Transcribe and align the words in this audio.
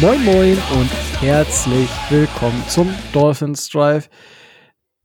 Moin 0.00 0.24
Moin 0.24 0.56
und 0.78 0.90
herzlich 1.20 1.90
willkommen 2.08 2.64
zum 2.68 2.88
Dolphins 3.12 3.68
Drive, 3.68 4.08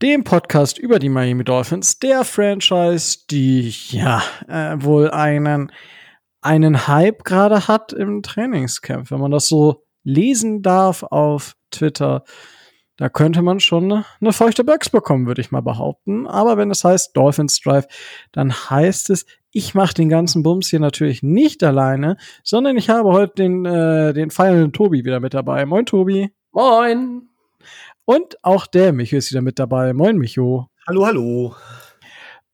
dem 0.00 0.24
Podcast 0.24 0.78
über 0.78 0.98
die 0.98 1.10
Miami 1.10 1.44
Dolphins, 1.44 1.98
der 1.98 2.24
Franchise, 2.24 3.18
die 3.30 3.74
ja 3.90 4.22
äh, 4.48 4.82
wohl 4.82 5.10
einen, 5.10 5.70
einen 6.40 6.88
Hype 6.88 7.24
gerade 7.24 7.68
hat 7.68 7.92
im 7.92 8.22
Trainingscamp, 8.22 9.10
wenn 9.10 9.20
man 9.20 9.32
das 9.32 9.48
so 9.48 9.84
lesen 10.02 10.62
darf 10.62 11.02
auf 11.02 11.56
Twitter. 11.70 12.24
Da 12.98 13.10
könnte 13.10 13.42
man 13.42 13.60
schon 13.60 14.04
eine 14.20 14.32
feuchte 14.32 14.64
Box 14.64 14.88
bekommen, 14.88 15.26
würde 15.26 15.42
ich 15.42 15.50
mal 15.50 15.60
behaupten. 15.60 16.26
Aber 16.26 16.56
wenn 16.56 16.70
es 16.70 16.82
heißt 16.82 17.14
Dolphins 17.14 17.60
Drive, 17.60 17.86
dann 18.32 18.52
heißt 18.52 19.10
es, 19.10 19.26
ich 19.50 19.74
mache 19.74 19.94
den 19.94 20.08
ganzen 20.08 20.42
Bums 20.42 20.68
hier 20.68 20.80
natürlich 20.80 21.22
nicht 21.22 21.62
alleine, 21.62 22.16
sondern 22.42 22.76
ich 22.76 22.88
habe 22.88 23.10
heute 23.12 23.34
den, 23.34 23.66
äh, 23.66 24.14
den 24.14 24.30
feiernden 24.30 24.72
Tobi 24.72 25.04
wieder 25.04 25.20
mit 25.20 25.34
dabei. 25.34 25.66
Moin, 25.66 25.84
Tobi. 25.84 26.32
Moin. 26.52 27.28
Und 28.06 28.42
auch 28.42 28.66
der 28.66 28.92
Micho 28.92 29.16
ist 29.16 29.30
wieder 29.30 29.42
mit 29.42 29.58
dabei. 29.58 29.92
Moin, 29.92 30.16
Micho. 30.16 30.68
Hallo, 30.86 31.06
hallo. 31.06 31.56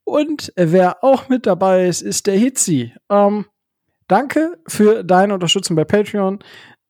Und 0.03 0.51
wer 0.57 1.03
auch 1.03 1.29
mit 1.29 1.45
dabei 1.45 1.87
ist, 1.87 2.01
ist 2.01 2.27
der 2.27 2.37
Hitzi. 2.37 2.93
Ähm, 3.09 3.45
danke 4.07 4.57
für 4.67 5.03
deine 5.03 5.33
Unterstützung 5.33 5.75
bei 5.77 5.85
Patreon. 5.85 6.39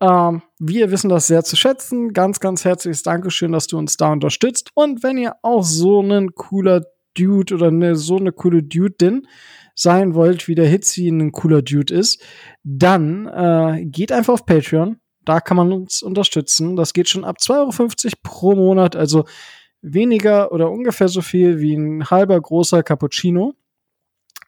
Ähm, 0.04 0.42
wir 0.60 0.92
wissen 0.92 1.10
das 1.10 1.28
sehr 1.28 1.44
zu 1.44 1.56
schätzen. 1.56 2.12
Ganz, 2.12 2.42
ganz 2.42 2.66
herzliches 2.66 3.04
Dankeschön, 3.04 3.54
dass 3.54 3.68
du 3.68 3.78
uns 3.78 3.96
da 3.96 4.12
unterstützt. 4.12 4.72
Und 4.74 5.02
wenn 5.02 5.18
ihr 5.18 5.36
auch 5.44 5.64
so 5.64 6.02
ein 6.02 6.36
cooler 6.36 6.82
Dude 7.18 7.56
oder 7.56 7.72
ne, 7.72 7.96
so 7.96 8.18
eine 8.18 8.34
coole 8.34 8.64
Dude-Din 8.64 9.28
sein 9.76 10.14
wollt, 10.14 10.48
wie 10.48 10.56
der 10.56 10.68
Hitzi 10.68 11.08
ein 11.08 11.32
cooler 11.32 11.62
Dude 11.62 11.94
ist, 11.94 12.22
dann 12.64 13.28
äh, 13.28 13.86
geht 13.86 14.12
einfach 14.12 14.34
auf 14.34 14.46
Patreon. 14.46 14.98
Da 15.24 15.40
kann 15.40 15.56
man 15.56 15.72
uns 15.72 16.04
unterstützen. 16.04 16.76
Das 16.76 16.92
geht 16.92 17.08
schon 17.08 17.24
ab 17.24 17.38
2,50 17.40 18.06
Euro 18.06 18.18
pro 18.24 18.56
Monat, 18.56 18.98
also 18.98 19.24
weniger 19.82 20.52
oder 20.52 20.70
ungefähr 20.70 21.08
so 21.08 21.22
viel 21.22 21.60
wie 21.60 21.76
ein 21.76 22.10
halber 22.10 22.40
großer 22.42 22.84
Cappuccino. 22.84 23.54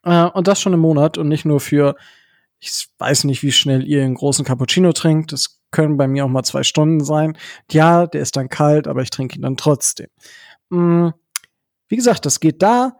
Äh, 0.03 0.25
und 0.25 0.49
das 0.49 0.59
schon 0.59 0.73
im 0.73 0.81
Monat 0.81 1.17
und 1.17 1.29
nicht 1.29 1.45
nur 1.45 1.61
für 1.61 1.95
ich 2.65 2.87
weiß 2.97 3.25
nicht, 3.25 3.43
wie 3.43 3.51
schnell 3.51 3.85
ihr 3.87 4.03
einen 4.03 4.15
großen 4.15 4.45
Cappuccino 4.45 4.91
trinkt. 4.91 5.31
Das 5.31 5.59
können 5.71 5.97
bei 5.97 6.07
mir 6.07 6.25
auch 6.25 6.29
mal 6.29 6.43
zwei 6.43 6.63
Stunden 6.63 7.03
sein. 7.03 7.37
Ja, 7.71 8.07
der 8.07 8.21
ist 8.21 8.35
dann 8.35 8.49
kalt, 8.49 8.87
aber 8.87 9.01
ich 9.01 9.09
trinke 9.09 9.35
ihn 9.35 9.41
dann 9.41 9.57
trotzdem. 9.57 10.07
Mm, 10.69 11.09
wie 11.87 11.95
gesagt, 11.95 12.25
das 12.25 12.39
geht 12.39 12.61
da. 12.61 12.97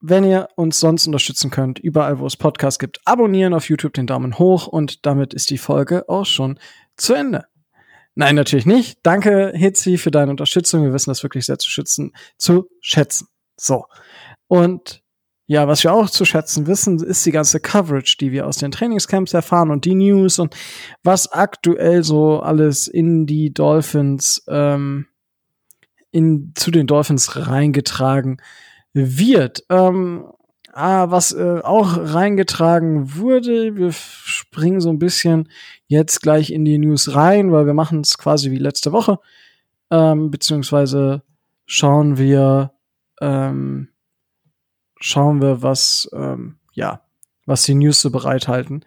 Wenn 0.00 0.24
ihr 0.24 0.48
uns 0.56 0.80
sonst 0.80 1.06
unterstützen 1.06 1.50
könnt, 1.50 1.78
überall 1.78 2.18
wo 2.20 2.26
es 2.26 2.36
Podcasts 2.36 2.78
gibt, 2.78 3.00
abonnieren 3.04 3.52
auf 3.52 3.68
YouTube 3.68 3.92
den 3.92 4.06
Daumen 4.06 4.38
hoch 4.38 4.66
und 4.66 5.04
damit 5.04 5.34
ist 5.34 5.50
die 5.50 5.58
Folge 5.58 6.08
auch 6.08 6.24
schon 6.24 6.58
zu 6.96 7.14
Ende. 7.14 7.44
Nein, 8.14 8.34
natürlich 8.34 8.66
nicht. 8.66 8.98
Danke, 9.02 9.52
Hitzi, 9.54 9.98
für 9.98 10.10
deine 10.10 10.30
Unterstützung. 10.30 10.84
Wir 10.84 10.92
wissen 10.92 11.10
das 11.10 11.22
wirklich 11.22 11.46
sehr 11.46 11.58
zu 11.58 11.70
schützen, 11.70 12.12
zu 12.38 12.68
schätzen. 12.80 13.28
So. 13.58 13.84
Und 14.48 15.02
ja, 15.50 15.66
was 15.66 15.82
wir 15.82 15.92
auch 15.92 16.08
zu 16.08 16.24
schätzen 16.24 16.68
wissen, 16.68 17.02
ist 17.02 17.26
die 17.26 17.32
ganze 17.32 17.58
Coverage, 17.58 18.16
die 18.20 18.30
wir 18.30 18.46
aus 18.46 18.58
den 18.58 18.70
Trainingscamps 18.70 19.34
erfahren 19.34 19.72
und 19.72 19.84
die 19.84 19.96
News 19.96 20.38
und 20.38 20.54
was 21.02 21.32
aktuell 21.32 22.04
so 22.04 22.38
alles 22.38 22.86
in 22.86 23.26
die 23.26 23.52
Dolphins, 23.52 24.44
ähm, 24.46 25.06
in, 26.12 26.52
zu 26.54 26.70
den 26.70 26.86
Dolphins 26.86 27.48
reingetragen 27.48 28.40
wird. 28.92 29.64
Ähm, 29.70 30.24
ah, 30.72 31.10
was 31.10 31.32
äh, 31.32 31.58
auch 31.64 31.98
reingetragen 31.98 33.16
wurde, 33.16 33.74
wir 33.74 33.90
springen 33.90 34.80
so 34.80 34.90
ein 34.90 35.00
bisschen 35.00 35.48
jetzt 35.88 36.22
gleich 36.22 36.52
in 36.52 36.64
die 36.64 36.78
News 36.78 37.16
rein, 37.16 37.50
weil 37.50 37.66
wir 37.66 37.74
machen 37.74 38.02
es 38.02 38.18
quasi 38.18 38.52
wie 38.52 38.58
letzte 38.58 38.92
Woche, 38.92 39.18
ähm, 39.90 40.30
beziehungsweise 40.30 41.24
schauen 41.66 42.18
wir, 42.18 42.70
ähm, 43.20 43.88
schauen 45.00 45.40
wir, 45.40 45.62
was, 45.62 46.08
ähm, 46.12 46.56
ja, 46.72 47.00
was 47.46 47.62
die 47.64 47.74
News 47.74 48.00
so 48.00 48.10
bereithalten. 48.10 48.84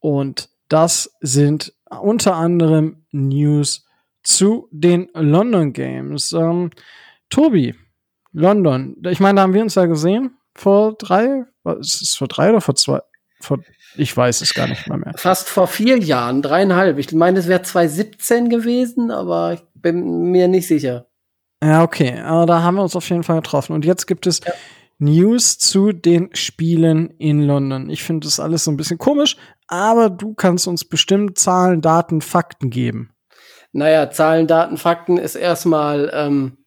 Und 0.00 0.50
das 0.68 1.16
sind 1.20 1.72
unter 1.88 2.36
anderem 2.36 3.04
News 3.12 3.86
zu 4.22 4.68
den 4.70 5.08
London 5.14 5.72
Games. 5.72 6.32
Ähm, 6.32 6.70
Tobi, 7.30 7.74
London, 8.32 8.96
ich 9.08 9.20
meine, 9.20 9.36
da 9.36 9.42
haben 9.42 9.54
wir 9.54 9.62
uns 9.62 9.76
ja 9.76 9.86
gesehen 9.86 10.36
vor 10.54 10.94
drei, 10.94 11.44
was 11.62 11.94
ist 11.94 12.02
es 12.02 12.14
vor 12.16 12.28
drei 12.28 12.50
oder 12.50 12.60
vor 12.60 12.74
zwei? 12.74 13.00
Vor, 13.40 13.58
ich 13.96 14.16
weiß 14.16 14.40
es 14.40 14.54
gar 14.54 14.66
nicht 14.66 14.88
mal 14.88 14.98
mehr. 14.98 15.12
Fast 15.16 15.48
vor 15.48 15.66
vier 15.66 15.98
Jahren, 15.98 16.42
dreieinhalb. 16.42 16.98
Ich 16.98 17.12
meine, 17.12 17.38
es 17.38 17.46
wäre 17.46 17.62
2017 17.62 18.48
gewesen, 18.48 19.10
aber 19.10 19.54
ich 19.54 19.62
bin 19.74 20.30
mir 20.30 20.48
nicht 20.48 20.66
sicher. 20.66 21.06
Ja, 21.62 21.82
okay, 21.82 22.18
aber 22.20 22.46
da 22.46 22.62
haben 22.62 22.76
wir 22.76 22.82
uns 22.82 22.96
auf 22.96 23.08
jeden 23.08 23.22
Fall 23.22 23.36
getroffen. 23.36 23.72
Und 23.72 23.84
jetzt 23.84 24.06
gibt 24.06 24.26
es 24.26 24.40
ja. 24.44 24.52
News 24.98 25.58
zu 25.58 25.92
den 25.92 26.34
Spielen 26.34 27.10
in 27.18 27.42
London. 27.42 27.90
Ich 27.90 28.02
finde 28.02 28.26
das 28.26 28.40
alles 28.40 28.64
so 28.64 28.70
ein 28.70 28.76
bisschen 28.76 28.98
komisch, 28.98 29.36
aber 29.66 30.10
du 30.10 30.34
kannst 30.34 30.66
uns 30.68 30.84
bestimmt 30.84 31.38
Zahlen, 31.38 31.80
Daten, 31.80 32.20
Fakten 32.20 32.70
geben. 32.70 33.10
Naja, 33.72 34.10
Zahlen, 34.10 34.46
Daten, 34.46 34.76
Fakten 34.76 35.18
ist 35.18 35.34
erstmal 35.34 36.10
ähm, 36.14 36.58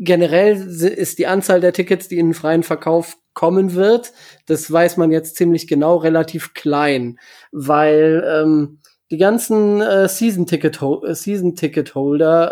generell 0.00 0.56
ist 0.56 1.18
die 1.18 1.26
Anzahl 1.26 1.60
der 1.60 1.72
Tickets, 1.72 2.08
die 2.08 2.18
in 2.18 2.28
den 2.28 2.34
freien 2.34 2.64
Verkauf 2.64 3.16
kommen 3.34 3.74
wird, 3.74 4.12
das 4.46 4.70
weiß 4.70 4.96
man 4.96 5.10
jetzt 5.10 5.36
ziemlich 5.36 5.66
genau, 5.66 5.96
relativ 5.96 6.54
klein, 6.54 7.18
weil 7.50 8.22
ähm, 8.26 8.80
die 9.10 9.16
ganzen 9.16 9.80
äh, 9.80 10.08
Season-Ticket-Holder 10.08 11.14
Season 11.14 11.54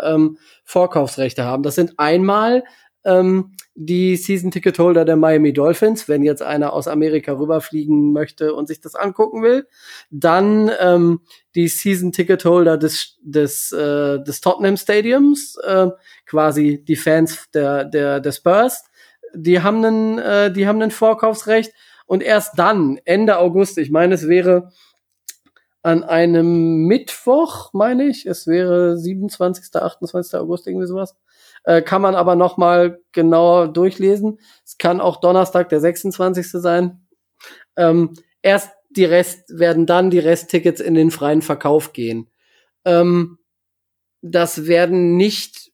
ähm, 0.03 0.37
Vorkaufsrechte 0.63 1.43
haben. 1.43 1.63
Das 1.63 1.75
sind 1.75 1.93
einmal 1.97 2.63
ähm, 3.03 3.53
die 3.75 4.15
Season-Ticket-Holder 4.15 5.05
der 5.05 5.15
Miami 5.15 5.53
Dolphins, 5.53 6.07
wenn 6.07 6.23
jetzt 6.23 6.41
einer 6.41 6.73
aus 6.73 6.87
Amerika 6.87 7.33
rüberfliegen 7.33 8.11
möchte 8.11 8.53
und 8.53 8.67
sich 8.67 8.81
das 8.81 8.95
angucken 8.95 9.41
will. 9.43 9.67
Dann 10.09 10.69
ähm, 10.79 11.21
die 11.55 11.67
Season-Ticket-Holder 11.67 12.77
des, 12.77 13.17
des, 13.21 13.71
äh, 13.71 14.21
des 14.23 14.41
Tottenham 14.41 14.77
Stadiums, 14.77 15.57
äh, 15.63 15.87
quasi 16.25 16.83
die 16.83 16.95
Fans 16.95 17.49
der, 17.53 17.85
der, 17.85 18.19
der 18.19 18.31
Spurs. 18.31 18.83
Die 19.33 19.61
haben 19.61 19.83
einen, 19.83 20.19
äh, 20.19 20.51
die 20.51 20.67
haben 20.67 20.81
ein 20.81 20.91
Vorkaufsrecht. 20.91 21.73
Und 22.05 22.21
erst 22.21 22.59
dann, 22.59 22.99
Ende 23.05 23.37
August, 23.37 23.77
ich 23.77 23.89
meine, 23.89 24.15
es 24.15 24.27
wäre 24.27 24.71
an 25.81 26.03
einem 26.03 26.85
Mittwoch, 26.85 27.71
meine 27.73 28.03
ich, 28.03 28.25
es 28.25 28.47
wäre 28.47 28.97
27., 28.97 29.73
28. 29.73 30.35
August, 30.35 30.67
irgendwie 30.67 30.87
sowas, 30.87 31.15
äh, 31.63 31.81
kann 31.81 32.01
man 32.01 32.15
aber 32.15 32.35
noch 32.35 32.57
mal 32.57 32.99
genauer 33.11 33.67
durchlesen. 33.67 34.39
Es 34.65 34.77
kann 34.77 35.01
auch 35.01 35.19
Donnerstag 35.19 35.69
der 35.69 35.79
26. 35.79 36.49
sein. 36.51 37.07
Ähm, 37.75 38.13
erst 38.41 38.71
die 38.89 39.05
Rest 39.05 39.43
werden 39.57 39.85
dann 39.85 40.09
die 40.09 40.19
Resttickets 40.19 40.81
in 40.81 40.93
den 40.93 41.11
freien 41.11 41.41
Verkauf 41.41 41.93
gehen. 41.93 42.29
Ähm, 42.85 43.37
das 44.21 44.67
werden 44.67 45.17
nicht 45.17 45.71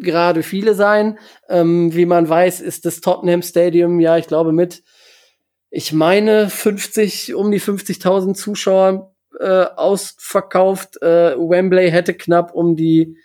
gerade 0.00 0.42
viele 0.42 0.74
sein. 0.74 1.18
Ähm, 1.48 1.94
wie 1.94 2.06
man 2.06 2.28
weiß, 2.28 2.60
ist 2.60 2.84
das 2.84 3.00
Tottenham 3.00 3.42
Stadium 3.42 4.00
ja, 4.00 4.18
ich 4.18 4.26
glaube, 4.26 4.52
mit, 4.52 4.82
ich 5.70 5.92
meine, 5.92 6.50
50, 6.50 7.34
um 7.34 7.50
die 7.50 7.60
50.000 7.60 8.34
Zuschauer 8.34 9.14
äh, 9.40 9.64
ausverkauft. 9.76 11.00
Äh, 11.02 11.36
Wembley 11.38 11.90
hätte 11.90 12.14
knapp 12.14 12.54
um 12.54 12.76
die 12.76 13.16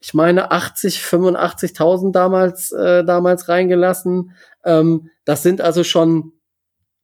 ich 0.00 0.14
meine 0.14 0.50
80, 0.50 1.00
85.000 1.00 2.12
damals 2.12 2.72
äh, 2.72 3.04
damals 3.04 3.48
reingelassen. 3.48 4.34
Ähm, 4.64 5.10
das 5.24 5.42
sind 5.42 5.60
also 5.60 5.84
schon 5.84 6.32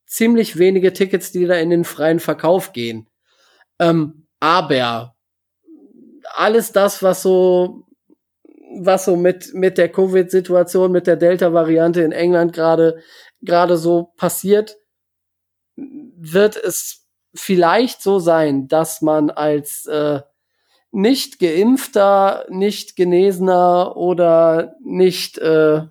ziemlich 0.06 0.58
wenige 0.58 0.92
Tickets, 0.92 1.30
die 1.30 1.46
da 1.46 1.54
in 1.56 1.70
den 1.70 1.84
freien 1.84 2.20
Verkauf 2.20 2.72
gehen. 2.72 3.06
Ähm, 3.78 4.26
aber 4.40 5.14
alles 6.34 6.72
das, 6.72 7.02
was 7.02 7.22
so 7.22 7.84
was 8.78 9.04
so 9.04 9.16
mit 9.16 9.52
mit 9.54 9.78
der 9.78 9.90
Covid-Situation, 9.90 10.90
mit 10.92 11.06
der 11.06 11.16
Delta-Variante 11.16 12.02
in 12.02 12.12
England 12.12 12.52
gerade 12.52 13.02
gerade 13.42 13.76
so 13.76 14.12
passiert, 14.16 14.78
wird 15.76 16.56
es 16.56 17.06
vielleicht 17.34 18.02
so 18.02 18.18
sein, 18.18 18.68
dass 18.68 19.02
man 19.02 19.30
als 19.30 19.84
äh, 19.86 20.20
nicht 20.96 21.40
geimpfter, 21.40 22.46
nicht 22.48 22.96
genesener 22.96 23.98
oder 23.98 24.76
nicht, 24.82 25.36
äh, 25.36 25.82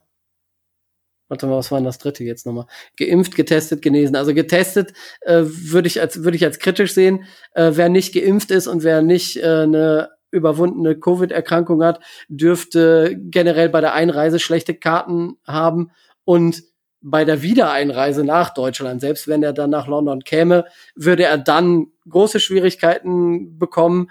warte 1.27 1.45
mal, 1.45 1.57
was 1.57 1.69
war 1.69 1.77
denn 1.77 1.85
das 1.85 1.99
dritte 1.99 2.23
jetzt 2.23 2.47
nochmal? 2.47 2.65
Geimpft, 2.97 3.35
getestet, 3.35 3.83
genesen. 3.83 4.15
Also 4.15 4.33
getestet 4.33 4.93
äh, 5.21 5.43
würde 5.43 5.87
ich 5.87 6.01
als 6.01 6.23
würde 6.23 6.35
ich 6.35 6.43
als 6.43 6.57
kritisch 6.57 6.95
sehen. 6.95 7.25
Äh, 7.53 7.73
wer 7.75 7.87
nicht 7.89 8.15
geimpft 8.15 8.49
ist 8.49 8.65
und 8.65 8.81
wer 8.81 9.03
nicht 9.03 9.37
äh, 9.37 9.43
eine 9.43 10.09
überwundene 10.31 10.99
Covid-Erkrankung 10.99 11.83
hat, 11.83 11.99
dürfte 12.27 13.15
generell 13.15 13.69
bei 13.69 13.81
der 13.81 13.93
Einreise 13.93 14.39
schlechte 14.39 14.73
Karten 14.73 15.37
haben 15.45 15.91
und 16.23 16.63
bei 17.07 17.23
der 17.23 17.43
Wiedereinreise 17.43 18.23
nach 18.23 18.51
Deutschland, 18.51 19.01
selbst 19.01 19.27
wenn 19.27 19.43
er 19.43 19.53
dann 19.53 19.69
nach 19.69 19.85
London 19.85 20.23
käme, 20.23 20.65
würde 20.95 21.25
er 21.25 21.37
dann 21.37 21.91
große 22.09 22.39
Schwierigkeiten 22.39 23.59
bekommen. 23.59 24.09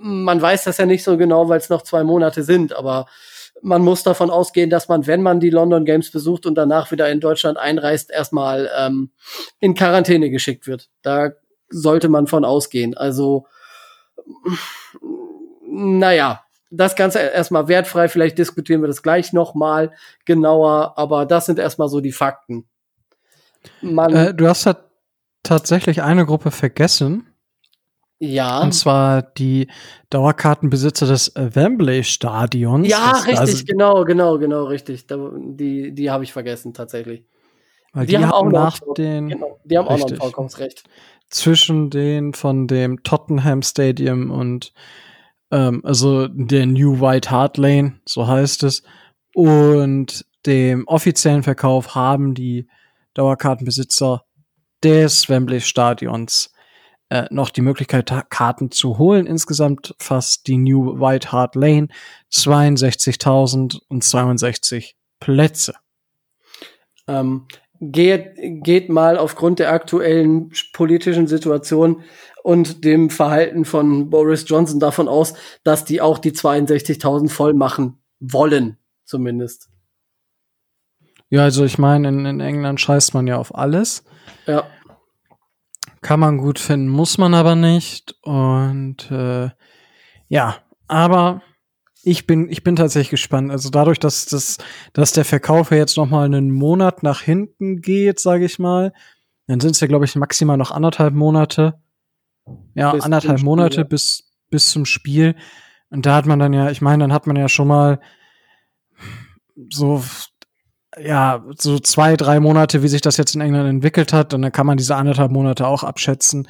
Man 0.00 0.40
weiß 0.40 0.64
das 0.64 0.78
ja 0.78 0.86
nicht 0.86 1.02
so 1.02 1.16
genau, 1.16 1.48
weil 1.48 1.58
es 1.58 1.68
noch 1.68 1.82
zwei 1.82 2.04
Monate 2.04 2.42
sind, 2.42 2.72
aber 2.72 3.06
man 3.62 3.82
muss 3.82 4.02
davon 4.02 4.30
ausgehen, 4.30 4.70
dass 4.70 4.88
man, 4.88 5.06
wenn 5.06 5.22
man 5.22 5.40
die 5.40 5.50
London 5.50 5.84
Games 5.84 6.10
besucht 6.10 6.46
und 6.46 6.54
danach 6.54 6.90
wieder 6.90 7.10
in 7.10 7.20
Deutschland 7.20 7.58
einreist, 7.58 8.10
erstmal 8.10 8.70
ähm, 8.76 9.10
in 9.60 9.74
Quarantäne 9.74 10.30
geschickt 10.30 10.66
wird. 10.66 10.88
Da 11.02 11.32
sollte 11.68 12.08
man 12.08 12.26
von 12.26 12.44
ausgehen. 12.44 12.96
Also, 12.96 13.46
naja, 15.66 16.44
das 16.70 16.96
Ganze 16.96 17.18
erstmal 17.20 17.68
wertfrei. 17.68 18.08
Vielleicht 18.08 18.38
diskutieren 18.38 18.82
wir 18.82 18.88
das 18.88 19.02
gleich 19.02 19.32
noch 19.32 19.54
mal 19.54 19.92
genauer, 20.24 20.94
aber 20.96 21.26
das 21.26 21.46
sind 21.46 21.58
erstmal 21.58 21.88
so 21.88 22.00
die 22.00 22.12
Fakten. 22.12 22.68
Äh, 23.82 24.34
du 24.34 24.48
hast 24.48 24.66
da 24.66 24.76
tatsächlich 25.42 26.02
eine 26.02 26.26
Gruppe 26.26 26.50
vergessen. 26.50 27.26
Ja. 28.20 28.62
Und 28.62 28.72
zwar 28.72 29.22
die 29.22 29.68
Dauerkartenbesitzer 30.10 31.06
des 31.06 31.32
Wembley-Stadions. 31.36 32.88
Ja, 32.88 33.12
richtig, 33.12 33.38
also, 33.38 33.64
genau, 33.64 34.04
genau, 34.04 34.38
genau, 34.38 34.64
richtig. 34.64 35.06
Die, 35.06 35.92
die 35.94 36.10
habe 36.10 36.24
ich 36.24 36.32
vergessen, 36.32 36.74
tatsächlich. 36.74 37.24
Weil 37.92 38.06
die, 38.06 38.16
die 38.16 38.18
haben 38.18 38.32
auch 38.32 38.50
nach 38.50 38.80
den. 38.96 39.28
Genau, 39.28 39.60
die 39.64 39.78
haben 39.78 39.86
richtig, 39.86 40.04
auch 40.04 40.08
noch 40.08 40.10
ein 40.10 40.20
Vollkommensrecht. 40.20 40.84
Zwischen 41.30 41.90
den 41.90 42.34
von 42.34 42.66
dem 42.66 43.02
Tottenham 43.02 43.62
Stadium 43.62 44.30
und 44.30 44.72
ähm, 45.50 45.82
also 45.84 46.26
der 46.28 46.66
New 46.66 47.00
White 47.00 47.30
Hart 47.30 47.56
Lane, 47.56 48.00
so 48.04 48.26
heißt 48.26 48.64
es, 48.64 48.82
und 49.34 50.24
dem 50.46 50.86
offiziellen 50.88 51.42
Verkauf 51.42 51.94
haben 51.94 52.34
die 52.34 52.68
Dauerkartenbesitzer 53.14 54.24
des 54.82 55.28
Wembley 55.28 55.60
Stadions 55.60 56.52
äh, 57.10 57.26
noch 57.30 57.50
die 57.50 57.62
Möglichkeit, 57.62 58.12
Karten 58.30 58.70
zu 58.70 58.98
holen. 58.98 59.26
Insgesamt 59.26 59.96
fasst 59.98 60.46
die 60.46 60.58
New 60.58 61.00
White 61.00 61.32
Hart 61.32 61.54
Lane 61.54 61.88
62.062 62.32 64.92
Plätze. 65.20 65.74
Ähm, 67.06 67.46
geht, 67.80 68.34
geht 68.62 68.90
mal 68.90 69.16
aufgrund 69.16 69.58
der 69.58 69.72
aktuellen 69.72 70.52
politischen 70.72 71.26
Situation 71.26 72.02
und 72.42 72.84
dem 72.84 73.10
Verhalten 73.10 73.64
von 73.64 74.10
Boris 74.10 74.44
Johnson 74.46 74.80
davon 74.80 75.08
aus, 75.08 75.34
dass 75.64 75.84
die 75.84 76.00
auch 76.00 76.18
die 76.18 76.32
62.000 76.32 77.28
voll 77.28 77.54
machen 77.54 77.98
wollen, 78.20 78.78
zumindest. 79.04 79.68
Ja, 81.30 81.42
also 81.42 81.64
ich 81.64 81.78
meine, 81.78 82.08
in, 82.08 82.24
in 82.24 82.40
England 82.40 82.80
scheißt 82.80 83.14
man 83.14 83.26
ja 83.26 83.36
auf 83.36 83.54
alles. 83.54 84.04
Ja. 84.46 84.66
Kann 86.00 86.20
man 86.20 86.38
gut 86.38 86.58
finden, 86.58 86.88
muss 86.88 87.18
man 87.18 87.34
aber 87.34 87.54
nicht. 87.54 88.14
Und 88.22 89.10
äh, 89.10 89.50
ja, 90.28 90.56
aber 90.86 91.42
ich 92.02 92.26
bin, 92.26 92.48
ich 92.48 92.62
bin 92.62 92.76
tatsächlich 92.76 93.10
gespannt. 93.10 93.50
Also 93.50 93.70
dadurch, 93.70 93.98
dass, 93.98 94.26
dass, 94.26 94.58
dass 94.92 95.12
der 95.12 95.24
Verkauf 95.24 95.70
ja 95.70 95.78
jetzt 95.78 95.96
noch 95.96 96.08
mal 96.08 96.24
einen 96.24 96.50
Monat 96.50 97.02
nach 97.02 97.20
hinten 97.20 97.80
geht, 97.80 98.20
sage 98.20 98.44
ich 98.44 98.58
mal, 98.58 98.92
dann 99.46 99.60
sind 99.60 99.72
es 99.72 99.80
ja, 99.80 99.86
glaube 99.86 100.04
ich, 100.04 100.14
maximal 100.14 100.56
noch 100.56 100.70
anderthalb 100.70 101.14
Monate. 101.14 101.80
Ja, 102.74 102.92
bis 102.92 103.04
anderthalb 103.04 103.42
Monate 103.42 103.74
Spiel, 103.74 103.84
ja. 103.84 103.88
bis, 103.88 104.30
bis 104.50 104.70
zum 104.70 104.84
Spiel. 104.84 105.34
Und 105.90 106.06
da 106.06 106.14
hat 106.14 106.26
man 106.26 106.38
dann 106.38 106.52
ja, 106.52 106.70
ich 106.70 106.80
meine, 106.80 107.04
dann 107.04 107.12
hat 107.12 107.26
man 107.26 107.36
ja 107.36 107.48
schon 107.48 107.68
mal 107.68 108.00
so 109.70 110.02
ja, 110.96 111.44
so 111.58 111.78
zwei, 111.78 112.16
drei 112.16 112.40
Monate, 112.40 112.82
wie 112.82 112.88
sich 112.88 113.00
das 113.00 113.16
jetzt 113.16 113.34
in 113.34 113.40
England 113.40 113.68
entwickelt 113.68 114.12
hat, 114.12 114.32
und 114.34 114.42
dann 114.42 114.52
kann 114.52 114.66
man 114.66 114.78
diese 114.78 114.96
anderthalb 114.96 115.30
Monate 115.30 115.66
auch 115.66 115.84
abschätzen. 115.84 116.48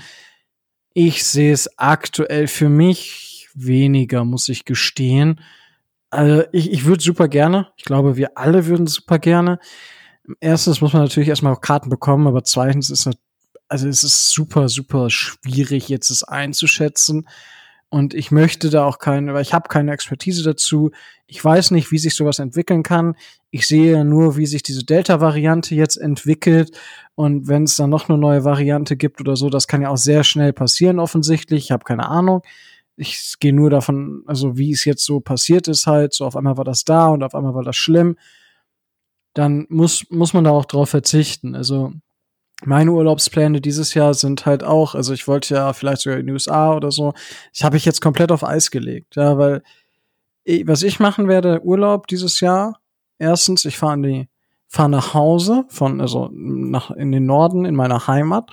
Ich 0.94 1.25
sehe 1.25 1.52
es 1.52 1.79
aktuell 1.79 2.46
für 2.46 2.69
mich 2.69 3.49
weniger, 3.55 4.25
muss 4.25 4.49
ich 4.49 4.64
gestehen. 4.64 5.40
Also 6.11 6.44
ich, 6.52 6.73
ich 6.73 6.85
würde 6.85 7.02
super 7.02 7.29
gerne. 7.29 7.69
Ich 7.76 7.85
glaube, 7.85 8.17
wir 8.17 8.38
alle 8.38 8.67
würden 8.67 8.87
super 8.87 9.19
gerne. 9.19 9.58
Erstens 10.41 10.81
muss 10.81 10.93
man 10.93 11.02
natürlich 11.02 11.29
erstmal 11.29 11.52
auch 11.52 11.61
Karten 11.61 11.91
bekommen, 11.91 12.26
aber 12.26 12.44
zweitens 12.44 12.91
ist 12.91 13.08
also 13.69 13.87
es 13.87 14.02
ist 14.02 14.31
super, 14.31 14.69
super 14.69 15.11
schwierig, 15.11 15.88
jetzt 15.91 16.11
es 16.11 16.25
einzuschätzen. 16.25 17.29
Und 17.90 18.12
ich 18.12 18.31
möchte 18.31 18.69
da 18.69 18.85
auch 18.85 18.99
keine, 18.99 19.32
weil 19.32 19.40
ich 19.40 19.55
habe 19.55 19.69
keine 19.69 19.93
Expertise 19.93 20.43
dazu. 20.43 20.90
Ich 21.26 21.43
weiß 21.43 21.70
nicht, 21.70 21.90
wie 21.90 21.99
sich 21.99 22.14
sowas 22.14 22.38
entwickeln 22.38 22.82
kann. 22.82 23.17
Ich 23.50 23.67
sehe 23.67 24.05
nur, 24.05 24.37
wie 24.37 24.44
sich 24.44 24.62
diese 24.62 24.85
Delta-Variante 24.85 25.75
jetzt 25.75 25.96
entwickelt. 25.96 26.79
Und 27.14 27.49
wenn 27.49 27.64
es 27.64 27.76
dann 27.76 27.88
noch 27.88 28.08
eine 28.08 28.19
neue 28.19 28.44
Variante 28.44 28.96
gibt 28.96 29.20
oder 29.20 29.37
so, 29.37 29.49
das 29.49 29.69
kann 29.69 29.81
ja 29.81 29.88
auch 29.88 29.96
sehr 29.96 30.23
schnell 30.23 30.52
passieren, 30.52 30.99
offensichtlich. 30.99 31.64
Ich 31.64 31.70
habe 31.70 31.85
keine 31.85 32.08
Ahnung. 32.08 32.43
Ich 32.96 33.35
gehe 33.40 33.55
nur 33.55 33.70
davon, 33.70 34.23
also 34.26 34.58
wie 34.58 34.73
es 34.73 34.84
jetzt 34.84 35.05
so 35.05 35.20
passiert 35.20 35.69
ist 35.69 35.87
halt, 35.87 36.12
so 36.12 36.26
auf 36.26 36.37
einmal 36.37 36.56
war 36.58 36.64
das 36.64 36.84
da 36.84 37.08
und 37.08 37.23
auf 37.23 37.34
einmal 37.34 37.55
war 37.55 37.62
das 37.62 37.76
schlimm. 37.76 38.17
Dann 39.32 39.67
muss, 39.70 40.05
muss 40.11 40.34
man 40.34 40.44
da 40.44 40.50
auch 40.50 40.67
drauf 40.67 40.91
verzichten. 40.91 41.55
Also 41.55 41.93
meine 42.64 42.93
Urlaubspläne 42.93 43.60
dieses 43.60 43.94
Jahr 43.94 44.14
sind 44.14 44.46
halt 44.46 44.64
auch, 44.64 44.94
also 44.94 45.12
ich 45.12 45.28
wollte 45.28 45.55
ja 45.55 45.72
vielleicht 45.72 46.02
sogar 46.02 46.19
in 46.19 46.26
die 46.26 46.32
USA 46.32 46.75
oder 46.75 46.90
so. 46.90 47.14
Ich 47.52 47.62
habe 47.64 47.76
ich 47.76 47.84
jetzt 47.84 48.00
komplett 48.00 48.32
auf 48.32 48.44
Eis 48.44 48.70
gelegt, 48.70 49.16
ja, 49.16 49.38
weil 49.38 49.62
ich, 50.44 50.66
was 50.66 50.82
ich 50.82 50.99
machen 50.99 51.28
werde, 51.28 51.64
Urlaub 51.64 52.06
dieses 52.08 52.40
Jahr. 52.40 52.81
Erstens, 53.19 53.64
ich 53.64 53.78
fahre 53.78 54.00
die 54.02 54.28
fahre 54.69 54.90
nach 54.90 55.14
Hause 55.14 55.64
von 55.69 56.00
also 56.00 56.28
nach 56.32 56.90
in 56.90 57.10
den 57.10 57.25
Norden 57.25 57.64
in 57.64 57.75
meiner 57.75 58.06
Heimat 58.06 58.50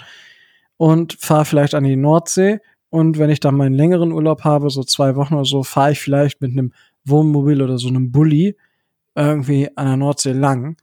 und 0.78 1.18
fahre 1.20 1.46
vielleicht 1.46 1.76
an 1.76 1.84
die 1.84 1.98
Nordsee 1.98 2.60
und 2.90 3.20
wenn 3.20 3.30
ich 3.30 3.42
dann 3.42 3.58
meinen 3.58 3.76
längeren 3.76 4.14
Urlaub 4.14 4.46
habe, 4.46 4.70
so 4.70 4.84
zwei 4.84 5.18
Wochen 5.18 5.34
oder 5.34 5.46
so, 5.46 5.64
fahre 5.64 5.92
ich 5.92 6.00
vielleicht 6.00 6.42
mit 6.42 6.52
einem 6.52 6.72
Wohnmobil 7.04 7.62
oder 7.62 7.78
so 7.78 7.90
einem 7.90 8.12
Bulli 8.12 8.56
irgendwie 9.16 9.70
an 9.76 9.88
der 9.88 9.98
Nordsee 9.98 10.32
lang, 10.32 10.78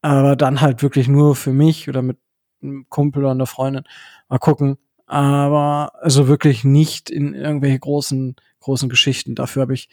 aber 0.00 0.36
dann 0.36 0.60
halt 0.60 0.82
wirklich 0.82 1.08
nur 1.08 1.34
für 1.34 1.52
mich 1.52 1.88
oder 1.88 2.02
mit 2.02 2.18
einem 2.62 2.88
Kumpel 2.88 3.24
oder 3.24 3.32
einer 3.32 3.46
Freundin. 3.46 3.84
Mal 4.28 4.38
gucken. 4.38 4.78
Aber 5.06 5.92
also 6.02 6.28
wirklich 6.28 6.64
nicht 6.64 7.08
in 7.08 7.34
irgendwelche 7.34 7.78
großen, 7.78 8.36
großen 8.60 8.88
Geschichten. 8.88 9.34
Dafür 9.34 9.62
habe 9.62 9.74
ich 9.74 9.88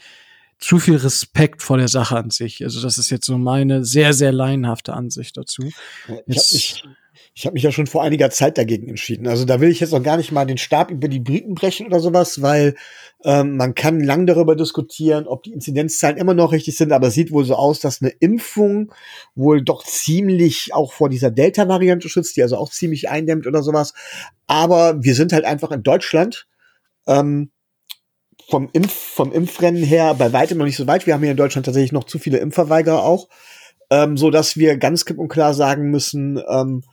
zu 0.60 0.80
viel 0.80 0.96
Respekt 0.96 1.62
vor 1.62 1.78
der 1.78 1.88
Sache 1.88 2.18
an 2.18 2.30
sich. 2.32 2.64
Also 2.64 2.82
das 2.82 2.98
ist 2.98 3.10
jetzt 3.10 3.26
so 3.26 3.38
meine 3.38 3.86
sehr, 3.86 4.14
sehr 4.14 4.32
laienhafte 4.32 4.94
Ansicht 4.94 5.38
dazu. 5.38 5.64
Ich 5.64 6.10
habe 6.10 6.24
mich, 6.28 6.84
ich 7.38 7.46
hab 7.46 7.54
mich 7.54 7.64
ja 7.64 7.72
schon 7.72 7.86
vor 7.86 8.02
einiger 8.02 8.30
Zeit 8.30 8.58
dagegen 8.58 8.88
entschieden. 8.88 9.28
Also 9.28 9.44
da 9.44 9.60
will 9.60 9.70
ich 9.70 9.82
jetzt 9.82 9.94
auch 9.94 10.02
gar 10.02 10.16
nicht 10.16 10.32
mal 10.32 10.46
den 10.46 10.58
Stab 10.58 10.90
über 10.90 11.10
die 11.10 11.20
Briten 11.20 11.54
brechen 11.54 11.86
oder 11.86 12.00
sowas, 12.00 12.42
weil 12.42 12.76
ähm, 13.26 13.58
man 13.58 13.76
kann 13.76 14.00
lang 14.00 14.26
darüber 14.26 14.56
diskutieren, 14.56 15.28
ob 15.28 15.44
die 15.44 15.52
Inzidenzzahlen 15.52 16.16
immer 16.16 16.34
noch 16.34 16.54
richtig 16.54 16.78
sind, 16.78 16.94
aber 16.94 17.08
es 17.08 17.14
sieht 17.14 17.34
wohl 17.34 17.44
so 17.44 17.56
aus, 17.56 17.82
dass 17.82 18.02
eine 18.02 18.12
Impfung 18.22 18.94
wohl 19.36 19.62
doch 19.62 19.84
ziemlich 19.84 20.74
auch 20.74 20.94
vor 20.94 21.10
dieser 21.10 21.30
Delta-Variante 21.30 22.08
schützt, 22.08 22.38
die 22.38 22.42
also 22.42 22.56
auch 22.56 22.70
ziemlich 22.70 23.10
eindämmt 23.10 23.48
oder 23.48 23.64
sowas. 23.64 23.94
Aber 24.48 25.04
wir 25.04 25.14
sind 25.14 25.34
halt 25.34 25.44
einfach 25.44 25.72
in 25.72 25.84
Deutschland. 25.84 26.48
Ähm, 27.06 27.52
vom, 28.48 28.70
Impf, 28.72 28.94
vom 28.94 29.34
Impfrennen 29.34 29.84
her 29.84 30.14
bei 30.14 30.32
weitem 30.32 30.58
noch 30.58 30.66
nicht 30.66 30.78
so 30.78 30.88
weit. 30.88 31.06
Wir 31.06 31.14
haben 31.14 31.22
hier 31.22 31.32
in 31.32 31.38
Deutschland 31.38 31.66
tatsächlich 31.66 31.92
noch 31.92 32.06
zu 32.06 32.18
viele 32.18 32.38
Impfverweigerer 32.38 33.04
auch, 33.04 33.28
ähm, 33.90 34.16
so 34.18 34.30
dass 34.30 34.56
wir 34.56 34.78
ganz 34.78 35.04
klipp 35.04 35.18
und 35.18 35.28
klar 35.28 35.54
sagen 35.54 35.90
müssen, 35.90 36.40
ähm, 36.48 36.84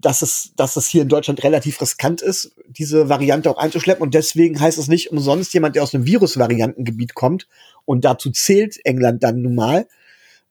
dass 0.00 0.22
es, 0.22 0.52
dass 0.56 0.76
es 0.76 0.88
hier 0.88 1.02
in 1.02 1.08
Deutschland 1.08 1.42
relativ 1.44 1.80
riskant 1.80 2.22
ist, 2.22 2.54
diese 2.68 3.08
Variante 3.08 3.50
auch 3.50 3.58
einzuschleppen. 3.58 4.02
Und 4.02 4.14
deswegen 4.14 4.60
heißt 4.60 4.78
es 4.78 4.88
nicht 4.88 5.10
umsonst, 5.12 5.52
jemand, 5.54 5.76
der 5.76 5.82
aus 5.82 5.94
einem 5.94 6.06
Virusvariantengebiet 6.06 7.14
kommt, 7.14 7.46
und 7.84 8.04
dazu 8.04 8.30
zählt 8.30 8.78
England 8.84 9.22
dann 9.22 9.42
nun 9.42 9.54
mal 9.54 9.88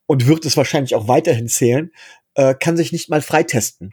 und 0.08 0.28
wird 0.28 0.46
es 0.46 0.58
wahrscheinlich 0.58 0.96
auch 0.96 1.08
weiterhin 1.08 1.48
zählen, 1.48 1.92
äh, 2.34 2.54
kann 2.54 2.76
sich 2.76 2.92
nicht 2.92 3.10
mal 3.10 3.22
freitesten. 3.22 3.92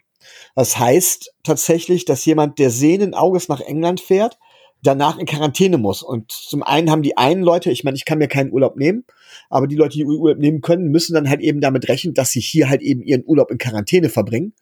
Das 0.54 0.78
heißt 0.78 1.32
tatsächlich, 1.44 2.04
dass 2.04 2.25
jemand, 2.25 2.58
der 2.58 2.70
sehenden 2.70 3.14
Auges 3.14 3.48
nach 3.48 3.60
England 3.60 4.00
fährt, 4.00 4.38
danach 4.82 5.18
in 5.18 5.26
Quarantäne 5.26 5.78
muss. 5.78 6.02
Und 6.02 6.32
zum 6.32 6.62
einen 6.62 6.90
haben 6.90 7.02
die 7.02 7.16
einen 7.16 7.42
Leute, 7.42 7.70
ich 7.70 7.84
meine, 7.84 7.96
ich 7.96 8.04
kann 8.04 8.18
mir 8.18 8.28
keinen 8.28 8.52
Urlaub 8.52 8.76
nehmen, 8.76 9.04
aber 9.50 9.66
die 9.66 9.76
Leute, 9.76 9.96
die 9.96 10.04
Urlaub 10.04 10.38
nehmen 10.38 10.60
können, 10.60 10.90
müssen 10.90 11.14
dann 11.14 11.28
halt 11.28 11.40
eben 11.40 11.60
damit 11.60 11.88
rechnen, 11.88 12.14
dass 12.14 12.30
sie 12.30 12.40
hier 12.40 12.68
halt 12.68 12.82
eben 12.82 13.02
ihren 13.02 13.25
Urlaub 13.25 13.50
in 13.50 13.58
Quarantäne 13.58 14.08
verbringen. 14.08 14.54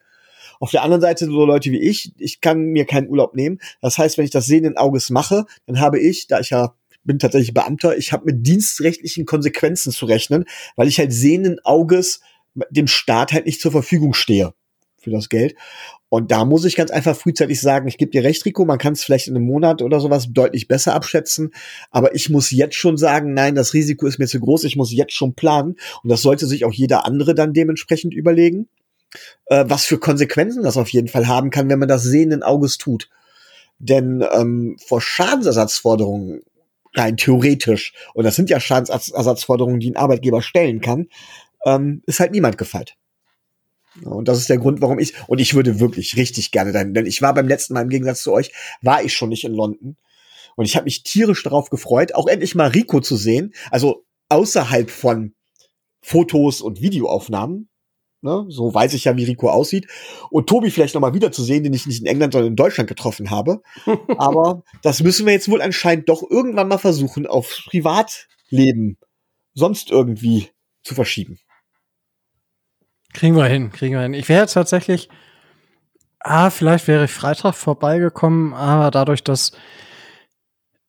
Auf 0.60 0.70
der 0.70 0.82
anderen 0.82 1.00
Seite 1.00 1.26
so 1.26 1.44
Leute 1.44 1.70
wie 1.70 1.80
ich, 1.80 2.12
ich 2.18 2.40
kann 2.40 2.64
mir 2.64 2.84
keinen 2.84 3.08
Urlaub 3.08 3.34
nehmen. 3.34 3.58
Das 3.80 3.98
heißt, 3.98 4.18
wenn 4.18 4.24
ich 4.24 4.30
das 4.30 4.46
sehenden 4.46 4.76
Auges 4.76 5.10
mache, 5.10 5.44
dann 5.66 5.80
habe 5.80 5.98
ich, 5.98 6.26
da 6.26 6.40
ich 6.40 6.50
ja 6.50 6.74
bin 7.04 7.18
tatsächlich 7.18 7.54
Beamter, 7.54 7.96
ich 7.96 8.12
habe 8.12 8.24
mit 8.24 8.46
dienstrechtlichen 8.46 9.26
Konsequenzen 9.26 9.92
zu 9.92 10.06
rechnen, 10.06 10.44
weil 10.74 10.88
ich 10.88 10.98
halt 10.98 11.12
sehenden 11.12 11.58
Auges 11.64 12.20
dem 12.70 12.86
Staat 12.86 13.32
halt 13.32 13.46
nicht 13.46 13.60
zur 13.60 13.72
Verfügung 13.72 14.14
stehe 14.14 14.54
für 14.96 15.10
das 15.10 15.28
Geld. 15.28 15.54
Und 16.08 16.30
da 16.30 16.44
muss 16.44 16.64
ich 16.64 16.76
ganz 16.76 16.90
einfach 16.90 17.16
frühzeitig 17.16 17.60
sagen, 17.60 17.88
ich 17.88 17.98
gebe 17.98 18.10
dir 18.10 18.24
recht, 18.24 18.44
Rico, 18.44 18.64
man 18.64 18.78
kann 18.78 18.94
es 18.94 19.04
vielleicht 19.04 19.26
in 19.26 19.36
einem 19.36 19.46
Monat 19.46 19.82
oder 19.82 20.00
sowas 20.00 20.28
deutlich 20.30 20.68
besser 20.68 20.94
abschätzen. 20.94 21.50
Aber 21.90 22.14
ich 22.14 22.30
muss 22.30 22.50
jetzt 22.50 22.76
schon 22.76 22.96
sagen, 22.96 23.34
nein, 23.34 23.54
das 23.54 23.74
Risiko 23.74 24.06
ist 24.06 24.18
mir 24.18 24.28
zu 24.28 24.40
groß, 24.40 24.64
ich 24.64 24.76
muss 24.76 24.92
jetzt 24.92 25.12
schon 25.12 25.34
planen. 25.34 25.74
Und 26.02 26.10
das 26.10 26.22
sollte 26.22 26.46
sich 26.46 26.64
auch 26.64 26.72
jeder 26.72 27.04
andere 27.04 27.34
dann 27.34 27.52
dementsprechend 27.52 28.14
überlegen, 28.14 28.68
äh, 29.46 29.64
was 29.68 29.84
für 29.84 29.98
Konsequenzen 29.98 30.62
das 30.62 30.76
auf 30.76 30.88
jeden 30.90 31.08
Fall 31.08 31.26
haben 31.26 31.50
kann, 31.50 31.68
wenn 31.68 31.78
man 31.78 31.88
das 31.88 32.02
sehenden 32.02 32.42
Auges 32.42 32.78
tut. 32.78 33.08
Denn 33.78 34.24
ähm, 34.32 34.76
vor 34.84 35.00
Schadensersatzforderungen 35.00 36.42
rein 36.94 37.16
theoretisch, 37.16 37.92
und 38.14 38.24
das 38.24 38.36
sind 38.36 38.50
ja 38.50 38.60
Schadensersatzforderungen, 38.60 39.80
die 39.80 39.90
ein 39.90 39.96
Arbeitgeber 39.96 40.42
stellen 40.42 40.80
kann, 40.80 41.08
ähm, 41.66 42.02
ist 42.06 42.20
halt 42.20 42.32
niemand 42.32 42.58
gefeit. 42.58 42.96
Und 44.02 44.26
das 44.26 44.38
ist 44.38 44.48
der 44.48 44.58
Grund, 44.58 44.80
warum 44.80 44.98
ich, 44.98 45.14
und 45.28 45.40
ich 45.40 45.54
würde 45.54 45.78
wirklich 45.80 46.16
richtig 46.16 46.50
gerne 46.50 46.72
dahin, 46.72 46.94
denn 46.94 47.06
ich 47.06 47.22
war 47.22 47.34
beim 47.34 47.46
letzten 47.46 47.74
Mal 47.74 47.82
im 47.82 47.88
Gegensatz 47.88 48.22
zu 48.22 48.32
euch, 48.32 48.52
war 48.82 49.04
ich 49.04 49.14
schon 49.14 49.28
nicht 49.28 49.44
in 49.44 49.54
London. 49.54 49.96
Und 50.56 50.64
ich 50.64 50.76
habe 50.76 50.84
mich 50.84 51.02
tierisch 51.02 51.42
darauf 51.42 51.70
gefreut, 51.70 52.14
auch 52.14 52.26
endlich 52.26 52.54
mal 52.54 52.68
Rico 52.68 53.00
zu 53.00 53.16
sehen. 53.16 53.52
Also 53.70 54.04
außerhalb 54.28 54.90
von 54.90 55.34
Fotos 56.00 56.60
und 56.60 56.80
Videoaufnahmen. 56.80 57.68
Ne? 58.24 58.46
So 58.48 58.72
weiß 58.72 58.94
ich 58.94 59.04
ja, 59.04 59.16
wie 59.18 59.24
Rico 59.24 59.50
aussieht. 59.50 59.86
Und 60.30 60.48
Tobi 60.48 60.70
vielleicht 60.70 60.94
noch 60.94 61.02
mal 61.02 61.12
wiederzusehen, 61.12 61.62
den 61.62 61.74
ich 61.74 61.86
nicht 61.86 62.00
in 62.00 62.06
England, 62.06 62.32
sondern 62.32 62.52
in 62.52 62.56
Deutschland 62.56 62.88
getroffen 62.88 63.30
habe. 63.30 63.60
Aber 64.18 64.62
das 64.82 65.02
müssen 65.02 65.26
wir 65.26 65.34
jetzt 65.34 65.50
wohl 65.50 65.60
anscheinend 65.60 66.08
doch 66.08 66.22
irgendwann 66.28 66.68
mal 66.68 66.78
versuchen, 66.78 67.26
auf 67.26 67.64
Privatleben 67.66 68.96
sonst 69.52 69.90
irgendwie 69.90 70.48
zu 70.82 70.94
verschieben. 70.94 71.38
Kriegen 73.12 73.36
wir 73.36 73.44
hin, 73.44 73.70
kriegen 73.70 73.94
wir 73.94 74.02
hin. 74.02 74.14
Ich 74.14 74.28
wäre 74.30 74.40
jetzt 74.40 74.54
tatsächlich, 74.54 75.10
ah, 76.18 76.48
vielleicht 76.48 76.88
wäre 76.88 77.04
ich 77.04 77.12
Freitag 77.12 77.54
vorbeigekommen, 77.54 78.54
aber 78.54 78.90
dadurch, 78.90 79.22
dass 79.22 79.52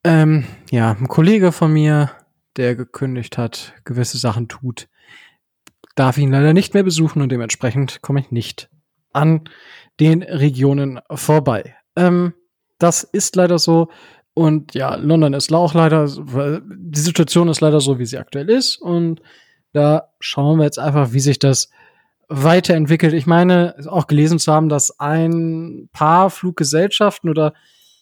ähm, 0.04 0.46
ja, 0.70 0.92
ein 0.92 1.08
Kollege 1.08 1.52
von 1.52 1.70
mir, 1.70 2.12
der 2.56 2.74
gekündigt 2.74 3.36
hat, 3.36 3.74
gewisse 3.84 4.16
Sachen 4.16 4.48
tut, 4.48 4.88
darf 5.96 6.18
ihn 6.18 6.30
leider 6.30 6.52
nicht 6.52 6.74
mehr 6.74 6.84
besuchen 6.84 7.20
und 7.20 7.32
dementsprechend 7.32 8.00
komme 8.02 8.20
ich 8.20 8.30
nicht 8.30 8.70
an 9.12 9.48
den 9.98 10.22
Regionen 10.22 11.00
vorbei. 11.10 11.74
Ähm, 11.96 12.34
das 12.78 13.02
ist 13.02 13.34
leider 13.34 13.58
so. 13.58 13.88
Und 14.34 14.74
ja, 14.74 14.94
London 14.96 15.32
ist 15.32 15.52
auch 15.52 15.72
leider, 15.72 16.06
die 16.06 17.00
Situation 17.00 17.48
ist 17.48 17.62
leider 17.62 17.80
so, 17.80 17.98
wie 17.98 18.04
sie 18.04 18.18
aktuell 18.18 18.50
ist. 18.50 18.76
Und 18.76 19.22
da 19.72 20.12
schauen 20.20 20.58
wir 20.58 20.64
jetzt 20.64 20.78
einfach, 20.78 21.12
wie 21.12 21.20
sich 21.20 21.38
das 21.38 21.70
weiterentwickelt. 22.28 23.14
Ich 23.14 23.26
meine, 23.26 23.74
auch 23.86 24.06
gelesen 24.06 24.38
zu 24.38 24.52
haben, 24.52 24.68
dass 24.68 25.00
ein 25.00 25.88
paar 25.92 26.28
Fluggesellschaften 26.28 27.30
oder 27.30 27.54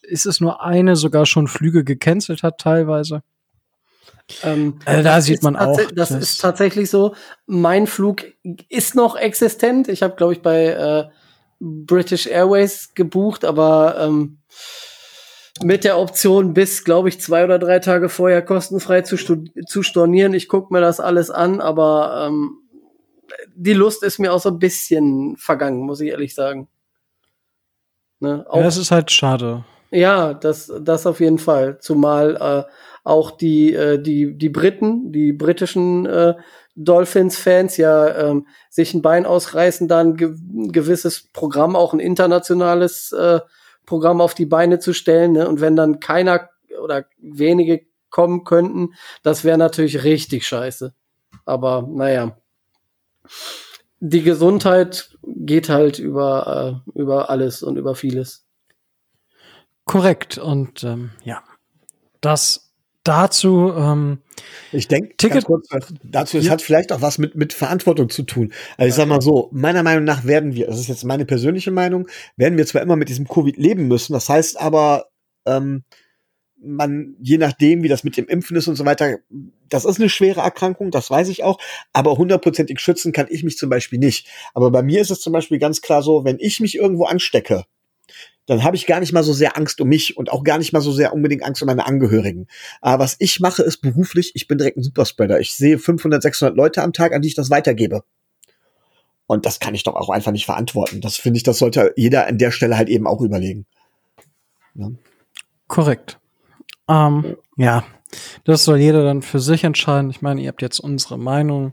ist 0.03 0.27
es 0.27 0.41
nur 0.41 0.63
eine 0.63 0.97
sogar 0.97 1.25
schon 1.25 1.47
Flüge 1.47 1.85
gecancelt 1.85 2.43
hat 2.43 2.59
teilweise. 2.59 3.23
Ähm, 4.43 4.79
äh, 4.87 5.03
da 5.03 5.21
sieht 5.21 5.43
man 5.43 5.57
auch. 5.57 5.77
Das, 5.77 6.09
das, 6.09 6.11
ist 6.11 6.41
tatsächlich 6.41 6.89
so. 6.89 7.15
Mein 7.47 7.87
Flug 7.87 8.25
ist 8.69 8.95
noch 8.95 9.17
existent. 9.17 9.89
Ich 9.89 10.03
habe, 10.03 10.17
glaube 10.17 10.33
ich, 10.33 10.43
bei 10.43 10.67
äh, 10.67 11.05
British 11.61 12.27
Airways 12.27 12.95
gebucht, 12.95 13.45
aber 13.45 13.97
ähm, 14.01 14.39
mit 15.63 15.85
der 15.85 15.99
Option 15.99 16.55
bis, 16.55 16.85
glaube 16.85 17.09
ich, 17.09 17.21
zwei 17.21 17.45
oder 17.45 17.59
drei 17.59 17.79
Tage 17.79 18.09
vorher 18.09 18.43
kostenfrei 18.43 19.03
zu, 19.03 19.17
zu 19.17 19.83
stornieren. 19.83 20.35
Ich 20.35 20.49
gucke 20.49 20.73
mir 20.73 20.81
das 20.81 21.01
alles 21.01 21.31
an, 21.31 21.61
aber 21.61 22.27
ähm, 22.27 22.59
die 23.55 23.73
Lust 23.73 24.03
ist 24.03 24.19
mir 24.19 24.33
auch 24.33 24.41
so 24.41 24.51
ein 24.51 24.59
bisschen 24.59 25.37
vergangen, 25.37 25.81
muss 25.81 26.01
ich 26.01 26.11
ehrlich 26.11 26.35
sagen. 26.35 26.69
Ne? 28.21 28.45
Auch, 28.49 28.57
ja, 28.57 28.63
das 28.63 28.79
ist 28.79 28.91
halt 28.91 29.11
schade. 29.11 29.65
Ja, 29.91 30.35
das, 30.35 30.73
das 30.81 31.07
auf 31.07 31.21
jeden 31.21 31.39
Fall. 31.39 31.79
Zumal 31.79 32.37
äh, 32.37 32.71
auch 33.05 33.31
die, 33.31 33.73
äh, 33.73 34.03
die, 34.03 34.37
die 34.37 34.49
Briten, 34.49 35.13
die 35.13 35.33
britischen 35.33 36.07
äh, 36.07 36.35
Dolphins-Fans 36.75 37.77
ja 37.77 38.31
ähm, 38.31 38.47
sich 38.71 38.95
ein 38.95 39.03
Bein 39.03 39.27
ausreißen, 39.27 39.87
dann 39.87 40.17
ge 40.17 40.31
ein 40.31 40.73
gewisses 40.73 41.29
Programm, 41.33 41.77
auch 41.77 41.93
ein 41.93 42.01
internationales 42.01 43.13
äh, 43.13 43.41
Programm 43.87 44.21
auf 44.21 44.35
die 44.35 44.47
Beine 44.47 44.81
zu 44.81 44.93
stellen. 44.93 45.33
Ne? 45.33 45.49
Und 45.49 45.61
wenn 45.61 45.77
dann 45.77 46.01
keiner 46.01 46.49
oder 46.83 47.05
wenige 47.19 47.83
kommen 48.11 48.45
könnten, 48.45 48.95
das 49.23 49.45
wäre 49.45 49.59
natürlich 49.59 50.03
richtig 50.03 50.47
scheiße. 50.47 50.93
Aber 51.45 51.87
naja 51.89 52.37
die 54.07 54.23
Gesundheit 54.23 55.17
geht 55.23 55.71
halt 55.71 55.99
über, 55.99 56.83
äh, 56.95 56.99
über 56.99 57.31
alles 57.31 57.63
und 57.63 57.77
über 57.77 57.95
vieles. 57.95 58.45
Korrekt. 59.87 60.37
Und 60.37 60.85
ähm, 60.85 61.11
ja, 61.25 61.43
das 62.21 62.74
dazu. 63.05 63.73
Ähm, 63.77 64.19
ich 64.73 64.89
denke, 64.89 65.17
Ticket 65.17 65.47
dazu, 66.03 66.39
es 66.39 66.47
ja. 66.47 66.51
hat 66.51 66.63
vielleicht 66.63 66.93
auch 66.93 67.01
was 67.01 67.19
mit, 67.19 67.37
mit 67.37 67.53
Verantwortung 67.53 68.09
zu 68.09 68.25
tun. 68.25 68.53
Also 68.77 68.89
ich 68.89 68.95
sag 68.95 69.07
mal 69.07 69.21
so, 69.21 69.49
meiner 69.53 69.83
Meinung 69.83 70.05
nach 70.05 70.25
werden 70.25 70.55
wir, 70.55 70.67
das 70.67 70.81
ist 70.81 70.89
jetzt 70.89 71.05
meine 71.05 71.25
persönliche 71.25 71.71
Meinung, 71.71 72.09
werden 72.37 72.59
wir 72.59 72.67
zwar 72.67 72.83
immer 72.83 72.97
mit 72.97 73.09
diesem 73.09 73.29
Covid 73.29 73.57
leben 73.57 73.87
müssen, 73.87 74.15
das 74.15 74.29
heißt 74.29 74.61
aber, 74.61 75.07
ähm, 75.47 75.85
man, 76.67 77.15
je 77.21 77.39
nachdem, 77.39 77.83
wie 77.83 77.89
das 77.89 78.05
mit 78.05 78.17
dem 78.17 78.27
Impfen 78.27 78.57
ist 78.57 78.69
und 78.69 78.77
so 78.77 78.85
weiter, 78.85 79.19
das 79.69 79.85
ist 79.85 80.01
eine 80.01 80.09
schwere 80.09 80.41
Erkrankung, 80.41 80.91
das 80.91 81.11
weiß 81.11 81.29
ich 81.29 81.45
auch, 81.45 81.59
aber 81.93 82.17
hundertprozentig 82.17 82.81
schützen 82.81 83.13
kann 83.13 83.27
ich 83.29 83.45
mich 83.45 83.59
zum 83.59 83.69
Beispiel 83.69 83.99
nicht. 83.99 84.29
Aber 84.55 84.71
bei 84.71 84.83
mir 84.83 85.01
ist 85.01 85.11
es 85.11 85.21
zum 85.21 85.33
Beispiel 85.33 85.59
ganz 85.59 85.83
klar 85.83 86.03
so, 86.03 86.25
wenn 86.25 86.39
ich 86.41 86.61
mich 86.61 86.77
irgendwo 86.77 87.05
anstecke, 87.05 87.65
dann 88.47 88.63
habe 88.63 88.77
ich 88.77 88.87
gar 88.87 89.01
nicht 89.01 89.13
mal 89.13 89.23
so 89.23 89.33
sehr 89.33 89.57
Angst 89.57 89.81
um 89.81 89.89
mich 89.89 90.17
und 90.17 90.31
auch 90.31 90.45
gar 90.45 90.59
nicht 90.59 90.73
mal 90.73 90.81
so 90.81 90.93
sehr 90.93 91.15
unbedingt 91.15 91.43
Angst 91.43 91.63
um 91.63 91.67
meine 91.67 91.87
Angehörigen. 91.87 92.47
Aber 92.81 93.05
was 93.05 93.17
ich 93.19 93.41
mache, 93.41 93.63
ist 93.63 93.79
beruflich, 93.79 94.33
ich 94.35 94.47
bin 94.47 94.59
direkt 94.59 94.77
ein 94.77 94.83
Superspreader. 94.83 95.41
Ich 95.41 95.55
sehe 95.55 95.79
500, 95.79 96.23
600 96.23 96.57
Leute 96.57 96.83
am 96.83 96.93
Tag, 96.93 97.15
an 97.15 97.23
die 97.23 97.29
ich 97.29 97.35
das 97.35 97.51
weitergebe. 97.51 98.05
Und 99.27 99.47
das 99.47 99.59
kann 99.59 99.75
ich 99.75 99.83
doch 99.83 99.95
auch 99.95 100.11
einfach 100.11 100.33
nicht 100.33 100.45
verantworten. 100.45 101.01
Das 101.01 101.17
finde 101.17 101.39
ich, 101.39 101.43
das 101.43 101.59
sollte 101.59 101.95
jeder 101.97 102.27
an 102.27 102.37
der 102.37 102.51
Stelle 102.51 102.77
halt 102.77 102.91
eben 102.91 103.07
auch 103.07 103.23
überlegen. 103.23 103.65
Ja. 104.75 104.91
Korrekt. 105.67 106.19
Ähm, 106.89 107.37
ja, 107.57 107.85
das 108.45 108.65
soll 108.65 108.79
jeder 108.79 109.03
dann 109.03 109.23
für 109.23 109.41
sich 109.41 109.65
entscheiden. 109.65 110.11
Ich 110.11 110.21
meine, 110.21 110.43
ihr 110.43 110.49
habt 110.49 110.61
jetzt 110.61 110.81
unsere 110.81 111.19
Meinung. 111.19 111.73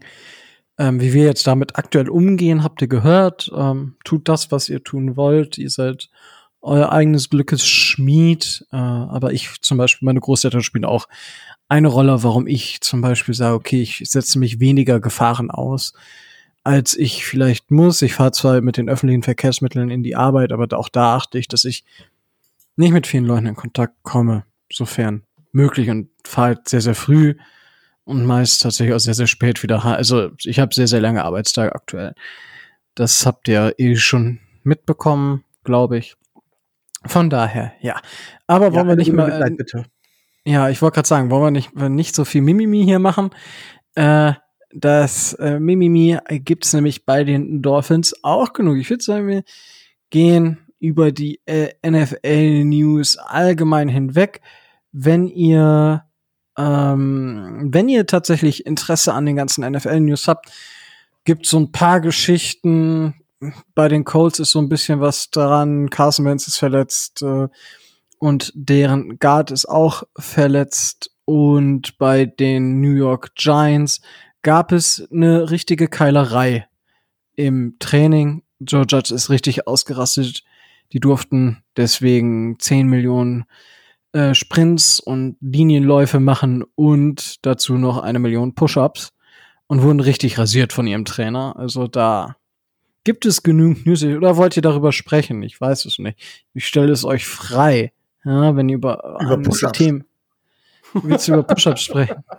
Ähm, 0.78 1.01
wie 1.01 1.12
wir 1.12 1.25
jetzt 1.25 1.46
damit 1.46 1.78
aktuell 1.78 2.10
umgehen, 2.10 2.63
habt 2.63 2.82
ihr 2.82 2.88
gehört. 2.88 3.51
Ähm, 3.54 3.98
tut 4.06 4.30
das, 4.30 4.51
was 4.51 4.70
ihr 4.70 4.84
tun 4.84 5.18
wollt. 5.18 5.58
Ihr 5.58 5.70
seid 5.70 6.10
euer 6.62 6.91
eigenes 6.91 7.30
Glückes 7.30 7.65
Schmied. 7.68 8.65
Äh, 8.72 8.77
aber 8.77 9.34
ich 9.34 9.62
zum 9.62 9.77
Beispiel, 9.77 10.06
meine 10.06 10.20
Großeltern 10.20 10.62
spielen 10.62 10.86
auch 10.86 11.08
eine 11.68 11.88
Rolle, 11.88 12.24
warum 12.24 12.48
ich 12.48 12.82
zum 12.82 13.01
Beispiel 13.01 13.34
sage, 13.34 13.56
okay, 13.56 13.82
ich 13.82 14.01
setze 14.06 14.39
mich 14.39 14.60
weniger 14.60 15.00
Gefahren 15.00 15.50
aus, 15.50 15.94
als 16.63 16.98
ich 16.98 17.25
vielleicht 17.25 17.72
muss. 17.72 18.01
Ich 18.01 18.13
fahre 18.13 18.32
zwar 18.32 18.62
mit 18.62 18.77
den 18.77 18.89
öffentlichen 18.89 19.24
Verkehrsmitteln 19.24 19.89
in 19.89 20.03
die 20.03 20.15
Arbeit, 20.15 20.51
aber 20.51 20.68
auch 20.77 20.89
da 20.89 21.15
achte 21.15 21.39
ich, 21.39 21.48
dass 21.48 21.65
ich 21.65 21.84
nicht 22.75 22.91
mit 22.91 23.08
vielen 23.08 23.25
Leuten 23.25 23.48
in 23.48 23.56
Kontakt 23.56 23.96
komme 24.03 24.46
sofern 24.72 25.24
möglich 25.51 25.89
und 25.89 26.10
fahre 26.25 26.48
halt 26.48 26.70
sehr, 26.70 26.82
sehr 26.82 26.96
früh 26.96 27.36
und 28.03 28.25
meist 28.25 28.62
tatsächlich 28.62 28.96
auch 28.96 29.00
sehr, 29.00 29.13
sehr 29.13 29.27
spät 29.27 29.63
wieder. 29.63 29.84
Also 29.84 30.32
ich 30.44 30.60
habe 30.60 30.74
sehr, 30.74 30.88
sehr 30.88 31.01
lange 31.01 31.24
Arbeitstage 31.24 31.74
aktuell. 31.74 32.15
Das 32.96 33.25
habt 33.25 33.48
ihr 33.48 33.75
eh 33.77 33.96
schon 33.96 34.39
mitbekommen, 34.63 35.44
glaube 35.63 35.98
ich. 35.98 36.15
Von 37.05 37.29
daher, 37.29 37.74
ja. 37.81 38.00
Aber 38.48 38.67
ja, 38.67 38.74
wollen 38.74 38.88
wir 38.88 38.96
nicht 38.96 39.12
mal. 39.12 39.27
Mitleid, 39.27 39.58
bitte. 39.58 39.86
Ja, 40.46 40.70
ich 40.70 40.81
wollte 40.81 40.96
gerade 40.96 41.08
sagen, 41.08 41.29
wollen 41.29 41.43
wir 41.43 41.51
nicht, 41.51 41.75
nicht 41.75 42.15
so 42.15 42.25
viel 42.25 42.41
Mimimi 42.41 42.84
hier 42.84 43.00
machen? 43.00 43.31
Äh, 43.96 44.34
das 44.74 45.34
äh, 45.34 45.60
Mimimi 45.60 46.17
gibt's 46.29 46.74
nämlich 46.74 47.05
bei 47.05 47.24
den 47.24 47.62
Dolphins 47.62 48.15
auch 48.24 48.53
genug. 48.53 48.77
Ich 48.77 48.89
würde 48.89 49.03
sagen, 49.03 49.27
wir 49.27 49.43
gehen 50.10 50.60
über 50.79 51.12
die 51.12 51.41
äh, 51.46 51.70
NFL 51.86 52.63
News 52.63 53.17
allgemein 53.17 53.89
hinweg 53.89 54.41
wenn 54.91 55.27
ihr 55.27 56.03
ähm, 56.58 57.70
wenn 57.72 57.89
ihr 57.89 58.05
tatsächlich 58.05 58.65
Interesse 58.65 59.13
an 59.13 59.25
den 59.25 59.38
ganzen 59.38 59.70
NFL-News 59.70 60.27
habt, 60.27 60.51
gibt 61.24 61.46
so 61.46 61.60
ein 61.60 61.72
paar 61.72 62.01
Geschichten. 62.01 63.21
Bei 63.74 63.88
den 63.88 64.03
Colts 64.03 64.39
ist 64.39 64.51
so 64.51 64.60
ein 64.60 64.69
bisschen 64.69 65.00
was 65.01 65.31
dran. 65.31 65.89
Carson 65.89 66.25
Wentz 66.25 66.48
ist 66.48 66.57
verletzt 66.57 67.21
äh, 67.24 67.48
und 68.19 68.51
deren 68.55 69.17
Guard 69.17 69.51
ist 69.51 69.67
auch 69.67 70.03
verletzt. 70.17 71.12
Und 71.25 71.98
bei 71.98 72.25
den 72.25 72.81
New 72.81 72.93
York 72.93 73.36
Giants 73.36 74.01
gab 74.43 74.71
es 74.71 75.07
eine 75.12 75.50
richtige 75.50 75.88
Keilerei 75.88 76.67
im 77.36 77.77
Training. 77.79 78.43
Joe 78.60 78.86
Judge 78.88 79.13
ist 79.13 79.29
richtig 79.29 79.67
ausgerastet. 79.67 80.43
Die 80.93 81.00
durften 81.00 81.63
deswegen 81.77 82.60
10 82.60 82.88
Millionen 82.88 83.45
äh, 84.13 84.36
Sprints 84.36 85.00
und 85.00 85.38
Linienläufe 85.39 86.19
machen 86.19 86.63
und 86.75 87.45
dazu 87.45 87.77
noch 87.77 87.98
eine 87.98 88.19
Million 88.19 88.53
Push-ups 88.53 89.13
und 89.67 89.81
wurden 89.81 90.01
richtig 90.01 90.38
rasiert 90.38 90.74
von 90.74 90.86
ihrem 90.86 91.05
Trainer. 91.05 91.55
Also 91.57 91.88
da 91.88 92.36
Gibt 93.03 93.25
es 93.25 93.43
genügend 93.43 93.86
News 93.86 94.03
oder 94.03 94.38
wollt 94.38 94.55
ihr 94.55 94.62
darüber 94.62 94.91
sprechen? 94.91 95.41
Ich 95.43 95.60
weiß 95.60 95.86
es 95.86 95.98
nicht. 96.00 96.20
Ich 96.53 96.67
stelle 96.67 96.91
es 96.91 97.03
euch 97.03 97.25
frei, 97.25 97.93
ja, 98.24 98.55
wenn 98.55 98.70
ihr 98.70 98.75
über, 98.75 99.20
über 99.22 99.38
push 99.41 99.65
Themen 99.74 100.05
willst 100.93 101.27
du 101.27 101.34
über 101.34 101.43
Push-ups 101.43 101.81
sprechen. 101.81 102.24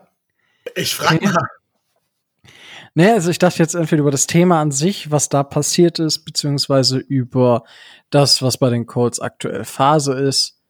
Ich 0.77 0.95
frage 0.95 1.29
mal. 1.29 1.49
Nee, 2.95 3.11
also 3.11 3.31
ich 3.31 3.41
dachte 3.41 3.59
jetzt 3.59 3.75
entweder 3.75 4.03
über 4.03 4.13
das 4.13 4.29
Thema 4.29 4.61
an 4.61 4.71
sich, 4.71 5.11
was 5.11 5.29
da 5.29 5.43
passiert 5.43 5.99
ist, 5.99 6.21
beziehungsweise 6.21 6.99
über 6.99 7.65
das, 8.11 8.43
was 8.43 8.59
bei 8.59 8.71
den 8.71 8.87
Colts 8.87 9.19
aktuell 9.19 9.65
Phase 9.65 10.15
ist. 10.15 10.61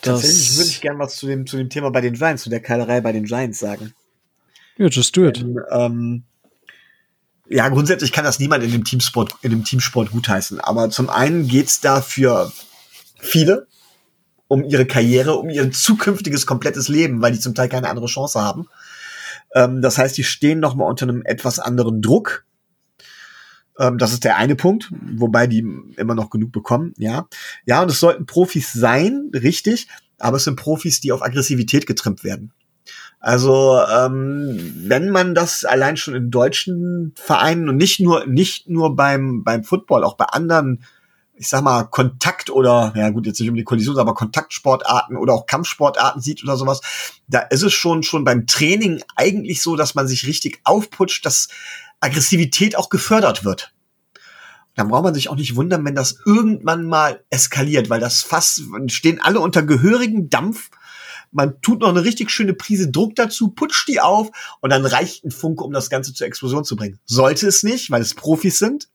Tatsächlich 0.00 0.56
würde 0.56 0.70
ich 0.70 0.80
gerne 0.80 0.98
was 0.98 1.16
zu 1.16 1.26
dem, 1.26 1.46
zu 1.46 1.58
dem 1.58 1.68
Thema 1.68 1.90
bei 1.90 2.00
den 2.00 2.14
Giants, 2.14 2.44
zu 2.44 2.50
der 2.50 2.60
Keilerei 2.60 3.02
bei 3.02 3.12
den 3.12 3.24
Giants 3.24 3.58
sagen. 3.58 3.92
Ja, 4.78 4.86
just 4.86 5.14
do 5.14 5.26
it. 5.26 5.36
Denn, 5.36 5.58
ähm, 5.70 6.24
ja, 7.48 7.68
grundsätzlich 7.68 8.12
kann 8.12 8.24
das 8.24 8.38
niemand 8.38 8.64
in 8.64 8.72
dem 8.72 8.84
Teamsport, 8.84 9.36
in 9.42 9.50
dem 9.50 9.64
Teamsport 9.64 10.10
gutheißen. 10.10 10.60
Aber 10.60 10.90
zum 10.90 11.08
einen 11.08 11.46
geht's 11.46 11.80
da 11.80 12.00
für 12.00 12.52
viele 13.18 13.66
um 14.48 14.64
ihre 14.64 14.86
Karriere, 14.86 15.34
um 15.34 15.48
ihr 15.48 15.70
zukünftiges 15.72 16.46
komplettes 16.46 16.88
Leben, 16.88 17.20
weil 17.20 17.32
die 17.32 17.40
zum 17.40 17.54
Teil 17.54 17.68
keine 17.68 17.88
andere 17.88 18.06
Chance 18.06 18.40
haben. 18.40 18.68
Ähm, 19.54 19.82
das 19.82 19.98
heißt, 19.98 20.16
die 20.16 20.24
stehen 20.24 20.60
noch 20.60 20.74
mal 20.74 20.84
unter 20.84 21.04
einem 21.04 21.22
etwas 21.24 21.58
anderen 21.58 22.02
Druck. 22.02 22.44
Ähm, 23.78 23.98
das 23.98 24.12
ist 24.12 24.24
der 24.24 24.36
eine 24.36 24.56
Punkt, 24.56 24.90
wobei 25.16 25.46
die 25.46 25.66
immer 25.96 26.14
noch 26.14 26.30
genug 26.30 26.52
bekommen, 26.52 26.94
ja. 26.98 27.28
Ja, 27.64 27.82
und 27.82 27.90
es 27.90 28.00
sollten 28.00 28.26
Profis 28.26 28.72
sein, 28.72 29.30
richtig, 29.34 29.88
aber 30.18 30.36
es 30.36 30.44
sind 30.44 30.56
Profis, 30.56 31.00
die 31.00 31.12
auf 31.12 31.22
Aggressivität 31.22 31.86
getrimmt 31.86 32.24
werden. 32.24 32.52
Also 33.26 33.80
ähm, 33.80 34.72
wenn 34.76 35.10
man 35.10 35.34
das 35.34 35.64
allein 35.64 35.96
schon 35.96 36.14
in 36.14 36.30
deutschen 36.30 37.12
Vereinen 37.16 37.68
und 37.68 37.76
nicht 37.76 37.98
nur 37.98 38.24
nicht 38.24 38.68
nur 38.68 38.94
beim 38.94 39.42
beim 39.42 39.64
Football, 39.64 40.04
auch 40.04 40.16
bei 40.16 40.26
anderen, 40.26 40.84
ich 41.34 41.48
sag 41.48 41.62
mal 41.62 41.86
Kontakt 41.86 42.50
oder 42.50 42.92
ja 42.94 43.10
gut 43.10 43.26
jetzt 43.26 43.40
nicht 43.40 43.50
um 43.50 43.56
die 43.56 43.64
Kollision, 43.64 43.98
aber 43.98 44.14
Kontaktsportarten 44.14 45.16
oder 45.16 45.34
auch 45.34 45.46
Kampfsportarten 45.46 46.22
sieht 46.22 46.44
oder 46.44 46.56
sowas, 46.56 46.80
da 47.26 47.40
ist 47.40 47.64
es 47.64 47.72
schon 47.72 48.04
schon 48.04 48.22
beim 48.22 48.46
Training 48.46 49.02
eigentlich 49.16 49.60
so, 49.60 49.74
dass 49.74 49.96
man 49.96 50.06
sich 50.06 50.28
richtig 50.28 50.60
aufputscht, 50.62 51.26
dass 51.26 51.48
Aggressivität 51.98 52.78
auch 52.78 52.90
gefördert 52.90 53.44
wird. 53.44 53.72
Dann 54.76 54.86
braucht 54.86 55.02
man 55.02 55.14
sich 55.14 55.30
auch 55.30 55.36
nicht 55.36 55.56
wundern, 55.56 55.84
wenn 55.84 55.96
das 55.96 56.20
irgendwann 56.24 56.86
mal 56.86 57.24
eskaliert, 57.30 57.90
weil 57.90 57.98
das 57.98 58.22
fast 58.22 58.62
stehen 58.86 59.20
alle 59.20 59.40
unter 59.40 59.64
gehörigen 59.64 60.30
Dampf 60.30 60.70
man 61.36 61.60
tut 61.60 61.80
noch 61.80 61.90
eine 61.90 62.02
richtig 62.02 62.30
schöne 62.30 62.54
Prise 62.54 62.90
Druck 62.90 63.14
dazu, 63.14 63.50
putscht 63.50 63.88
die 63.88 64.00
auf 64.00 64.30
und 64.60 64.70
dann 64.70 64.86
reicht 64.86 65.24
ein 65.24 65.30
Funke, 65.30 65.62
um 65.62 65.72
das 65.72 65.90
Ganze 65.90 66.14
zur 66.14 66.26
Explosion 66.26 66.64
zu 66.64 66.76
bringen. 66.76 66.98
Sollte 67.04 67.46
es 67.46 67.62
nicht, 67.62 67.90
weil 67.90 68.02
es 68.02 68.14
Profis 68.14 68.58
sind. 68.58 68.88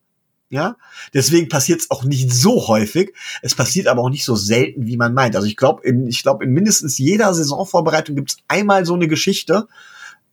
Ja, 0.50 0.76
deswegen 1.14 1.48
passiert 1.48 1.80
es 1.80 1.92
auch 1.92 2.04
nicht 2.04 2.30
so 2.34 2.68
häufig. 2.68 3.14
Es 3.42 3.56
passiert 3.56 3.88
aber 3.88 4.02
auch 4.02 4.10
nicht 4.10 4.26
so 4.26 4.36
selten, 4.36 4.86
wie 4.86 4.98
man 4.98 5.14
meint. 5.14 5.36
Also 5.38 5.48
ich 5.48 5.56
glaube, 5.56 5.88
ich 5.88 6.24
glaube, 6.24 6.44
in 6.44 6.52
mindestens 6.52 6.98
jeder 6.98 7.34
Saisonvorbereitung 7.34 8.18
gibt 8.18 8.32
es 8.32 8.38
einmal 8.50 8.86
so 8.86 8.94
eine 8.96 9.08
Geschichte, 9.08 9.70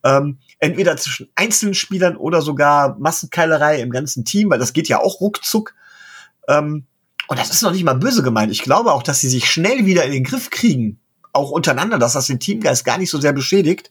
ähm, 0.03 0.39
entweder 0.59 0.97
zwischen 0.97 1.29
einzelnen 1.37 1.75
Spielern 1.75 2.17
oder 2.17 2.43
sogar 2.43 2.99
Massenkeilerei 2.99 3.81
im 3.81 3.91
ganzen 3.91 4.25
Team, 4.25 4.51
weil 4.51 4.59
das 4.59 4.73
geht 4.73 4.89
ja 4.89 4.99
auch 4.99 5.21
ruckzuck. 5.21 5.75
Ähm, 6.49 6.87
und 7.29 7.39
das 7.39 7.51
ist 7.51 7.63
noch 7.63 7.73
nicht 7.73 7.85
mal 7.85 7.95
böse 7.95 8.25
gemeint. 8.25 8.51
Ich 8.51 8.63
glaube 8.63 8.93
auch, 8.93 9.05
dass 9.05 9.21
sie 9.21 9.29
sich 9.29 9.49
schnell 9.49 9.87
wieder 9.87 10.05
in 10.05 10.13
den 10.13 10.25
Griff 10.25 10.51
kriegen, 10.51 10.99
auch 11.39 11.51
untereinander, 11.51 11.99
dass 11.99 12.13
das 12.13 12.27
den 12.27 12.41
Teamgeist 12.41 12.85
gar 12.85 12.99
nicht 12.99 13.11
so 13.11 13.21
sehr 13.21 13.33
beschädigt. 13.33 13.91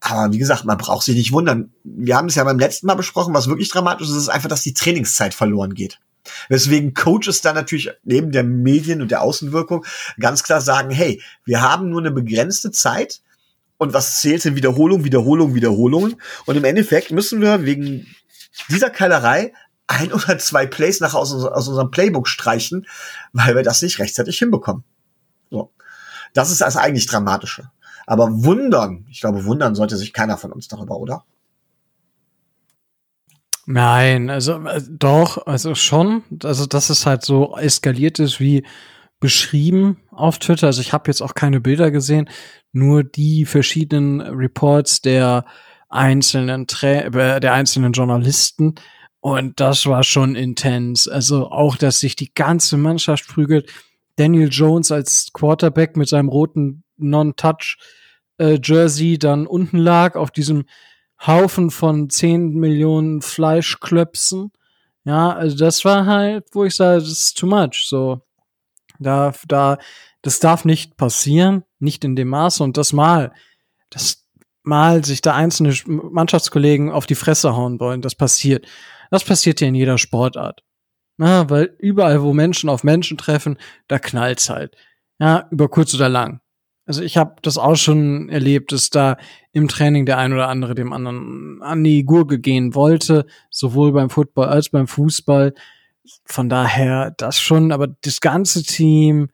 Aber 0.00 0.32
wie 0.32 0.38
gesagt, 0.38 0.64
man 0.64 0.78
braucht 0.78 1.04
sich 1.04 1.16
nicht 1.16 1.32
wundern. 1.32 1.72
Wir 1.84 2.16
haben 2.16 2.28
es 2.28 2.34
ja 2.34 2.44
beim 2.44 2.58
letzten 2.58 2.86
Mal 2.86 2.94
besprochen, 2.94 3.34
was 3.34 3.46
wirklich 3.46 3.70
dramatisch 3.70 4.08
ist, 4.08 4.16
ist 4.16 4.28
einfach, 4.28 4.48
dass 4.48 4.62
die 4.62 4.74
Trainingszeit 4.74 5.32
verloren 5.32 5.74
geht. 5.74 6.00
Weswegen 6.48 6.94
Coaches 6.94 7.40
dann 7.40 7.54
natürlich 7.54 7.90
neben 8.04 8.32
der 8.32 8.44
Medien 8.44 9.02
und 9.02 9.10
der 9.10 9.22
Außenwirkung 9.22 9.84
ganz 10.18 10.42
klar 10.42 10.60
sagen, 10.60 10.90
hey, 10.90 11.20
wir 11.44 11.62
haben 11.62 11.88
nur 11.88 12.00
eine 12.00 12.10
begrenzte 12.10 12.70
Zeit 12.70 13.22
und 13.78 13.92
was 13.92 14.20
zählt 14.20 14.42
sind 14.42 14.56
Wiederholung, 14.56 15.04
Wiederholung, 15.04 15.54
Wiederholungen. 15.54 16.20
Und 16.46 16.56
im 16.56 16.64
Endeffekt 16.64 17.10
müssen 17.10 17.40
wir 17.40 17.64
wegen 17.64 18.06
dieser 18.68 18.90
Keilerei 18.90 19.52
ein 19.86 20.12
oder 20.12 20.38
zwei 20.38 20.66
Plays 20.66 21.00
nach 21.00 21.14
aus, 21.14 21.32
aus 21.32 21.68
unserem 21.68 21.90
Playbook 21.90 22.28
streichen, 22.28 22.86
weil 23.32 23.54
wir 23.54 23.62
das 23.62 23.82
nicht 23.82 23.98
rechtzeitig 23.98 24.38
hinbekommen. 24.38 24.84
So. 25.50 25.70
Das 26.32 26.50
ist 26.50 26.60
das 26.60 26.76
eigentlich 26.76 27.06
Dramatische. 27.06 27.70
Aber 28.06 28.44
wundern, 28.44 29.06
ich 29.10 29.20
glaube, 29.20 29.44
wundern 29.44 29.74
sollte 29.74 29.96
sich 29.96 30.12
keiner 30.12 30.36
von 30.36 30.52
uns 30.52 30.68
darüber, 30.68 30.98
oder? 30.98 31.24
Nein, 33.66 34.28
also 34.28 34.64
äh, 34.64 34.82
doch, 34.88 35.46
also 35.46 35.74
schon, 35.74 36.24
also 36.42 36.66
dass 36.66 36.90
es 36.90 37.06
halt 37.06 37.22
so 37.22 37.56
eskaliert 37.56 38.18
ist 38.18 38.40
wie 38.40 38.66
beschrieben 39.20 39.98
auf 40.10 40.40
Twitter. 40.40 40.66
Also 40.66 40.80
ich 40.80 40.92
habe 40.92 41.08
jetzt 41.08 41.22
auch 41.22 41.34
keine 41.34 41.60
Bilder 41.60 41.92
gesehen, 41.92 42.28
nur 42.72 43.04
die 43.04 43.44
verschiedenen 43.44 44.20
Reports 44.20 45.00
der 45.00 45.44
einzelnen 45.88 46.66
Tra 46.66 46.88
äh, 46.88 47.40
der 47.40 47.52
einzelnen 47.52 47.92
Journalisten 47.92 48.74
und 49.22 49.60
das 49.60 49.86
war 49.86 50.02
schon 50.02 50.34
intens. 50.34 51.06
Also 51.06 51.48
auch, 51.48 51.76
dass 51.76 52.00
sich 52.00 52.16
die 52.16 52.34
ganze 52.34 52.76
Mannschaft 52.76 53.28
prügelt. 53.28 53.70
Daniel 54.16 54.48
Jones 54.50 54.90
als 54.90 55.32
Quarterback 55.32 55.96
mit 55.96 56.08
seinem 56.08 56.28
roten 56.28 56.84
Non-Touch 56.96 57.78
äh, 58.38 58.58
dann 59.18 59.46
unten 59.46 59.78
lag 59.78 60.16
auf 60.16 60.30
diesem 60.30 60.64
Haufen 61.24 61.70
von 61.70 62.10
10 62.10 62.54
Millionen 62.54 63.22
Fleischklöpsen. 63.22 64.52
Ja, 65.04 65.32
also 65.32 65.56
das 65.56 65.84
war 65.84 66.06
halt, 66.06 66.46
wo 66.52 66.64
ich 66.64 66.74
sage, 66.74 67.00
das 67.00 67.10
ist 67.10 67.38
too 67.38 67.46
much. 67.46 67.86
So, 67.86 68.22
da, 68.98 69.32
da, 69.46 69.78
das 70.22 70.40
darf 70.40 70.64
nicht 70.64 70.96
passieren, 70.96 71.64
nicht 71.78 72.04
in 72.04 72.16
dem 72.16 72.28
Maße 72.28 72.62
und 72.62 72.76
das 72.76 72.92
mal, 72.92 73.32
das 73.90 74.26
mal 74.62 75.04
sich 75.04 75.22
da 75.22 75.34
einzelne 75.34 75.74
Mannschaftskollegen 75.86 76.90
auf 76.90 77.06
die 77.06 77.16
Fresse 77.16 77.54
hauen 77.56 77.80
wollen, 77.80 78.00
das 78.00 78.14
passiert. 78.14 78.66
Das 79.10 79.24
passiert 79.24 79.60
ja 79.60 79.68
in 79.68 79.74
jeder 79.74 79.98
Sportart. 79.98 80.62
Ja, 81.18 81.48
weil 81.50 81.74
überall, 81.78 82.22
wo 82.22 82.32
Menschen 82.32 82.68
auf 82.68 82.84
Menschen 82.84 83.18
treffen, 83.18 83.58
da 83.88 83.98
knallt's 83.98 84.48
halt. 84.48 84.76
Ja, 85.18 85.46
über 85.50 85.68
kurz 85.68 85.94
oder 85.94 86.08
lang. 86.08 86.40
Also 86.84 87.02
ich 87.02 87.16
habe 87.16 87.36
das 87.42 87.58
auch 87.58 87.76
schon 87.76 88.28
erlebt, 88.28 88.72
dass 88.72 88.90
da 88.90 89.16
im 89.52 89.68
Training 89.68 90.04
der 90.04 90.18
ein 90.18 90.32
oder 90.32 90.48
andere 90.48 90.74
dem 90.74 90.92
anderen 90.92 91.62
an 91.62 91.84
die 91.84 92.04
Gurke 92.04 92.40
gehen 92.40 92.74
wollte, 92.74 93.26
sowohl 93.50 93.92
beim 93.92 94.10
Football 94.10 94.46
als 94.46 94.70
beim 94.70 94.88
Fußball. 94.88 95.54
Von 96.24 96.48
daher 96.48 97.12
das 97.16 97.38
schon, 97.38 97.70
aber 97.70 97.86
das 97.86 98.20
ganze 98.20 98.64
Team, 98.64 99.28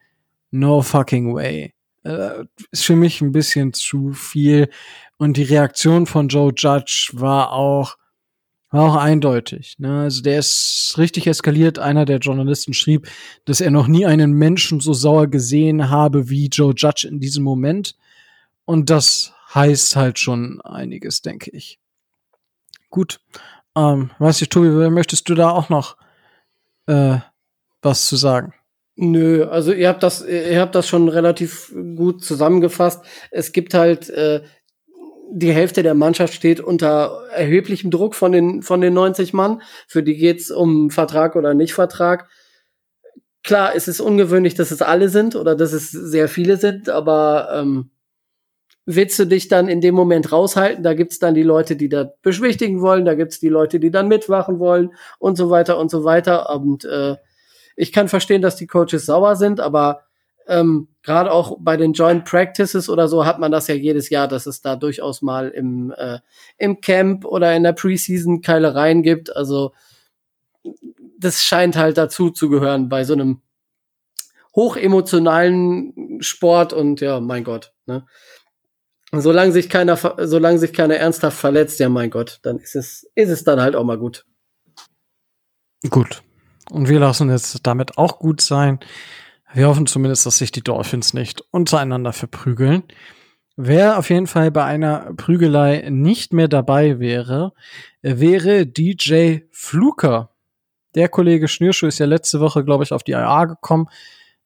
no 0.51 0.83
fucking 0.83 1.35
way. 1.35 1.75
Äh, 2.05 2.45
ist 2.71 2.85
für 2.85 2.97
mich 2.97 3.21
ein 3.23 3.33
bisschen 3.33 3.73
zu 3.73 4.13
viel. 4.13 4.69
Und 5.17 5.37
die 5.37 5.43
Reaktion 5.43 6.07
von 6.07 6.29
Joe 6.29 6.53
Judge 6.55 7.11
war 7.15 7.53
auch, 7.53 7.98
war 8.71 8.91
auch 8.91 8.97
eindeutig. 8.97 9.77
Ne? 9.79 10.03
Also 10.03 10.23
der 10.23 10.39
ist 10.39 10.95
richtig 10.99 11.27
eskaliert. 11.27 11.79
Einer 11.79 12.05
der 12.05 12.19
Journalisten 12.19 12.75
schrieb, 12.75 13.09
dass 13.45 13.61
er 13.61 13.71
noch 13.71 13.89
nie 13.89 14.07
einen 14.07 14.33
Menschen 14.33 14.81
so 14.81 14.93
sauer 14.93 15.27
gesehen 15.27 15.91
habe 15.91 16.29
wie 16.29 16.49
Joe 16.49 16.75
Judge 16.77 17.09
in 17.09 17.21
diesem 17.21 17.45
Moment. 17.45 17.97
Und 18.65 18.91
das 18.91 19.33
heißt 19.55 19.97
halt 19.97 20.19
schon 20.19 20.61
einiges, 20.61 21.23
denke 21.23 21.51
ich. 21.51 21.79
Gut. 22.91 23.21
Ähm, 23.77 24.11
weiß 24.19 24.43
ich, 24.43 24.49
Tobi, 24.49 24.69
möchtest 24.91 25.29
du 25.29 25.35
da 25.35 25.51
auch 25.51 25.69
noch 25.69 25.97
äh, 26.87 27.19
was 27.81 28.07
zu 28.07 28.17
sagen? 28.17 28.55
Nö, 29.01 29.47
also 29.47 29.73
ihr 29.73 29.89
habt 29.89 30.03
das, 30.03 30.27
ihr 30.27 30.61
habt 30.61 30.75
das 30.75 30.89
schon 30.89 31.09
relativ 31.09 31.73
gut 31.95 32.25
zusammengefasst. 32.25 33.05
Es 33.31 33.53
gibt 33.53 33.73
halt 33.73 34.11
äh, 34.11 34.43
die 35.31 35.53
Hälfte 35.53 35.83
der 35.83 35.95
Mannschaft 35.95 36.35
steht 36.35 36.61
unter 36.61 37.25
erheblichem 37.33 37.91
Druck 37.91 38.15
von 38.15 38.33
den, 38.33 38.63
von 38.63 38.81
den 38.81 38.95
90 38.95 39.33
Mann. 39.33 39.63
Für 39.87 40.03
die 40.03 40.17
geht's 40.17 40.51
um 40.51 40.91
Vertrag 40.91 41.37
oder 41.37 41.55
nicht 41.55 41.75
Vertrag. 41.75 42.29
Klar, 43.43 43.73
es 43.75 43.89
ist 43.89 44.01
ungewöhnlich, 44.01 44.55
dass 44.55 44.71
es 44.71 44.83
alle 44.83 45.09
sind 45.09 45.37
oder 45.37 45.55
dass 45.55 45.73
es 45.73 45.91
sehr 45.91 46.29
viele 46.29 46.57
sind, 46.57 46.89
aber 46.89 47.49
ähm, 47.53 47.91
willst 48.85 49.19
du 49.19 49.27
dich 49.27 49.49
dann 49.49 49.69
in 49.69 49.81
dem 49.81 49.95
Moment 49.95 50.33
raushalten? 50.33 50.83
Da 50.83 50.95
gibt's 50.95 51.19
dann 51.19 51.35
die 51.35 51.43
Leute, 51.43 51.77
die 51.77 51.89
da 51.89 52.11
beschwichtigen 52.23 52.81
wollen, 52.81 53.05
da 53.05 53.15
gibt's 53.15 53.39
die 53.39 53.49
Leute, 53.49 53.81
die 53.81 53.91
dann 53.91 54.09
mitwachen 54.09 54.59
wollen 54.59 54.93
und 55.19 55.37
so 55.37 55.51
weiter 55.51 55.79
und 55.79 55.91
so 55.91 56.05
weiter. 56.05 56.55
Und 56.55 56.85
äh, 56.85 57.17
ich 57.77 57.93
kann 57.93 58.09
verstehen, 58.09 58.43
dass 58.43 58.57
die 58.57 58.67
Coaches 58.67 59.07
sauer 59.07 59.37
sind, 59.37 59.61
aber 59.61 60.08
ähm, 60.49 60.89
Gerade 61.09 61.33
auch 61.33 61.57
bei 61.59 61.79
den 61.79 61.95
Joint 61.95 62.27
Practices 62.27 62.91
oder 62.91 63.09
so 63.09 63.25
hat 63.25 63.39
man 63.39 63.51
das 63.51 63.67
ja 63.67 63.75
jedes 63.75 64.11
Jahr, 64.11 64.29
dass 64.29 64.45
es 64.45 64.61
da 64.61 64.77
durchaus 64.77 65.23
mal 65.23 65.49
im, 65.49 65.91
äh, 65.97 66.19
im 66.59 66.83
Camp 66.83 67.25
oder 67.25 67.57
in 67.57 67.63
der 67.63 67.73
Preseason 67.73 68.43
Keilereien 68.43 69.03
gibt. 69.03 69.35
Also 69.35 69.73
das 71.19 71.43
scheint 71.43 71.77
halt 71.77 71.97
dazu 71.97 72.29
zu 72.29 72.51
gehören 72.51 72.91
bei 72.91 73.05
so 73.05 73.15
einem 73.15 73.41
hochemotionalen 74.55 76.19
Sport 76.21 76.75
und 76.75 77.01
ja, 77.01 77.21
mein 77.21 77.43
Gott. 77.43 77.73
Ne? 77.87 78.05
Solange 79.11 79.53
sich 79.53 79.71
keiner, 79.71 79.97
solange 79.97 80.59
sich 80.59 80.75
keiner 80.75 80.97
ernsthaft 80.97 81.39
verletzt, 81.39 81.81
ja, 81.81 81.89
mein 81.89 82.11
Gott, 82.11 82.41
dann 82.43 82.59
ist 82.59 82.77
es, 82.77 83.11
ist 83.15 83.31
es 83.31 83.45
dann 83.45 83.63
halt 83.63 83.77
auch 83.77 83.85
mal 83.85 83.97
gut. 83.97 84.27
Gut. 85.89 86.23
Und 86.71 86.89
wir 86.91 87.01
lassen 87.01 87.31
jetzt 87.31 87.67
damit 87.67 87.97
auch 87.97 88.19
gut 88.19 88.43
sein. 88.43 88.79
Wir 89.55 89.69
hoffen 89.69 89.87
zumindest, 89.87 90.27
dass 90.27 90.39
sich 90.39 90.53
die 90.53 90.63
Dolphins 90.63 91.15
nicht 91.15 91.43
untereinander 91.51 92.13
verprügeln. 92.13 92.83
Wer 93.57 93.99
auf 93.99 94.11
jeden 94.11 94.27
Fall 94.27 94.51
bei 94.51 94.65
einer 94.65 95.13
Prügelei 95.17 95.89
nicht 95.91 96.33
mehr 96.33 96.49
dabei 96.49 97.01
wäre, 97.01 97.55
wäre 98.03 98.67
DJ 98.67 99.39
Fluker. 99.51 100.31
Der 100.95 101.09
Kollege 101.09 101.49
Schnürschuh 101.49 101.87
ist 101.87 101.99
ja 101.99 102.07
letzte 102.07 102.41
Woche, 102.41 102.65
glaube 102.65 102.85
ich, 102.85 102.93
auf 102.93 103.03
die 103.03 103.13
IA 103.13 103.47
gekommen, 103.47 103.89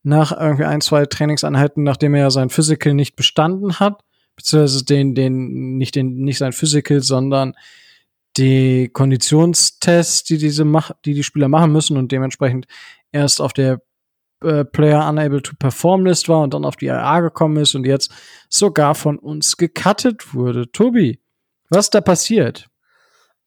nach 0.02 0.32
irgendwie 0.32 0.64
ein, 0.64 0.80
zwei 0.80 1.04
Trainingseinheiten, 1.06 1.82
nachdem 1.82 2.14
er 2.14 2.22
ja 2.22 2.30
sein 2.30 2.48
Physical 2.48 2.94
nicht 2.94 3.14
bestanden 3.14 3.78
hat, 3.78 4.02
beziehungsweise 4.36 4.84
den, 4.84 5.14
den, 5.14 5.76
nicht 5.76 5.94
den, 5.94 6.16
nicht 6.24 6.38
sein 6.38 6.52
Physical, 6.52 7.00
sondern 7.00 7.54
die 8.36 8.88
Konditionstests, 8.88 10.24
die 10.24 10.38
diese 10.38 10.64
mach, 10.64 10.92
die 11.04 11.14
die 11.14 11.22
Spieler 11.22 11.48
machen 11.48 11.72
müssen 11.72 11.96
und 11.96 12.12
dementsprechend 12.12 12.66
erst 13.12 13.40
auf 13.40 13.52
der 13.52 13.82
äh, 14.44 14.64
Player 14.64 15.09
Unable 15.09 15.42
to 15.42 15.52
Perform 15.59 16.07
List 16.07 16.28
war 16.28 16.42
und 16.42 16.55
dann 16.55 16.64
auf 16.64 16.76
die 16.76 16.87
IA 16.87 17.20
gekommen 17.20 17.57
ist 17.57 17.74
und 17.74 17.87
jetzt 17.87 18.12
sogar 18.48 18.94
von 18.94 19.18
uns 19.18 19.57
gecuttet 19.57 20.35
wurde. 20.35 20.70
Tobi, 20.70 21.20
was 21.70 21.90
da 21.90 22.00
passiert? 22.00 22.68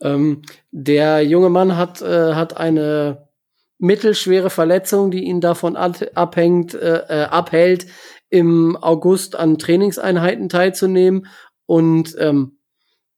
Ähm, 0.02 0.42
der 0.72 1.22
junge 1.22 1.50
Mann 1.50 1.78
hat, 1.78 2.02
äh, 2.02 2.34
hat 2.34 2.58
eine 2.58 3.30
mittelschwere 3.78 4.50
Verletzung, 4.50 5.12
die 5.12 5.24
ihn 5.24 5.42
davon 5.42 5.76
abhängt, 5.76 6.74
äh, 6.74 7.04
äh, 7.08 7.24
abhält, 7.26 7.88
im 8.30 8.76
August 8.78 9.36
an 9.36 9.58
Trainingseinheiten 9.58 10.50
teilzunehmen 10.50 11.28
und 11.66 12.16
ähm, 12.20 12.58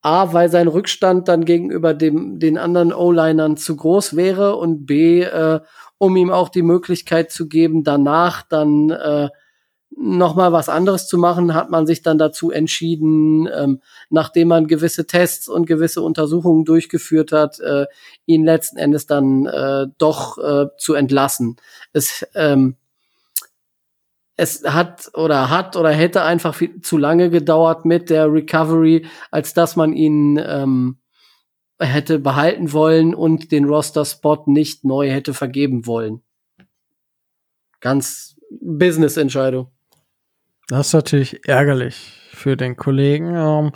A, 0.02 0.32
weil 0.32 0.50
sein 0.50 0.68
Rückstand 0.68 1.28
dann 1.28 1.44
gegenüber 1.44 1.94
dem, 1.94 2.40
den 2.40 2.58
anderen 2.58 2.94
O-Linern 2.94 3.58
zu 3.58 3.76
groß 3.76 4.16
wäre 4.16 4.56
und 4.56 4.86
B, 4.86 5.22
äh, 5.22 5.60
um 5.98 6.16
ihm 6.16 6.30
auch 6.30 6.50
die 6.50 6.62
Möglichkeit 6.62 7.32
zu 7.32 7.48
geben, 7.48 7.84
danach 7.84 8.44
dann 8.44 8.90
äh, 8.90 9.30
nochmal 9.96 10.52
was 10.52 10.70
anderes 10.70 11.08
zu 11.08 11.18
machen, 11.18 11.54
hat 11.54 11.70
man 11.72 11.88
sich 11.88 12.02
dann 12.02 12.18
dazu 12.18 12.52
entschieden, 12.52 13.50
ähm, 13.54 13.82
nachdem 14.10 14.50
man 14.50 14.68
gewisse 14.68 15.08
Tests 15.08 15.48
und 15.48 15.66
gewisse 15.66 16.02
Untersuchungen 16.02 16.66
durchgeführt 16.66 17.32
hat, 17.32 17.60
äh, 17.60 17.86
ihn 18.26 18.46
letzten 18.46 18.78
Endes 18.78 19.08
dann 19.08 19.46
äh, 19.46 19.88
doch 19.98 20.38
äh, 20.38 20.68
zu 20.78 20.94
entlassen. 20.94 21.56
Es, 21.94 22.28
ähm, 22.36 22.76
es 24.36 24.64
hat 24.66 25.10
oder 25.16 25.50
hat 25.50 25.76
oder 25.76 25.90
hätte 25.90 26.22
einfach 26.22 26.54
viel 26.54 26.80
zu 26.82 26.98
lange 26.98 27.32
gedauert 27.32 27.86
mit 27.86 28.12
der 28.12 28.32
Recovery, 28.32 29.08
als 29.32 29.56
dass 29.56 29.76
man 29.76 29.94
ihn 29.94 30.40
ähm, 30.46 30.98
hätte 31.80 32.20
behalten 32.20 32.74
wollen 32.74 33.14
und 33.14 33.52
den 33.52 33.66
Roster-Spot 33.66 34.44
nicht 34.48 34.84
neu 34.84 35.10
hätte 35.10 35.34
vergeben 35.34 35.86
wollen. 35.86 36.22
Ganz 37.80 38.36
Business-Entscheidung. 38.62 39.72
Das 40.68 40.88
ist 40.88 40.94
natürlich 40.94 41.48
ärgerlich 41.48 41.96
für 42.34 42.58
den 42.58 42.76
Kollegen. 42.76 43.36
Ähm, 43.36 43.72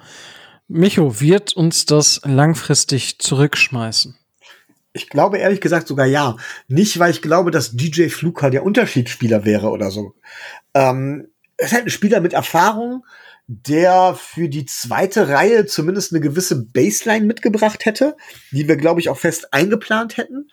Micho, 0.67 1.19
wird 1.19 1.53
uns 1.53 1.85
das 1.85 2.21
langfristig 2.23 3.19
zurückschmeißen? 3.19 4.17
Ich 4.93 5.07
glaube 5.07 5.37
ehrlich 5.37 5.61
gesagt 5.61 5.87
sogar 5.87 6.05
ja. 6.05 6.35
Nicht, 6.67 6.99
weil 6.99 7.11
ich 7.11 7.21
glaube, 7.21 7.51
dass 7.51 7.71
DJ 7.71 8.09
Fluker 8.09 8.49
der 8.49 8.63
Unterschiedsspieler 8.63 9.45
wäre 9.45 9.69
oder 9.69 9.89
so. 9.89 10.15
Ähm, 10.73 11.27
es 11.55 11.67
ist 11.67 11.73
halt 11.73 11.85
ein 11.85 11.91
Spieler 11.91 12.19
mit 12.19 12.33
Erfahrung, 12.33 13.05
der 13.53 14.15
für 14.15 14.47
die 14.47 14.65
zweite 14.65 15.27
Reihe 15.27 15.65
zumindest 15.65 16.13
eine 16.13 16.21
gewisse 16.21 16.63
Baseline 16.63 17.25
mitgebracht 17.25 17.83
hätte, 17.85 18.15
die 18.51 18.69
wir, 18.69 18.77
glaube 18.77 19.01
ich, 19.01 19.09
auch 19.09 19.17
fest 19.17 19.53
eingeplant 19.53 20.15
hätten. 20.15 20.49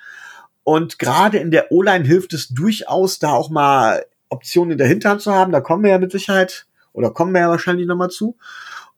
Und 0.64 0.98
gerade 0.98 1.38
in 1.38 1.52
der 1.52 1.70
O-Line 1.70 2.04
hilft 2.04 2.32
es 2.32 2.48
durchaus, 2.48 3.20
da 3.20 3.30
auch 3.30 3.50
mal 3.50 4.04
Optionen 4.28 4.72
in 4.72 4.78
der 4.78 4.88
Hinterhand 4.88 5.22
zu 5.22 5.32
haben. 5.32 5.52
Da 5.52 5.60
kommen 5.60 5.84
wir 5.84 5.90
ja 5.90 5.98
mit 5.98 6.10
Sicherheit 6.10 6.66
oder 6.92 7.10
kommen 7.10 7.32
wir 7.32 7.42
ja 7.42 7.48
wahrscheinlich 7.48 7.86
nochmal 7.86 8.10
zu. 8.10 8.36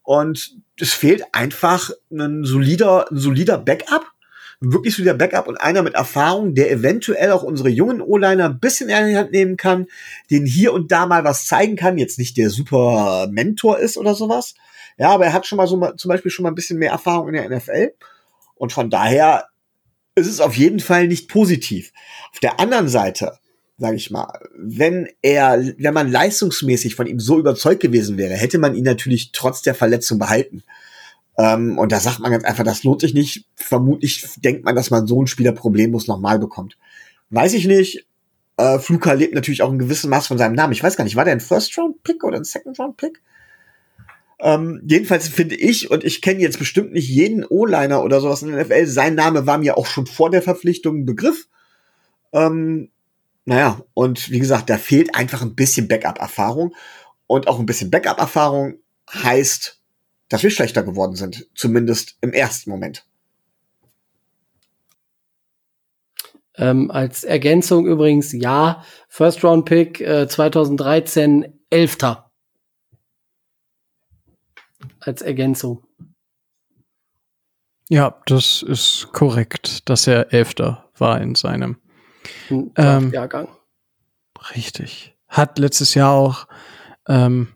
Und 0.02 0.56
es 0.80 0.94
fehlt 0.94 1.22
einfach 1.32 1.90
ein 2.10 2.42
solider, 2.44 3.10
ein 3.10 3.18
solider 3.18 3.58
Backup. 3.58 4.06
Wirklich 4.60 4.94
solider 4.94 5.14
Backup 5.14 5.48
und 5.48 5.56
einer 5.56 5.82
mit 5.82 5.94
Erfahrung, 5.94 6.54
der 6.54 6.70
eventuell 6.70 7.32
auch 7.32 7.42
unsere 7.42 7.70
jungen 7.70 8.02
O-Liner 8.02 8.46
ein 8.46 8.60
bisschen 8.60 8.90
in 8.90 9.06
die 9.08 9.16
Hand 9.16 9.32
nehmen 9.32 9.56
kann, 9.56 9.86
den 10.30 10.44
hier 10.44 10.72
und 10.74 10.92
da 10.92 11.06
mal 11.06 11.24
was 11.24 11.46
zeigen 11.46 11.76
kann. 11.76 11.96
Jetzt 11.96 12.18
nicht 12.18 12.36
der 12.36 12.50
super 12.50 13.28
Mentor 13.30 13.78
ist 13.78 13.96
oder 13.96 14.14
sowas. 14.14 14.54
Ja, 14.98 15.08
aber 15.10 15.26
er 15.26 15.32
hat 15.32 15.46
schon 15.46 15.56
mal 15.56 15.66
so 15.66 15.80
zum 15.92 16.08
Beispiel 16.10 16.30
schon 16.30 16.42
mal 16.42 16.50
ein 16.50 16.54
bisschen 16.54 16.78
mehr 16.78 16.90
Erfahrung 16.90 17.28
in 17.28 17.34
der 17.34 17.48
NFL. 17.48 17.94
Und 18.54 18.72
von 18.72 18.90
daher 18.90 19.46
ist 20.14 20.26
es 20.26 20.40
auf 20.40 20.54
jeden 20.56 20.80
Fall 20.80 21.08
nicht 21.08 21.28
positiv. 21.28 21.92
Auf 22.32 22.40
der 22.40 22.60
anderen 22.60 22.88
Seite 22.88 23.38
sage 23.80 23.96
ich 23.96 24.10
mal, 24.10 24.38
wenn 24.54 25.08
er, 25.22 25.58
wenn 25.78 25.94
man 25.94 26.12
leistungsmäßig 26.12 26.94
von 26.94 27.06
ihm 27.06 27.18
so 27.18 27.38
überzeugt 27.38 27.80
gewesen 27.80 28.18
wäre, 28.18 28.34
hätte 28.34 28.58
man 28.58 28.74
ihn 28.74 28.84
natürlich 28.84 29.32
trotz 29.32 29.62
der 29.62 29.74
Verletzung 29.74 30.18
behalten. 30.18 30.62
Ähm, 31.40 31.78
und 31.78 31.90
da 31.90 32.00
sagt 32.00 32.20
man 32.20 32.30
ganz 32.30 32.44
einfach, 32.44 32.64
das 32.64 32.84
lohnt 32.84 33.00
sich 33.00 33.14
nicht. 33.14 33.46
Vermutlich 33.54 34.28
denkt 34.44 34.62
man, 34.62 34.76
dass 34.76 34.90
man 34.90 35.06
so 35.06 35.16
einen 35.16 35.26
Spieler 35.26 35.52
problemlos 35.52 36.06
nochmal 36.06 36.38
bekommt. 36.38 36.76
Weiß 37.30 37.54
ich 37.54 37.66
nicht. 37.66 38.06
Äh, 38.58 38.78
Fluka 38.78 39.14
lebt 39.14 39.34
natürlich 39.34 39.62
auch 39.62 39.72
in 39.72 39.78
gewissem 39.78 40.10
Maß 40.10 40.26
von 40.26 40.36
seinem 40.36 40.54
Namen. 40.54 40.74
Ich 40.74 40.82
weiß 40.82 40.98
gar 40.98 41.04
nicht, 41.04 41.16
war 41.16 41.24
der 41.24 41.32
ein 41.32 41.40
First-Round-Pick 41.40 42.24
oder 42.24 42.36
ein 42.36 42.44
Second-Round-Pick? 42.44 43.22
Ähm, 44.38 44.82
jedenfalls 44.86 45.28
finde 45.28 45.54
ich, 45.54 45.90
und 45.90 46.04
ich 46.04 46.20
kenne 46.20 46.40
jetzt 46.40 46.58
bestimmt 46.58 46.92
nicht 46.92 47.08
jeden 47.08 47.46
O-Liner 47.46 48.02
oder 48.02 48.20
sowas 48.20 48.42
in 48.42 48.52
der 48.52 48.62
NFL, 48.62 48.86
sein 48.86 49.14
Name 49.14 49.46
war 49.46 49.56
mir 49.56 49.78
auch 49.78 49.86
schon 49.86 50.06
vor 50.06 50.30
der 50.30 50.42
Verpflichtung 50.42 50.98
ein 50.98 51.06
Begriff. 51.06 51.48
Ähm, 52.32 52.90
naja, 53.46 53.80
und 53.94 54.30
wie 54.30 54.38
gesagt, 54.40 54.68
da 54.68 54.76
fehlt 54.76 55.14
einfach 55.14 55.40
ein 55.40 55.54
bisschen 55.54 55.88
Backup-Erfahrung. 55.88 56.74
Und 57.26 57.48
auch 57.48 57.58
ein 57.58 57.66
bisschen 57.66 57.90
Backup-Erfahrung 57.90 58.74
heißt, 59.10 59.79
dass 60.30 60.42
wir 60.42 60.50
schlechter 60.50 60.82
geworden 60.82 61.16
sind. 61.16 61.46
Zumindest 61.54 62.16
im 62.22 62.32
ersten 62.32 62.70
Moment. 62.70 63.04
Ähm, 66.54 66.90
als 66.90 67.24
Ergänzung 67.24 67.86
übrigens, 67.86 68.32
ja, 68.32 68.84
First 69.08 69.44
Round 69.44 69.66
Pick 69.66 70.00
äh, 70.00 70.26
2013, 70.28 71.60
Elfter. 71.68 72.30
Als 75.00 75.20
Ergänzung. 75.20 75.84
Ja, 77.88 78.20
das 78.26 78.62
ist 78.62 79.08
korrekt, 79.12 79.88
dass 79.88 80.06
er 80.06 80.32
Elfter 80.32 80.90
war 80.96 81.20
in 81.20 81.34
seinem 81.34 81.76
ähm, 82.50 83.10
Jahrgang. 83.12 83.48
Richtig. 84.54 85.16
Hat 85.28 85.58
letztes 85.58 85.94
Jahr 85.94 86.12
auch 86.12 86.46
ähm, 87.08 87.48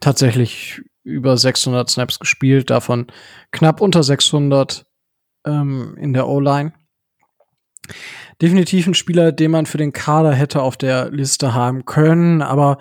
tatsächlich 0.00 0.80
über 1.06 1.36
600 1.36 1.88
Snaps 1.88 2.18
gespielt, 2.18 2.68
davon 2.68 3.06
knapp 3.52 3.80
unter 3.80 4.02
600 4.02 4.84
ähm, 5.46 5.96
in 5.98 6.12
der 6.12 6.26
O-Line. 6.26 6.72
Definitiv 8.42 8.88
ein 8.88 8.94
Spieler, 8.94 9.30
den 9.30 9.52
man 9.52 9.66
für 9.66 9.78
den 9.78 9.92
Kader 9.92 10.34
hätte 10.34 10.62
auf 10.62 10.76
der 10.76 11.10
Liste 11.10 11.54
haben 11.54 11.84
können, 11.84 12.42
aber 12.42 12.78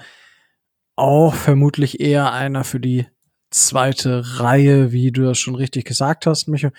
auch 0.95 1.35
vermutlich 1.35 1.99
eher 1.99 2.33
einer 2.33 2.63
für 2.63 2.79
die 2.79 3.05
zweite 3.51 4.39
Reihe, 4.39 4.91
wie 4.91 5.11
du 5.11 5.23
das 5.23 5.38
schon 5.38 5.55
richtig 5.55 5.85
gesagt 5.85 6.25
hast, 6.25 6.47
Micho, 6.47 6.71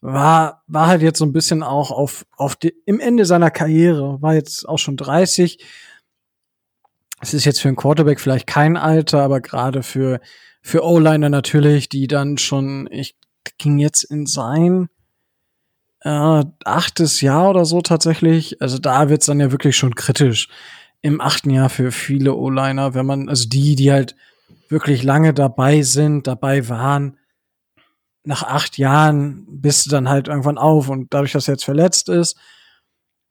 war, 0.00 0.62
war 0.66 0.88
halt 0.88 1.00
jetzt 1.00 1.18
so 1.18 1.24
ein 1.24 1.32
bisschen 1.32 1.62
auch 1.62 1.92
auf, 1.92 2.26
auf 2.36 2.56
die, 2.56 2.74
im 2.86 2.98
Ende 2.98 3.24
seiner 3.24 3.50
Karriere, 3.50 4.20
war 4.20 4.34
jetzt 4.34 4.68
auch 4.68 4.78
schon 4.78 4.96
30. 4.96 5.64
Es 7.20 7.34
ist 7.34 7.44
jetzt 7.44 7.60
für 7.60 7.68
einen 7.68 7.76
Quarterback 7.76 8.20
vielleicht 8.20 8.46
kein 8.46 8.76
Alter, 8.76 9.22
aber 9.22 9.40
gerade 9.40 9.82
für, 9.82 10.20
für 10.68 10.84
O-Liner 10.84 11.30
natürlich, 11.30 11.88
die 11.88 12.08
dann 12.08 12.36
schon, 12.36 12.88
ich 12.90 13.16
ging 13.56 13.78
jetzt 13.78 14.02
in 14.02 14.26
sein 14.26 14.90
äh, 16.00 16.44
achtes 16.64 17.22
Jahr 17.22 17.48
oder 17.48 17.64
so 17.64 17.80
tatsächlich. 17.80 18.60
Also 18.60 18.76
da 18.76 19.08
wird's 19.08 19.24
dann 19.24 19.40
ja 19.40 19.50
wirklich 19.50 19.78
schon 19.78 19.94
kritisch. 19.94 20.48
Im 21.00 21.22
achten 21.22 21.48
Jahr 21.48 21.70
für 21.70 21.90
viele 21.90 22.34
O-Liner, 22.34 22.92
wenn 22.92 23.06
man, 23.06 23.30
also 23.30 23.48
die, 23.48 23.76
die 23.76 23.90
halt 23.90 24.14
wirklich 24.68 25.02
lange 25.02 25.32
dabei 25.32 25.80
sind, 25.80 26.26
dabei 26.26 26.68
waren, 26.68 27.16
nach 28.24 28.42
acht 28.42 28.76
Jahren 28.76 29.46
bist 29.48 29.86
du 29.86 29.90
dann 29.90 30.10
halt 30.10 30.28
irgendwann 30.28 30.58
auf 30.58 30.90
und 30.90 31.14
dadurch, 31.14 31.32
dass 31.32 31.48
er 31.48 31.54
jetzt 31.54 31.64
verletzt 31.64 32.10
ist 32.10 32.36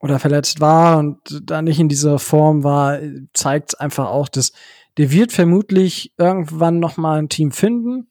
oder 0.00 0.18
verletzt 0.18 0.60
war 0.60 0.98
und 0.98 1.20
da 1.44 1.62
nicht 1.62 1.78
in 1.78 1.88
dieser 1.88 2.18
Form 2.18 2.64
war, 2.64 2.98
zeigt 3.32 3.80
einfach 3.80 4.08
auch, 4.08 4.28
dass 4.28 4.50
der 4.98 5.12
wird 5.12 5.32
vermutlich 5.32 6.12
irgendwann 6.18 6.80
noch 6.80 6.96
mal 6.96 7.18
ein 7.18 7.28
Team 7.28 7.52
finden. 7.52 8.08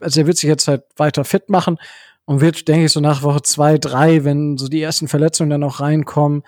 Also 0.00 0.20
er 0.20 0.26
wird 0.26 0.38
sich 0.38 0.48
jetzt 0.48 0.68
halt 0.68 0.84
weiter 0.96 1.24
fit 1.24 1.50
machen 1.50 1.78
und 2.24 2.40
wird, 2.40 2.68
denke 2.68 2.86
ich, 2.86 2.92
so 2.92 3.00
nach 3.00 3.22
Woche 3.22 3.42
zwei, 3.42 3.78
drei, 3.78 4.24
wenn 4.24 4.56
so 4.56 4.68
die 4.68 4.80
ersten 4.80 5.08
Verletzungen 5.08 5.50
dann 5.50 5.64
auch 5.64 5.80
reinkommen, 5.80 6.44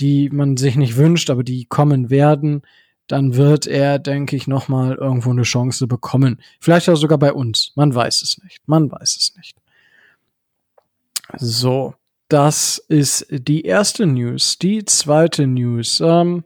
die 0.00 0.30
man 0.30 0.56
sich 0.56 0.76
nicht 0.76 0.96
wünscht, 0.96 1.30
aber 1.30 1.44
die 1.44 1.66
kommen 1.66 2.10
werden, 2.10 2.62
dann 3.06 3.36
wird 3.36 3.66
er, 3.66 3.98
denke 3.98 4.34
ich, 4.34 4.46
noch 4.46 4.68
mal 4.68 4.94
irgendwo 4.94 5.30
eine 5.30 5.42
Chance 5.42 5.86
bekommen. 5.86 6.40
Vielleicht 6.58 6.88
auch 6.88 6.96
sogar 6.96 7.18
bei 7.18 7.32
uns. 7.32 7.72
Man 7.76 7.94
weiß 7.94 8.22
es 8.22 8.38
nicht. 8.42 8.66
Man 8.66 8.90
weiß 8.90 9.16
es 9.16 9.36
nicht. 9.36 9.56
So. 11.36 11.94
Das 12.28 12.78
ist 12.88 13.26
die 13.30 13.62
erste 13.62 14.04
News. 14.06 14.58
Die 14.58 14.84
zweite 14.84 15.46
News. 15.46 16.00
Ähm, 16.04 16.42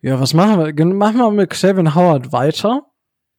ja, 0.00 0.20
was 0.20 0.34
machen 0.34 0.58
wir? 0.58 0.86
Machen 0.86 1.18
wir 1.18 1.30
mit 1.30 1.50
Kevin 1.50 1.94
Howard 1.94 2.32
weiter. 2.32 2.86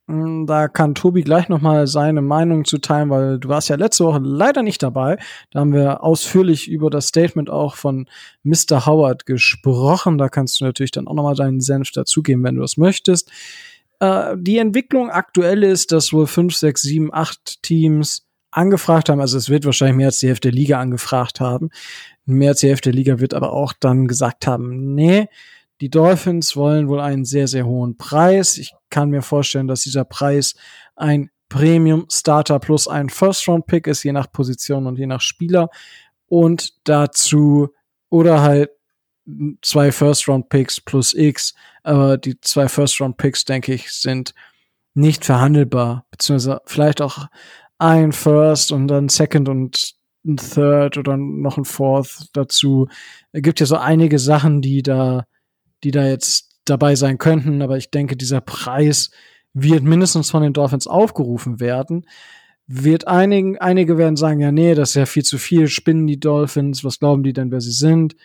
Hm, 0.10 0.48
da 0.48 0.68
kann 0.68 0.96
Tobi 0.96 1.22
gleich 1.22 1.50
noch 1.50 1.62
mal 1.62 1.86
seine 1.86 2.22
Meinung 2.22 2.66
zuteilen, 2.66 3.12
weil 3.12 3.38
du 3.38 3.48
warst 3.48 3.70
ja 3.70 3.76
letzte 3.76 4.06
Woche 4.06 4.20
leider 4.24 4.64
nicht 4.64 4.82
dabei. 4.82 5.20
Da 5.52 5.60
haben 5.60 5.72
wir 5.72 6.04
ausführlich 6.04 6.68
über 6.68 6.90
das 6.90 7.08
Statement 7.08 7.50
auch 7.52 7.76
von 7.76 8.10
Mr. 8.44 8.88
Howard 8.88 9.28
gesprochen. 9.28 10.18
Da 10.18 10.28
kannst 10.28 10.60
du 10.60 10.66
natürlich 10.66 10.92
dann 10.92 11.08
auch 11.08 11.14
noch 11.14 11.24
mal 11.24 11.36
deinen 11.36 11.62
Senf 11.62 11.92
dazugeben, 11.92 12.44
wenn 12.44 12.56
du 12.56 12.64
es 12.64 12.76
möchtest. 12.76 13.32
Äh, 14.00 14.36
die 14.38 14.58
Entwicklung 14.58 15.12
aktuell 15.12 15.64
ist, 15.64 15.92
dass 15.92 16.12
wohl 16.12 16.26
fünf, 16.26 16.56
sechs, 16.56 16.82
sieben, 16.82 17.14
acht 17.14 17.62
Teams 17.62 18.26
angefragt 18.52 19.10
haben. 19.10 19.22
Also 19.22 19.38
es 19.38 19.50
wird 19.50 19.66
wahrscheinlich 19.66 19.98
mehr 19.98 20.08
als 20.08 20.20
die 20.20 20.28
Hälfte 20.28 20.50
der 20.50 20.58
Liga 20.60 20.80
angefragt 20.80 21.40
haben. 21.40 21.70
Mehr 22.26 22.50
als 22.50 22.62
die 22.62 22.68
Hälfte 22.68 22.90
der 22.90 22.98
Liga 22.98 23.20
wird 23.20 23.36
aber 23.36 23.54
auch 23.54 23.74
dann 23.80 24.08
gesagt 24.08 24.48
haben, 24.48 24.96
nee, 24.96 25.28
die 25.82 25.90
Dolphins 25.90 26.56
wollen 26.56 26.88
wohl 26.88 27.00
einen 27.00 27.26
sehr, 27.26 27.48
sehr 27.48 27.66
hohen 27.66 27.98
Preis. 27.98 28.58
Ich 28.58 28.74
kann 28.90 29.10
mir 29.10 29.22
vorstellen, 29.22 29.68
dass 29.68 29.82
dieser 29.82 30.06
Preis 30.06 30.56
ein 30.96 31.30
Premium 31.48 32.06
Starter 32.12 32.60
plus 32.60 32.88
ein 32.88 33.10
First 33.10 33.48
Round 33.48 33.66
Pick 33.66 33.88
ist, 33.88 34.04
je 34.04 34.12
nach 34.12 34.32
Position 34.32 34.88
und 34.88 35.00
je 35.00 35.08
nach 35.08 35.22
Spieler. 35.22 35.70
Und 36.28 36.74
dazu 36.84 37.70
oder 38.10 38.42
halt 38.42 38.72
zwei 39.62 39.92
First 39.92 40.28
Round 40.28 40.50
Picks 40.50 40.80
plus 40.82 41.14
X. 41.14 41.54
Aber 41.84 42.18
die 42.18 42.40
zwei 42.42 42.68
First 42.68 43.00
Round 43.02 43.18
Picks, 43.18 43.46
denke 43.46 43.74
ich, 43.74 43.92
sind 43.92 44.34
nicht 44.94 45.26
verhandelbar. 45.26 46.06
Beziehungsweise 46.12 46.62
vielleicht 46.66 47.02
auch 47.02 47.28
ein 47.78 48.12
First 48.12 48.72
und 48.72 48.88
dann 48.88 49.10
Second 49.10 49.50
und 49.50 49.96
ein 50.26 50.38
Third 50.38 50.98
oder 50.98 51.18
noch 51.18 51.58
ein 51.58 51.66
Fourth 51.66 52.28
dazu. 52.34 52.88
Es 53.32 53.42
gibt 53.42 53.60
ja 53.60 53.66
so 53.66 53.78
einige 53.78 54.20
Sachen, 54.20 54.62
die 54.62 54.84
da 54.84 55.26
die 55.84 55.92
da 55.92 56.06
jetzt 56.06 56.50
dabei 56.66 56.96
sein 56.96 57.18
könnten. 57.18 57.62
Aber 57.62 57.78
ich 57.78 57.92
denke, 57.92 58.16
dieser 58.16 58.42
Preis 58.42 59.12
wird 59.54 59.84
mindestens 59.84 60.30
von 60.30 60.44
den 60.44 60.54
Dolphins 60.54 60.88
aufgerufen 60.88 61.60
werden. 61.60 62.06
Wird 62.68 63.08
einigen, 63.08 63.58
einige 63.58 63.98
werden 63.98 64.16
sagen, 64.16 64.40
ja, 64.42 64.52
nee, 64.52 64.76
das 64.76 64.90
ist 64.90 64.96
ja 64.96 65.06
viel 65.06 65.24
zu 65.24 65.40
viel, 65.40 65.68
spinnen 65.68 66.06
die 66.06 66.20
Dolphins, 66.20 66.84
was 66.84 67.00
glauben 67.00 67.24
die 67.24 67.34
denn, 67.34 67.52
wer 67.52 67.62
sie 67.62 67.72
sind? 67.72 68.16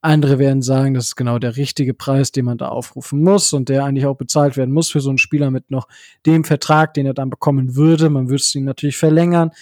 Andere 0.00 0.40
werden 0.40 0.62
sagen, 0.62 0.94
das 0.94 1.06
ist 1.06 1.16
genau 1.16 1.38
der 1.38 1.56
richtige 1.56 1.94
Preis, 1.94 2.32
den 2.32 2.44
man 2.44 2.58
da 2.58 2.68
aufrufen 2.68 3.22
muss 3.22 3.52
und 3.52 3.68
der 3.68 3.84
eigentlich 3.84 4.06
auch 4.06 4.16
bezahlt 4.16 4.56
werden 4.56 4.74
muss 4.74 4.90
für 4.90 5.00
so 5.00 5.10
einen 5.10 5.18
Spieler 5.18 5.52
mit 5.52 5.70
noch 5.70 5.86
dem 6.26 6.42
Vertrag, 6.42 6.94
den 6.94 7.06
er 7.06 7.14
dann 7.14 7.30
bekommen 7.30 7.76
würde. 7.76 8.10
Man 8.10 8.28
würde 8.28 8.42
es 8.42 8.52
ihn 8.56 8.64
natürlich 8.64 8.96
verlängern. 8.96 9.52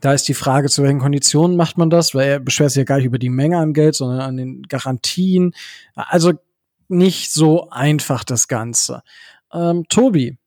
Da 0.00 0.12
ist 0.12 0.28
die 0.28 0.34
Frage, 0.34 0.68
zu 0.68 0.82
welchen 0.82 1.00
Konditionen 1.00 1.56
macht 1.56 1.78
man 1.78 1.90
das, 1.90 2.14
weil 2.14 2.28
er 2.28 2.40
beschwert 2.40 2.70
sich 2.70 2.78
ja 2.78 2.84
gar 2.84 2.96
nicht 2.96 3.06
über 3.06 3.18
die 3.18 3.30
Menge 3.30 3.58
an 3.58 3.72
Geld, 3.72 3.94
sondern 3.94 4.20
an 4.20 4.36
den 4.36 4.62
Garantien. 4.62 5.54
Also 5.94 6.32
nicht 6.88 7.32
so 7.32 7.68
einfach 7.70 8.24
das 8.24 8.48
Ganze. 8.48 9.02
Ähm, 9.52 9.84
Tobi, 9.88 10.38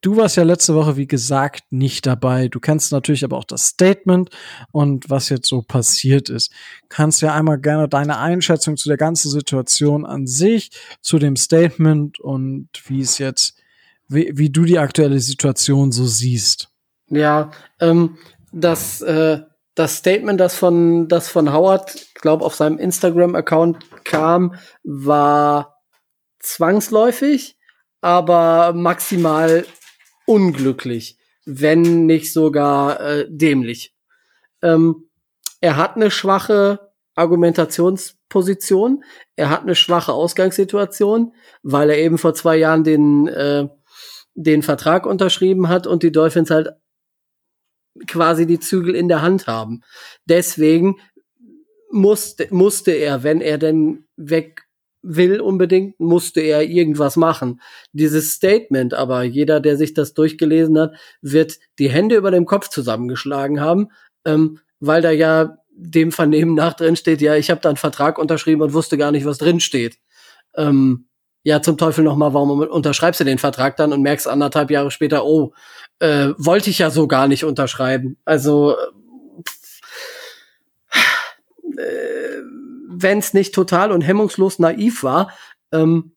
du 0.00 0.16
warst 0.16 0.36
ja 0.36 0.42
letzte 0.42 0.74
Woche, 0.74 0.96
wie 0.96 1.06
gesagt, 1.06 1.64
nicht 1.70 2.06
dabei. 2.06 2.48
Du 2.48 2.60
kennst 2.60 2.92
natürlich 2.92 3.24
aber 3.24 3.36
auch 3.36 3.44
das 3.44 3.66
Statement 3.66 4.30
und 4.72 5.10
was 5.10 5.28
jetzt 5.28 5.48
so 5.48 5.62
passiert 5.62 6.28
ist. 6.28 6.52
Kannst 6.88 7.22
ja 7.22 7.34
einmal 7.34 7.58
gerne 7.58 7.88
deine 7.88 8.18
Einschätzung 8.18 8.76
zu 8.76 8.88
der 8.88 8.98
ganzen 8.98 9.30
Situation 9.30 10.06
an 10.06 10.26
sich, 10.26 10.70
zu 11.00 11.18
dem 11.18 11.36
Statement 11.36 12.20
und 12.20 12.68
wie 12.86 13.00
es 13.00 13.18
jetzt, 13.18 13.56
wie, 14.08 14.30
wie 14.34 14.50
du 14.50 14.64
die 14.64 14.78
aktuelle 14.78 15.20
Situation 15.20 15.92
so 15.92 16.06
siehst. 16.06 16.68
Ja, 17.10 17.50
ähm, 17.80 18.18
das, 18.52 19.00
äh, 19.02 19.40
das 19.74 19.96
Statement, 19.96 20.40
das 20.40 20.54
von, 20.54 21.08
das 21.08 21.28
von 21.28 21.52
Howard, 21.52 22.06
glaube 22.14 22.44
auf 22.44 22.54
seinem 22.54 22.78
Instagram-Account 22.78 24.04
kam, 24.04 24.54
war 24.82 25.78
zwangsläufig, 26.40 27.58
aber 28.00 28.72
maximal 28.72 29.64
unglücklich, 30.26 31.18
wenn 31.44 32.06
nicht 32.06 32.32
sogar 32.32 33.00
äh, 33.00 33.26
dämlich. 33.28 33.94
Ähm, 34.62 35.08
er 35.60 35.76
hat 35.76 35.96
eine 35.96 36.10
schwache 36.10 36.92
Argumentationsposition, 37.14 39.02
er 39.36 39.50
hat 39.50 39.62
eine 39.62 39.74
schwache 39.74 40.12
Ausgangssituation, 40.12 41.34
weil 41.62 41.90
er 41.90 41.98
eben 41.98 42.18
vor 42.18 42.34
zwei 42.34 42.56
Jahren 42.56 42.84
den, 42.84 43.26
äh, 43.26 43.68
den 44.34 44.62
Vertrag 44.62 45.06
unterschrieben 45.06 45.68
hat 45.68 45.86
und 45.86 46.02
die 46.02 46.12
Dolphins 46.12 46.50
halt 46.50 46.68
quasi 48.06 48.46
die 48.46 48.60
Zügel 48.60 48.94
in 48.94 49.08
der 49.08 49.22
Hand 49.22 49.46
haben. 49.46 49.82
Deswegen 50.26 50.96
musste, 51.90 52.48
musste 52.50 52.92
er, 52.92 53.22
wenn 53.22 53.40
er 53.40 53.58
denn 53.58 54.04
weg 54.16 54.68
will 55.02 55.40
unbedingt, 55.40 55.98
musste 56.00 56.40
er 56.40 56.62
irgendwas 56.62 57.16
machen. 57.16 57.60
Dieses 57.92 58.32
Statement 58.32 58.94
aber, 58.94 59.22
jeder, 59.22 59.60
der 59.60 59.76
sich 59.76 59.94
das 59.94 60.12
durchgelesen 60.12 60.78
hat, 60.78 60.94
wird 61.22 61.58
die 61.78 61.88
Hände 61.88 62.16
über 62.16 62.30
dem 62.30 62.46
Kopf 62.46 62.68
zusammengeschlagen 62.68 63.60
haben, 63.60 63.88
ähm, 64.24 64.58
weil 64.80 65.00
da 65.00 65.10
ja 65.10 65.58
dem 65.70 66.10
Vernehmen 66.10 66.54
nach 66.54 66.74
drin 66.74 66.96
steht, 66.96 67.20
ja, 67.20 67.36
ich 67.36 67.50
habe 67.50 67.60
da 67.60 67.68
einen 67.68 67.76
Vertrag 67.76 68.18
unterschrieben 68.18 68.62
und 68.62 68.72
wusste 68.72 68.98
gar 68.98 69.12
nicht, 69.12 69.24
was 69.24 69.38
drin 69.38 69.60
steht. 69.60 69.98
Ähm, 70.56 71.08
ja, 71.44 71.62
zum 71.62 71.78
Teufel 71.78 72.02
nochmal, 72.02 72.34
warum 72.34 72.60
unterschreibst 72.60 73.20
du 73.20 73.24
den 73.24 73.38
Vertrag 73.38 73.76
dann 73.76 73.92
und 73.92 74.02
merkst 74.02 74.26
anderthalb 74.26 74.70
Jahre 74.70 74.90
später, 74.90 75.24
oh, 75.24 75.54
äh, 76.00 76.28
wollte 76.36 76.70
ich 76.70 76.78
ja 76.78 76.90
so 76.90 77.06
gar 77.08 77.28
nicht 77.28 77.44
unterschreiben. 77.44 78.16
Also 78.24 78.76
äh, 81.76 82.42
wenn 82.90 83.18
es 83.18 83.34
nicht 83.34 83.54
total 83.54 83.92
und 83.92 84.00
hemmungslos 84.02 84.58
naiv 84.58 85.02
war, 85.02 85.32
ähm, 85.72 86.12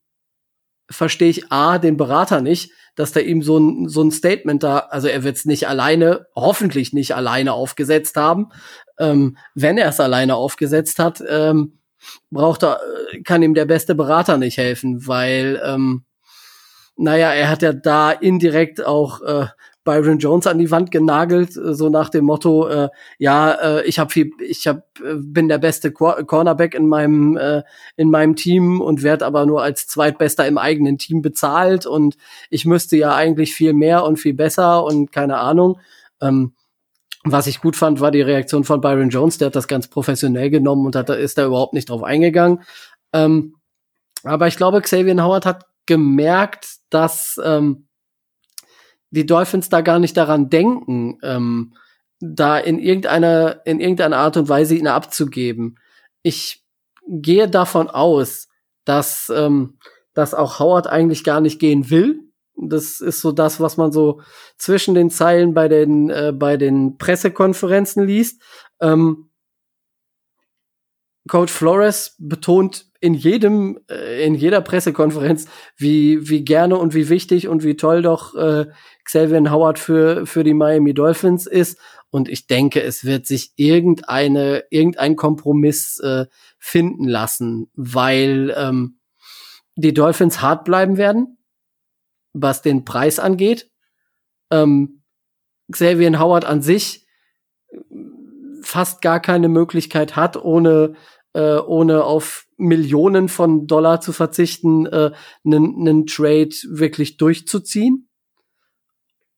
verstehe 0.90 1.30
ich 1.30 1.52
A, 1.52 1.78
den 1.78 1.96
Berater 1.96 2.40
nicht, 2.40 2.72
dass 2.94 3.12
der 3.12 3.26
ihm 3.26 3.42
so 3.42 3.58
ein, 3.58 3.88
so 3.88 4.02
ein 4.02 4.10
Statement 4.10 4.62
da, 4.62 4.78
also 4.78 5.08
er 5.08 5.24
wird 5.24 5.36
es 5.36 5.44
nicht 5.44 5.68
alleine, 5.68 6.26
hoffentlich 6.34 6.92
nicht 6.92 7.14
alleine 7.14 7.54
aufgesetzt 7.54 8.16
haben. 8.16 8.48
Ähm, 8.98 9.38
wenn 9.54 9.78
er 9.78 9.88
es 9.88 10.00
alleine 10.00 10.34
aufgesetzt 10.34 10.98
hat, 10.98 11.22
ähm, 11.26 11.78
braucht 12.30 12.64
er, 12.64 12.80
kann 13.24 13.42
ihm 13.42 13.54
der 13.54 13.64
beste 13.64 13.94
Berater 13.94 14.36
nicht 14.36 14.58
helfen, 14.58 15.06
weil, 15.06 15.60
ähm, 15.64 16.04
naja, 16.96 17.32
er 17.32 17.48
hat 17.48 17.62
ja 17.62 17.72
da 17.72 18.10
indirekt 18.10 18.84
auch 18.84 19.22
äh, 19.22 19.46
Byron 19.84 20.18
Jones 20.18 20.46
an 20.46 20.58
die 20.58 20.70
Wand 20.70 20.90
genagelt, 20.90 21.56
äh, 21.56 21.74
so 21.74 21.88
nach 21.88 22.08
dem 22.08 22.24
Motto, 22.24 22.68
äh, 22.68 22.88
ja, 23.18 23.52
äh, 23.52 23.84
ich 23.86 23.98
habe 23.98 24.10
viel, 24.10 24.30
ich 24.40 24.66
hab, 24.66 25.00
äh, 25.00 25.14
bin 25.16 25.48
der 25.48 25.58
beste 25.58 25.92
Qu 25.92 26.24
Cornerback 26.24 26.74
in 26.74 26.88
meinem 26.88 27.36
äh, 27.36 27.62
in 27.96 28.10
meinem 28.10 28.36
Team 28.36 28.80
und 28.80 29.02
werde 29.02 29.26
aber 29.26 29.46
nur 29.46 29.62
als 29.62 29.86
zweitbester 29.86 30.46
im 30.46 30.58
eigenen 30.58 30.98
Team 30.98 31.22
bezahlt 31.22 31.86
und 31.86 32.16
ich 32.50 32.64
müsste 32.64 32.96
ja 32.96 33.14
eigentlich 33.14 33.54
viel 33.54 33.72
mehr 33.72 34.04
und 34.04 34.18
viel 34.18 34.34
besser 34.34 34.84
und 34.84 35.12
keine 35.12 35.38
Ahnung. 35.38 35.78
Ähm, 36.20 36.54
was 37.24 37.46
ich 37.46 37.60
gut 37.60 37.76
fand, 37.76 38.00
war 38.00 38.10
die 38.10 38.20
Reaktion 38.20 38.64
von 38.64 38.80
Byron 38.80 39.10
Jones, 39.10 39.38
der 39.38 39.46
hat 39.46 39.56
das 39.56 39.68
ganz 39.68 39.88
professionell 39.88 40.50
genommen 40.50 40.86
und 40.86 40.96
hat, 40.96 41.08
ist 41.10 41.38
da 41.38 41.46
überhaupt 41.46 41.72
nicht 41.72 41.88
drauf 41.88 42.02
eingegangen. 42.02 42.60
Ähm, 43.12 43.54
aber 44.24 44.48
ich 44.48 44.56
glaube, 44.56 44.80
Xavier 44.80 45.22
Howard 45.22 45.46
hat 45.46 45.66
gemerkt, 45.86 46.76
dass 46.90 47.40
ähm, 47.44 47.86
die 49.12 49.26
Dolphins 49.26 49.68
da 49.68 49.82
gar 49.82 49.98
nicht 49.98 50.16
daran 50.16 50.48
denken, 50.48 51.18
ähm, 51.22 51.74
da 52.20 52.58
in 52.58 52.78
irgendeiner, 52.78 53.60
in 53.66 53.78
irgendeiner 53.78 54.16
Art 54.16 54.36
und 54.36 54.48
Weise 54.48 54.74
ihn 54.74 54.86
abzugeben. 54.88 55.78
Ich 56.22 56.64
gehe 57.06 57.48
davon 57.48 57.90
aus, 57.90 58.48
dass, 58.84 59.30
ähm, 59.34 59.78
dass 60.14 60.34
auch 60.34 60.58
Howard 60.58 60.86
eigentlich 60.86 61.24
gar 61.24 61.40
nicht 61.40 61.60
gehen 61.60 61.90
will. 61.90 62.20
Das 62.56 63.00
ist 63.00 63.20
so 63.20 63.32
das, 63.32 63.60
was 63.60 63.76
man 63.76 63.92
so 63.92 64.22
zwischen 64.56 64.94
den 64.94 65.10
Zeilen 65.10 65.52
bei 65.52 65.68
den, 65.68 66.08
äh, 66.10 66.32
bei 66.34 66.56
den 66.56 66.96
Pressekonferenzen 66.96 68.06
liest. 68.06 68.40
Ähm, 68.80 69.30
Coach 71.28 71.52
Flores 71.52 72.16
betont 72.18 72.91
in 73.02 73.14
jedem, 73.14 73.80
äh, 73.90 74.24
in 74.24 74.34
jeder 74.36 74.60
Pressekonferenz, 74.60 75.46
wie, 75.76 76.28
wie 76.28 76.44
gerne 76.44 76.78
und 76.78 76.94
wie 76.94 77.08
wichtig 77.08 77.48
und 77.48 77.64
wie 77.64 77.76
toll 77.76 78.00
doch 78.00 78.34
äh, 78.36 78.66
Xavier 79.04 79.50
Howard 79.50 79.80
für, 79.80 80.24
für 80.24 80.44
die 80.44 80.54
Miami 80.54 80.94
Dolphins 80.94 81.46
ist. 81.46 81.78
Und 82.10 82.28
ich 82.28 82.46
denke, 82.46 82.80
es 82.80 83.04
wird 83.04 83.26
sich 83.26 83.52
irgendeine, 83.56 84.64
irgendein 84.70 85.16
Kompromiss 85.16 85.98
äh, 85.98 86.26
finden 86.58 87.08
lassen, 87.08 87.70
weil 87.74 88.54
ähm, 88.56 89.00
die 89.74 89.94
Dolphins 89.94 90.40
hart 90.40 90.64
bleiben 90.64 90.96
werden, 90.96 91.38
was 92.32 92.62
den 92.62 92.84
Preis 92.84 93.18
angeht. 93.18 93.68
Ähm, 94.52 95.02
Xavier 95.72 96.20
Howard 96.20 96.44
an 96.44 96.62
sich 96.62 97.04
fast 98.62 99.02
gar 99.02 99.18
keine 99.18 99.48
Möglichkeit 99.48 100.14
hat, 100.14 100.36
ohne, 100.36 100.94
äh, 101.34 101.56
ohne 101.56 102.04
auf 102.04 102.46
Millionen 102.56 103.28
von 103.28 103.66
Dollar 103.66 104.00
zu 104.00 104.12
verzichten, 104.12 104.86
äh, 104.86 105.12
einen, 105.44 105.76
einen 105.80 106.06
Trade 106.06 106.54
wirklich 106.68 107.16
durchzuziehen. 107.16 108.08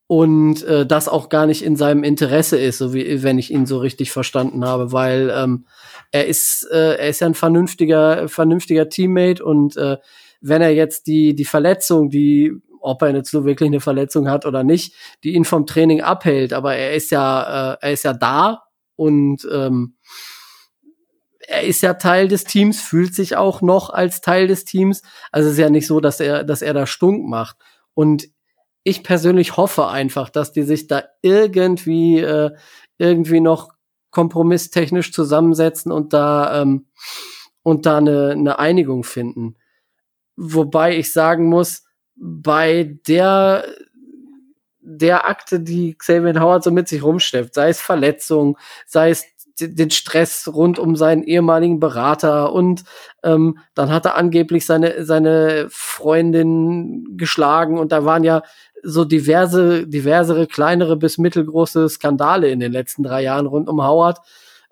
und 0.07 0.63
äh, 0.65 0.87
das 0.87 1.09
auch 1.09 1.29
gar 1.29 1.47
nicht 1.47 1.63
in 1.63 1.77
seinem 1.77 2.05
Interesse 2.05 2.59
ist, 2.59 2.79
so 2.79 2.93
wie 2.93 3.23
wenn 3.23 3.39
ich 3.39 3.51
ihn 3.51 3.67
so 3.67 3.79
richtig 3.79 4.13
verstanden 4.13 4.65
habe, 4.65 4.93
weil 4.93 5.33
ähm, 5.35 5.67
er 6.13 6.27
ist 6.27 6.69
äh, 6.71 6.97
er 6.97 7.09
ist 7.09 7.21
ja 7.21 7.27
ein 7.27 7.35
vernünftiger 7.35 8.29
vernünftiger 8.29 8.89
Teammate 8.89 9.43
und 9.43 9.77
äh, 9.77 9.97
wenn 10.41 10.61
er 10.63 10.75
jetzt 10.75 11.07
die 11.07 11.35
die 11.35 11.47
Verletzung, 11.47 12.11
die 12.11 12.53
ob 12.81 13.01
er 13.01 13.15
jetzt 13.15 13.31
so 13.31 13.47
wirklich 13.47 13.69
eine 13.69 13.81
Verletzung 13.81 14.29
hat 14.29 14.45
oder 14.45 14.63
nicht, 14.63 14.95
die 15.25 15.35
ihn 15.35 15.47
vom 15.47 15.65
Training 15.67 16.03
abhält, 16.03 16.53
aber 16.53 16.77
er 16.77 16.93
ist 16.95 17.11
ja 17.11 17.73
äh, 17.75 17.77
er 17.81 17.93
ist 17.93 18.05
ja 18.05 18.13
da 18.13 18.65
und 18.97 19.49
ähm, 19.51 19.97
er 21.49 21.63
ist 21.63 21.83
ja 21.83 21.95
Teil 21.95 22.29
des 22.29 22.45
Teams, 22.45 22.81
fühlt 22.81 23.15
sich 23.15 23.37
auch 23.37 23.63
noch 23.63 23.91
als 23.91 24.21
Teil 24.21 24.47
des 24.47 24.65
Teams. 24.65 25.03
Also 25.33 25.49
es 25.49 25.55
ist 25.55 25.61
ja 25.61 25.71
nicht 25.71 25.87
so, 25.87 26.01
dass 26.01 26.21
er, 26.21 26.45
dass 26.45 26.63
er 26.63 26.75
da 26.75 26.87
stunk 26.87 27.27
macht. 27.29 27.57
Und 27.95 28.29
ich 28.83 29.03
persönlich 29.03 29.57
hoffe 29.57 29.89
einfach, 29.89 30.31
dass 30.31 30.53
die 30.53 30.63
sich 30.63 30.87
da 30.87 31.05
irgendwie 31.23 32.21
äh, 32.21 32.51
irgendwie 32.99 33.41
noch 33.41 33.71
kompromisstechnisch 34.11 35.13
zusammensetzen 35.13 35.91
und 35.91 36.13
da 36.13 36.63
ähm, 36.63 36.87
und 37.63 37.87
da 37.87 37.99
eine, 37.99 38.31
eine 38.31 38.59
Einigung 38.59 39.05
finden. 39.05 39.57
Wobei 40.37 40.97
ich 40.97 41.13
sagen 41.13 41.49
muss, 41.49 41.85
bei 42.15 42.99
der 43.09 43.65
der 44.87 45.27
Akte, 45.27 45.61
die 45.61 45.97
Xavier 45.97 46.39
Howard 46.39 46.63
so 46.63 46.71
mit 46.71 46.89
sich 46.89 47.03
rumschleppt, 47.03 47.55
sei 47.55 47.71
es 47.71 47.81
Verletzung, 47.81 48.59
sei 48.87 49.11
es 49.11 49.25
den 49.61 49.91
Stress 49.91 50.51
rund 50.53 50.79
um 50.79 50.97
seinen 50.97 51.23
ehemaligen 51.23 51.81
Berater 51.81 52.53
und 52.53 52.85
ähm, 53.23 53.59
dann 53.75 53.91
hat 53.91 54.05
er 54.05 54.17
angeblich 54.17 54.67
seine 54.67 55.05
seine 55.05 55.69
Freundin 55.71 57.17
geschlagen 57.17 57.79
und 57.79 57.93
da 57.93 58.05
waren 58.05 58.25
ja 58.25 58.43
so 58.85 59.05
diverse, 59.05 59.87
diversere 59.87 60.47
kleinere 60.47 60.97
bis 60.97 61.19
mittelgroße 61.19 61.89
Skandale 61.89 62.51
in 62.51 62.61
den 62.61 62.73
letzten 62.73 63.03
drei 63.03 63.23
Jahren 63.23 63.47
rund 63.47 63.69
um 63.69 63.83
Howard. 63.83 64.19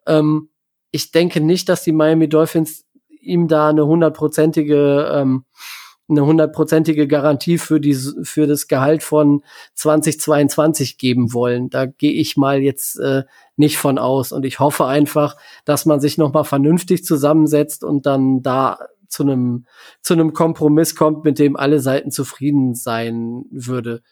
Ähm, 0.06 0.50
ich 0.90 1.10
denke 1.10 1.40
nicht, 1.40 1.68
dass 1.68 1.82
die 1.82 1.92
Miami 1.92 2.28
Dolphins 2.28 2.84
ihm 3.08 3.48
da 3.48 3.70
eine 3.70 3.86
hundertprozentige 3.86 5.10
ähm, 5.12 5.44
eine 6.12 6.26
hundertprozentige 6.26 7.08
Garantie 7.08 7.58
für 7.58 7.80
die 7.80 7.94
für 7.94 8.46
das 8.46 8.68
Gehalt 8.68 9.02
von 9.02 9.42
2022 9.74 10.98
geben 10.98 11.32
wollen. 11.32 11.70
Da 11.70 11.86
gehe 11.86 12.12
ich 12.12 12.36
mal 12.36 12.62
jetzt 12.62 12.98
äh, 13.00 13.24
nicht 13.56 13.78
von 13.78 13.98
aus 13.98 14.32
und 14.32 14.44
ich 14.46 14.60
hoffe 14.60 14.86
einfach, 14.86 15.36
dass 15.64 15.86
man 15.86 16.00
sich 16.00 16.18
noch 16.18 16.32
mal 16.32 16.44
vernünftig 16.44 17.04
zusammensetzt 17.04 17.82
und 17.82 18.06
dann 18.06 18.42
da 18.42 18.78
zu 19.08 19.24
einem 19.24 19.66
zu 20.00 20.14
einem 20.14 20.32
Kompromiss 20.32 20.94
kommt, 20.94 21.24
mit 21.24 21.38
dem 21.38 21.56
alle 21.56 21.80
Seiten 21.80 22.10
zufrieden 22.10 22.74
sein 22.74 23.44
würde. 23.50 24.02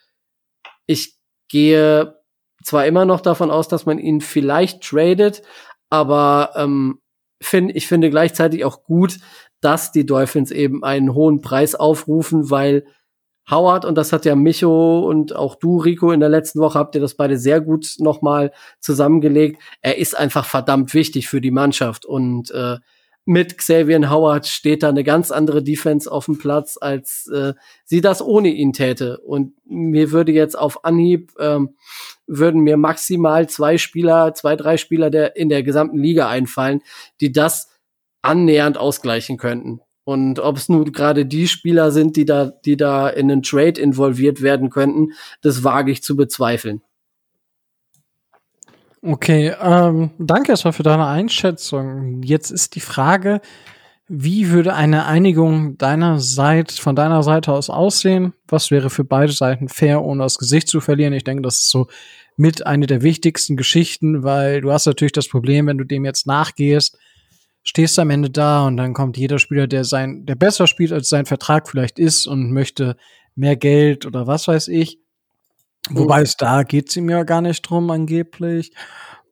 Ich 0.87 1.17
gehe 1.49 2.17
zwar 2.63 2.87
immer 2.87 3.05
noch 3.05 3.21
davon 3.21 3.51
aus, 3.51 3.69
dass 3.69 3.87
man 3.87 3.99
ihn 3.99 4.21
vielleicht 4.21 4.83
tradet, 4.83 5.43
aber 5.89 6.53
ähm, 6.57 7.01
find, 7.43 7.75
ich 7.75 7.87
finde 7.87 8.11
gleichzeitig 8.11 8.65
auch 8.65 8.85
gut, 8.85 9.19
dass 9.61 9.93
die 9.93 10.07
Dolphins 10.07 10.51
eben 10.51 10.85
einen 10.85 11.15
hohen 11.15 11.41
Preis 11.41 11.75
aufrufen, 11.75 12.51
weil 12.51 12.85
Howard, 13.51 13.85
und 13.85 13.97
das 13.97 14.13
hat 14.13 14.25
ja 14.25 14.37
Micho 14.37 15.01
und 15.01 15.35
auch 15.35 15.57
du, 15.57 15.79
Rico, 15.79 16.13
in 16.13 16.21
der 16.21 16.29
letzten 16.29 16.61
Woche 16.61 16.79
habt 16.79 16.95
ihr 16.95 17.01
das 17.01 17.15
beide 17.15 17.37
sehr 17.37 17.61
gut 17.61 17.95
nochmal 17.99 18.53
zusammengelegt. 18.79 19.61
Er 19.81 19.99
ist 19.99 20.17
einfach 20.17 20.45
verdammt 20.45 20.95
wichtig 20.95 21.29
für 21.29 21.41
die 21.41 21.51
Mannschaft 21.51 22.05
und 22.05 22.51
äh, 22.53 22.77
mit 23.27 23.59
Xavier 23.59 24.11
Howard 24.11 24.47
steht 24.47 24.83
da 24.83 24.89
eine 24.89 25.05
ganz 25.05 25.31
andere 25.31 25.63
Defense 25.63 26.11
auf 26.11 26.25
dem 26.25 26.39
Platz, 26.39 26.79
als 26.81 27.27
äh, 27.29 27.55
sie 27.85 28.01
das 28.01 28.23
ohne 28.23 28.49
ihn 28.49 28.73
täte. 28.73 29.21
Und 29.21 29.53
mir 29.67 30.11
würde 30.11 30.33
jetzt 30.33 30.59
auf 30.59 30.85
Anhieb 30.85 31.33
ähm, 31.39 31.77
würden 32.27 32.63
mir 32.63 32.77
maximal 32.77 33.49
zwei 33.49 33.79
Spieler, 33.79 34.35
zwei, 34.35 34.57
drei 34.57 34.77
Spieler 34.79 35.11
der 35.11 35.37
in 35.37 35.49
der 35.49 35.63
gesamten 35.63 35.99
Liga 35.99 36.29
einfallen, 36.29 36.81
die 37.21 37.31
das 37.31 37.69
annähernd 38.23 38.79
ausgleichen 38.79 39.37
könnten. 39.37 39.81
Und 40.05 40.39
ob 40.39 40.57
es 40.57 40.69
nun 40.69 40.93
gerade 40.93 41.27
die 41.27 41.47
Spieler 41.47 41.93
sind, 41.93 42.17
die 42.17 42.25
da, 42.25 42.47
die 42.65 42.77
da 42.77 43.09
in 43.09 43.31
einen 43.31 43.43
Trade 43.43 43.81
involviert 43.81 44.43
werden 44.43 44.71
könnten, 44.71 45.13
das 45.43 45.63
wage 45.63 45.93
ich 45.93 46.03
zu 46.03 46.17
bezweifeln. 46.17 46.83
Okay, 49.03 49.55
ähm, 49.61 50.11
danke 50.19 50.53
erstmal 50.53 50.73
für 50.73 50.83
deine 50.83 51.07
Einschätzung. 51.07 52.23
Jetzt 52.23 52.51
ist 52.51 52.75
die 52.75 52.81
Frage, 52.81 53.41
wie 54.09 54.51
würde 54.51 54.75
eine 54.75 55.07
Einigung 55.07 55.79
deiner 55.79 56.19
Seite, 56.19 56.75
von 56.75 56.97
deiner 56.97 57.23
Seite 57.23 57.53
aus 57.53 57.71
aussehen? 57.71 58.35
Was 58.49 58.71
wäre 58.71 58.91
für 58.91 59.05
beide 59.05 59.33
Seiten 59.33 59.69
fair, 59.69 60.03
ohne 60.03 60.25
das 60.25 60.37
Gesicht 60.37 60.69
zu 60.69 60.81
verlieren? 60.81 61.13
Ich 61.13 61.25
denke, 61.25 61.43
das 61.43 61.59
ist 61.59 61.71
so 61.71 61.87
mit 62.37 62.67
eine 62.67 62.87
der 62.87 63.03
wichtigsten 63.03 63.57
Geschichten, 63.57 64.25
weil 64.25 64.61
du 64.61 64.73
hast 64.73 64.87
natürlich 64.87 65.13
das 65.13 65.29
Problem, 65.29 65.67
wenn 65.69 65.79
du 65.79 65.85
dem 65.85 66.05
jetzt 66.05 66.27
nachgehst, 66.27 66.99
stehst 67.63 67.99
du 67.99 68.03
am 68.03 68.11
Ende 68.11 68.31
da 68.31 68.67
und 68.67 68.77
dann 68.77 68.95
kommt 68.95 69.17
jeder 69.17 69.39
Spieler, 69.39 69.67
der 69.67 69.85
sein, 69.85 70.27
der 70.27 70.35
besser 70.35 70.67
spielt 70.67 70.93
als 70.93 71.09
sein 71.09 71.27
Vertrag 71.27 71.69
vielleicht 71.69 71.99
ist 71.99 72.27
und 72.27 72.53
möchte 72.53 72.97
mehr 73.35 73.57
Geld 73.57 74.07
oder 74.07 74.27
was 74.27 74.49
weiß 74.49 74.69
ich. 74.69 74.99
Wobei 75.89 76.23
es 76.23 76.37
da 76.37 76.63
geht's 76.63 76.97
ihm 76.97 77.09
ja 77.09 77.23
gar 77.23 77.41
nicht 77.41 77.63
drum, 77.63 77.91
angeblich. 77.91 78.73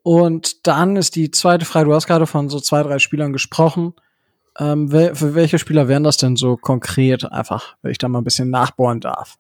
Und 0.03 0.67
dann 0.67 0.97
ist 0.97 1.17
die 1.17 1.31
zweite 1.31 1.67
Frage, 1.67 1.89
du 1.89 1.95
hast 1.95 2.07
gerade 2.07 2.27
von 2.27 2.49
so 2.49 2.61
zwei, 2.61 2.83
drei 2.83 2.99
Spielern 2.99 3.33
gesprochen. 3.33 3.95
Ähm, 4.59 4.89
für 4.91 5.35
welche 5.35 5.59
Spieler 5.59 5.89
wären 5.89 6.05
das 6.05 6.17
denn 6.17 6.37
so 6.37 6.57
konkret? 6.57 7.31
Einfach, 7.31 7.77
wenn 7.83 7.93
ich 7.93 7.99
da 7.99 8.09
mal 8.09 8.21
ein 8.21 8.25
bisschen 8.25 8.51
nachbohren 8.51 9.01
darf. 9.01 9.37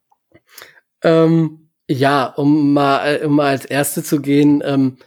Ähm, 1.03 1.71
ja, 1.89 2.27
um 2.27 2.75
mal, 2.75 3.23
um 3.25 3.37
mal 3.37 3.49
als 3.49 3.65
Erste 3.65 4.03
zu 4.03 4.21
gehen, 4.21 4.63
ähm, 4.65 4.99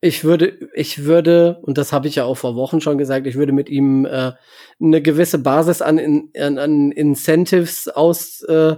ich 0.00 0.24
würde, 0.24 0.70
ich 0.74 1.04
würde, 1.04 1.58
und 1.62 1.76
das 1.76 1.92
habe 1.92 2.08
ich 2.08 2.14
ja 2.14 2.24
auch 2.24 2.36
vor 2.36 2.56
Wochen 2.56 2.80
schon 2.80 2.96
gesagt, 2.96 3.26
ich 3.26 3.34
würde 3.34 3.52
mit 3.52 3.68
ihm 3.68 4.06
äh, 4.06 4.32
eine 4.80 5.02
gewisse 5.02 5.38
Basis 5.38 5.82
an, 5.82 5.98
in, 5.98 6.30
an, 6.34 6.90
Incentives 6.90 7.86
aus, 7.88 8.42
äh, 8.42 8.76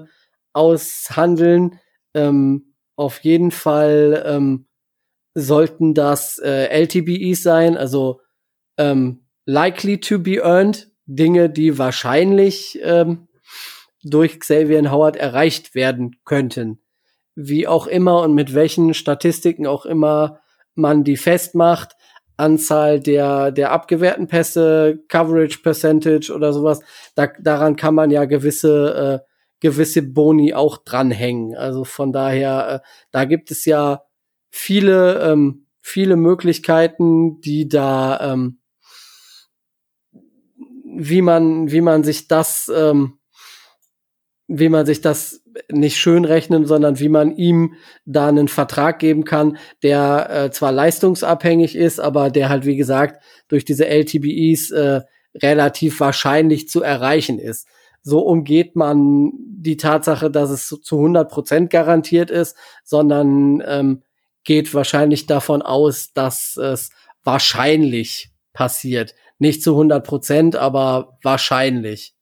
aushandeln. 0.52 1.78
Ähm, 2.14 2.74
auf 2.96 3.20
jeden 3.20 3.52
Fall 3.52 4.24
ähm, 4.26 4.66
sollten 5.34 5.94
das 5.94 6.38
äh, 6.38 6.66
LTBEs 6.66 7.42
sein, 7.42 7.76
also 7.76 8.20
ähm, 8.76 9.24
likely 9.46 10.00
to 10.00 10.18
be 10.18 10.38
earned, 10.38 10.90
Dinge, 11.06 11.48
die 11.50 11.78
wahrscheinlich 11.78 12.78
ähm, 12.82 13.28
durch 14.02 14.40
Xavier 14.40 14.90
Howard 14.90 15.16
erreicht 15.16 15.74
werden 15.74 16.16
könnten. 16.24 16.80
Wie 17.34 17.66
auch 17.66 17.86
immer 17.86 18.22
und 18.22 18.34
mit 18.34 18.54
welchen 18.54 18.92
Statistiken 18.92 19.66
auch 19.66 19.86
immer 19.86 20.40
man 20.74 21.04
die 21.04 21.16
festmacht, 21.16 21.96
Anzahl 22.36 23.00
der, 23.00 23.52
der 23.52 23.72
abgewehrten 23.72 24.26
Pässe, 24.26 25.00
Coverage 25.08 25.58
Percentage 25.58 26.32
oder 26.34 26.52
sowas, 26.52 26.80
da, 27.14 27.28
daran 27.38 27.76
kann 27.76 27.94
man 27.94 28.10
ja 28.10 28.24
gewisse, 28.24 29.22
äh, 29.22 29.32
gewisse 29.60 30.02
Boni 30.02 30.54
auch 30.54 30.78
dranhängen. 30.78 31.56
Also 31.56 31.84
von 31.84 32.12
daher, 32.12 32.82
äh, 32.82 32.88
da 33.10 33.24
gibt 33.24 33.50
es 33.50 33.64
ja 33.64 34.02
viele, 34.50 35.20
ähm, 35.20 35.66
viele 35.80 36.16
Möglichkeiten, 36.16 37.40
die 37.40 37.68
da, 37.68 38.32
ähm, 38.32 38.58
wie 40.94 41.22
man, 41.22 41.70
wie 41.70 41.80
man 41.80 42.04
sich 42.04 42.28
das, 42.28 42.70
ähm, 42.74 43.18
wie 44.46 44.68
man 44.68 44.84
sich 44.84 45.00
das 45.00 45.41
nicht 45.70 45.98
schön 45.98 46.24
rechnen, 46.24 46.66
sondern 46.66 46.98
wie 46.98 47.08
man 47.08 47.36
ihm 47.36 47.74
da 48.04 48.28
einen 48.28 48.48
Vertrag 48.48 48.98
geben 48.98 49.24
kann, 49.24 49.58
der 49.82 50.28
äh, 50.30 50.50
zwar 50.50 50.72
leistungsabhängig 50.72 51.76
ist, 51.76 52.00
aber 52.00 52.30
der 52.30 52.48
halt, 52.48 52.64
wie 52.64 52.76
gesagt, 52.76 53.22
durch 53.48 53.64
diese 53.64 53.86
LTBEs 53.86 54.70
äh, 54.70 55.02
relativ 55.34 56.00
wahrscheinlich 56.00 56.68
zu 56.68 56.82
erreichen 56.82 57.38
ist. 57.38 57.66
So 58.02 58.20
umgeht 58.20 58.74
man 58.76 59.32
die 59.36 59.76
Tatsache, 59.76 60.30
dass 60.30 60.50
es 60.50 60.66
zu 60.66 60.96
100 60.96 61.30
Prozent 61.30 61.70
garantiert 61.70 62.30
ist, 62.30 62.56
sondern 62.84 63.62
ähm, 63.66 64.02
geht 64.44 64.74
wahrscheinlich 64.74 65.26
davon 65.26 65.62
aus, 65.62 66.12
dass 66.12 66.56
es 66.56 66.90
wahrscheinlich 67.22 68.30
passiert. 68.52 69.14
Nicht 69.38 69.62
zu 69.62 69.72
100 69.72 70.04
Prozent, 70.04 70.56
aber 70.56 71.18
wahrscheinlich. 71.22 72.14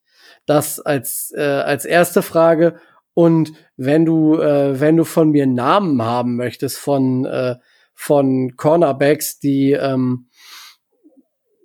Das 0.46 0.80
als, 0.80 1.32
äh, 1.36 1.42
als 1.42 1.84
erste 1.84 2.22
Frage. 2.22 2.78
Und 3.14 3.52
wenn 3.76 4.04
du, 4.04 4.38
äh, 4.38 4.78
wenn 4.80 4.96
du 4.96 5.04
von 5.04 5.30
mir 5.30 5.46
Namen 5.46 6.00
haben 6.02 6.36
möchtest 6.36 6.78
von, 6.78 7.24
äh, 7.24 7.56
von 7.94 8.56
Cornerbacks, 8.56 9.40
die, 9.40 9.72
ähm, 9.72 10.28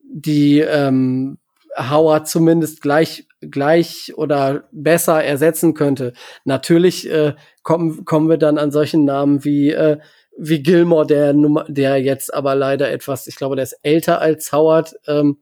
die 0.03 0.59
ähm, 0.59 1.37
Howard 1.77 2.27
zumindest 2.27 2.81
gleich, 2.81 3.27
gleich 3.41 4.13
oder 4.15 4.67
besser 4.71 5.23
ersetzen 5.23 5.73
könnte, 5.73 6.13
natürlich 6.45 7.09
äh, 7.09 7.35
kommen, 7.63 8.05
kommen 8.05 8.29
wir 8.29 8.37
dann 8.37 8.57
an 8.57 8.71
solchen 8.71 9.05
Namen 9.05 9.43
wie, 9.43 9.71
äh, 9.71 9.99
wie 10.37 10.63
Gilmore, 10.63 11.05
der, 11.05 11.33
der 11.67 11.97
jetzt 12.01 12.33
aber 12.33 12.55
leider 12.55 12.91
etwas, 12.91 13.27
ich 13.27 13.35
glaube, 13.35 13.55
der 13.55 13.63
ist 13.63 13.79
älter 13.83 14.19
als 14.19 14.51
Howard, 14.51 14.95
ähm, 15.07 15.39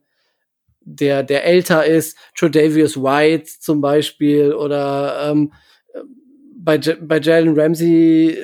der, 0.80 1.22
der 1.22 1.44
älter 1.44 1.84
ist, 1.84 2.16
Tredavious 2.36 2.96
White 2.96 3.50
zum 3.60 3.80
Beispiel 3.80 4.52
oder 4.52 5.30
ähm, 5.30 5.52
bei, 6.56 6.78
bei 6.78 7.20
Jalen 7.20 7.58
Ramsey 7.58 8.38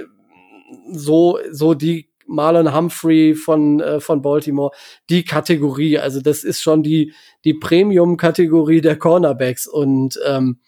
so, 0.92 1.38
so 1.50 1.74
die 1.74 2.10
Marlon 2.26 2.74
Humphrey 2.74 3.34
von, 3.34 3.80
äh, 3.80 4.00
von 4.00 4.22
Baltimore, 4.22 4.70
die 5.08 5.24
Kategorie. 5.24 5.98
Also 5.98 6.20
das 6.20 6.44
ist 6.44 6.62
schon 6.62 6.82
die, 6.82 7.12
die 7.44 7.54
Premium-Kategorie 7.54 8.80
der 8.80 8.96
Cornerbacks. 8.96 9.66
Und 9.66 10.18
ähm, 10.24 10.60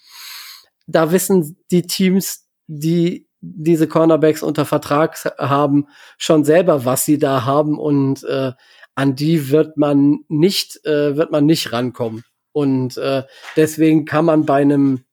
da 0.86 1.12
wissen 1.12 1.56
die 1.70 1.82
Teams, 1.82 2.48
die 2.66 3.28
diese 3.40 3.88
Cornerbacks 3.88 4.42
unter 4.42 4.64
Vertrag 4.64 5.16
haben, 5.38 5.86
schon 6.18 6.44
selber, 6.44 6.84
was 6.84 7.04
sie 7.04 7.18
da 7.18 7.44
haben. 7.44 7.78
Und 7.78 8.24
äh, 8.24 8.52
an 8.94 9.14
die 9.14 9.50
wird 9.50 9.76
man 9.76 10.24
nicht, 10.28 10.84
äh, 10.84 11.16
wird 11.16 11.30
man 11.30 11.46
nicht 11.46 11.72
rankommen. 11.72 12.24
Und 12.52 12.96
äh, 12.98 13.22
deswegen 13.56 14.04
kann 14.04 14.24
man 14.24 14.44
bei 14.46 14.60
einem 14.60 15.04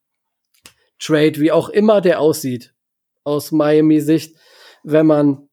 Trade, 1.00 1.40
wie 1.40 1.52
auch 1.52 1.70
immer 1.70 2.02
der 2.02 2.20
aussieht, 2.20 2.74
aus 3.24 3.52
Miami-Sicht, 3.52 4.36
wenn 4.84 5.06
man 5.06 5.50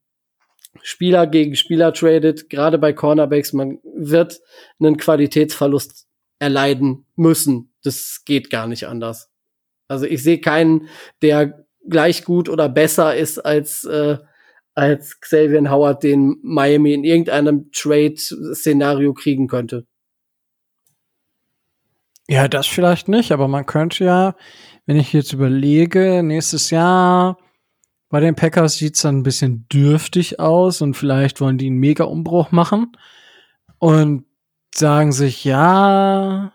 Spieler 0.83 1.27
gegen 1.27 1.55
Spieler 1.55 1.93
tradet, 1.93 2.49
gerade 2.49 2.77
bei 2.77 2.93
Cornerbacks, 2.93 3.53
man 3.53 3.79
wird 3.83 4.39
einen 4.79 4.97
Qualitätsverlust 4.97 6.07
erleiden 6.39 7.05
müssen. 7.15 7.73
Das 7.83 8.21
geht 8.25 8.49
gar 8.49 8.67
nicht 8.67 8.87
anders. 8.87 9.31
Also 9.87 10.05
ich 10.05 10.21
sehe 10.21 10.39
keinen, 10.39 10.89
der 11.21 11.65
gleich 11.89 12.25
gut 12.25 12.49
oder 12.49 12.69
besser 12.69 13.15
ist 13.15 13.39
als 13.39 13.85
äh, 13.85 14.17
als 14.77 15.19
Xavier 15.19 15.71
Howard, 15.71 16.03
den 16.03 16.37
Miami 16.43 16.93
in 16.93 17.03
irgendeinem 17.03 17.71
Trade-Szenario 17.71 19.15
kriegen 19.15 19.47
könnte. 19.47 19.87
Ja, 22.29 22.47
das 22.47 22.67
vielleicht 22.67 23.07
nicht, 23.07 23.31
aber 23.31 23.47
man 23.47 23.65
könnte 23.65 24.03
ja, 24.03 24.35
wenn 24.85 24.97
ich 24.97 25.13
jetzt 25.13 25.33
überlege, 25.33 26.21
nächstes 26.23 26.69
Jahr 26.69 27.37
bei 28.09 28.19
den 28.19 28.35
Packers 28.35 28.75
sieht's 28.75 29.01
dann 29.01 29.19
ein 29.19 29.23
bisschen 29.23 29.67
dürftig 29.69 30.39
aus 30.39 30.81
und 30.81 30.95
vielleicht 30.95 31.41
wollen 31.41 31.57
die 31.57 31.67
einen 31.67 31.77
Mega-Umbruch 31.77 32.51
machen 32.51 32.95
und 33.79 34.25
sagen 34.73 35.11
sich, 35.11 35.43
ja, 35.43 36.53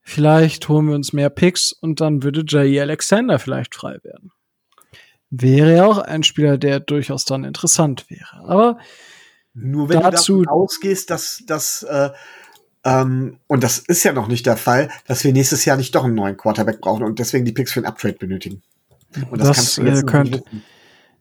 vielleicht 0.00 0.68
holen 0.68 0.88
wir 0.88 0.94
uns 0.94 1.12
mehr 1.12 1.30
Picks 1.30 1.72
und 1.72 2.00
dann 2.00 2.22
würde 2.22 2.44
Jay 2.46 2.80
Alexander 2.80 3.38
vielleicht 3.38 3.74
frei 3.74 3.98
werden. 4.02 4.32
Wäre 5.30 5.76
ja 5.76 5.86
auch 5.86 5.98
ein 5.98 6.22
Spieler, 6.22 6.58
der 6.58 6.78
durchaus 6.78 7.24
dann 7.24 7.44
interessant 7.44 8.08
wäre. 8.08 8.44
Aber 8.44 8.78
nur 9.54 9.88
wenn 9.88 10.00
dazu, 10.00 10.38
du 10.38 10.42
davon 10.44 10.62
ausgehst, 10.62 11.10
dass, 11.10 11.42
dass 11.46 11.82
äh, 11.82 12.10
ähm, 12.86 13.38
und 13.48 13.64
das 13.64 13.78
ist 13.78 14.04
ja 14.04 14.12
noch 14.12 14.28
nicht 14.28 14.46
der 14.46 14.56
Fall, 14.56 14.88
dass 15.06 15.24
wir 15.24 15.32
nächstes 15.32 15.64
Jahr 15.64 15.76
nicht 15.76 15.94
doch 15.94 16.04
einen 16.04 16.14
neuen 16.14 16.36
Quarterback 16.36 16.80
brauchen 16.80 17.02
und 17.02 17.18
deswegen 17.18 17.44
die 17.44 17.52
Picks 17.52 17.72
für 17.72 17.80
ein 17.80 17.86
Uptrade 17.86 18.14
benötigen. 18.14 18.62
Und 19.30 19.40
das, 19.40 19.48
das 19.48 19.56
kannst 19.56 19.78
du 19.78 19.82
jetzt 19.82 20.02
äh, 20.02 20.06
könnt, 20.06 20.42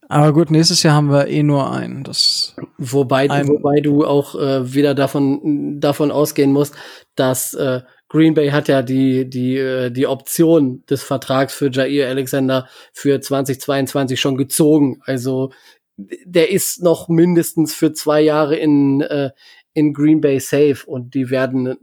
aber 0.08 0.34
gut, 0.34 0.52
nächstes 0.52 0.84
Jahr 0.84 0.94
haben 0.94 1.10
wir 1.10 1.28
eh 1.28 1.42
nur 1.42 1.72
einen. 1.72 2.04
Das 2.04 2.56
wobei, 2.78 3.30
ein 3.30 3.48
wobei 3.48 3.80
du 3.82 4.06
auch 4.06 4.36
äh, 4.36 4.74
wieder 4.74 4.94
davon, 4.94 5.80
davon 5.80 6.12
ausgehen 6.12 6.52
musst, 6.52 6.76
dass 7.16 7.54
äh, 7.56 7.82
Green 8.08 8.36
Bay 8.36 8.50
hat 8.50 8.68
ja 8.68 8.84
die, 8.84 9.28
die, 9.28 9.58
äh, 9.58 9.90
die 9.90 10.06
Option 10.06 10.84
des 10.88 11.02
Vertrags 11.02 11.56
für 11.56 11.72
Jair 11.72 12.08
Alexander 12.08 12.68
für 12.94 13.20
2022 13.20 14.20
schon 14.20 14.38
gezogen. 14.38 15.02
Also 15.06 15.52
der 15.98 16.52
ist 16.52 16.84
noch 16.84 17.08
mindestens 17.08 17.74
für 17.74 17.94
zwei 17.94 18.22
Jahre 18.22 18.58
in, 18.58 19.02
äh, 19.02 19.32
in 19.76 19.94
Green 19.94 20.22
Bay 20.22 20.40
safe 20.40 20.84
und 20.88 21.14
die 21.14 21.30
werden, 21.30 21.76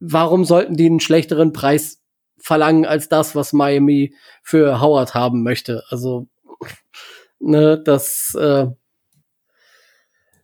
warum 0.00 0.44
sollten 0.44 0.76
die 0.76 0.86
einen 0.86 0.98
schlechteren 0.98 1.52
Preis 1.52 2.00
verlangen 2.36 2.84
als 2.84 3.08
das, 3.08 3.36
was 3.36 3.52
Miami 3.52 4.14
für 4.42 4.80
Howard 4.80 5.14
haben 5.14 5.44
möchte? 5.44 5.84
Also 5.90 6.26
Ne, 7.46 7.78
das 7.78 8.34
äh, 8.40 8.66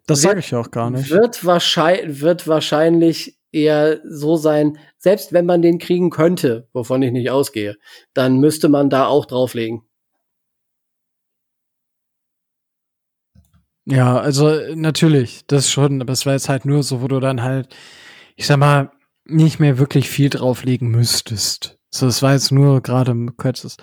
das 0.07 0.23
sage 0.23 0.41
ich 0.41 0.55
auch 0.55 0.71
gar 0.71 0.91
nicht. 0.91 1.11
Wird 1.11 1.45
wahrscheinlich, 1.47 2.21
wird 2.21 2.47
wahrscheinlich 2.47 3.39
eher 3.53 4.01
so 4.05 4.37
sein, 4.37 4.79
selbst 4.99 5.33
wenn 5.33 5.47
man 5.47 5.63
den 5.63 5.79
kriegen 5.79 6.11
könnte, 6.11 6.69
wovon 6.73 7.03
ich 7.03 7.13
nicht 7.13 7.31
ausgehe, 7.31 7.77
dann 8.13 8.39
müsste 8.39 8.69
man 8.69 8.91
da 8.91 9.07
auch 9.07 9.25
drauflegen. 9.25 9.83
Ja, 13.87 14.19
also 14.19 14.53
natürlich, 14.75 15.43
das 15.47 15.71
schon, 15.71 16.01
aber 16.01 16.13
es 16.13 16.27
war 16.27 16.35
jetzt 16.35 16.49
halt 16.49 16.65
nur 16.65 16.83
so, 16.83 17.03
wo 17.03 17.09
du 17.09 17.21
dann 17.21 17.43
halt, 17.43 17.75
ich 18.37 18.47
sag 18.47 18.59
mal, 18.59 18.91
nicht 19.25 19.61
mehr 19.61 19.79
wirklich 19.79 20.09
viel 20.09 20.31
drauflegen 20.31 20.91
müsstest. 20.91 21.79
So, 21.91 22.07
es 22.07 22.23
war 22.23 22.33
jetzt 22.33 22.53
nur 22.53 22.83
gerade 22.83 23.13
ein 23.13 23.37
kurzes, 23.37 23.77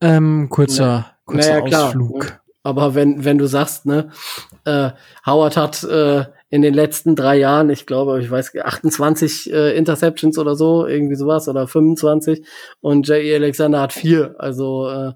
ähm, 0.00 0.48
kurzer, 0.50 1.16
kurzer 1.26 1.60
naja, 1.60 1.86
Ausflug. 1.86 2.20
Klar. 2.20 2.40
Aber 2.62 2.94
wenn, 2.94 3.24
wenn 3.26 3.36
du 3.36 3.46
sagst, 3.46 3.84
ne, 3.84 4.10
äh, 4.64 4.90
Howard 5.26 5.58
hat 5.58 5.84
äh, 5.84 6.24
in 6.48 6.62
den 6.62 6.72
letzten 6.72 7.14
drei 7.14 7.36
Jahren, 7.36 7.68
ich 7.68 7.84
glaube, 7.84 8.22
ich 8.22 8.30
weiß, 8.30 8.56
28 8.56 9.52
äh, 9.52 9.76
Interceptions 9.76 10.38
oder 10.38 10.56
so, 10.56 10.86
irgendwie 10.86 11.16
sowas, 11.16 11.46
oder 11.46 11.68
25, 11.68 12.46
und 12.80 13.06
J.E. 13.06 13.34
Alexander 13.34 13.82
hat 13.82 13.92
vier. 13.92 14.34
Also 14.38 14.88
äh, 14.88 15.12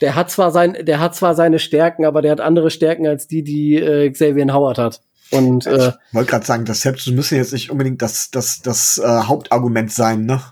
der 0.00 0.14
hat 0.14 0.30
zwar 0.30 0.50
sein, 0.50 0.76
der 0.82 1.00
hat 1.00 1.14
zwar 1.14 1.34
seine 1.34 1.58
Stärken, 1.58 2.04
aber 2.04 2.22
der 2.22 2.32
hat 2.32 2.40
andere 2.40 2.70
Stärken 2.70 3.06
als 3.06 3.26
die, 3.26 3.42
die 3.42 3.76
äh, 3.76 4.10
Xavier 4.10 4.52
Howard 4.52 4.78
hat. 4.78 5.00
Und 5.30 5.66
äh, 5.66 5.88
ich 5.88 6.14
wollte 6.14 6.30
gerade 6.30 6.46
sagen, 6.46 6.64
das 6.64 6.82
selbst 6.82 7.06
müssen 7.08 7.36
jetzt 7.36 7.52
nicht 7.52 7.70
unbedingt 7.70 8.02
das, 8.02 8.30
das, 8.30 8.60
das 8.60 9.00
äh, 9.02 9.06
Hauptargument 9.06 9.90
sein, 9.90 10.26
ne? 10.26 10.42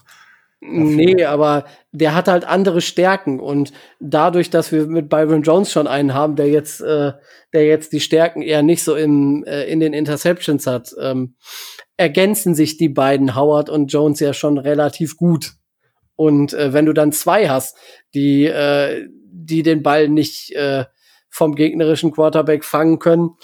Nee, 0.62 1.24
aber 1.24 1.64
der 1.91 2.14
hat 2.14 2.28
halt 2.28 2.45
andere 2.45 2.82
Stärken 2.82 3.41
und 3.41 3.72
dadurch, 3.99 4.51
dass 4.51 4.72
wir 4.72 4.86
mit 4.86 5.09
Byron 5.09 5.43
Jones 5.43 5.72
schon 5.72 5.86
einen 5.86 6.12
haben, 6.12 6.36
der 6.36 6.49
jetzt, 6.49 6.82
äh, 6.82 7.12
der 7.55 7.66
jetzt 7.66 7.95
die 7.95 8.01
Stärken 8.01 8.43
eher 8.43 8.62
nicht 8.62 8.84
so 8.84 8.95
im, 8.95 9.43
äh, 9.47 9.64
in 9.64 9.80
den 9.80 9.95
Interceptions 9.95 10.66
hat, 10.66 10.95
ähm, 11.01 11.34
ergänzen 11.97 12.55
sich 12.55 12.76
die 12.76 12.91
beiden 12.91 13.34
Howard 13.34 13.70
und 13.70 13.91
Jones 13.91 14.20
ja 14.20 14.34
schon 14.34 14.59
relativ 14.59 15.16
gut. 15.16 15.53
Und 16.21 16.53
äh, 16.53 16.75
wenn 16.75 16.85
du 16.85 16.93
dann 16.93 17.12
zwei 17.12 17.49
hast, 17.49 17.79
die, 18.12 18.45
äh, 18.45 19.09
die 19.09 19.62
den 19.62 19.83
Ball 19.83 20.11
nicht 20.11 20.55
äh, 20.55 20.85
vom 21.31 21.55
gegnerischen 21.55 22.12
Quarterback 22.12 22.62
fangen 22.62 22.99
können, 22.99 23.39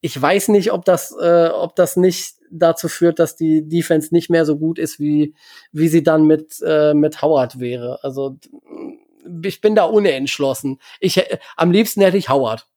ich 0.00 0.22
weiß 0.22 0.46
nicht, 0.50 0.70
ob 0.70 0.84
das, 0.84 1.12
äh, 1.20 1.48
ob 1.48 1.74
das 1.74 1.96
nicht 1.96 2.36
dazu 2.48 2.86
führt, 2.86 3.18
dass 3.18 3.34
die 3.34 3.68
Defense 3.68 4.14
nicht 4.14 4.30
mehr 4.30 4.44
so 4.44 4.58
gut 4.58 4.78
ist, 4.78 5.00
wie, 5.00 5.34
wie 5.72 5.88
sie 5.88 6.04
dann 6.04 6.24
mit, 6.24 6.54
äh, 6.64 6.94
mit 6.94 7.20
Howard 7.20 7.58
wäre. 7.58 7.98
Also 8.04 8.38
ich 9.44 9.60
bin 9.60 9.74
da 9.74 9.82
unentschlossen. 9.82 10.78
Ich, 11.00 11.20
am 11.56 11.72
liebsten 11.72 12.00
hätte 12.00 12.16
ich 12.16 12.28
Howard. 12.28 12.68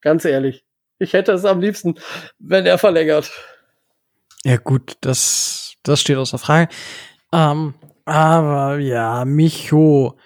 Ganz 0.00 0.24
ehrlich. 0.24 0.64
Ich 0.98 1.12
hätte 1.12 1.32
es 1.32 1.44
am 1.44 1.60
liebsten, 1.60 1.96
wenn 2.38 2.64
er 2.64 2.78
verlängert. 2.78 3.30
Ja, 4.44 4.56
gut, 4.56 4.96
das, 5.02 5.74
das 5.82 6.00
steht 6.00 6.16
außer 6.16 6.38
Frage. 6.38 6.72
Ähm, 7.34 7.74
aber 8.04 8.78
ja, 8.78 9.24
Micho, 9.24 10.16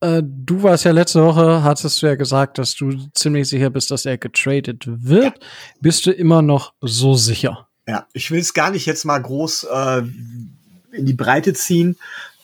äh, 0.00 0.22
du 0.24 0.62
warst 0.62 0.84
ja 0.84 0.92
letzte 0.92 1.22
Woche, 1.24 1.62
hattest 1.62 2.02
du 2.02 2.06
ja 2.06 2.14
gesagt, 2.14 2.58
dass 2.58 2.74
du 2.74 2.92
ziemlich 3.14 3.48
sicher 3.48 3.70
bist, 3.70 3.90
dass 3.90 4.06
er 4.06 4.18
getradet 4.18 4.84
wird. 4.86 5.24
Ja. 5.24 5.46
Bist 5.80 6.06
du 6.06 6.12
immer 6.12 6.42
noch 6.42 6.72
so 6.80 7.14
sicher? 7.14 7.68
Ja, 7.86 8.06
ich 8.12 8.30
will 8.30 8.40
es 8.40 8.54
gar 8.54 8.70
nicht 8.70 8.86
jetzt 8.86 9.04
mal 9.04 9.18
groß 9.18 9.66
äh, 9.72 10.02
in 10.92 11.06
die 11.06 11.14
Breite 11.14 11.52
ziehen. 11.54 11.96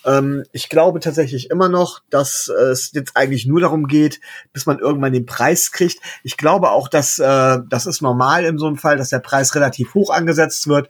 Ähm, 0.04 0.44
ich 0.52 0.68
glaube 0.68 1.00
tatsächlich 1.00 1.50
immer 1.50 1.68
noch, 1.68 2.00
dass 2.10 2.48
äh, 2.48 2.70
es 2.70 2.90
jetzt 2.92 3.16
eigentlich 3.16 3.46
nur 3.46 3.60
darum 3.60 3.86
geht, 3.86 4.20
bis 4.52 4.66
man 4.66 4.78
irgendwann 4.78 5.12
den 5.12 5.26
Preis 5.26 5.70
kriegt. 5.70 5.98
Ich 6.22 6.36
glaube 6.36 6.70
auch, 6.70 6.88
dass 6.88 7.18
äh, 7.18 7.58
das 7.68 7.86
ist 7.86 8.02
normal 8.02 8.44
in 8.44 8.58
so 8.58 8.66
einem 8.66 8.76
Fall, 8.76 8.96
dass 8.96 9.10
der 9.10 9.20
Preis 9.20 9.54
relativ 9.54 9.94
hoch 9.94 10.10
angesetzt 10.10 10.66
wird 10.66 10.88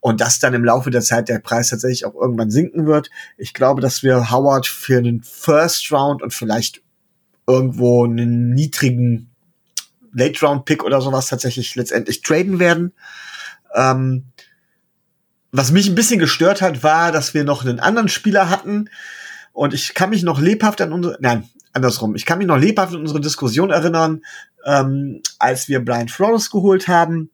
und 0.00 0.20
dass 0.20 0.38
dann 0.38 0.54
im 0.54 0.64
Laufe 0.64 0.90
der 0.90 1.02
Zeit 1.02 1.28
der 1.28 1.38
Preis 1.38 1.70
tatsächlich 1.70 2.04
auch 2.04 2.14
irgendwann 2.14 2.50
sinken 2.50 2.86
wird. 2.86 3.10
Ich 3.36 3.52
glaube, 3.54 3.80
dass 3.80 4.02
wir 4.02 4.30
Howard 4.30 4.66
für 4.66 4.98
einen 4.98 5.22
First 5.22 5.90
Round 5.90 6.22
und 6.22 6.32
vielleicht 6.32 6.82
irgendwo 7.46 8.04
einen 8.04 8.54
niedrigen 8.54 9.30
Late 10.12 10.44
Round 10.44 10.64
Pick 10.64 10.84
oder 10.84 11.00
sowas 11.00 11.26
tatsächlich 11.26 11.74
letztendlich 11.74 12.22
traden 12.22 12.58
werden. 12.58 12.92
Ähm, 13.74 14.26
was 15.50 15.72
mich 15.72 15.88
ein 15.88 15.94
bisschen 15.94 16.20
gestört 16.20 16.62
hat, 16.62 16.82
war, 16.82 17.10
dass 17.10 17.34
wir 17.34 17.44
noch 17.44 17.64
einen 17.64 17.80
anderen 17.80 18.08
Spieler 18.08 18.50
hatten 18.50 18.90
und 19.52 19.74
ich 19.74 19.94
kann 19.94 20.10
mich 20.10 20.22
noch 20.22 20.40
lebhaft 20.40 20.80
an 20.80 20.92
unsere, 20.92 21.16
nein, 21.20 21.48
andersrum, 21.72 22.14
ich 22.14 22.26
kann 22.26 22.38
mich 22.38 22.46
noch 22.46 22.58
lebhaft 22.58 22.94
an 22.94 23.00
unsere 23.00 23.20
Diskussion 23.20 23.70
erinnern, 23.70 24.22
ähm, 24.64 25.22
als 25.38 25.68
wir 25.68 25.84
Brian 25.84 26.08
Flores 26.08 26.50
geholt 26.50 26.86
haben 26.86 27.30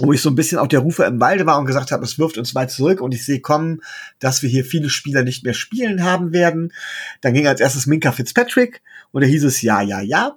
wo 0.00 0.12
ich 0.12 0.22
so 0.22 0.30
ein 0.30 0.34
bisschen 0.34 0.58
auf 0.58 0.68
der 0.68 0.80
Rufe 0.80 1.04
im 1.04 1.20
Walde 1.20 1.46
war 1.46 1.58
und 1.58 1.66
gesagt 1.66 1.92
habe, 1.92 2.04
es 2.04 2.18
wirft 2.18 2.38
uns 2.38 2.54
weit 2.54 2.70
zurück 2.70 3.00
und 3.00 3.12
ich 3.12 3.24
sehe 3.24 3.40
kommen, 3.40 3.80
dass 4.18 4.42
wir 4.42 4.48
hier 4.48 4.64
viele 4.64 4.90
Spieler 4.90 5.22
nicht 5.22 5.44
mehr 5.44 5.54
spielen 5.54 6.04
haben 6.04 6.32
werden. 6.32 6.72
Dann 7.20 7.34
ging 7.34 7.46
als 7.46 7.60
erstes 7.60 7.86
Minka 7.86 8.12
Fitzpatrick 8.12 8.82
und 9.12 9.22
da 9.22 9.28
hieß 9.28 9.44
es 9.44 9.62
ja, 9.62 9.80
ja, 9.80 10.00
ja. 10.00 10.36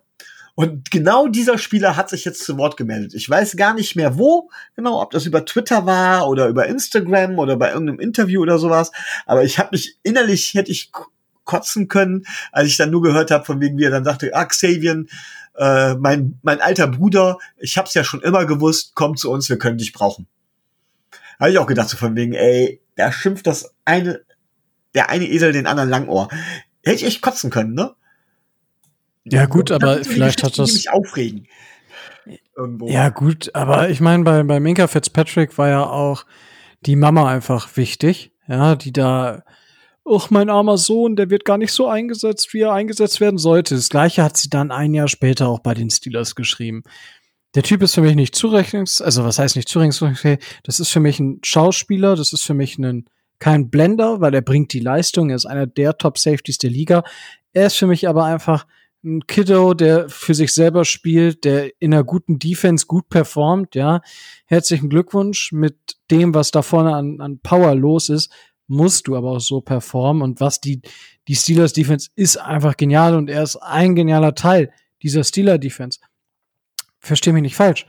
Und 0.55 0.91
genau 0.91 1.27
dieser 1.27 1.57
Spieler 1.57 1.95
hat 1.95 2.09
sich 2.09 2.25
jetzt 2.25 2.43
zu 2.43 2.57
Wort 2.57 2.77
gemeldet. 2.77 3.15
Ich 3.15 3.27
weiß 3.27 3.57
gar 3.57 3.73
nicht 3.73 3.95
mehr 3.95 4.19
wo, 4.19 4.51
genau, 4.75 5.01
ob 5.01 5.09
das 5.09 5.25
über 5.25 5.45
Twitter 5.45 5.87
war 5.87 6.27
oder 6.27 6.47
über 6.47 6.67
Instagram 6.67 7.39
oder 7.39 7.57
bei 7.57 7.71
irgendeinem 7.71 7.99
Interview 7.99 8.41
oder 8.41 8.59
sowas. 8.59 8.91
Aber 9.25 9.43
ich 9.43 9.57
habe 9.57 9.69
mich 9.71 9.97
innerlich 10.03 10.53
hätte 10.53 10.71
ich 10.71 10.91
kotzen 11.43 11.87
können, 11.87 12.25
als 12.51 12.69
ich 12.69 12.77
dann 12.77 12.91
nur 12.91 13.01
gehört 13.01 13.31
habe, 13.31 13.45
von 13.45 13.59
wegen 13.61 13.77
wie 13.77 13.83
er 13.83 13.91
dann 13.91 14.03
sagte, 14.03 14.31
ah, 14.33 14.45
Xavier, 14.45 15.05
äh, 15.55 15.95
mein, 15.95 16.39
mein 16.41 16.61
alter 16.61 16.87
Bruder, 16.87 17.37
ich 17.57 17.77
hab's 17.77 17.93
ja 17.93 18.03
schon 18.03 18.21
immer 18.21 18.45
gewusst, 18.45 18.93
komm 18.95 19.15
zu 19.15 19.31
uns, 19.31 19.49
wir 19.49 19.57
können 19.57 19.77
dich 19.77 19.93
brauchen. 19.93 20.27
Habe 21.39 21.51
ich 21.51 21.57
auch 21.59 21.67
gedacht, 21.67 21.89
so 21.89 21.97
von 21.97 22.15
wegen, 22.15 22.33
ey, 22.33 22.81
da 22.95 23.11
schimpft 23.11 23.47
das 23.47 23.73
eine, 23.85 24.21
der 24.93 25.09
eine 25.09 25.25
Esel 25.25 25.51
den 25.51 25.67
anderen 25.67 25.89
Langohr. 25.89 26.29
Hätte 26.83 26.97
ich 26.97 27.05
echt 27.05 27.21
kotzen 27.21 27.49
können, 27.49 27.73
ne? 27.73 27.93
Ja, 29.25 29.45
gut, 29.45 29.71
aber 29.71 30.03
vielleicht 30.03 30.43
hat 30.43 30.59
das. 30.59 30.73
mich 30.73 30.89
aufregen. 30.89 31.47
Irgendwo. 32.55 32.87
Ja, 32.87 33.09
gut, 33.09 33.53
aber 33.55 33.89
ich 33.89 33.99
meine, 33.99 34.23
bei, 34.23 34.43
bei 34.43 34.59
Minka 34.59 34.87
Fitzpatrick 34.87 35.57
war 35.57 35.69
ja 35.69 35.83
auch 35.83 36.25
die 36.81 36.95
Mama 36.95 37.29
einfach 37.29 37.75
wichtig, 37.77 38.31
ja, 38.47 38.75
die 38.75 38.91
da, 38.91 39.43
ach, 40.05 40.29
mein 40.29 40.49
armer 40.49 40.77
Sohn, 40.77 41.15
der 41.15 41.29
wird 41.29 41.45
gar 41.45 41.57
nicht 41.57 41.71
so 41.71 41.87
eingesetzt, 41.87 42.53
wie 42.53 42.61
er 42.61 42.73
eingesetzt 42.73 43.21
werden 43.21 43.37
sollte. 43.37 43.75
Das 43.75 43.89
gleiche 43.89 44.23
hat 44.23 44.37
sie 44.37 44.49
dann 44.49 44.71
ein 44.71 44.93
Jahr 44.93 45.07
später 45.07 45.47
auch 45.47 45.59
bei 45.59 45.73
den 45.73 45.89
Steelers 45.89 46.35
geschrieben. 46.35 46.83
Der 47.55 47.63
Typ 47.63 47.83
ist 47.83 47.95
für 47.95 48.01
mich 48.01 48.15
nicht 48.15 48.35
zurechnungs, 48.35 49.01
also 49.01 49.23
was 49.23 49.37
heißt 49.37 49.55
nicht 49.55 49.69
zurechnungsfähig? 49.69 50.39
Das 50.63 50.79
ist 50.79 50.89
für 50.89 50.99
mich 50.99 51.19
ein 51.19 51.39
Schauspieler, 51.43 52.15
das 52.15 52.33
ist 52.33 52.43
für 52.43 52.55
mich 52.55 52.77
ein, 52.79 53.05
kein 53.39 53.69
Blender, 53.69 54.21
weil 54.21 54.33
er 54.33 54.41
bringt 54.41 54.73
die 54.73 54.79
Leistung, 54.79 55.29
er 55.29 55.35
ist 55.35 55.45
einer 55.45 55.67
der 55.67 55.97
Top 55.97 56.17
Safeties 56.17 56.57
der 56.57 56.71
Liga. 56.71 57.03
Er 57.51 57.67
ist 57.67 57.75
für 57.75 57.87
mich 57.87 58.07
aber 58.07 58.25
einfach 58.25 58.65
ein 59.03 59.27
Kiddo, 59.27 59.73
der 59.73 60.09
für 60.09 60.33
sich 60.33 60.53
selber 60.53 60.85
spielt, 60.85 61.43
der 61.43 61.69
in 61.79 61.93
einer 61.93 62.03
guten 62.03 62.39
Defense 62.39 62.85
gut 62.87 63.09
performt, 63.09 63.75
ja. 63.75 64.01
Herzlichen 64.45 64.89
Glückwunsch 64.89 65.51
mit 65.51 65.97
dem, 66.09 66.33
was 66.33 66.51
da 66.51 66.61
vorne 66.61 66.95
an, 66.95 67.19
an 67.19 67.39
Power 67.39 67.75
los 67.75 68.09
ist, 68.09 68.31
musst 68.67 69.07
du 69.07 69.15
aber 69.15 69.31
auch 69.31 69.39
so 69.39 69.61
performen 69.61 70.21
und 70.21 70.39
was 70.39 70.61
die, 70.61 70.81
die 71.27 71.35
Steelers 71.35 71.73
Defense 71.73 72.09
ist 72.15 72.37
einfach 72.37 72.77
genial 72.77 73.15
und 73.15 73.29
er 73.29 73.43
ist 73.43 73.57
ein 73.57 73.95
genialer 73.95 74.35
Teil 74.35 74.71
dieser 75.01 75.23
Steeler 75.23 75.57
Defense. 75.57 75.99
Versteh 76.99 77.33
mich 77.33 77.41
nicht 77.41 77.55
falsch. 77.55 77.85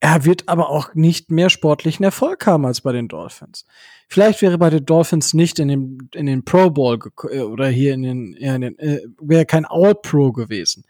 Er 0.00 0.24
wird 0.24 0.48
aber 0.48 0.68
auch 0.68 0.94
nicht 0.94 1.30
mehr 1.30 1.50
sportlichen 1.50 2.04
Erfolg 2.04 2.46
haben 2.46 2.66
als 2.66 2.82
bei 2.82 2.92
den 2.92 3.08
Dolphins. 3.08 3.64
Vielleicht 4.08 4.42
wäre 4.42 4.58
bei 4.58 4.70
den 4.70 4.84
Dolphins 4.84 5.34
nicht 5.34 5.58
in 5.58 5.68
den, 5.68 6.10
in 6.14 6.26
den 6.26 6.44
Pro 6.44 6.70
Bowl 6.70 6.98
äh, 7.30 7.40
oder 7.40 7.68
hier 7.68 7.94
in 7.94 8.02
den, 8.02 8.36
ja, 8.38 8.54
in 8.54 8.60
den 8.60 8.78
äh, 8.78 9.00
wäre 9.20 9.46
kein 9.46 9.64
All-Pro 9.64 10.32
gewesen. 10.32 10.84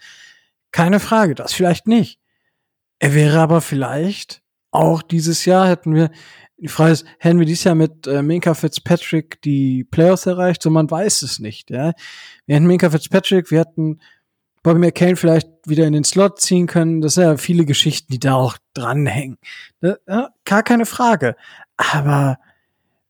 Keine 0.72 0.98
Frage, 0.98 1.34
das 1.34 1.52
vielleicht 1.52 1.86
nicht. 1.86 2.18
Er 2.98 3.14
wäre 3.14 3.38
aber 3.38 3.60
vielleicht 3.60 4.42
auch 4.72 5.00
dieses 5.00 5.44
Jahr 5.44 5.68
hätten 5.68 5.94
wir, 5.94 6.10
die 6.64 6.68
Frage 6.68 6.92
ist, 6.92 7.04
hätten 7.18 7.38
wir 7.38 7.44
dieses 7.44 7.64
Jahr 7.64 7.74
mit 7.74 8.06
äh, 8.06 8.22
Minka 8.22 8.54
Fitzpatrick 8.54 9.42
die 9.42 9.84
Playoffs 9.84 10.24
erreicht? 10.24 10.62
So, 10.62 10.70
man 10.70 10.90
weiß 10.90 11.20
es 11.20 11.38
nicht, 11.38 11.68
ja. 11.68 11.92
Wir 12.46 12.56
hätten 12.56 12.66
Minka 12.66 12.88
Fitzpatrick, 12.88 13.50
wir 13.50 13.60
hätten 13.60 14.00
Bobby 14.62 14.78
McCain 14.78 15.16
vielleicht 15.16 15.46
wieder 15.66 15.86
in 15.86 15.92
den 15.92 16.04
Slot 16.04 16.40
ziehen 16.40 16.66
können. 16.66 17.02
Das 17.02 17.14
sind 17.14 17.24
ja 17.24 17.36
viele 17.36 17.66
Geschichten, 17.66 18.10
die 18.10 18.18
da 18.18 18.32
auch 18.36 18.56
dranhängen. 18.72 19.36
Ja, 19.82 20.30
gar 20.46 20.62
keine 20.62 20.86
Frage. 20.86 21.36
Aber 21.76 22.38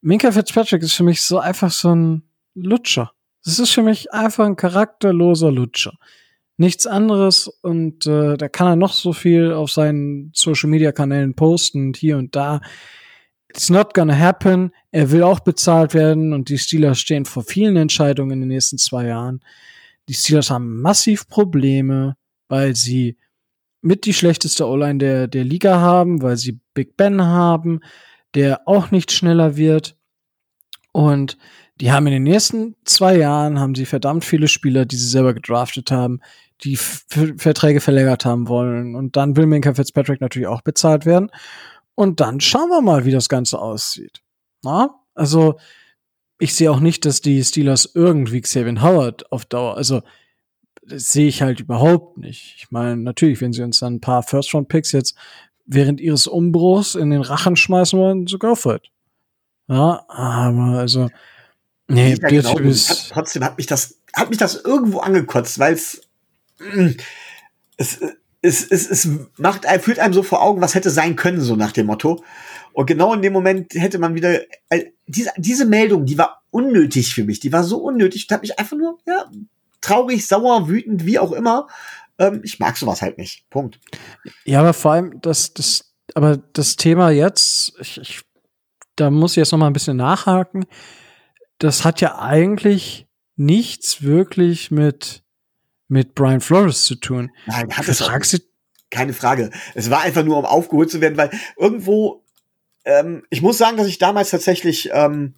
Minka 0.01 0.33
Fitzpatrick 0.33 0.83
ist 0.83 0.95
für 0.95 1.05
mich 1.05 1.23
so 1.23 1.39
einfach 1.39 1.71
so 1.71 1.95
ein 1.95 2.25
Lutscher. 2.55 3.13
Das 3.45 3.61
ist 3.61 3.71
für 3.71 3.85
mich 3.85 4.13
einfach 4.13 4.47
ein 4.47 4.57
charakterloser 4.57 5.53
Lutscher. 5.53 5.93
Nichts 6.57 6.89
anderes 6.89 7.47
und 7.47 8.05
äh, 8.09 8.37
da 8.37 8.49
kann 8.49 8.67
er 8.67 8.77
noch 8.77 8.95
so 8.95 9.13
viel 9.13 9.53
auf 9.53 9.71
seinen 9.71 10.33
Social 10.35 10.71
Media 10.71 10.91
Kanälen 10.91 11.35
posten 11.35 11.87
und 11.87 11.97
hier 11.97 12.19
und 12.19 12.35
da. 12.35 12.61
It's 13.55 13.71
not 13.71 13.95
gonna 13.95 14.19
happen. 14.19 14.73
Er 14.91 15.13
will 15.13 15.23
auch 15.23 15.39
bezahlt 15.39 15.95
werden 15.95 16.33
und 16.33 16.49
die 16.49 16.59
Steelers 16.59 16.99
stehen 16.99 17.25
vor 17.25 17.45
vielen 17.45 17.77
Entscheidungen 17.77 18.33
in 18.33 18.41
den 18.41 18.49
nächsten 18.49 18.79
zwei 18.79 19.07
Jahren. 19.07 19.45
Die 20.09 20.15
Steelers 20.15 20.51
haben 20.51 20.81
massiv 20.81 21.29
Probleme, 21.29 22.17
weil 22.49 22.75
sie 22.75 23.17
mit 23.81 24.07
die 24.07 24.13
schlechteste 24.13 24.67
O-Line 24.67 24.99
der, 24.99 25.29
der 25.29 25.45
Liga 25.45 25.79
haben, 25.79 26.21
weil 26.21 26.37
sie 26.37 26.59
Big 26.75 26.97
Ben 26.97 27.23
haben, 27.23 27.81
der 28.35 28.67
auch 28.67 28.91
nicht 28.91 29.13
schneller 29.13 29.57
wird. 29.57 29.97
Und 30.91 31.39
die 31.81 31.93
haben 31.93 32.09
in 32.09 32.15
den 32.15 32.23
nächsten 32.25 32.75
zwei 32.85 33.17
Jahren 33.17 33.61
haben 33.61 33.77
sie 33.77 33.87
verdammt 33.87 34.25
viele 34.25 34.49
Spieler, 34.49 34.85
die 34.85 34.97
sie 34.97 35.09
selber 35.09 35.33
gedraftet 35.33 35.93
haben, 35.93 36.21
die 36.63 36.77
Verträge 36.77 37.81
verlängert 37.81 38.25
haben 38.25 38.49
wollen. 38.49 38.97
Und 38.97 39.17
dann 39.17 39.37
will 39.37 39.47
Minka 39.47 39.75
Fitzpatrick 39.75 40.21
natürlich 40.21 40.49
auch 40.49 40.63
bezahlt 40.63 41.07
werden. 41.07 41.31
Und 41.95 42.21
dann 42.21 42.41
schauen 42.41 42.71
wir 42.71 42.81
mal, 42.81 43.05
wie 43.05 43.13
das 43.13 43.29
Ganze 43.29 43.59
aussieht. 43.61 44.23
Na? 44.63 45.01
Also, 45.15 45.59
ich 46.39 46.55
sehe 46.55 46.71
auch 46.71 46.81
nicht, 46.81 47.05
dass 47.05 47.21
die 47.21 47.43
Steelers 47.45 47.91
irgendwie 47.95 48.41
Xavier 48.41 48.83
Howard 48.83 49.31
auf 49.31 49.45
Dauer, 49.45 49.77
also 49.77 50.03
das 50.87 51.13
sehe 51.13 51.29
ich 51.29 51.43
halt 51.43 51.61
überhaupt 51.61 52.19
nicht. 52.19 52.57
Ich 52.59 52.71
meine, 52.71 52.97
natürlich, 52.97 53.41
wenn 53.41 53.53
sie 53.53 53.63
uns 53.63 53.79
dann 53.79 53.95
ein 53.95 54.01
paar 54.01 54.23
First-Round-Picks 54.23 54.93
jetzt 54.93 55.17
während 55.67 56.01
ihres 56.01 56.27
Umbruchs 56.27 56.95
in 56.95 57.11
den 57.11 57.23
Rachen 57.23 57.57
schmeißen 57.57 57.99
wollen, 57.99 58.27
so 58.27 58.39
go 58.39 58.55
for 58.55 58.77
it. 58.77 58.91
Ja, 59.69 60.05
aber 60.09 60.79
also, 60.79 61.09
nee, 61.89 62.15
ja, 62.15 62.29
genau. 62.29 62.59
hat, 62.59 63.11
trotzdem 63.11 63.45
hat 63.45 63.57
mich 63.57 63.67
das, 63.67 63.99
hat 64.15 64.29
mich 64.29 64.39
das 64.39 64.57
irgendwo 64.57 64.99
angekotzt, 64.99 65.59
weil 65.59 65.79
mm, 66.59 66.97
es, 67.79 67.99
es, 68.45 68.71
es, 68.71 68.91
es 68.91 69.09
macht, 69.39 69.65
führt 69.81 69.99
einem 69.99 70.13
so 70.13 70.23
vor 70.23 70.43
Augen, 70.43 70.61
was 70.61 70.75
hätte 70.75 70.91
sein 70.91 71.17
können, 71.17 71.41
so 71.41 71.57
nach 71.57 71.73
dem 71.73 71.87
Motto. 71.87 72.23
Und 72.75 72.87
genau 72.87 73.15
in 73.15 73.23
dem 73.23 73.33
Moment 73.33 73.73
hätte 73.75 73.99
man 73.99 74.15
wieder, 74.15 74.41
äh, 74.69 74.91
diese, 75.07 75.31
diese 75.39 75.65
Meldung, 75.65 76.05
die 76.05 76.19
war 76.19 76.43
unnötig 76.51 77.15
für 77.15 77.25
mich. 77.25 77.41
Die 77.41 77.53
war 77.53 77.65
so 77.65 77.79
unnötig. 77.79 78.27
Da 78.27 78.35
habe 78.35 78.45
ich 78.45 78.59
einfach 78.59 78.77
nur, 78.77 78.99
ja, 79.07 79.25
traurig, 79.81 80.27
sauer, 80.27 80.69
wütend, 80.69 81.07
wie 81.07 81.19
auch 81.19 81.33
immer. 81.33 81.69
Ähm, 82.19 82.43
ich 82.45 82.59
mag 82.59 82.77
sowas 82.77 83.01
halt 83.01 83.17
nicht. 83.17 83.49
Punkt. 83.49 83.81
Ja, 84.45 84.61
aber 84.61 84.75
vor 84.75 84.93
allem 84.93 85.21
das, 85.23 85.55
das, 85.55 85.95
aber 86.15 86.37
das 86.37 86.77
Thema 86.77 87.11
jetzt, 87.11 87.73
ich, 87.81 87.99
ich, 87.99 88.21
da 88.97 89.11
muss 89.11 89.33
ich 89.33 89.37
jetzt 89.39 89.53
noch 89.53 89.59
mal 89.59 89.69
ein 89.69 89.73
bisschen 89.73 89.97
nachhaken. 89.97 90.67
Das 91.59 91.85
hat 91.85 92.03
ja 92.03 92.19
eigentlich 92.19 93.07
nichts 93.37 94.03
wirklich 94.03 94.71
mit 94.71 95.24
mit 95.89 96.15
Brian 96.15 96.41
Flores 96.41 96.85
zu 96.85 96.95
tun. 96.95 97.31
Nein, 97.47 97.71
hat 97.71 97.89
es 97.89 98.01
keine 98.91 99.13
Frage. 99.13 99.51
Es 99.75 99.91
war 99.91 100.03
einfach 100.03 100.25
nur, 100.25 100.39
um 100.39 100.45
aufgeholt 100.45 100.91
zu 100.91 101.01
werden, 101.01 101.17
weil 101.17 101.31
irgendwo 101.57 102.25
ähm, 102.85 103.25
ich 103.31 103.43
muss 103.43 103.59
sagen, 103.59 103.77
dass 103.77 103.87
ich 103.87 103.99
damals 103.99 104.31
tatsächlich 104.31 104.91
ähm, 104.93 105.35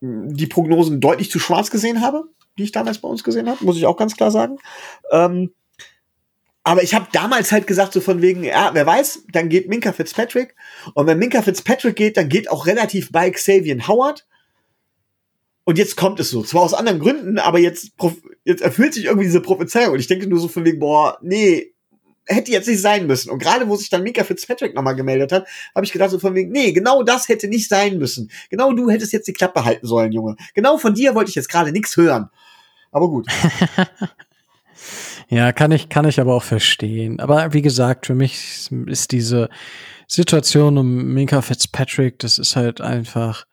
die 0.00 0.46
Prognosen 0.46 1.00
deutlich 1.00 1.30
zu 1.30 1.38
schwarz 1.38 1.70
gesehen 1.70 2.00
habe, 2.00 2.24
die 2.58 2.64
ich 2.64 2.72
damals 2.72 2.98
bei 2.98 3.08
uns 3.08 3.24
gesehen 3.24 3.48
habe, 3.48 3.64
muss 3.64 3.76
ich 3.76 3.86
auch 3.86 3.96
ganz 3.96 4.16
klar 4.16 4.30
sagen. 4.30 4.58
Ähm, 5.10 5.52
aber 6.62 6.82
ich 6.82 6.94
habe 6.94 7.06
damals 7.12 7.52
halt 7.52 7.66
gesagt, 7.66 7.92
so 7.92 8.00
von 8.00 8.22
wegen, 8.22 8.42
ja, 8.42 8.70
wer 8.72 8.86
weiß, 8.86 9.24
dann 9.32 9.50
geht 9.50 9.68
Minka 9.68 9.92
Fitzpatrick. 9.92 10.54
Und 10.94 11.06
wenn 11.06 11.18
Minka 11.18 11.42
Fitzpatrick 11.42 11.96
geht, 11.96 12.16
dann 12.16 12.30
geht 12.30 12.50
auch 12.50 12.66
relativ 12.66 13.12
bei 13.12 13.30
Xavier 13.30 13.86
Howard. 13.86 14.26
Und 15.64 15.78
jetzt 15.78 15.96
kommt 15.96 16.20
es 16.20 16.30
so. 16.30 16.42
Zwar 16.42 16.62
aus 16.62 16.74
anderen 16.74 17.00
Gründen, 17.00 17.38
aber 17.38 17.58
jetzt, 17.58 17.92
jetzt 18.44 18.62
erfüllt 18.62 18.94
sich 18.94 19.06
irgendwie 19.06 19.24
diese 19.24 19.40
Prophezeiung. 19.40 19.94
Und 19.94 20.00
ich 20.00 20.06
denke 20.06 20.26
nur 20.26 20.38
so 20.38 20.48
von 20.48 20.64
wegen, 20.64 20.78
boah, 20.78 21.18
nee, 21.22 21.74
hätte 22.26 22.52
jetzt 22.52 22.68
nicht 22.68 22.80
sein 22.80 23.06
müssen. 23.06 23.30
Und 23.30 23.38
gerade 23.38 23.68
wo 23.68 23.76
sich 23.76 23.90
dann 23.90 24.02
Mika 24.02 24.24
Fitzpatrick 24.24 24.74
nochmal 24.74 24.94
gemeldet 24.94 25.32
hat, 25.32 25.46
habe 25.74 25.84
ich 25.84 25.92
gedacht 25.92 26.10
so 26.10 26.18
von 26.18 26.34
wegen, 26.34 26.50
nee, 26.52 26.72
genau 26.72 27.02
das 27.02 27.28
hätte 27.28 27.48
nicht 27.48 27.68
sein 27.68 27.98
müssen. 27.98 28.30
Genau 28.50 28.72
du 28.72 28.90
hättest 28.90 29.12
jetzt 29.12 29.28
die 29.28 29.32
Klappe 29.32 29.64
halten 29.64 29.86
sollen, 29.86 30.12
Junge. 30.12 30.36
Genau 30.54 30.78
von 30.78 30.94
dir 30.94 31.14
wollte 31.14 31.30
ich 31.30 31.34
jetzt 31.34 31.48
gerade 31.48 31.72
nichts 31.72 31.96
hören. 31.96 32.28
Aber 32.92 33.08
gut. 33.08 33.26
ja, 35.28 35.52
kann 35.52 35.72
ich, 35.72 35.88
kann 35.88 36.08
ich 36.08 36.20
aber 36.20 36.34
auch 36.34 36.42
verstehen. 36.42 37.20
Aber 37.20 37.52
wie 37.52 37.62
gesagt, 37.62 38.06
für 38.06 38.14
mich 38.14 38.70
ist 38.86 39.12
diese 39.12 39.48
Situation 40.06 40.78
um 40.78 41.12
Minka 41.12 41.42
Fitzpatrick, 41.42 42.18
das 42.18 42.38
ist 42.38 42.56
halt 42.56 42.80
einfach, 42.80 43.46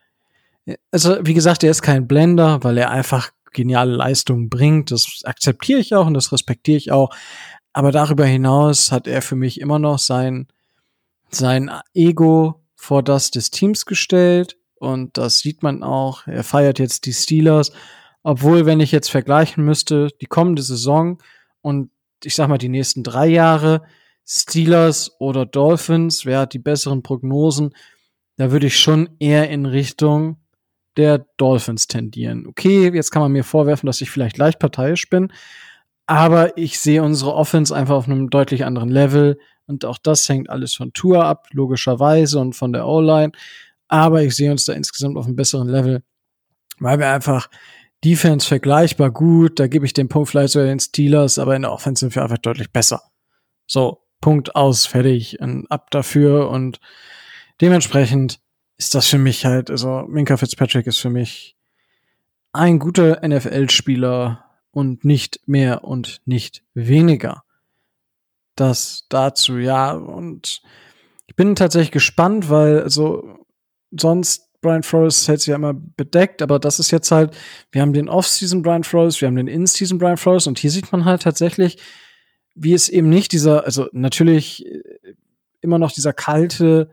also 0.91 1.18
wie 1.22 1.34
gesagt, 1.34 1.64
er 1.64 1.72
ist 1.72 1.82
kein 1.82 2.07
Blender, 2.07 2.64
weil 2.64 2.78
er 2.78 2.91
einfach 2.91 3.32
geniale 3.53 3.93
Leistungen 3.93 4.49
bringt. 4.49 4.91
Das 4.91 5.22
akzeptiere 5.24 5.80
ich 5.80 5.95
auch 5.95 6.07
und 6.07 6.14
das 6.14 6.32
respektiere 6.32 6.78
ich 6.78 6.91
auch. 6.91 7.14
Aber 7.74 7.91
darüber 7.91 8.26
hinaus 8.26 8.91
hat 8.91 9.07
er 9.07 9.22
für 9.22 9.36
mich 9.36 9.59
immer 9.59 9.80
noch 9.80 9.99
sein, 9.99 10.47
sein 11.30 11.72
Ego 11.93 12.62
vor 12.76 13.03
das 13.03 13.32
des 13.32 13.51
Teams 13.51 13.86
gestellt. 13.86 14.57
Und 14.76 15.18
das 15.18 15.39
sieht 15.39 15.64
man 15.64 15.84
auch. 15.84 16.28
Er 16.28 16.43
feiert 16.43 16.80
jetzt 16.80 17.05
die 17.05 17.14
Steelers. 17.14 17.72
Obwohl, 18.24 18.66
wenn 18.66 18.80
ich 18.80 18.91
jetzt 18.91 19.09
vergleichen 19.09 19.64
müsste, 19.64 20.09
die 20.22 20.26
kommende 20.26 20.62
Saison 20.62 21.20
und 21.62 21.91
ich 22.24 22.36
sag 22.36 22.49
mal 22.49 22.57
die 22.57 22.70
nächsten 22.70 23.03
drei 23.03 23.28
Jahre, 23.28 23.84
Steelers 24.26 25.12
oder 25.20 25.45
Dolphins, 25.45 26.26
wer 26.26 26.41
hat 26.41 26.53
die 26.53 26.59
besseren 26.59 27.03
Prognosen? 27.03 27.74
Da 28.38 28.51
würde 28.51 28.68
ich 28.68 28.80
schon 28.80 29.09
eher 29.20 29.49
in 29.49 29.66
Richtung 29.66 30.40
der 30.97 31.25
Dolphins 31.37 31.87
tendieren. 31.87 32.47
Okay, 32.47 32.91
jetzt 32.93 33.11
kann 33.11 33.21
man 33.21 33.31
mir 33.31 33.43
vorwerfen, 33.43 33.87
dass 33.87 34.01
ich 34.01 34.11
vielleicht 34.11 34.37
leicht 34.37 34.59
parteiisch 34.59 35.09
bin, 35.09 35.31
aber 36.05 36.57
ich 36.57 36.79
sehe 36.79 37.03
unsere 37.03 37.33
Offense 37.33 37.75
einfach 37.75 37.95
auf 37.95 38.05
einem 38.05 38.29
deutlich 38.29 38.65
anderen 38.65 38.89
Level. 38.89 39.39
Und 39.67 39.85
auch 39.85 39.97
das 39.97 40.27
hängt 40.27 40.49
alles 40.49 40.73
von 40.73 40.91
Tour 40.91 41.23
ab, 41.23 41.47
logischerweise, 41.51 42.39
und 42.39 42.53
von 42.53 42.73
der 42.73 42.85
O-Line. 42.85 43.31
Aber 43.87 44.21
ich 44.21 44.35
sehe 44.35 44.51
uns 44.51 44.65
da 44.65 44.73
insgesamt 44.73 45.17
auf 45.17 45.25
einem 45.25 45.37
besseren 45.37 45.69
Level, 45.69 46.03
weil 46.79 46.99
wir 46.99 47.09
einfach 47.09 47.49
Defense 48.03 48.47
vergleichbar 48.47 49.11
gut, 49.11 49.59
da 49.59 49.67
gebe 49.67 49.85
ich 49.85 49.93
den 49.93 50.09
Punkt 50.09 50.29
vielleicht 50.29 50.53
sogar 50.53 50.67
den 50.67 50.79
Steelers, 50.79 51.37
aber 51.37 51.55
in 51.55 51.61
der 51.61 51.71
Offense 51.71 52.01
sind 52.01 52.15
wir 52.15 52.23
einfach 52.23 52.39
deutlich 52.39 52.71
besser. 52.71 53.03
So, 53.67 54.03
Punkt 54.19 54.55
aus, 54.55 54.85
fertig, 54.85 55.39
und 55.39 55.69
ab 55.71 55.91
dafür 55.91 56.49
und 56.49 56.79
dementsprechend 57.61 58.39
ist 58.82 58.95
das 58.95 59.07
für 59.07 59.19
mich 59.19 59.45
halt, 59.45 59.69
also 59.69 60.05
Minka 60.07 60.38
Fitzpatrick 60.38 60.88
ist 60.88 60.97
für 60.97 61.11
mich 61.11 61.55
ein 62.51 62.79
guter 62.79 63.21
NFL-Spieler 63.23 64.43
und 64.71 65.05
nicht 65.05 65.47
mehr 65.47 65.84
und 65.84 66.19
nicht 66.25 66.63
weniger. 66.73 67.43
Das 68.55 69.05
dazu, 69.07 69.59
ja, 69.59 69.91
und 69.91 70.63
ich 71.27 71.36
bin 71.36 71.55
tatsächlich 71.55 71.91
gespannt, 71.91 72.49
weil 72.49 72.82
also 72.82 73.45
sonst 73.91 74.49
Brian 74.61 74.82
Flores 74.82 75.27
hält 75.27 75.41
sich 75.41 75.49
ja 75.49 75.57
immer 75.57 75.75
bedeckt, 75.75 76.41
aber 76.41 76.57
das 76.57 76.79
ist 76.79 76.89
jetzt 76.89 77.11
halt, 77.11 77.38
wir 77.71 77.84
haben 77.84 77.93
den 77.93 78.09
Off-Season 78.09 78.63
Brian 78.63 78.84
Flores, 78.84 79.21
wir 79.21 79.27
haben 79.27 79.36
den 79.36 79.47
In-Season 79.47 79.99
Brian 79.99 80.17
Flores 80.17 80.47
und 80.47 80.57
hier 80.57 80.71
sieht 80.71 80.91
man 80.91 81.05
halt 81.05 81.21
tatsächlich, 81.21 81.77
wie 82.55 82.73
es 82.73 82.89
eben 82.89 83.09
nicht 83.09 83.32
dieser, 83.32 83.63
also 83.63 83.89
natürlich 83.91 84.65
äh, 84.65 84.82
immer 85.61 85.77
noch 85.77 85.91
dieser 85.91 86.13
kalte 86.13 86.89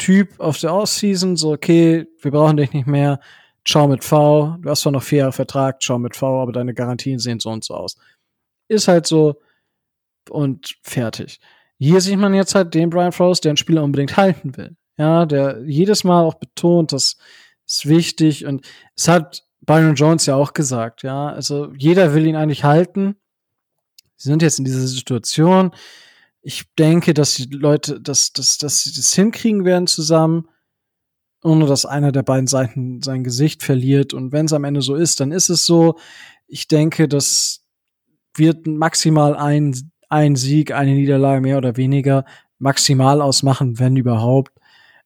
Typ 0.00 0.40
auf 0.40 0.58
der 0.58 0.74
Off-Season, 0.74 1.36
so 1.36 1.52
okay, 1.52 2.06
wir 2.20 2.30
brauchen 2.30 2.56
dich 2.56 2.72
nicht 2.72 2.86
mehr, 2.86 3.20
ciao 3.64 3.86
mit 3.86 4.02
V, 4.02 4.56
du 4.60 4.70
hast 4.70 4.80
zwar 4.80 4.92
noch 4.92 5.02
vier 5.02 5.18
Jahre 5.18 5.32
Vertrag, 5.32 5.80
ciao 5.80 5.98
mit 5.98 6.16
V, 6.16 6.42
aber 6.42 6.52
deine 6.52 6.74
Garantien 6.74 7.18
sehen 7.18 7.38
so 7.38 7.50
und 7.50 7.62
so 7.62 7.74
aus. 7.74 7.96
Ist 8.68 8.88
halt 8.88 9.06
so 9.06 9.40
und 10.28 10.74
fertig. 10.82 11.40
Hier 11.78 12.00
sieht 12.00 12.18
man 12.18 12.34
jetzt 12.34 12.54
halt 12.54 12.74
den 12.74 12.90
Brian 12.90 13.12
Flores, 13.12 13.40
der 13.40 13.50
einen 13.50 13.56
Spieler 13.56 13.84
unbedingt 13.84 14.16
halten 14.16 14.56
will 14.56 14.76
ja, 15.00 15.24
der 15.24 15.62
jedes 15.64 16.04
Mal 16.04 16.22
auch 16.22 16.34
betont, 16.34 16.92
das 16.92 17.16
ist 17.66 17.88
wichtig 17.88 18.44
und 18.44 18.66
es 18.96 19.08
hat 19.08 19.44
Byron 19.62 19.94
Jones 19.94 20.26
ja 20.26 20.34
auch 20.34 20.52
gesagt, 20.52 21.02
ja, 21.02 21.30
also 21.30 21.72
jeder 21.74 22.12
will 22.12 22.26
ihn 22.26 22.36
eigentlich 22.36 22.64
halten. 22.64 23.16
Sie 24.16 24.28
sind 24.28 24.42
jetzt 24.42 24.58
in 24.58 24.66
dieser 24.66 24.86
Situation. 24.86 25.70
Ich 26.42 26.64
denke, 26.78 27.12
dass 27.14 27.34
die 27.34 27.44
Leute, 27.44 28.00
dass, 28.00 28.32
dass, 28.32 28.58
dass 28.58 28.82
sie 28.82 28.92
das 28.94 29.14
hinkriegen 29.14 29.64
werden 29.64 29.86
zusammen, 29.86 30.48
ohne 31.42 31.66
dass 31.66 31.86
einer 31.86 32.12
der 32.12 32.22
beiden 32.22 32.46
Seiten 32.46 33.02
sein 33.02 33.24
Gesicht 33.24 33.62
verliert. 33.62 34.14
Und 34.14 34.32
wenn 34.32 34.46
es 34.46 34.52
am 34.52 34.64
Ende 34.64 34.82
so 34.82 34.94
ist, 34.94 35.20
dann 35.20 35.32
ist 35.32 35.48
es 35.48 35.66
so. 35.66 35.98
Ich 36.46 36.68
denke, 36.68 37.08
das 37.08 37.62
wird 38.34 38.66
maximal 38.66 39.36
ein, 39.36 39.74
ein 40.08 40.36
Sieg, 40.36 40.72
eine 40.72 40.92
Niederlage 40.92 41.40
mehr 41.40 41.58
oder 41.58 41.76
weniger 41.76 42.24
maximal 42.58 43.20
ausmachen, 43.20 43.78
wenn 43.78 43.96
überhaupt. 43.96 44.52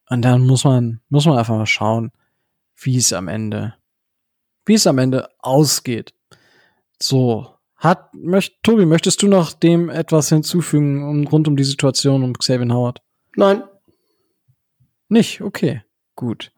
Und 0.09 0.23
dann 0.23 0.47
muss 0.47 0.65
man, 0.65 1.01
muss 1.09 1.27
man 1.27 1.39
einfach 1.39 1.57
mal 1.57 1.67
schauen, 1.67 2.13
wie 2.77 2.97
es 2.97 3.13
am 3.13 3.29
Ende, 3.29 3.75
wie 4.67 4.75
es 4.75 4.87
am 4.87 4.99
Ende 4.99 5.29
ausgeht. 5.39 6.15
So. 7.01 7.54
Hat, 7.85 8.15
möcht, 8.15 8.63
Tobi, 8.63 8.87
möchtest 8.87 9.23
du 9.23 9.29
noch 9.29 9.53
dem 9.53 9.91
etwas 9.91 10.31
hinzufügen 10.31 11.07
um, 11.07 11.27
rund 11.27 11.47
um 11.47 11.55
die 11.55 11.65
Situation 11.65 12.23
um 12.23 12.33
Xavier 12.33 12.73
Howard? 12.73 13.03
Nein. 13.37 13.63
Nicht? 15.11 15.43
Okay. 15.43 15.83
Gut. 16.17 16.51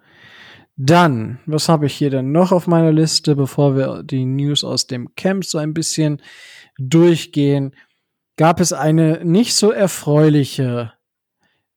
Dann, 0.77 1.41
was 1.45 1.69
habe 1.69 1.87
ich 1.87 1.95
hier 1.95 2.11
denn 2.11 2.31
noch 2.31 2.53
auf 2.53 2.69
meiner 2.69 2.93
Liste, 2.93 3.35
bevor 3.35 3.77
wir 3.77 4.05
die 4.05 4.25
News 4.25 4.63
aus 4.63 4.87
dem 4.87 5.17
Camp 5.17 5.45
so 5.45 5.59
ein 5.59 5.75
bisschen 5.75 6.23
durchgehen? 6.79 7.75
Gab 8.37 8.61
es 8.61 8.73
eine 8.73 9.25
nicht 9.25 9.55
so 9.55 9.73
erfreuliche 9.73 10.93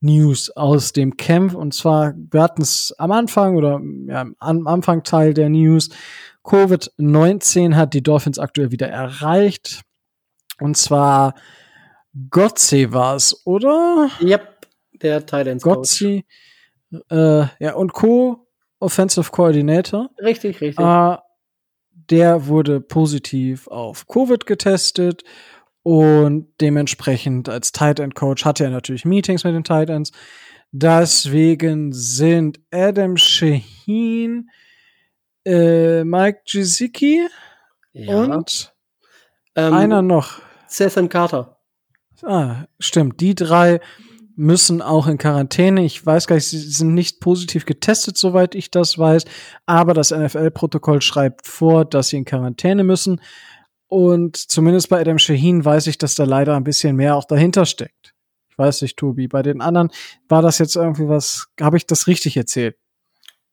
News 0.01 0.49
aus 0.51 0.93
dem 0.93 1.17
Camp. 1.17 1.55
Und 1.55 1.73
zwar, 1.73 2.13
wir 2.15 2.41
hatten 2.41 2.61
es 2.61 2.93
am 2.97 3.11
Anfang 3.11 3.55
oder 3.55 3.81
ja, 4.07 4.25
am 4.39 4.67
Anfang 4.67 5.03
Teil 5.03 5.33
der 5.33 5.49
News. 5.49 5.89
Covid-19 6.49 7.75
hat 7.75 7.93
die 7.93 8.01
Dolphins 8.01 8.39
aktuell 8.39 8.71
wieder 8.71 8.87
erreicht. 8.87 9.81
Und 10.59 10.75
zwar 10.77 11.35
Gotze 12.29 12.91
war 12.91 13.15
es, 13.15 13.45
oder? 13.45 14.09
Yep, 14.19 14.67
der 15.01 15.25
Titans 15.25 15.63
Gotze, 15.63 16.23
äh, 17.09 17.45
ja, 17.59 17.73
und 17.75 17.93
Co. 17.93 18.47
Offensive 18.79 19.29
Coordinator. 19.31 20.09
Richtig, 20.21 20.59
richtig. 20.61 20.83
Äh, 20.83 21.17
der 21.91 22.47
wurde 22.47 22.81
positiv 22.81 23.67
auf 23.67 24.07
Covid 24.07 24.45
getestet 24.45 25.23
und 25.83 26.47
dementsprechend 26.61 27.49
als 27.49 27.71
Tight 27.71 27.99
End 27.99 28.15
Coach 28.15 28.45
hatte 28.45 28.63
er 28.63 28.69
natürlich 28.71 29.05
Meetings 29.05 29.43
mit 29.43 29.53
den 29.53 29.63
Tight 29.63 29.89
Ends. 29.89 30.11
Deswegen 30.71 31.93
sind 31.93 32.59
Adam 32.71 33.17
Shaheen, 33.17 34.49
äh, 35.49 36.03
Mike 36.03 36.41
Gesicki 36.45 37.27
ja. 37.93 38.23
und 38.23 38.73
ähm, 39.55 39.73
einer 39.73 40.01
noch. 40.01 40.41
Stephen 40.69 41.09
Carter. 41.09 41.57
Ah, 42.23 42.65
stimmt. 42.79 43.19
Die 43.21 43.33
drei 43.33 43.79
müssen 44.35 44.81
auch 44.81 45.07
in 45.07 45.17
Quarantäne. 45.17 45.83
Ich 45.83 46.05
weiß 46.05 46.27
gar 46.27 46.35
nicht, 46.35 46.47
sie 46.47 46.59
sind 46.59 46.93
nicht 46.93 47.19
positiv 47.19 47.65
getestet, 47.65 48.17
soweit 48.17 48.55
ich 48.55 48.71
das 48.71 48.97
weiß. 48.97 49.25
Aber 49.65 49.93
das 49.93 50.11
NFL-Protokoll 50.11 51.01
schreibt 51.01 51.47
vor, 51.47 51.83
dass 51.83 52.09
sie 52.09 52.17
in 52.17 52.25
Quarantäne 52.25 52.83
müssen. 52.83 53.19
Und 53.87 54.37
zumindest 54.37 54.89
bei 54.89 55.01
Adam 55.01 55.17
Shaheen 55.17 55.65
weiß 55.65 55.87
ich, 55.87 55.97
dass 55.97 56.15
da 56.15 56.23
leider 56.25 56.55
ein 56.55 56.63
bisschen 56.63 56.95
mehr 56.95 57.15
auch 57.15 57.25
dahinter 57.25 57.65
steckt. 57.65 58.13
Ich 58.49 58.57
weiß 58.57 58.83
nicht, 58.83 58.97
Tobi. 58.97 59.27
Bei 59.27 59.41
den 59.41 59.61
anderen 59.61 59.89
war 60.27 60.41
das 60.41 60.59
jetzt 60.59 60.75
irgendwie 60.75 61.07
was, 61.07 61.47
habe 61.59 61.77
ich 61.77 61.87
das 61.87 62.07
richtig 62.07 62.37
erzählt? 62.37 62.77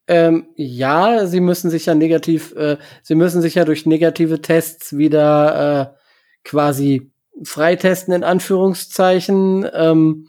Ähm, 0.09 0.49
ja, 0.55 1.27
sie 1.27 1.41
müssen 1.41 1.71
sich 1.71 1.87
ja 1.87 1.95
negativ, 1.95 2.55
äh, 2.55 2.77
sie 3.03 3.15
müssen 3.17 3.43
sich 3.43 3.57
ja 3.57 3.65
durch 3.65 3.87
negative 3.87 4.41
Tests 4.41 4.97
wieder 4.97 5.95
äh, 5.95 5.99
quasi 6.45 7.11
freitesten 7.43 8.13
in 8.15 8.25
Anführungszeichen. 8.25 9.69
Ähm, 9.73 10.29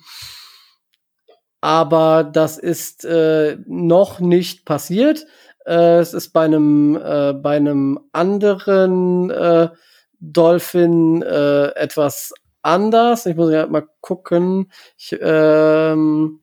aber 1.61 2.23
das 2.23 2.57
ist 2.57 3.05
äh, 3.05 3.57
noch 3.65 4.19
nicht 4.19 4.65
passiert. 4.65 5.25
Äh, 5.65 5.99
es 5.99 6.13
ist 6.13 6.30
bei 6.30 6.45
einem 6.45 6.95
äh, 6.95 7.34
bei 7.34 7.57
einem 7.57 7.99
anderen 8.13 9.30
äh, 9.30 9.69
Dolphin 10.19 11.21
äh, 11.21 11.67
etwas 11.75 12.34
anders. 12.61 13.25
Ich 13.25 13.36
muss 13.36 13.51
ja 13.51 13.67
mal 13.67 13.88
gucken. 14.01 14.71
Ich, 14.97 15.17
ähm, 15.21 16.41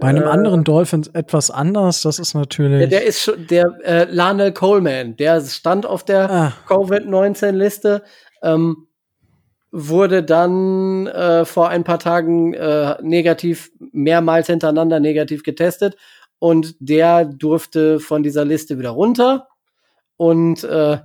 bei 0.00 0.08
einem 0.08 0.24
äh, 0.24 0.26
anderen 0.26 0.64
Dolphin 0.64 1.04
etwas 1.12 1.50
anders, 1.50 2.02
das 2.02 2.18
ist 2.18 2.34
natürlich. 2.34 2.78
Der, 2.78 3.00
der 3.00 3.04
ist 3.04 3.20
schon, 3.20 3.46
der 3.46 3.72
äh, 3.84 4.04
Lanel 4.04 4.52
Coleman, 4.52 5.16
der 5.16 5.40
stand 5.40 5.86
auf 5.86 6.04
der 6.04 6.30
ah. 6.30 6.52
Covid-19-Liste, 6.68 8.02
ähm, 8.42 8.86
wurde 9.72 10.22
dann 10.22 11.06
äh, 11.06 11.44
vor 11.44 11.68
ein 11.68 11.82
paar 11.82 11.98
Tagen 11.98 12.54
äh, 12.54 12.96
negativ, 13.02 13.72
mehrmals 13.92 14.46
hintereinander 14.46 15.00
negativ 15.00 15.42
getestet 15.42 15.96
und 16.38 16.76
der 16.78 17.24
durfte 17.24 17.98
von 17.98 18.22
dieser 18.22 18.44
Liste 18.44 18.78
wieder 18.78 18.90
runter. 18.90 19.48
Und 20.16 20.62
äh, 20.62 20.98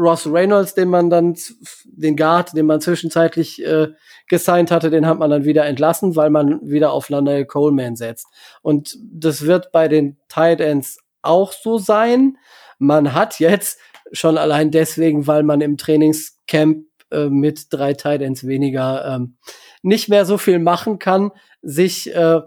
Ross 0.00 0.26
Reynolds, 0.26 0.74
den 0.74 0.88
man 0.88 1.10
dann, 1.10 1.36
den 1.84 2.16
Guard, 2.16 2.56
den 2.56 2.66
man 2.66 2.80
zwischenzeitlich 2.80 3.64
äh, 3.64 3.88
gesigned 4.28 4.70
hatte, 4.70 4.90
den 4.90 5.06
hat 5.06 5.18
man 5.18 5.30
dann 5.30 5.44
wieder 5.44 5.66
entlassen, 5.66 6.16
weil 6.16 6.30
man 6.30 6.60
wieder 6.62 6.92
auf 6.92 7.10
Lionel 7.10 7.44
Coleman 7.44 7.96
setzt. 7.96 8.26
Und 8.62 8.96
das 9.12 9.42
wird 9.44 9.72
bei 9.72 9.88
den 9.88 10.18
Tight 10.28 10.60
Ends 10.60 10.98
auch 11.22 11.52
so 11.52 11.78
sein. 11.78 12.38
Man 12.78 13.12
hat 13.12 13.38
jetzt 13.38 13.78
schon 14.12 14.38
allein 14.38 14.70
deswegen, 14.70 15.26
weil 15.26 15.42
man 15.42 15.60
im 15.60 15.76
Trainingscamp 15.76 16.86
äh, 17.10 17.28
mit 17.28 17.66
drei 17.70 17.92
Tight 17.94 18.22
Ends 18.22 18.46
weniger 18.46 19.04
ähm, 19.04 19.36
nicht 19.82 20.08
mehr 20.08 20.24
so 20.24 20.38
viel 20.38 20.58
machen 20.58 20.98
kann, 20.98 21.30
sich 21.62 22.14
äh, 22.14 22.40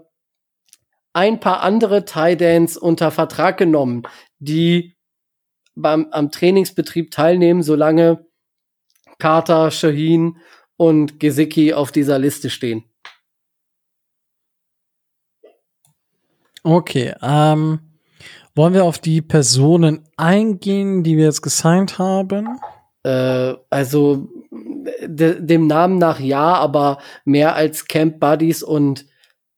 ein 1.12 1.38
paar 1.38 1.60
andere 1.60 2.04
Tight 2.04 2.42
Ends 2.42 2.76
unter 2.76 3.10
Vertrag 3.10 3.56
genommen, 3.56 4.02
die 4.38 4.93
beim, 5.74 6.08
am 6.10 6.30
Trainingsbetrieb 6.30 7.10
teilnehmen, 7.10 7.62
solange 7.62 8.26
Carter, 9.18 9.70
Shaheen 9.70 10.38
und 10.76 11.20
Gesicki 11.20 11.72
auf 11.72 11.92
dieser 11.92 12.18
Liste 12.18 12.50
stehen. 12.50 12.84
Okay, 16.62 17.14
ähm, 17.22 17.80
wollen 18.54 18.72
wir 18.72 18.84
auf 18.84 18.98
die 18.98 19.20
Personen 19.20 20.08
eingehen, 20.16 21.02
die 21.02 21.16
wir 21.16 21.24
jetzt 21.24 21.42
gesigned 21.42 21.98
haben? 21.98 22.58
Äh, 23.02 23.54
also 23.68 24.28
de 25.06 25.40
dem 25.40 25.66
Namen 25.66 25.98
nach 25.98 26.20
ja, 26.20 26.54
aber 26.54 26.98
mehr 27.24 27.54
als 27.54 27.86
Camp 27.86 28.20
Buddies 28.20 28.62
und 28.62 29.06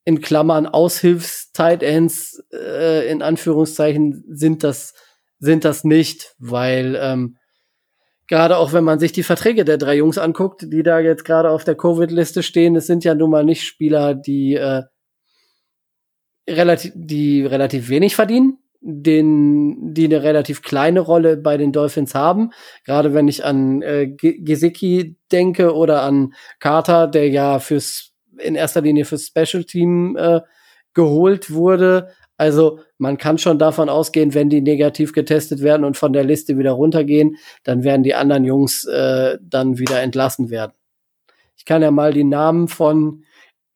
in 0.05 0.21
Klammern 0.21 0.67
Aushilfs-Tight 0.67 1.83
Ends 1.83 2.43
äh, 2.53 3.11
in 3.11 3.23
Anführungszeichen 3.23 4.25
sind 4.29 4.65
das 4.65 4.95
sind 5.39 5.65
das 5.65 5.85
nicht, 5.85 6.35
weil 6.39 6.99
ähm, 7.01 7.37
gerade 8.27 8.57
auch 8.57 8.73
wenn 8.73 8.85
man 8.85 8.99
sich 8.99 9.13
die 9.13 9.23
Verträge 9.23 9.65
der 9.65 9.79
drei 9.79 9.97
Jungs 9.97 10.19
anguckt, 10.19 10.63
die 10.73 10.83
da 10.83 10.99
jetzt 11.01 11.25
gerade 11.25 11.51
auf 11.51 11.65
der 11.65 11.77
Covid-Liste 11.77 12.43
stehen, 12.43 12.77
es 12.77 12.87
sind 12.87 13.05
ja 13.05 13.15
nun 13.15 13.31
mal 13.31 13.45
nicht 13.45 13.65
Spieler, 13.65 14.15
die 14.15 14.55
äh, 14.55 14.83
relativ, 16.49 16.93
die 16.95 17.45
relativ 17.45 17.89
wenig 17.89 18.15
verdienen. 18.17 18.59
den, 18.81 19.95
die 19.95 20.05
eine 20.05 20.23
relativ 20.23 20.63
kleine 20.63 21.01
Rolle 21.01 21.37
bei 21.37 21.57
den 21.57 21.73
Dolphins 21.73 22.15
haben. 22.15 22.51
Gerade 22.85 23.15
wenn 23.15 23.27
ich 23.27 23.45
an 23.45 23.83
äh, 23.83 24.07
Gesicki 24.09 25.17
denke 25.33 25.75
oder 25.75 26.03
an 26.03 26.35
Carter, 26.61 27.09
der 27.09 27.29
ja 27.29 27.59
fürs 27.59 28.13
in 28.39 28.55
erster 28.55 28.83
Linie 28.83 29.05
fürs 29.05 29.27
Special 29.27 29.65
Team 29.65 30.17
äh, 30.17 30.41
geholt 30.95 31.53
wurde. 31.53 32.11
Also 32.37 32.81
man 32.99 33.17
kann 33.17 33.39
schon 33.39 33.59
davon 33.59 33.89
ausgehen, 33.89 34.35
wenn 34.35 34.51
die 34.51 34.61
negativ 34.61 35.13
getestet 35.13 35.63
werden 35.63 35.85
und 35.85 35.97
von 35.97 36.13
der 36.13 36.25
Liste 36.25 36.59
wieder 36.59 36.73
runtergehen, 36.73 37.37
dann 37.65 37.83
werden 37.83 38.03
die 38.03 38.15
anderen 38.15 38.45
Jungs 38.45 38.85
äh, 38.85 39.39
dann 39.41 39.79
wieder 39.79 40.03
entlassen 40.03 40.51
werden. 40.51 40.73
Ich 41.57 41.65
kann 41.65 41.83
ja 41.83 41.91
mal 41.91 42.13
die 42.13 42.25
Namen 42.25 42.69
von 42.69 43.25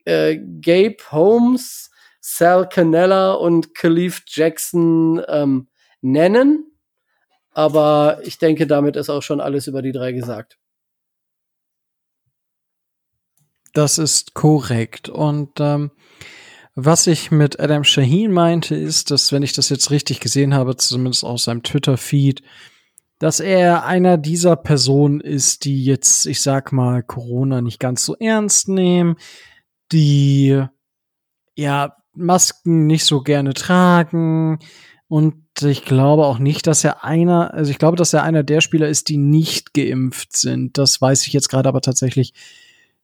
äh, 0.05 0.37
Gabe 0.37 0.99
Holmes, 1.11 1.91
Sal 2.21 2.69
Canella 2.69 3.33
und 3.33 3.75
Khalif 3.75 4.23
Jackson 4.27 5.23
ähm, 5.29 5.69
nennen. 6.03 6.67
Aber 7.53 8.21
ich 8.23 8.39
denke, 8.39 8.67
damit 8.67 8.97
ist 8.97 9.11
auch 9.11 9.23
schon 9.23 9.41
alles 9.41 9.67
über 9.67 9.83
die 9.83 9.93
drei 9.93 10.13
gesagt. 10.13 10.59
Das 13.73 13.99
ist 13.99 14.35
korrekt. 14.35 15.09
Und 15.09 15.61
ähm, 15.61 15.91
was 16.75 17.07
ich 17.07 17.31
mit 17.31 17.61
Adam 17.61 17.85
Shaheen 17.85 18.33
meinte, 18.33 18.75
ist, 18.75 19.11
dass, 19.11 19.33
wenn 19.33 19.43
ich 19.43 19.53
das 19.53 19.69
jetzt 19.69 19.91
richtig 19.91 20.21
gesehen 20.21 20.55
habe, 20.55 20.77
zumindest 20.77 21.25
aus 21.25 21.45
seinem 21.45 21.63
Twitter-Feed, 21.63 22.43
dass 23.19 23.41
er 23.41 23.85
einer 23.85 24.17
dieser 24.17 24.57
Personen 24.57 25.21
ist, 25.21 25.65
die 25.65 25.85
jetzt, 25.85 26.27
ich 26.27 26.41
sag 26.41 26.73
mal, 26.73 27.03
Corona 27.03 27.61
nicht 27.61 27.79
ganz 27.79 28.05
so 28.05 28.17
ernst 28.17 28.69
nehmen, 28.69 29.17
die 29.93 30.63
ja 31.55 31.97
Masken 32.15 32.87
nicht 32.87 33.05
so 33.05 33.23
gerne 33.23 33.55
tragen 33.55 34.59
und 35.07 35.35
ich 35.61 35.85
glaube 35.85 36.25
auch 36.25 36.39
nicht, 36.39 36.67
dass 36.67 36.85
er 36.85 37.05
einer, 37.05 37.53
also 37.53 37.71
ich 37.71 37.79
glaube, 37.79 37.97
dass 37.97 38.13
er 38.13 38.23
einer 38.23 38.43
der 38.43 38.61
Spieler 38.61 38.89
ist, 38.89 39.09
die 39.09 39.19
nicht 39.19 39.75
geimpft 39.75 40.37
sind. 40.37 40.79
Das 40.79 41.01
weiß 41.01 41.27
ich 41.27 41.33
jetzt 41.33 41.49
gerade 41.49 41.69
aber 41.69 41.81
tatsächlich 41.81 42.33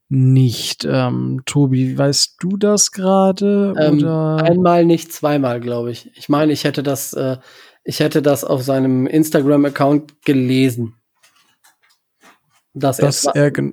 nicht. 0.09 0.87
Ähm, 0.89 1.43
Tobi, 1.47 1.97
weißt 1.99 2.37
du 2.41 2.57
das 2.57 2.93
gerade? 2.93 3.75
Ähm, 3.79 4.07
einmal 4.07 4.85
nicht, 4.85 5.13
zweimal, 5.13 5.61
glaube 5.61 5.91
ich. 5.91 6.11
Ich 6.17 6.29
meine, 6.29 6.53
ich 6.53 6.65
hätte 6.65 6.83
das, 6.83 7.13
äh, 7.13 7.39
ich 7.85 8.01
hätte 8.01 8.23
das 8.23 8.45
auf 8.45 8.63
seinem 8.63 9.07
Instagram-Account 9.07 10.23
gelesen. 10.25 10.95
Dass, 12.75 12.99
dass 12.99 13.25
er, 13.25 13.57
er 13.57 13.73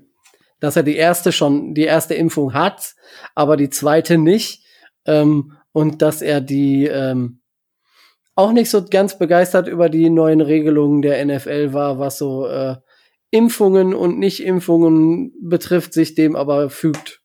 dass 0.59 0.75
er 0.75 0.83
die 0.83 0.95
erste 0.95 1.31
schon, 1.31 1.73
die 1.73 1.83
erste 1.83 2.13
Impfung 2.13 2.53
hat, 2.53 2.95
aber 3.35 3.57
die 3.57 3.69
zweite 3.69 4.17
nicht. 4.17 4.63
Ähm, 5.05 5.57
und 5.73 6.01
dass 6.01 6.21
er 6.21 6.39
die 6.39 6.85
ähm, 6.85 7.41
auch 8.35 8.51
nicht 8.51 8.69
so 8.69 8.85
ganz 8.85 9.17
begeistert 9.17 9.67
über 9.67 9.89
die 9.89 10.09
neuen 10.09 10.41
Regelungen 10.41 11.01
der 11.01 11.23
NFL 11.25 11.73
war, 11.73 11.99
was 11.99 12.17
so 12.17 12.47
äh, 12.47 12.77
Impfungen 13.33 13.95
und 13.95 14.19
Nicht-Impfungen 14.19 15.33
betrifft, 15.41 15.93
sich 15.93 16.13
dem 16.13 16.35
aber 16.35 16.69
fügt. 16.69 17.21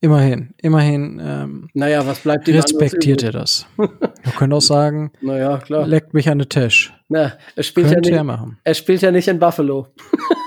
Immerhin, 0.00 0.54
immerhin. 0.58 1.20
Ähm, 1.20 1.68
naja, 1.74 2.06
was 2.06 2.20
bleibt 2.20 2.46
ihm 2.46 2.54
Respektiert 2.54 3.24
er 3.24 3.32
das? 3.32 3.66
Wir 3.76 4.32
können 4.36 4.52
auch 4.52 4.60
sagen, 4.60 5.10
naja, 5.20 5.58
klar. 5.58 5.86
leckt 5.86 6.14
mich 6.14 6.28
an 6.28 6.38
den 6.38 6.48
Tisch. 6.48 6.92
Na, 7.08 7.36
er 7.56 7.62
spielt 7.64 7.90
ja 7.90 7.98
nicht, 7.98 8.22
machen. 8.22 8.58
er 8.62 8.74
spielt 8.74 9.02
ja 9.02 9.10
nicht 9.10 9.28
in 9.28 9.38
Buffalo. 9.38 9.88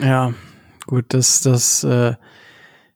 Ja, 0.00 0.32
gut, 0.86 1.06
das, 1.08 1.40
das, 1.40 1.82
äh, 1.82 2.14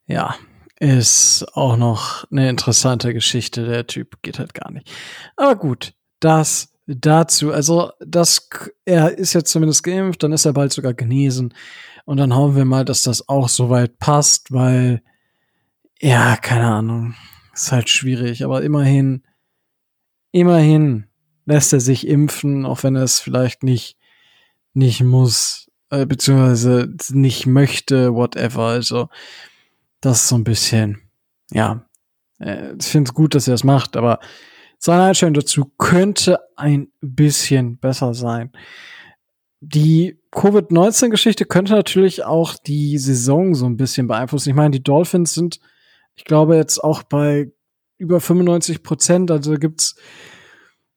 ja, 0.07 0.37
ist 0.79 1.45
auch 1.55 1.77
noch 1.77 2.31
eine 2.31 2.49
interessante 2.49 3.13
Geschichte. 3.13 3.67
Der 3.67 3.89
Typ 3.89 4.23
geht 4.23 4.39
halt 4.39 4.55
gar 4.55 4.71
nicht. 4.71 4.89
Aber 5.37 5.57
gut, 5.57 5.95
das 6.21 6.72
dazu. 6.97 7.53
Also, 7.53 7.93
das, 8.01 8.49
er 8.85 9.17
ist 9.17 9.33
jetzt 9.33 9.51
zumindest 9.51 9.83
geimpft, 9.83 10.23
dann 10.23 10.33
ist 10.33 10.45
er 10.45 10.53
bald 10.53 10.73
sogar 10.73 10.95
genesen. 10.95 11.55
Und 12.05 12.17
dann 12.17 12.35
hoffen 12.35 12.57
wir 12.57 12.65
mal, 12.65 12.85
dass 12.85 13.03
das 13.03 13.29
auch 13.29 13.49
soweit 13.49 13.99
passt, 13.99 14.53
weil, 14.53 15.03
ja, 16.01 16.37
keine 16.37 16.67
Ahnung, 16.67 17.15
ist 17.55 17.73
halt 17.73 17.89
schwierig. 17.89 18.45
Aber 18.45 18.63
immerhin, 18.63 19.23
immerhin 20.33 21.07
lässt 21.47 21.73
er 21.73 21.81
sich 21.81 22.07
impfen, 22.07 22.67
auch 22.67 22.83
wenn 22.83 22.97
er 22.97 23.05
es 23.05 23.21
vielleicht 23.21 23.63
nicht, 23.63 23.97
nicht 24.75 25.03
muss 25.03 25.71
äh, 25.93 26.07
beziehungsweise 26.07 26.93
nicht 27.13 27.47
möchte, 27.47 28.15
whatever. 28.15 28.63
Also 28.63 29.09
das 30.01 30.23
ist 30.23 30.29
so 30.29 30.37
ein 30.37 30.45
bisschen, 30.45 31.03
ja, 31.51 31.87
äh, 32.41 32.75
ich 32.79 32.87
finde 32.87 33.11
es 33.11 33.15
gut, 33.15 33.35
dass 33.35 33.47
er 33.47 33.55
es 33.55 33.63
macht, 33.63 33.97
aber 33.97 34.19
seine 34.83 35.05
Einstellung 35.05 35.35
dazu 35.35 35.67
könnte 35.79 36.41
ein 36.57 36.89
bisschen 37.01 37.79
besser 37.79 38.15
sein. 38.15 38.53
Die 39.61 40.19
Covid-19-Geschichte 40.33 41.45
könnte 41.45 41.73
natürlich 41.73 42.25
auch 42.25 42.57
die 42.57 42.99
Saison 42.99 43.55
so 43.55 43.67
ein 43.67 43.77
bisschen 43.77 44.09
beeinflussen. 44.09 44.51
Ich 44.51 44.57
meine, 44.57 44.71
die 44.71 44.83
Dolphins 44.83 45.35
sind, 45.35 45.61
ich 46.17 46.25
glaube, 46.25 46.57
jetzt 46.57 46.83
auch 46.83 47.03
bei 47.03 47.53
über 47.99 48.21
95 48.21 48.83
Prozent. 48.83 49.31
Also 49.31 49.55
gibt's 49.55 49.95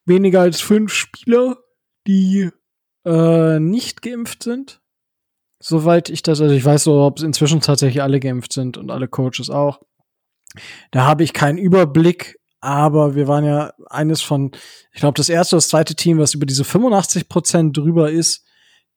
weniger 0.05 0.41
als 0.41 0.61
fünf 0.61 0.91
Spieler, 0.91 1.57
die 2.07 2.49
äh, 3.05 3.59
nicht 3.59 4.01
geimpft 4.01 4.41
sind 4.41 4.81
soweit 5.59 6.09
ich 6.09 6.21
das, 6.21 6.41
also 6.41 6.53
ich 6.53 6.63
weiß 6.63 6.83
so, 6.83 7.01
ob 7.01 7.17
es 7.17 7.23
inzwischen 7.23 7.61
tatsächlich 7.61 8.03
alle 8.03 8.19
geimpft 8.19 8.53
sind 8.53 8.77
und 8.77 8.91
alle 8.91 9.07
Coaches 9.07 9.49
auch. 9.49 9.81
Da 10.91 11.05
habe 11.05 11.23
ich 11.23 11.33
keinen 11.33 11.57
Überblick, 11.57 12.39
aber 12.65 13.15
wir 13.15 13.27
waren 13.27 13.45
ja 13.45 13.73
eines 13.89 14.21
von, 14.21 14.51
ich 14.91 14.99
glaube, 14.99 15.17
das 15.17 15.29
erste 15.29 15.55
oder 15.55 15.59
das 15.61 15.69
zweite 15.69 15.95
Team, 15.95 16.17
was 16.17 16.33
über 16.33 16.45
diese 16.45 16.63
85 16.63 17.29
Prozent 17.29 17.77
drüber 17.77 18.11
ist, 18.11 18.43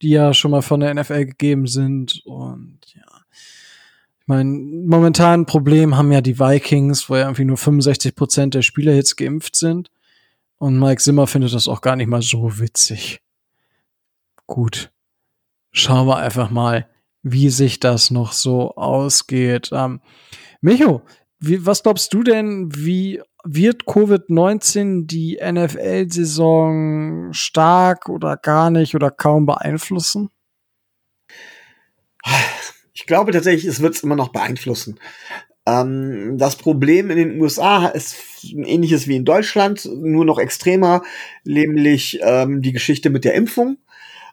die 0.02 0.10
ja 0.10 0.32
schon 0.34 0.50
mal 0.50 0.62
von 0.62 0.80
der 0.80 0.94
NFL 0.94 1.26
gegeben 1.26 1.66
sind 1.66 2.22
und 2.24 2.78
ja. 2.94 3.02
Ich 4.20 4.26
meine, 4.30 4.50
momentan 4.50 5.40
ein 5.40 5.46
Problem 5.46 5.96
haben 5.96 6.12
ja 6.12 6.20
die 6.20 6.38
Vikings, 6.38 7.08
wo 7.08 7.16
ja 7.16 7.22
irgendwie 7.22 7.46
nur 7.46 7.56
65 7.56 8.14
Prozent 8.14 8.54
der 8.54 8.60
Spieler 8.60 8.92
jetzt 8.92 9.16
geimpft 9.16 9.56
sind. 9.56 9.90
Und 10.58 10.78
Mike 10.78 11.00
Zimmer 11.00 11.26
findet 11.26 11.54
das 11.54 11.66
auch 11.66 11.80
gar 11.80 11.96
nicht 11.96 12.08
mal 12.08 12.20
so 12.20 12.58
witzig. 12.58 13.22
Gut 14.46 14.90
schauen 15.72 16.06
wir 16.06 16.16
einfach 16.16 16.50
mal, 16.50 16.88
wie 17.22 17.50
sich 17.50 17.80
das 17.80 18.10
noch 18.10 18.32
so 18.32 18.74
ausgeht. 18.74 19.70
Ähm, 19.72 20.00
Micho, 20.60 21.02
wie, 21.38 21.64
was 21.64 21.82
glaubst 21.82 22.12
du 22.12 22.22
denn, 22.22 22.74
wie 22.74 23.22
wird 23.50 23.84
Covid-19 23.84 25.06
die 25.06 25.38
NFL-Saison 25.42 27.32
stark 27.32 28.08
oder 28.08 28.36
gar 28.36 28.70
nicht 28.70 28.94
oder 28.94 29.10
kaum 29.10 29.46
beeinflussen? 29.46 30.30
Ich 32.92 33.06
glaube 33.06 33.32
tatsächlich, 33.32 33.64
es 33.64 33.80
wird 33.80 33.94
es 33.94 34.02
immer 34.02 34.16
noch 34.16 34.28
beeinflussen. 34.28 35.00
Ähm, 35.66 36.36
das 36.36 36.56
Problem 36.56 37.10
in 37.10 37.16
den 37.16 37.40
USA 37.40 37.86
ist 37.86 38.16
ein 38.52 38.64
ähnliches 38.64 39.06
wie 39.08 39.16
in 39.16 39.24
Deutschland, 39.24 39.84
nur 39.86 40.24
noch 40.24 40.38
extremer, 40.38 41.02
nämlich 41.44 42.18
ähm, 42.22 42.60
die 42.60 42.72
Geschichte 42.72 43.08
mit 43.10 43.24
der 43.24 43.34
Impfung. 43.34 43.78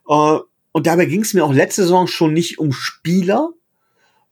Äh, 0.09 0.39
und 0.71 0.87
dabei 0.87 1.05
ging 1.05 1.21
es 1.21 1.33
mir 1.33 1.45
auch 1.45 1.53
letzte 1.53 1.83
Saison 1.83 2.07
schon 2.07 2.33
nicht 2.33 2.59
um 2.59 2.73
Spieler, 2.73 3.51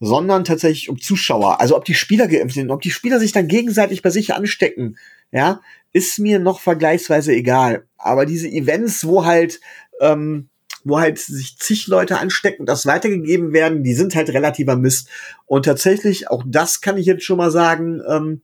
sondern 0.04 0.44
tatsächlich 0.44 0.90
um 0.90 1.00
Zuschauer. 1.00 1.62
Also 1.62 1.78
ob 1.78 1.86
die 1.86 1.94
Spieler 1.94 2.28
geimpft 2.28 2.56
sind, 2.56 2.72
ob 2.72 2.82
die 2.82 2.92
Spieler 2.92 3.20
sich 3.20 3.32
dann 3.32 3.48
gegenseitig 3.48 4.02
bei 4.02 4.10
sich 4.10 4.34
anstecken, 4.34 4.98
ja, 5.32 5.62
ist 5.94 6.20
mir 6.20 6.40
noch 6.40 6.60
vergleichsweise 6.60 7.34
egal. 7.34 7.86
Aber 7.98 8.26
diese 8.26 8.50
Events, 8.50 9.06
wo 9.06 9.26
halt, 9.26 9.62
ähm, 10.02 10.50
wo 10.84 11.00
halt 11.00 11.20
sich 11.20 11.58
zig 11.58 11.88
Leute 11.88 12.20
anstecken, 12.20 12.66
das 12.66 12.86
weitergegeben 12.86 13.54
werden, 13.54 13.84
die 13.84 13.94
sind 13.94 14.14
halt 14.16 14.30
relativer 14.30 14.76
Mist. 14.76 15.08
Und 15.46 15.64
tatsächlich, 15.66 16.30
auch 16.30 16.44
das 16.46 16.82
kann 16.82 16.98
ich 16.98 17.06
jetzt 17.06 17.24
schon 17.24 17.38
mal 17.38 17.52
sagen, 17.52 18.02
ähm, 18.08 18.42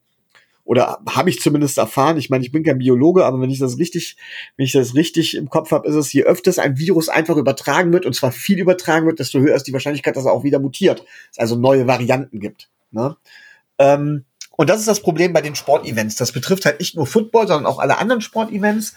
oder 0.70 1.00
habe 1.10 1.32
ich 1.32 1.42
zumindest 1.42 1.80
erfahren. 1.80 2.18
Ich 2.18 2.30
meine, 2.30 2.46
ich 2.46 2.52
bin 2.52 2.64
kein 2.64 2.78
Biologe, 2.78 3.26
aber 3.26 3.42
wenn 3.42 3.50
ich 3.50 3.58
das 3.58 3.80
richtig, 3.80 4.18
wenn 4.56 4.66
ich 4.66 4.72
das 4.74 4.94
richtig 4.94 5.36
im 5.36 5.50
Kopf 5.50 5.72
habe, 5.72 5.88
ist 5.88 5.96
es, 5.96 6.14
je 6.14 6.26
öfters 6.26 6.60
ein 6.60 6.78
Virus 6.78 7.10
einfach 7.10 7.38
übertragen 7.38 7.92
wird 7.92 8.06
und 8.06 8.14
zwar 8.14 8.32
viel 8.32 8.60
übertragen 8.60 9.08
wird, 9.08 9.18
desto 9.18 9.40
höher 9.40 9.56
ist 9.56 9.64
die 9.64 9.74
Wahrscheinlichkeit, 9.74 10.16
dass 10.16 10.26
er 10.26 10.32
auch 10.32 10.44
wieder 10.44 10.60
mutiert. 10.60 11.04
Es 11.32 11.40
also 11.40 11.56
neue 11.56 11.88
Varianten 11.88 12.40
gibt. 12.40 12.70
Ne? 12.92 13.18
Ähm, 13.80 14.26
und 14.58 14.70
das 14.70 14.80
ist 14.80 14.88
das 14.88 15.02
Problem 15.02 15.34
bei 15.34 15.42
den 15.42 15.56
Sportevents. 15.56 16.18
Das 16.18 16.34
betrifft 16.34 16.66
halt 16.66 16.80
nicht 16.80 16.96
nur 16.96 17.08
Football, 17.08 17.48
sondern 17.48 17.66
auch 17.66 17.80
alle 17.80 17.98
anderen 17.98 18.22
Sportevents. 18.22 18.94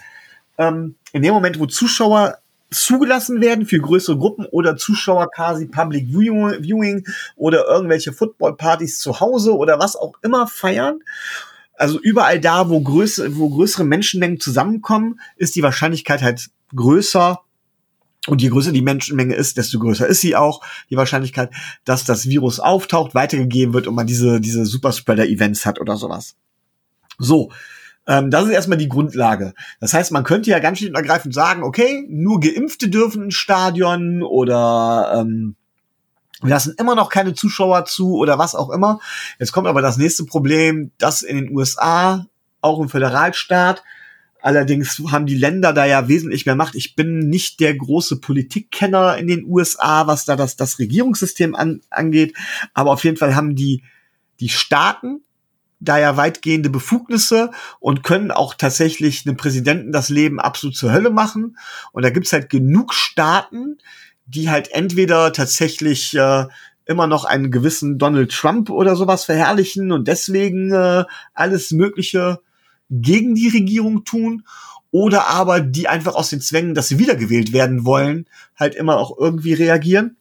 Ähm, 0.59 0.93
in 1.11 1.23
dem 1.23 1.33
Moment, 1.33 1.59
wo 1.59 1.65
Zuschauer 1.65 2.37
zugelassen 2.69 3.41
werden 3.41 3.65
für 3.65 3.79
größere 3.79 4.19
Gruppen 4.19 4.45
oder 4.45 4.77
Zuschauer 4.77 5.31
quasi 5.31 5.65
Public 5.65 6.05
Viewing 6.09 7.03
oder 7.35 7.65
irgendwelche 7.65 8.13
Footballpartys 8.13 8.99
zu 8.99 9.19
Hause 9.19 9.57
oder 9.57 9.79
was 9.79 9.95
auch 9.95 10.13
immer 10.21 10.45
feiern 10.45 10.99
also 11.83 11.99
überall 11.99 12.39
da, 12.39 12.69
wo, 12.69 12.79
größere, 12.81 13.35
wo 13.37 13.49
größere 13.49 13.83
Menschenmengen 13.83 14.39
zusammenkommen, 14.39 15.19
ist 15.35 15.55
die 15.57 15.63
Wahrscheinlichkeit 15.63 16.21
halt 16.21 16.49
größer. 16.73 17.41
Und 18.27 18.41
je 18.41 18.47
größer 18.47 18.71
die 18.71 18.81
Menschenmenge 18.81 19.35
ist, 19.35 19.57
desto 19.57 19.79
größer 19.79 20.07
ist 20.07 20.21
sie 20.21 20.37
auch. 20.37 20.61
Die 20.89 20.95
Wahrscheinlichkeit, 20.95 21.51
dass 21.83 22.05
das 22.05 22.29
Virus 22.29 22.61
auftaucht, 22.61 23.15
weitergegeben 23.15 23.73
wird 23.73 23.85
und 23.87 23.95
man 23.95 24.07
diese, 24.07 24.39
diese 24.39 24.65
Superspreader-Events 24.65 25.65
hat 25.65 25.81
oder 25.81 25.97
sowas. 25.97 26.35
So, 27.17 27.51
ähm, 28.07 28.31
das 28.31 28.45
ist 28.45 28.51
erstmal 28.51 28.77
die 28.77 28.87
Grundlage. 28.87 29.53
Das 29.81 29.93
heißt, 29.93 30.13
man 30.13 30.23
könnte 30.23 30.51
ja 30.51 30.59
ganz 30.59 30.77
schlicht 30.77 30.91
und 30.91 30.95
ergreifend 30.97 31.33
sagen, 31.33 31.63
okay, 31.63 32.05
nur 32.07 32.39
Geimpfte 32.39 32.87
dürfen 32.87 33.23
ins 33.25 33.35
Stadion 33.35 34.23
oder 34.23 35.15
ähm, 35.19 35.57
wir 36.43 36.49
lassen 36.49 36.75
immer 36.77 36.95
noch 36.95 37.09
keine 37.09 37.33
Zuschauer 37.33 37.85
zu 37.85 38.15
oder 38.15 38.37
was 38.37 38.55
auch 38.55 38.69
immer. 38.69 38.99
Jetzt 39.39 39.51
kommt 39.51 39.67
aber 39.67 39.81
das 39.81 39.97
nächste 39.97 40.25
Problem, 40.25 40.91
dass 40.97 41.21
in 41.21 41.37
den 41.37 41.55
USA, 41.55 42.25
auch 42.61 42.79
im 42.79 42.89
Föderalstaat, 42.89 43.83
allerdings 44.41 45.01
haben 45.11 45.25
die 45.25 45.37
Länder 45.37 45.73
da 45.73 45.85
ja 45.85 46.07
wesentlich 46.07 46.45
mehr 46.45 46.55
Macht. 46.55 46.75
Ich 46.75 46.95
bin 46.95 47.19
nicht 47.29 47.59
der 47.59 47.75
große 47.75 48.19
Politikkenner 48.19 49.17
in 49.17 49.27
den 49.27 49.45
USA, 49.45 50.05
was 50.07 50.25
da 50.25 50.35
das, 50.35 50.55
das 50.55 50.79
Regierungssystem 50.79 51.55
an, 51.55 51.81
angeht, 51.89 52.35
aber 52.73 52.91
auf 52.91 53.03
jeden 53.03 53.17
Fall 53.17 53.35
haben 53.35 53.55
die, 53.55 53.83
die 54.39 54.49
Staaten 54.49 55.21
da 55.83 55.97
ja 55.97 56.15
weitgehende 56.17 56.69
Befugnisse 56.69 57.51
und 57.79 58.03
können 58.03 58.31
auch 58.31 58.53
tatsächlich 58.53 59.25
einem 59.25 59.37
Präsidenten 59.37 59.91
das 59.91 60.09
Leben 60.09 60.39
absolut 60.39 60.75
zur 60.75 60.91
Hölle 60.93 61.09
machen. 61.09 61.57
Und 61.91 62.03
da 62.03 62.09
gibt's 62.09 62.31
halt 62.31 62.49
genug 62.49 62.93
Staaten, 62.93 63.77
die 64.25 64.49
halt 64.49 64.71
entweder 64.71 65.33
tatsächlich 65.33 66.15
äh, 66.15 66.45
immer 66.85 67.07
noch 67.07 67.25
einen 67.25 67.51
gewissen 67.51 67.97
Donald 67.97 68.31
Trump 68.31 68.69
oder 68.69 68.95
sowas 68.95 69.25
verherrlichen 69.25 69.91
und 69.91 70.07
deswegen 70.07 70.71
äh, 70.71 71.05
alles 71.33 71.71
Mögliche 71.71 72.39
gegen 72.89 73.35
die 73.35 73.49
Regierung 73.49 74.03
tun 74.03 74.43
oder 74.91 75.27
aber 75.27 75.59
die 75.59 75.87
einfach 75.87 76.13
aus 76.13 76.29
den 76.29 76.41
Zwängen, 76.41 76.75
dass 76.75 76.87
sie 76.87 76.99
wiedergewählt 76.99 77.51
werden 77.51 77.85
wollen, 77.85 78.27
halt 78.55 78.75
immer 78.75 78.97
auch 78.97 79.17
irgendwie 79.17 79.53
reagieren. 79.53 80.17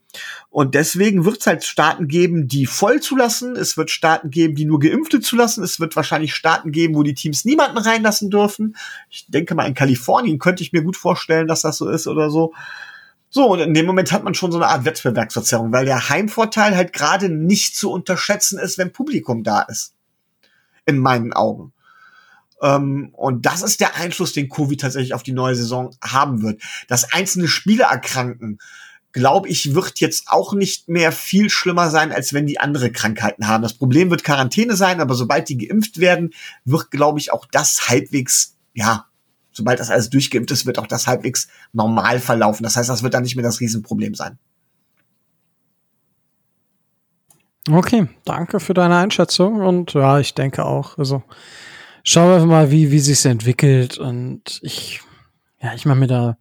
Und 0.51 0.75
deswegen 0.75 1.25
wird 1.25 1.41
es 1.41 1.47
halt 1.47 1.65
Staaten 1.65 2.07
geben, 2.07 2.47
die 2.47 2.67
voll 2.67 3.01
zulassen. 3.01 3.57
Es 3.57 3.77
wird 3.77 3.91
Staaten 3.91 4.31
geben, 4.31 4.55
die 4.55 4.67
nur 4.67 4.81
Geimpfte 4.81 5.21
zulassen. 5.21 5.65
Es 5.65 5.81
wird 5.81 5.97
wahrscheinlich 5.97 6.35
Staaten 6.35 6.73
geben, 6.73 6.95
wo 6.95 7.03
die 7.03 7.15
Teams 7.15 7.45
niemanden 7.45 7.79
reinlassen 7.79 8.31
dürfen. 8.31 8.77
Ich 9.09 9.27
denke 9.29 9.55
mal, 9.55 9.67
in 9.67 9.75
Kalifornien 9.75 10.39
könnte 10.39 10.63
ich 10.63 10.73
mir 10.73 10.83
gut 10.83 10.97
vorstellen, 10.97 11.49
dass 11.49 11.63
das 11.63 11.79
so 11.79 11.89
ist 11.89 12.07
oder 12.07 12.31
so. 12.31 12.53
So, 13.35 13.47
und 13.47 13.61
in 13.61 13.73
dem 13.73 13.87
Moment 13.87 14.13
hat 14.13 14.25
man 14.25 14.35
schon 14.35 14.53
so 14.53 14.59
eine 14.59 14.67
Art 14.67 14.85
Wettbewerbsverzerrung, 14.85 15.73
weil 15.73 15.87
der 15.87 16.11
Heimvorteil 16.11 16.77
halt 16.77 16.93
gerade 16.93 17.31
nicht 17.31 17.75
zu 17.75 17.91
unterschätzen 17.91 18.59
ist, 18.59 18.77
wenn 18.77 18.93
Publikum 18.93 19.43
da 19.43 19.63
ist. 19.63 19.95
In 20.85 20.99
meinen 20.99 21.33
Augen. 21.33 21.73
Ähm, 22.61 23.09
und 23.15 23.47
das 23.47 23.63
ist 23.63 23.81
der 23.81 23.97
Einfluss, 23.97 24.35
den 24.35 24.51
Covid 24.51 24.79
tatsächlich 24.79 25.15
auf 25.15 25.23
die 25.23 25.33
neue 25.33 25.55
Saison 25.55 25.97
haben 26.05 26.43
wird. 26.43 26.61
Dass 26.89 27.11
einzelne 27.15 27.49
Spieler 27.49 27.87
erkranken, 27.87 28.59
glaube 29.13 29.49
ich, 29.49 29.75
wird 29.75 30.01
jetzt 30.01 30.29
auch 30.29 30.53
nicht 30.53 30.91
mehr 30.91 31.11
viel 31.11 31.49
schlimmer 31.49 31.89
sein, 31.89 32.13
als 32.13 32.35
wenn 32.35 32.47
die 32.47 32.61
andere 32.61 32.93
Krankheiten 32.93 33.49
haben. 33.49 33.63
Das 33.63 33.73
Problem 33.73 34.11
wird 34.11 34.25
Quarantäne 34.25 34.77
sein, 34.77 35.01
aber 35.01 35.15
sobald 35.15 35.49
die 35.49 35.57
geimpft 35.57 36.01
werden, 36.01 36.35
wird, 36.67 36.91
glaube 36.91 37.19
ich, 37.19 37.33
auch 37.33 37.47
das 37.51 37.89
halbwegs, 37.89 38.59
ja, 38.75 39.07
sobald 39.53 39.79
das 39.81 39.91
alles 39.91 40.11
durchgeimpft 40.11 40.51
ist, 40.51 40.67
wird 40.67 40.79
auch 40.79 40.87
das 40.87 41.07
halbwegs 41.07 41.49
normal 41.73 42.19
verlaufen. 42.19 42.63
Das 42.63 42.77
heißt, 42.77 42.89
das 42.89 43.03
wird 43.03 43.15
dann 43.15 43.23
nicht 43.23 43.37
mehr 43.37 43.45
das 43.45 43.61
Riesenproblem 43.61 44.15
sein. 44.15 44.39
Okay, 47.71 48.09
danke 48.25 48.59
für 48.59 48.75
deine 48.75 48.97
Einschätzung 48.97 49.61
und 49.61 49.93
ja, 49.93 50.19
ich 50.19 50.35
denke 50.35 50.65
auch, 50.65 50.99
also 50.99 51.23
schauen 52.03 52.41
wir 52.41 52.47
mal, 52.47 52.73
wie, 52.73 52.91
wie 52.91 52.99
sich 52.99 53.25
entwickelt 53.25 53.99
und 53.99 54.59
ich, 54.63 55.01
ja, 55.61 55.73
ich 55.73 55.87
mache 55.87 55.99
mir 55.99 56.09
da 56.09 56.39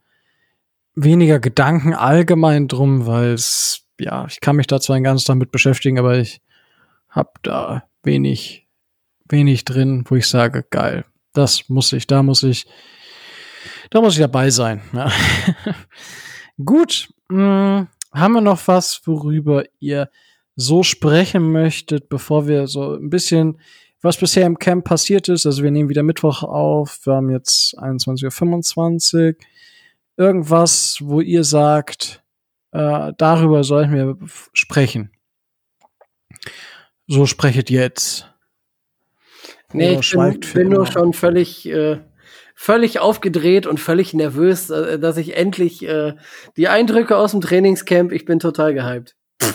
weniger 0.96 1.40
Gedanken 1.40 1.94
allgemein 1.94 2.68
drum, 2.68 3.06
weil 3.06 3.34
es, 3.34 3.86
ja, 4.00 4.26
ich 4.26 4.40
kann 4.42 4.56
mich 4.56 4.66
da 4.66 4.80
zwar 4.80 4.96
ein 4.96 5.04
ganzes 5.04 5.26
damit 5.26 5.52
beschäftigen, 5.52 6.00
aber 6.00 6.18
ich 6.18 6.42
habe 7.08 7.32
da 7.44 7.84
wenig, 8.02 8.68
wenig 9.26 9.64
drin, 9.64 10.04
wo 10.08 10.16
ich 10.16 10.28
sage, 10.28 10.66
geil, 10.72 11.06
das 11.34 11.70
muss 11.70 11.94
ich, 11.94 12.08
da 12.08 12.24
muss 12.24 12.42
ich, 12.42 12.66
da 13.92 14.02
muss 14.02 14.16
ich 14.16 14.20
dabei 14.20 14.50
sein. 14.50 14.82
Ja. 14.94 15.12
Gut, 16.66 17.10
mh, 17.30 17.38
hm, 17.80 17.88
haben 18.14 18.34
wir 18.34 18.42
noch 18.42 18.68
was, 18.68 19.02
worüber 19.06 19.64
ihr 19.80 20.10
so 20.56 20.84
sprechen 20.84 21.52
möchtet, 21.52 22.10
bevor 22.10 22.48
wir 22.48 22.68
so 22.68 22.96
ein 22.96 23.10
bisschen, 23.10 23.60
was 24.02 24.18
bisher 24.18 24.48
im 24.48 24.58
Camp 24.58 24.86
passiert 24.86 25.30
ist. 25.30 25.46
Also 25.46 25.64
wir 25.64 25.72
nehmen 25.72 25.90
wieder 25.90 26.04
Mittwoch 26.04 26.44
auf, 26.44 27.06
wir 27.06 27.14
haben 27.14 27.30
jetzt 27.30 27.78
21.25 27.78 29.28
Uhr 29.28 29.36
irgendwas, 30.18 30.98
wo 31.02 31.22
ihr 31.22 31.44
sagt, 31.44 32.24
äh, 32.72 33.12
darüber 33.18 33.64
sollten 33.64 33.94
wir 33.94 34.18
sprechen? 34.54 35.12
So 37.08 37.26
sprechet 37.26 37.70
jetzt. 37.70 38.28
Nee, 39.74 40.00
ich 40.00 40.12
bin, 40.12 40.40
bin 40.54 40.70
nur 40.70 40.86
schon 40.86 41.14
völlig, 41.14 41.68
äh, 41.68 42.00
völlig 42.62 43.00
aufgedreht 43.00 43.66
und 43.66 43.80
völlig 43.80 44.14
nervös, 44.14 44.70
äh, 44.70 45.00
dass 45.00 45.18
ich 45.18 45.36
endlich 45.36 45.82
äh, 45.82 46.14
die 46.58 46.68
Eindrücke 46.68 47.18
aus 47.18 47.32
dem 47.32 47.42
Trainingscamp, 47.42 48.12
ich 48.12 48.24
bin 48.26 48.38
total 48.38 48.76
gehypt. 48.76 49.16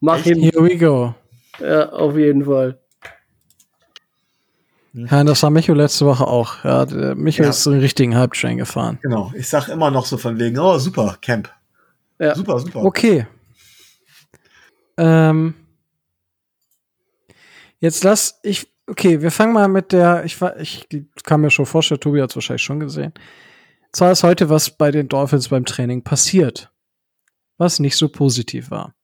Mach 0.00 0.24
ihn. 0.24 0.40
Here 0.40 0.64
we 0.64 0.78
go. 0.78 1.14
Ja, 1.60 1.90
auf 1.90 2.16
jeden 2.16 2.46
Fall. 2.46 2.80
Ja, 4.94 5.22
das 5.22 5.42
war 5.42 5.50
Micho 5.50 5.74
letzte 5.74 6.06
Woche 6.06 6.26
auch. 6.26 6.64
Ja, 6.64 6.86
Micho 7.14 7.42
ja. 7.42 7.50
ist 7.50 7.66
den 7.66 7.80
richtigen 7.80 8.16
Hype-Train 8.16 8.56
gefahren. 8.56 8.98
Genau. 9.02 9.30
Ich 9.36 9.50
sag 9.50 9.68
immer 9.68 9.90
noch 9.90 10.06
so 10.06 10.16
von 10.16 10.38
wegen, 10.38 10.58
oh, 10.58 10.78
super, 10.78 11.18
Camp. 11.20 11.52
Ja. 12.18 12.34
Super, 12.34 12.58
super. 12.60 12.84
Okay. 12.86 13.26
Ähm, 14.96 15.52
jetzt 17.80 18.02
lass 18.02 18.40
ich, 18.42 18.74
okay, 18.86 19.20
wir 19.20 19.30
fangen 19.30 19.52
mal 19.52 19.68
mit 19.68 19.92
der, 19.92 20.24
ich, 20.24 20.40
ich 20.58 20.86
kann 21.24 21.40
mir 21.40 21.50
schon 21.50 21.66
vorstellen, 21.66 22.00
Tobi 22.00 22.22
hat 22.22 22.30
es 22.30 22.36
wahrscheinlich 22.36 22.62
schon 22.62 22.80
gesehen. 22.80 23.12
Zwar 23.92 24.12
ist 24.12 24.22
heute 24.22 24.48
was 24.48 24.70
bei 24.70 24.90
den 24.90 25.08
Dolphins 25.08 25.48
beim 25.48 25.64
Training 25.64 26.02
passiert, 26.02 26.70
was 27.56 27.80
nicht 27.80 27.96
so 27.96 28.08
positiv 28.08 28.70
war. 28.70 28.94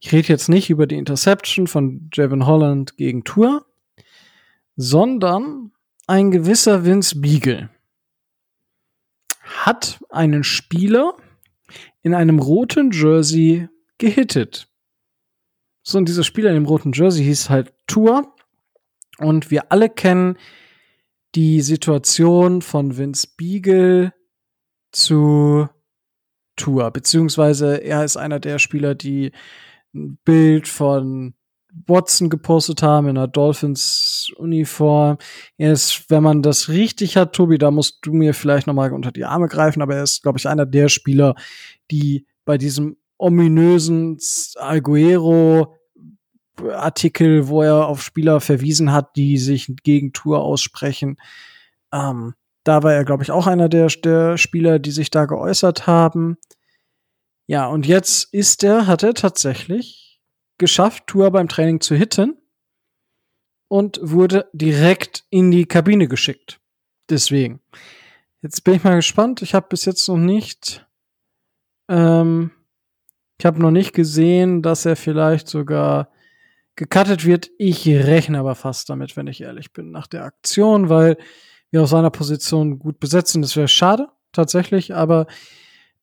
Ich 0.00 0.12
rede 0.12 0.28
jetzt 0.28 0.48
nicht 0.48 0.70
über 0.70 0.86
die 0.86 0.96
Interception 0.96 1.66
von 1.66 2.10
Jevin 2.12 2.46
Holland 2.46 2.96
gegen 2.96 3.24
Tour, 3.24 3.64
sondern 4.76 5.72
ein 6.06 6.30
gewisser 6.30 6.84
Vince 6.84 7.20
Beagle 7.20 7.70
hat 9.42 9.98
einen 10.10 10.44
Spieler 10.44 11.16
in 12.02 12.14
einem 12.14 12.38
roten 12.38 12.90
Jersey 12.90 13.68
gehittet. 13.98 14.68
So, 15.82 15.98
und 15.98 16.08
dieser 16.08 16.24
Spieler 16.24 16.50
in 16.50 16.56
dem 16.56 16.66
roten 16.66 16.92
Jersey 16.92 17.24
hieß 17.24 17.50
halt 17.50 17.72
Tour. 17.86 18.33
Und 19.18 19.50
wir 19.50 19.70
alle 19.70 19.88
kennen 19.88 20.36
die 21.34 21.60
Situation 21.60 22.62
von 22.62 22.96
Vince 22.96 23.28
Beagle 23.36 24.12
zu 24.92 25.68
Tour, 26.56 26.90
beziehungsweise 26.92 27.82
er 27.82 28.04
ist 28.04 28.16
einer 28.16 28.38
der 28.38 28.58
Spieler, 28.58 28.94
die 28.94 29.32
ein 29.92 30.18
Bild 30.24 30.68
von 30.68 31.34
Watson 31.86 32.30
gepostet 32.30 32.82
haben 32.82 33.08
in 33.08 33.18
einer 33.18 33.26
Dolphins-Uniform. 33.26 35.18
Er 35.56 35.72
ist, 35.72 36.08
wenn 36.08 36.22
man 36.22 36.42
das 36.42 36.68
richtig 36.68 37.16
hat, 37.16 37.32
Tobi, 37.32 37.58
da 37.58 37.72
musst 37.72 37.98
du 38.02 38.12
mir 38.12 38.32
vielleicht 38.34 38.68
noch 38.68 38.74
mal 38.74 38.92
unter 38.92 39.10
die 39.10 39.24
Arme 39.24 39.48
greifen, 39.48 39.82
aber 39.82 39.96
er 39.96 40.04
ist, 40.04 40.22
glaube 40.22 40.38
ich, 40.38 40.48
einer 40.48 40.66
der 40.66 40.88
Spieler, 40.88 41.34
die 41.90 42.26
bei 42.44 42.58
diesem 42.58 42.96
ominösen 43.18 44.18
Alguero 44.56 45.74
Artikel, 46.62 47.48
wo 47.48 47.62
er 47.62 47.86
auf 47.86 48.02
Spieler 48.02 48.40
verwiesen 48.40 48.92
hat, 48.92 49.16
die 49.16 49.38
sich 49.38 49.72
gegen 49.82 50.12
Tour 50.12 50.42
aussprechen. 50.42 51.18
Ähm, 51.92 52.34
da 52.64 52.82
war 52.82 52.94
er, 52.94 53.04
glaube 53.04 53.22
ich, 53.22 53.30
auch 53.30 53.46
einer 53.46 53.68
der, 53.68 53.88
der 53.88 54.38
Spieler, 54.38 54.78
die 54.78 54.90
sich 54.90 55.10
da 55.10 55.26
geäußert 55.26 55.86
haben. 55.86 56.38
Ja, 57.46 57.66
und 57.66 57.86
jetzt 57.86 58.32
ist 58.32 58.64
er, 58.64 58.86
hat 58.86 59.02
er 59.02 59.14
tatsächlich 59.14 60.20
geschafft, 60.58 61.06
Tour 61.06 61.30
beim 61.30 61.48
Training 61.48 61.80
zu 61.80 61.94
hitten 61.94 62.38
und 63.68 63.98
wurde 64.02 64.48
direkt 64.52 65.24
in 65.30 65.50
die 65.50 65.66
Kabine 65.66 66.08
geschickt. 66.08 66.60
Deswegen. 67.10 67.60
Jetzt 68.40 68.62
bin 68.64 68.74
ich 68.74 68.84
mal 68.84 68.96
gespannt. 68.96 69.42
Ich 69.42 69.54
habe 69.54 69.66
bis 69.68 69.84
jetzt 69.84 70.06
noch 70.08 70.16
nicht, 70.16 70.86
ähm, 71.88 72.50
ich 73.38 73.44
habe 73.44 73.60
noch 73.60 73.70
nicht 73.70 73.92
gesehen, 73.92 74.62
dass 74.62 74.86
er 74.86 74.96
vielleicht 74.96 75.48
sogar 75.48 76.10
gecuttet 76.76 77.24
wird. 77.24 77.50
Ich 77.58 77.86
rechne 77.86 78.38
aber 78.38 78.54
fast 78.54 78.90
damit, 78.90 79.16
wenn 79.16 79.26
ich 79.26 79.40
ehrlich 79.40 79.72
bin, 79.72 79.90
nach 79.90 80.06
der 80.06 80.24
Aktion, 80.24 80.88
weil 80.88 81.16
wir 81.70 81.82
auf 81.82 81.88
seiner 81.88 82.10
Position 82.10 82.78
gut 82.78 83.00
besetzen. 83.00 83.42
Das 83.42 83.56
wäre 83.56 83.68
schade, 83.68 84.08
tatsächlich, 84.32 84.94
aber 84.94 85.26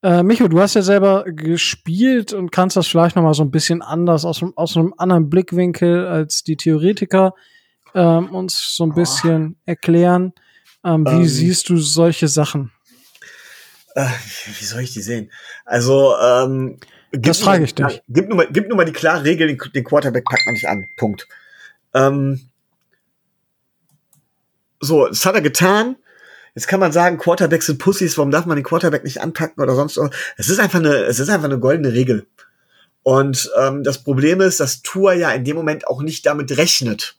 äh, 0.04 0.24
Micho, 0.24 0.48
du 0.48 0.60
hast 0.60 0.74
ja 0.74 0.82
selber 0.82 1.26
gespielt 1.26 2.34
und 2.34 2.52
kannst 2.52 2.76
das 2.76 2.88
vielleicht 2.88 3.16
noch 3.16 3.24
mal 3.24 3.34
so 3.34 3.44
ein 3.44 3.52
bisschen 3.52 3.82
anders 3.82 4.26
aus, 4.26 4.44
aus 4.56 4.76
einem 4.76 4.94
anderen 4.98 5.30
Blickwinkel 5.30 6.08
als 6.08 6.44
die 6.44 6.58
Theoretiker 6.58 7.34
ähm, 7.94 8.34
uns 8.34 8.76
so 8.76 8.86
ein 8.86 8.94
bisschen 8.94 9.56
oh. 9.56 9.62
erklären. 9.66 10.34
Ähm, 10.84 11.06
wie 11.06 11.22
ähm, 11.22 11.28
siehst 11.28 11.70
du 11.70 11.78
solche 11.78 12.28
Sachen? 12.28 12.72
Äh, 13.94 14.08
wie 14.60 14.66
soll 14.66 14.82
ich 14.82 14.94
die 14.94 15.02
sehen? 15.02 15.32
Also, 15.66 16.16
ähm, 16.18 16.80
das 17.12 17.40
frage 17.40 17.64
ich 17.64 17.76
dich. 17.76 18.02
Gib 18.08 18.28
nur, 18.28 18.38
mal, 18.38 18.48
gib 18.52 18.68
nur 18.68 18.78
mal 18.78 18.86
die 18.86 18.94
klare 18.94 19.24
Regel, 19.24 19.48
den, 19.48 19.60
den 19.74 19.84
Quarterback 19.84 20.26
packt 20.26 20.46
man 20.46 20.54
nicht 20.54 20.68
an. 20.68 20.86
Punkt. 20.98 21.28
Ähm, 21.94 22.42
so, 24.80 25.08
das 25.08 25.26
hat 25.26 25.36
er 25.36 25.42
getan. 25.42 25.98
Jetzt 26.56 26.68
kann 26.68 26.80
man 26.80 26.92
sagen, 26.92 27.18
Quarterbacks 27.18 27.68
sind 27.68 27.80
Pussys, 27.80 28.18
warum 28.18 28.32
darf 28.32 28.46
man 28.46 28.58
den 28.58 28.66
Quarterback 28.66 29.04
nicht 29.04 29.22
anpacken 29.22 29.62
oder 29.64 29.76
sonst 29.76 29.98
was? 29.98 30.10
Es 30.38 30.50
ist 30.50 30.60
einfach 30.60 30.80
eine, 30.80 30.96
es 30.96 31.20
ist 31.20 31.30
einfach 31.30 31.46
eine 31.46 31.60
goldene 31.60 31.94
Regel. 31.94 32.28
Und 33.04 33.50
ähm, 33.60 33.84
das 33.84 34.04
Problem 34.04 34.42
ist, 34.42 34.60
dass 34.60 34.82
Tour 34.82 35.14
ja 35.14 35.32
in 35.32 35.44
dem 35.44 35.56
Moment 35.56 35.88
auch 35.88 36.02
nicht 36.02 36.26
damit 36.26 36.58
rechnet. 36.58 37.16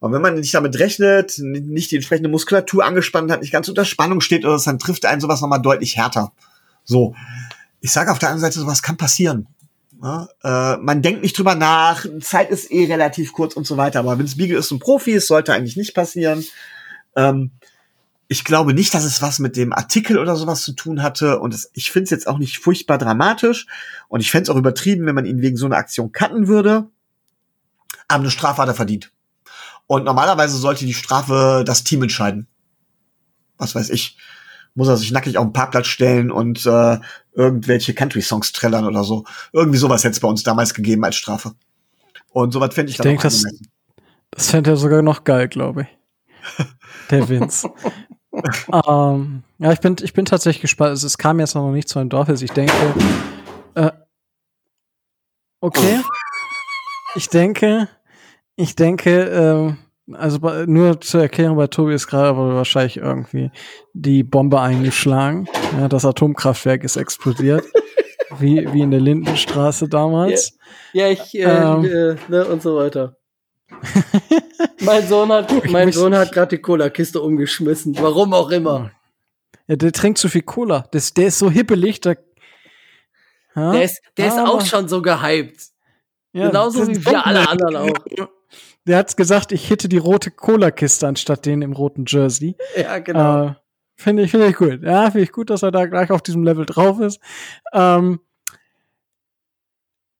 Und 0.00 0.12
wenn 0.12 0.22
man 0.22 0.34
nicht 0.34 0.54
damit 0.54 0.78
rechnet, 0.78 1.38
nicht 1.38 1.90
die 1.90 1.96
entsprechende 1.96 2.28
Muskulatur 2.28 2.84
angespannt 2.84 3.30
hat, 3.32 3.40
nicht 3.40 3.52
ganz 3.52 3.68
unter 3.68 3.84
Spannung 3.84 4.20
steht 4.20 4.44
oder 4.44 4.58
so, 4.58 4.70
dann 4.70 4.78
trifft 4.78 5.04
einen 5.04 5.20
sowas 5.20 5.40
nochmal 5.40 5.62
deutlich 5.62 5.96
härter. 5.96 6.32
So. 6.84 7.14
Ich 7.80 7.92
sage 7.92 8.10
auf 8.10 8.18
der 8.18 8.30
anderen 8.30 8.50
Seite, 8.50 8.60
sowas 8.60 8.82
kann 8.82 8.96
passieren. 8.96 9.46
Ja, 10.02 10.28
äh, 10.44 10.76
man 10.76 11.02
denkt 11.02 11.22
nicht 11.22 11.36
drüber 11.36 11.56
nach, 11.56 12.06
Zeit 12.20 12.50
ist 12.50 12.70
eh 12.70 12.86
relativ 12.86 13.32
kurz 13.32 13.54
und 13.54 13.66
so 13.66 13.76
weiter, 13.76 13.98
aber 13.98 14.18
Vince 14.18 14.36
Beagle 14.36 14.58
ist 14.58 14.70
ein 14.70 14.78
Profi, 14.78 15.14
es 15.14 15.26
sollte 15.26 15.52
eigentlich 15.52 15.76
nicht 15.76 15.92
passieren. 15.92 16.44
Ähm, 17.16 17.50
ich 18.28 18.44
glaube 18.44 18.74
nicht, 18.74 18.94
dass 18.94 19.04
es 19.04 19.22
was 19.22 19.38
mit 19.38 19.56
dem 19.56 19.72
Artikel 19.72 20.18
oder 20.18 20.36
sowas 20.36 20.62
zu 20.62 20.72
tun 20.72 21.02
hatte 21.02 21.40
und 21.40 21.52
es, 21.52 21.70
ich 21.72 21.90
finde 21.90 22.04
es 22.04 22.10
jetzt 22.10 22.28
auch 22.28 22.38
nicht 22.38 22.58
furchtbar 22.58 22.98
dramatisch 22.98 23.66
und 24.08 24.20
ich 24.20 24.30
fände 24.30 24.44
es 24.44 24.50
auch 24.50 24.58
übertrieben, 24.58 25.06
wenn 25.06 25.14
man 25.14 25.26
ihn 25.26 25.40
wegen 25.40 25.56
so 25.56 25.66
einer 25.66 25.78
Aktion 25.78 26.12
cutten 26.12 26.46
würde. 26.46 26.86
Aber 28.06 28.22
eine 28.22 28.30
Strafe 28.30 28.62
hat 28.62 28.68
er 28.68 28.74
verdient. 28.74 29.10
Und 29.86 30.04
normalerweise 30.04 30.58
sollte 30.58 30.84
die 30.84 30.94
Strafe 30.94 31.64
das 31.66 31.82
Team 31.82 32.02
entscheiden. 32.02 32.46
Was 33.56 33.74
weiß 33.74 33.90
ich. 33.90 34.16
Muss 34.78 34.86
er 34.86 34.96
sich 34.96 35.10
nackig 35.10 35.36
auf 35.38 35.44
den 35.44 35.52
Parkplatz 35.52 35.88
stellen 35.88 36.30
und 36.30 36.64
äh, 36.64 36.98
irgendwelche 37.32 37.94
Country-Songs 37.94 38.52
trällern 38.52 38.84
oder 38.86 39.02
so. 39.02 39.24
Irgendwie 39.52 39.76
sowas 39.76 40.04
hätte 40.04 40.12
es 40.12 40.20
bei 40.20 40.28
uns 40.28 40.44
damals 40.44 40.72
gegeben 40.72 41.04
als 41.04 41.16
Strafe. 41.16 41.54
Und 42.30 42.52
sowas 42.52 42.72
fände 42.72 42.90
ich, 42.90 42.94
ich 42.94 42.98
dann 42.98 43.08
denk, 43.08 43.18
auch 43.18 43.24
das, 43.24 43.42
das 44.30 44.50
fände 44.50 44.70
er 44.70 44.76
sogar 44.76 45.02
noch 45.02 45.24
geil, 45.24 45.48
glaube 45.48 45.82
ich. 45.82 45.88
Der 47.10 47.28
Vince. 47.28 47.68
ähm, 48.86 49.42
ja, 49.58 49.72
ich 49.72 49.80
bin, 49.80 49.96
ich 50.00 50.12
bin 50.12 50.26
tatsächlich 50.26 50.62
gespannt. 50.62 50.90
Also, 50.90 51.08
es 51.08 51.18
kam 51.18 51.40
jetzt 51.40 51.56
noch 51.56 51.72
nicht 51.72 51.88
zu 51.88 51.98
einem 51.98 52.08
Dorf. 52.08 52.28
Ich 52.28 52.52
denke, 52.52 52.72
äh, 53.74 53.90
okay. 55.60 56.02
Ich 57.16 57.28
denke, 57.30 57.88
ich 58.54 58.76
denke, 58.76 59.74
äh, 59.76 59.87
also 60.12 60.40
bei, 60.40 60.64
nur 60.66 61.00
zur 61.00 61.22
Erklärung, 61.22 61.56
bei 61.56 61.66
Tobi 61.66 61.94
ist 61.94 62.06
gerade 62.06 62.28
aber 62.28 62.54
wahrscheinlich 62.54 62.96
irgendwie 62.96 63.50
die 63.92 64.22
Bombe 64.22 64.60
eingeschlagen. 64.60 65.48
Ja, 65.78 65.88
das 65.88 66.04
Atomkraftwerk 66.04 66.84
ist 66.84 66.96
explodiert. 66.96 67.64
wie, 68.38 68.72
wie 68.72 68.80
in 68.82 68.90
der 68.90 69.00
Lindenstraße 69.00 69.88
damals. 69.88 70.56
Ja, 70.92 71.06
ja 71.06 71.12
ich, 71.12 71.34
äh, 71.34 71.42
ähm, 71.42 71.84
äh, 71.84 72.16
ne, 72.28 72.46
und 72.46 72.62
so 72.62 72.76
weiter. 72.76 73.16
mein 74.80 75.06
Sohn 75.06 75.30
hat, 75.30 75.52
mein 75.70 75.92
Sohn 75.92 76.16
hat 76.16 76.32
gerade 76.32 76.56
die 76.56 76.62
Cola-Kiste 76.62 77.20
umgeschmissen. 77.20 77.96
Warum 77.98 78.32
auch 78.32 78.50
immer. 78.50 78.90
Ja, 79.66 79.76
der 79.76 79.92
trinkt 79.92 80.18
zu 80.18 80.28
viel 80.28 80.42
Cola. 80.42 80.86
Das, 80.90 81.12
der 81.12 81.28
ist 81.28 81.38
so 81.38 81.50
hippelig, 81.50 82.00
der, 82.00 82.16
ja? 83.54 83.72
der 83.72 83.82
ist, 83.84 84.00
der 84.16 84.28
ist 84.28 84.38
auch 84.38 84.64
schon 84.64 84.88
so 84.88 85.02
gehypt. 85.02 85.68
Ja, 86.32 86.48
Genauso 86.48 86.86
wie 86.86 87.04
wir 87.04 87.26
alle 87.26 87.48
anderen 87.48 87.76
auch. 87.76 88.28
Der 88.88 88.96
hat's 88.96 89.16
gesagt, 89.16 89.52
ich 89.52 89.68
hitte 89.68 89.86
die 89.86 89.98
rote 89.98 90.30
Cola-Kiste 90.30 91.06
anstatt 91.06 91.44
den 91.44 91.60
im 91.60 91.72
roten 91.72 92.04
Jersey. 92.06 92.56
Ja, 92.74 92.98
genau. 93.00 93.48
Äh, 93.48 93.54
finde 93.96 94.22
ich, 94.22 94.30
finde 94.30 94.48
ich 94.48 94.56
gut. 94.56 94.82
Ja, 94.82 95.10
finde 95.10 95.24
ich 95.24 95.32
gut, 95.32 95.50
dass 95.50 95.62
er 95.62 95.70
da 95.70 95.84
gleich 95.84 96.10
auf 96.10 96.22
diesem 96.22 96.42
Level 96.42 96.64
drauf 96.64 96.98
ist. 96.98 97.20
Ähm, 97.74 98.18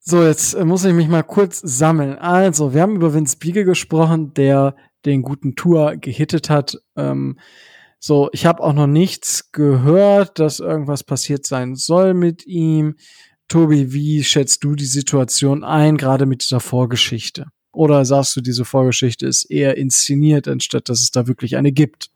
so, 0.00 0.22
jetzt 0.22 0.52
äh, 0.52 0.66
muss 0.66 0.84
ich 0.84 0.92
mich 0.92 1.08
mal 1.08 1.22
kurz 1.22 1.60
sammeln. 1.60 2.18
Also, 2.18 2.74
wir 2.74 2.82
haben 2.82 2.96
über 2.96 3.14
Vince 3.14 3.38
Beagle 3.38 3.64
gesprochen, 3.64 4.34
der 4.34 4.76
den 5.06 5.22
guten 5.22 5.56
Tour 5.56 5.96
gehittet 5.96 6.50
hat. 6.50 6.76
Ähm, 6.94 7.38
so, 7.98 8.28
ich 8.32 8.44
habe 8.44 8.62
auch 8.62 8.74
noch 8.74 8.86
nichts 8.86 9.50
gehört, 9.50 10.38
dass 10.38 10.60
irgendwas 10.60 11.04
passiert 11.04 11.46
sein 11.46 11.74
soll 11.74 12.12
mit 12.12 12.46
ihm. 12.46 12.96
Tobi, 13.48 13.94
wie 13.94 14.22
schätzt 14.24 14.62
du 14.62 14.74
die 14.74 14.84
Situation 14.84 15.64
ein, 15.64 15.96
gerade 15.96 16.26
mit 16.26 16.42
dieser 16.42 16.60
Vorgeschichte? 16.60 17.46
Oder 17.78 18.04
sagst 18.04 18.34
du, 18.34 18.40
diese 18.40 18.64
Vorgeschichte 18.64 19.24
ist 19.24 19.44
eher 19.44 19.76
inszeniert, 19.76 20.48
anstatt 20.48 20.88
dass 20.88 21.00
es 21.00 21.12
da 21.12 21.28
wirklich 21.28 21.56
eine 21.56 21.70
gibt? 21.70 22.10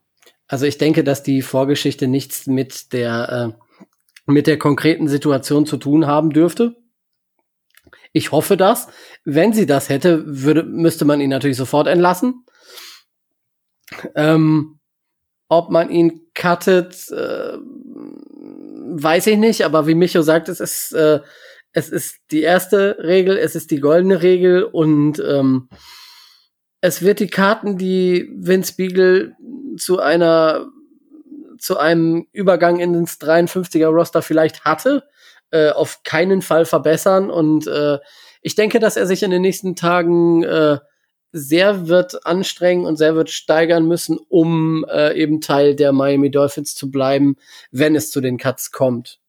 Also 0.45 0.65
ich 0.65 0.77
denke, 0.77 1.05
dass 1.05 1.23
die 1.23 1.41
Vorgeschichte 1.41 2.05
nichts 2.07 2.47
mit 2.47 2.91
der, 2.91 3.55
äh, 3.55 4.29
mit 4.29 4.45
der 4.45 4.59
konkreten 4.59 5.07
Situation 5.07 5.65
zu 5.65 5.77
tun 5.77 6.05
haben 6.05 6.31
dürfte. 6.31 6.75
Ich 8.11 8.33
hoffe 8.33 8.57
das. 8.57 8.89
Wenn 9.23 9.53
sie 9.53 9.65
das 9.65 9.87
hätte, 9.87 10.25
würde, 10.25 10.63
müsste 10.63 11.05
man 11.05 11.21
ihn 11.21 11.29
natürlich 11.29 11.55
sofort 11.55 11.87
entlassen. 11.87 12.43
Ähm, 14.15 14.79
ob 15.47 15.69
man 15.69 15.89
ihn 15.89 16.23
cuttet, 16.33 17.09
äh, 17.09 17.57
weiß 17.57 19.27
ich 19.27 19.37
nicht, 19.37 19.63
aber 19.63 19.87
wie 19.87 19.95
Micho 19.95 20.23
sagt, 20.23 20.49
es 20.49 20.59
ist 20.59 20.91
äh, 20.91 21.21
es 21.73 21.89
ist 21.89 22.17
die 22.31 22.41
erste 22.41 22.97
Regel, 22.99 23.37
es 23.37 23.55
ist 23.55 23.71
die 23.71 23.79
goldene 23.79 24.21
Regel 24.21 24.63
und 24.63 25.19
ähm, 25.19 25.69
es 26.81 27.01
wird 27.01 27.19
die 27.19 27.27
Karten, 27.27 27.77
die 27.77 28.29
Vince 28.35 28.75
Beagle 28.77 29.35
zu 29.77 29.99
einer 29.99 30.67
zu 31.57 31.77
einem 31.77 32.27
Übergang 32.33 32.79
in 32.79 32.93
ins 32.93 33.21
53er 33.21 33.87
Roster 33.87 34.21
vielleicht 34.21 34.65
hatte, 34.65 35.03
äh, 35.51 35.69
auf 35.69 36.03
keinen 36.03 36.41
Fall 36.41 36.65
verbessern 36.65 37.29
und 37.29 37.67
äh, 37.67 37.99
ich 38.41 38.55
denke, 38.55 38.79
dass 38.79 38.97
er 38.97 39.07
sich 39.07 39.23
in 39.23 39.31
den 39.31 39.41
nächsten 39.41 39.75
Tagen 39.75 40.43
äh, 40.43 40.77
sehr 41.31 41.87
wird 41.87 42.25
anstrengen 42.25 42.85
und 42.85 42.97
sehr 42.97 43.15
wird 43.15 43.31
steigern 43.31 43.87
müssen, 43.87 44.19
um 44.29 44.85
äh, 44.89 45.17
eben 45.17 45.41
Teil 45.41 45.75
der 45.75 45.93
Miami 45.93 46.29
Dolphins 46.29 46.75
zu 46.75 46.91
bleiben, 46.91 47.37
wenn 47.71 47.95
es 47.95 48.11
zu 48.11 48.21
den 48.21 48.37
Cuts 48.37 48.71
kommt. 48.71 49.19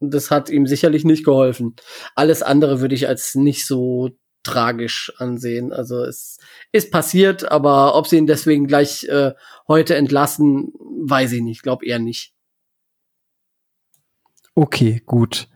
Das 0.00 0.30
hat 0.30 0.48
ihm 0.48 0.66
sicherlich 0.66 1.04
nicht 1.04 1.24
geholfen. 1.24 1.74
Alles 2.14 2.42
andere 2.42 2.80
würde 2.80 2.94
ich 2.94 3.08
als 3.08 3.34
nicht 3.34 3.66
so 3.66 4.10
tragisch 4.42 5.12
ansehen. 5.18 5.72
Also 5.72 6.04
es 6.04 6.38
ist 6.72 6.90
passiert, 6.90 7.50
aber 7.50 7.94
ob 7.94 8.06
sie 8.06 8.16
ihn 8.16 8.26
deswegen 8.26 8.66
gleich 8.66 9.04
äh, 9.04 9.32
heute 9.66 9.96
entlassen, 9.96 10.72
weiß 10.78 11.32
ich 11.32 11.42
nicht. 11.42 11.62
Glaub 11.62 11.82
eher 11.82 11.98
nicht. 11.98 12.32
Okay, 14.54 15.02
gut. 15.04 15.48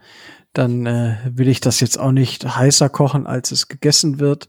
Dann 0.53 0.87
äh, 0.87 1.17
will 1.25 1.49
ich 1.49 1.61
das 1.61 1.81
jetzt 1.81 1.99
auch 1.99 2.13
nicht 2.13 2.45
heißer 2.45 2.89
kochen, 2.89 3.27
als 3.27 3.51
es 3.53 3.69
gegessen 3.69 4.21
wird. 4.21 4.49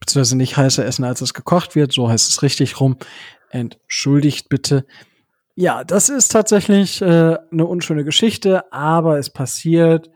Beziehungsweise 0.00 0.36
nicht 0.36 0.56
heißer 0.56 0.84
essen, 0.84 1.04
als 1.04 1.20
es 1.20 1.34
gekocht 1.34 1.74
wird. 1.74 1.92
So 1.92 2.08
heißt 2.08 2.30
es 2.30 2.42
richtig 2.42 2.80
rum. 2.80 2.96
Entschuldigt 3.50 4.48
bitte. 4.48 4.86
Ja, 5.56 5.84
das 5.84 6.08
ist 6.08 6.32
tatsächlich 6.32 7.00
äh, 7.00 7.36
eine 7.50 7.66
unschöne 7.66 8.04
Geschichte, 8.04 8.72
aber 8.72 9.18
es 9.18 9.30
passiert. 9.30 10.10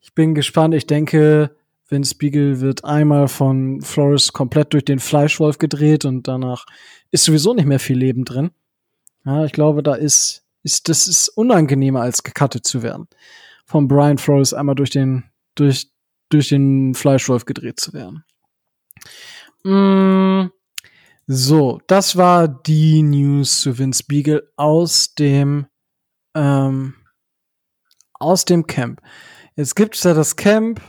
Ich 0.00 0.14
bin 0.14 0.34
gespannt. 0.34 0.74
Ich 0.74 0.86
denke, 0.86 1.56
Vince 1.88 2.14
Beagle 2.16 2.60
wird 2.60 2.84
einmal 2.84 3.28
von 3.28 3.80
Flores 3.80 4.32
komplett 4.32 4.72
durch 4.72 4.84
den 4.84 5.00
Fleischwolf 5.00 5.58
gedreht 5.58 6.04
und 6.04 6.28
danach 6.28 6.64
ist 7.10 7.24
sowieso 7.24 7.54
nicht 7.54 7.66
mehr 7.66 7.80
viel 7.80 7.98
Leben 7.98 8.24
drin. 8.24 8.50
Ja, 9.24 9.44
ich 9.44 9.52
glaube, 9.52 9.82
da 9.82 9.94
ist, 9.94 10.44
ist 10.62 10.88
das 10.88 11.08
ist 11.08 11.28
unangenehmer 11.30 12.02
als 12.02 12.22
gecuttet 12.22 12.66
zu 12.66 12.82
werden. 12.82 13.08
Von 13.64 13.88
Brian 13.88 14.18
Flores 14.18 14.54
einmal 14.54 14.74
durch 14.74 14.90
den 14.90 15.24
durch 15.54 15.88
durch 16.28 16.48
den 16.50 16.94
Fleischwolf 16.94 17.46
gedreht 17.46 17.80
zu 17.80 17.92
werden. 17.94 18.24
Mm, 19.64 20.50
so, 21.30 21.78
das 21.86 22.16
war 22.16 22.48
die 22.48 23.02
News 23.02 23.60
zu 23.60 23.78
Vince 23.78 24.02
Beagle 24.08 24.50
aus 24.56 25.14
dem 25.14 25.66
ähm, 26.34 26.94
aus 28.14 28.46
dem 28.46 28.66
Camp. 28.66 29.02
Jetzt 29.54 29.76
gibt's 29.76 30.00
da 30.00 30.14
das 30.14 30.36
Camp. 30.36 30.80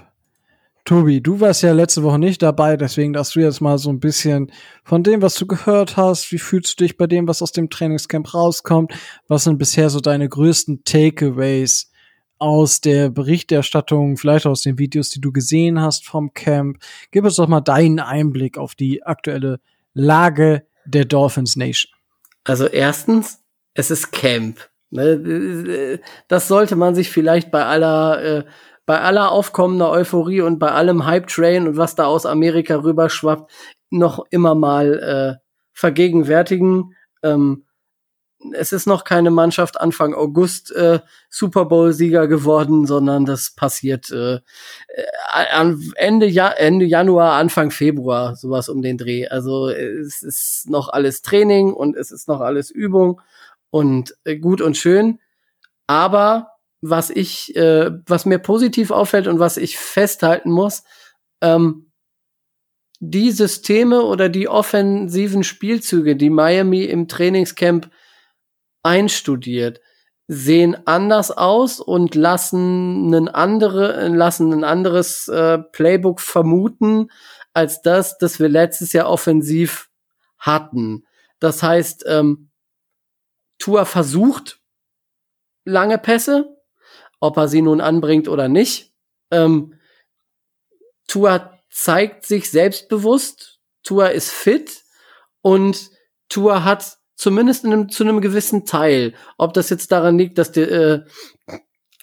Tobi, 0.86 1.20
du 1.20 1.42
warst 1.42 1.62
ja 1.62 1.74
letzte 1.74 2.04
Woche 2.04 2.20
nicht 2.20 2.42
dabei, 2.42 2.78
deswegen 2.78 3.12
darfst 3.12 3.36
du 3.36 3.42
jetzt 3.42 3.60
mal 3.60 3.78
so 3.78 3.90
ein 3.90 4.00
bisschen 4.00 4.50
von 4.86 5.04
dem, 5.04 5.22
was 5.22 5.36
du 5.36 5.46
gehört 5.46 5.98
hast, 5.98 6.32
wie 6.32 6.40
fühlst 6.40 6.80
du 6.80 6.86
dich 6.86 6.96
bei 6.96 7.06
dem, 7.06 7.28
was 7.28 7.42
aus 7.42 7.52
dem 7.52 7.70
Trainingscamp 7.70 8.34
rauskommt? 8.34 8.94
Was 9.28 9.44
sind 9.44 9.58
bisher 9.58 9.90
so 9.90 10.00
deine 10.00 10.30
größten 10.30 10.86
Takeaways 10.86 11.92
aus 12.38 12.80
der 12.80 13.10
Berichterstattung, 13.10 14.16
vielleicht 14.16 14.46
aus 14.46 14.62
den 14.62 14.80
Videos, 14.80 15.10
die 15.10 15.20
du 15.20 15.34
gesehen 15.34 15.82
hast 15.82 16.08
vom 16.08 16.34
Camp? 16.34 16.78
Gib 17.12 17.26
uns 17.26 17.36
doch 17.36 17.50
mal 17.50 17.60
deinen 17.60 18.00
Einblick 18.00 18.58
auf 18.58 18.74
die 18.74 19.04
aktuelle 19.04 19.60
Lage 20.00 20.64
der 20.86 21.06
Dolphins 21.06 21.56
Nation? 21.56 21.92
Also 22.44 22.66
erstens, 22.66 23.44
es 23.74 23.92
ist 23.92 24.12
Camp. 24.12 24.70
Ne? 24.90 26.00
Das 26.28 26.48
sollte 26.48 26.76
man 26.76 26.96
sich 26.96 27.12
vielleicht 27.12 27.52
bei 27.52 27.66
aller, 27.66 28.24
äh, 28.24 28.44
bei 28.86 29.02
aller 29.02 29.32
aufkommender 29.32 29.92
Euphorie 29.92 30.42
und 30.42 30.58
bei 30.58 30.72
allem 30.72 31.06
Hype-Train 31.06 31.68
und 31.68 31.78
was 31.78 31.96
da 31.96 32.06
aus 32.06 32.26
Amerika 32.26 32.76
rüberschwappt, 32.76 33.52
noch 33.92 34.26
immer 34.32 34.56
mal 34.56 35.40
äh, 35.40 35.46
vergegenwärtigen. 35.74 36.96
Ähm, 37.24 37.66
es 38.54 38.72
ist 38.72 38.88
noch 38.88 39.04
keine 39.04 39.32
Mannschaft 39.32 39.80
Anfang 39.80 40.14
August 40.14 40.72
äh, 40.72 41.00
Super 41.30 41.66
Bowl-Sieger 41.66 42.28
geworden, 42.28 42.86
sondern 42.86 43.26
das 43.26 43.52
passiert 43.52 44.12
äh, 44.12 44.36
äh, 44.36 45.74
Ende, 45.96 46.26
ja 46.26 46.50
Ende 46.50 46.86
Januar, 46.86 47.34
Anfang 47.34 47.72
Februar, 47.72 48.36
sowas 48.36 48.70
um 48.70 48.82
den 48.82 48.98
Dreh. 48.98 49.28
Also 49.28 49.70
es 49.70 50.24
ist 50.24 50.70
noch 50.70 50.90
alles 50.90 51.22
Training 51.22 51.74
und 51.74 51.96
es 51.98 52.12
ist 52.12 52.28
noch 52.28 52.40
alles 52.40 52.72
Übung 52.72 53.22
und 53.72 54.16
äh, 54.24 54.38
gut 54.38 54.62
und 54.62 54.78
schön. 54.78 55.20
Aber 55.88 56.52
was 56.82 57.10
ich, 57.10 57.56
äh, 57.56 57.92
was 58.06 58.26
mir 58.26 58.40
positiv 58.40 58.92
auffällt 58.92 59.28
und 59.28 59.40
was 59.40 59.58
ich 59.58 59.78
festhalten 59.78 60.52
muss, 60.52 60.84
ähm, 61.42 61.92
die 63.02 63.32
Systeme 63.32 64.04
oder 64.04 64.30
die 64.30 64.48
offensiven 64.48 65.44
Spielzüge, 65.44 66.16
die 66.16 66.30
Miami 66.30 66.84
im 66.84 67.08
Trainingscamp 67.08 67.90
einstudiert, 68.84 69.82
sehen 70.28 70.78
anders 70.86 71.32
aus 71.32 71.80
und 71.80 72.14
lassen 72.16 73.14
ein 73.14 73.28
andere, 73.28 74.08
lassen 74.10 74.54
ein 74.54 74.64
anderes 74.64 75.28
äh, 75.28 75.58
Playbook 75.58 76.22
vermuten 76.22 77.10
als 77.54 77.82
das, 77.82 78.18
das 78.20 78.40
wir 78.40 78.48
letztes 78.48 78.94
Jahr 78.94 79.10
offensiv 79.10 79.90
hatten. 80.38 81.06
Das 81.40 81.64
heißt, 81.64 82.06
ähm, 82.08 82.52
Tua 83.58 83.86
versucht 83.86 84.62
lange 85.66 85.98
Pässe, 85.98 86.58
ob 87.20 87.38
er 87.38 87.48
sie 87.48 87.62
nun 87.62 87.82
anbringt 87.82 88.28
oder 88.28 88.48
nicht. 88.48 88.94
Ähm, 89.32 89.80
Tua 91.08 91.60
zeigt 91.72 92.26
sich 92.26 92.52
selbstbewusst, 92.52 93.60
Tua 93.84 94.08
ist 94.08 94.32
fit 94.32 94.84
und 95.42 95.90
Tua 96.30 96.64
hat 96.64 96.99
zumindest 97.20 97.66
einem, 97.66 97.90
zu 97.90 98.04
einem 98.04 98.22
gewissen 98.22 98.66
Teil, 98.66 99.14
ob 99.38 99.54
das 99.54 99.70
jetzt 99.70 99.92
daran 99.92 100.18
liegt, 100.18 100.38
dass 100.38 100.54
die, 100.54 100.62
äh, 100.62 101.04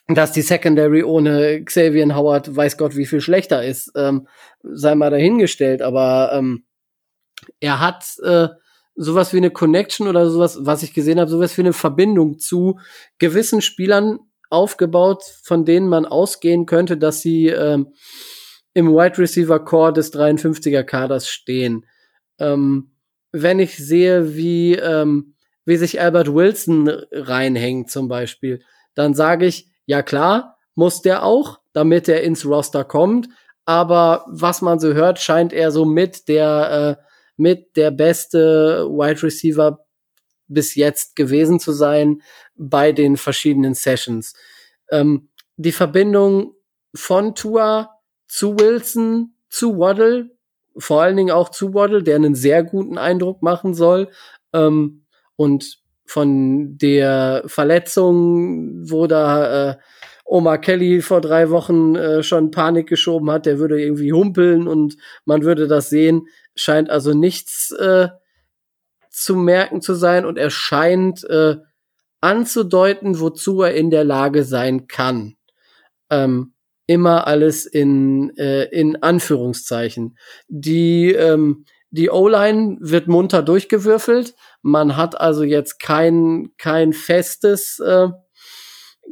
dass 0.09 0.33
die 0.33 0.43
Secondary 0.43 1.03
ohne 1.03 1.65
Xavier 1.65 2.15
Howard 2.15 2.55
weiß 2.55 2.77
Gott 2.77 2.97
wie 2.97 3.07
viel 3.07 3.23
schlechter 3.23 3.65
ist, 3.65 3.91
ähm, 3.97 4.29
sei 4.63 4.95
mal 4.95 5.11
dahingestellt, 5.11 5.81
aber 5.81 6.33
ähm, 6.35 6.67
er 7.61 7.81
hat 7.81 8.05
äh, 8.23 8.49
sowas 8.95 9.33
wie 9.33 9.39
eine 9.39 9.51
Connection 9.51 10.07
oder 10.07 10.29
sowas, 10.29 10.59
was 10.61 10.83
ich 10.83 10.93
gesehen 10.93 11.19
habe, 11.19 11.31
sowas 11.31 11.57
wie 11.57 11.63
eine 11.63 11.73
Verbindung 11.73 12.39
zu 12.39 12.79
gewissen 13.19 13.63
Spielern 13.63 14.19
aufgebaut, 14.51 15.23
von 15.43 15.65
denen 15.65 15.89
man 15.89 16.05
ausgehen 16.05 16.67
könnte, 16.67 16.99
dass 16.99 17.23
sie 17.23 17.49
ähm, 17.49 17.95
im 18.75 18.93
Wide 18.93 19.17
Receiver 19.17 19.65
Core 19.65 19.95
des 19.95 20.13
53er 20.13 20.83
Kaders 20.83 21.27
stehen. 21.27 21.87
Ähm, 22.39 22.96
wenn 23.43 23.61
ich 23.61 23.77
sehe, 23.77 24.35
wie, 24.35 24.75
ähm, 24.75 25.35
wie 25.65 25.77
sich 25.77 26.01
Albert 26.01 26.33
Wilson 26.33 26.89
reinhängt 27.13 27.91
zum 27.91 28.09
Beispiel, 28.09 28.63
dann 28.95 29.15
sage 29.15 29.47
ich, 29.47 29.69
ja 29.85 30.03
klar, 30.03 30.57
muss 30.75 31.03
der 31.03 31.23
auch, 31.23 31.61
damit 31.73 32.09
er 32.09 32.23
ins 32.23 32.47
Roster 32.47 32.85
kommt. 32.85 33.29
Aber 33.65 34.25
was 34.29 34.63
man 34.63 34.79
so 34.79 34.95
hört, 34.95 35.19
scheint 35.19 35.53
er 35.53 35.71
so 35.71 35.85
mit 35.85 36.29
der, 36.29 36.99
äh, 36.99 37.05
mit 37.37 37.77
der 37.77 37.91
beste 37.91 38.87
Wide 38.89 39.23
Receiver 39.23 39.81
bis 40.49 40.75
jetzt 40.75 41.17
gewesen 41.17 41.61
zu 41.61 41.73
sein 41.73 42.23
bei 42.55 42.93
den 42.93 43.17
verschiedenen 43.17 43.75
Sessions. 43.75 44.35
Ähm, 44.91 45.29
die 45.57 45.73
Verbindung 45.73 46.55
von 46.95 47.35
Tua 47.35 47.91
zu 48.29 48.59
Wilson 48.59 49.35
zu 49.49 49.79
Waddle 49.79 50.36
vor 50.79 51.03
allen 51.03 51.17
Dingen 51.17 51.31
auch 51.31 51.49
zu 51.51 51.75
Waddle, 51.75 52.03
der 52.03 52.17
einen 52.17 52.35
sehr 52.35 52.63
guten 52.63 52.99
Eindruck 52.99 53.43
machen 53.43 53.75
soll. 53.75 54.09
Ähm, 54.53 55.05
und 55.37 55.79
von 56.07 56.79
der 56.79 57.43
Verletzung, 57.47 58.91
wo 58.91 59.07
da 59.07 59.71
äh, 59.71 59.77
Omar 60.25 60.59
Kelly 60.59 61.03
vor 61.03 61.21
drei 61.21 61.51
Wochen 61.51 61.95
äh, 61.95 62.23
schon 62.23 62.51
Panik 62.51 62.89
geschoben 62.89 63.31
hat, 63.31 63.47
der 63.47 63.59
würde 63.59 63.81
irgendwie 63.81 64.13
humpeln 64.13 64.67
und 64.67 64.97
man 65.25 65.43
würde 65.43 65.69
das 65.69 65.89
sehen, 65.89 66.27
scheint 66.57 66.91
also 66.91 67.15
nichts 67.15 67.71
äh, 67.73 68.09
zu 69.11 69.37
merken 69.37 69.81
zu 69.81 69.95
sein 69.95 70.25
und 70.25 70.37
er 70.37 70.51
scheint 70.51 71.25
äh, 71.25 71.57
anzudeuten, 72.21 73.21
wozu 73.21 73.63
er 73.63 73.75
in 73.75 73.91
der 73.91 74.05
Lage 74.05 74.43
sein 74.43 74.89
kann. 74.89 75.37
Ähm, 76.11 76.55
immer 76.87 77.27
alles 77.27 77.67
in, 77.67 78.37
äh, 78.37 78.65
in 78.65 79.03
Anführungszeichen. 79.03 80.17
Die, 80.49 81.13
ähm, 81.13 81.65
die 81.91 82.11
O-Line 82.11 82.79
wird 82.81 83.09
munter 83.09 83.43
durchgewürfelt. 83.43 84.35
Man 84.63 84.97
hat 84.97 85.21
also 85.21 85.43
jetzt 85.43 85.81
kein, 85.81 86.51
kein 86.59 86.93
festes, 86.93 87.79
äh, 87.81 88.09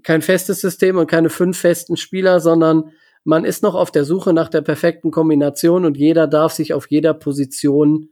kein 0.02 0.22
festes 0.22 0.60
System 0.60 0.98
und 0.98 1.10
keine 1.10 1.30
fünf 1.30 1.58
festen 1.58 1.96
Spieler, 1.96 2.40
sondern 2.40 2.92
man 3.24 3.44
ist 3.44 3.62
noch 3.62 3.74
auf 3.74 3.90
der 3.90 4.04
Suche 4.04 4.32
nach 4.32 4.48
der 4.48 4.60
perfekten 4.60 5.10
Kombination 5.10 5.84
und 5.84 5.96
jeder 5.96 6.26
darf 6.26 6.52
sich 6.52 6.74
auf 6.74 6.90
jeder 6.90 7.14
Position 7.14 8.10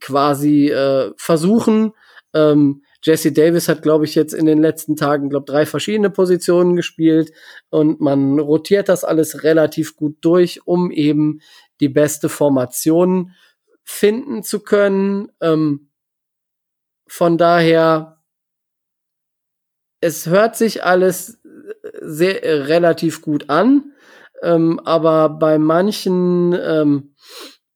quasi 0.00 0.68
äh, 0.68 1.12
versuchen. 1.16 1.92
Ähm, 2.32 2.82
Jesse 3.02 3.32
Davis 3.32 3.68
hat, 3.68 3.82
glaube 3.82 4.04
ich, 4.04 4.14
jetzt 4.14 4.34
in 4.34 4.46
den 4.46 4.60
letzten 4.60 4.96
Tagen, 4.96 5.30
glaube 5.30 5.46
drei 5.46 5.64
verschiedene 5.64 6.10
Positionen 6.10 6.76
gespielt 6.76 7.32
und 7.70 8.00
man 8.00 8.38
rotiert 8.38 8.88
das 8.88 9.04
alles 9.04 9.42
relativ 9.42 9.96
gut 9.96 10.18
durch, 10.20 10.66
um 10.66 10.90
eben 10.90 11.40
die 11.80 11.88
beste 11.88 12.28
Formation 12.28 13.32
finden 13.84 14.42
zu 14.42 14.60
können. 14.60 15.32
Ähm, 15.40 15.90
von 17.06 17.38
daher, 17.38 18.22
es 20.00 20.26
hört 20.26 20.56
sich 20.56 20.84
alles 20.84 21.40
sehr 22.00 22.44
äh, 22.44 22.62
relativ 22.62 23.22
gut 23.22 23.48
an, 23.48 23.92
ähm, 24.42 24.78
aber 24.84 25.30
bei 25.30 25.58
manchen 25.58 26.52
ähm, 26.52 27.14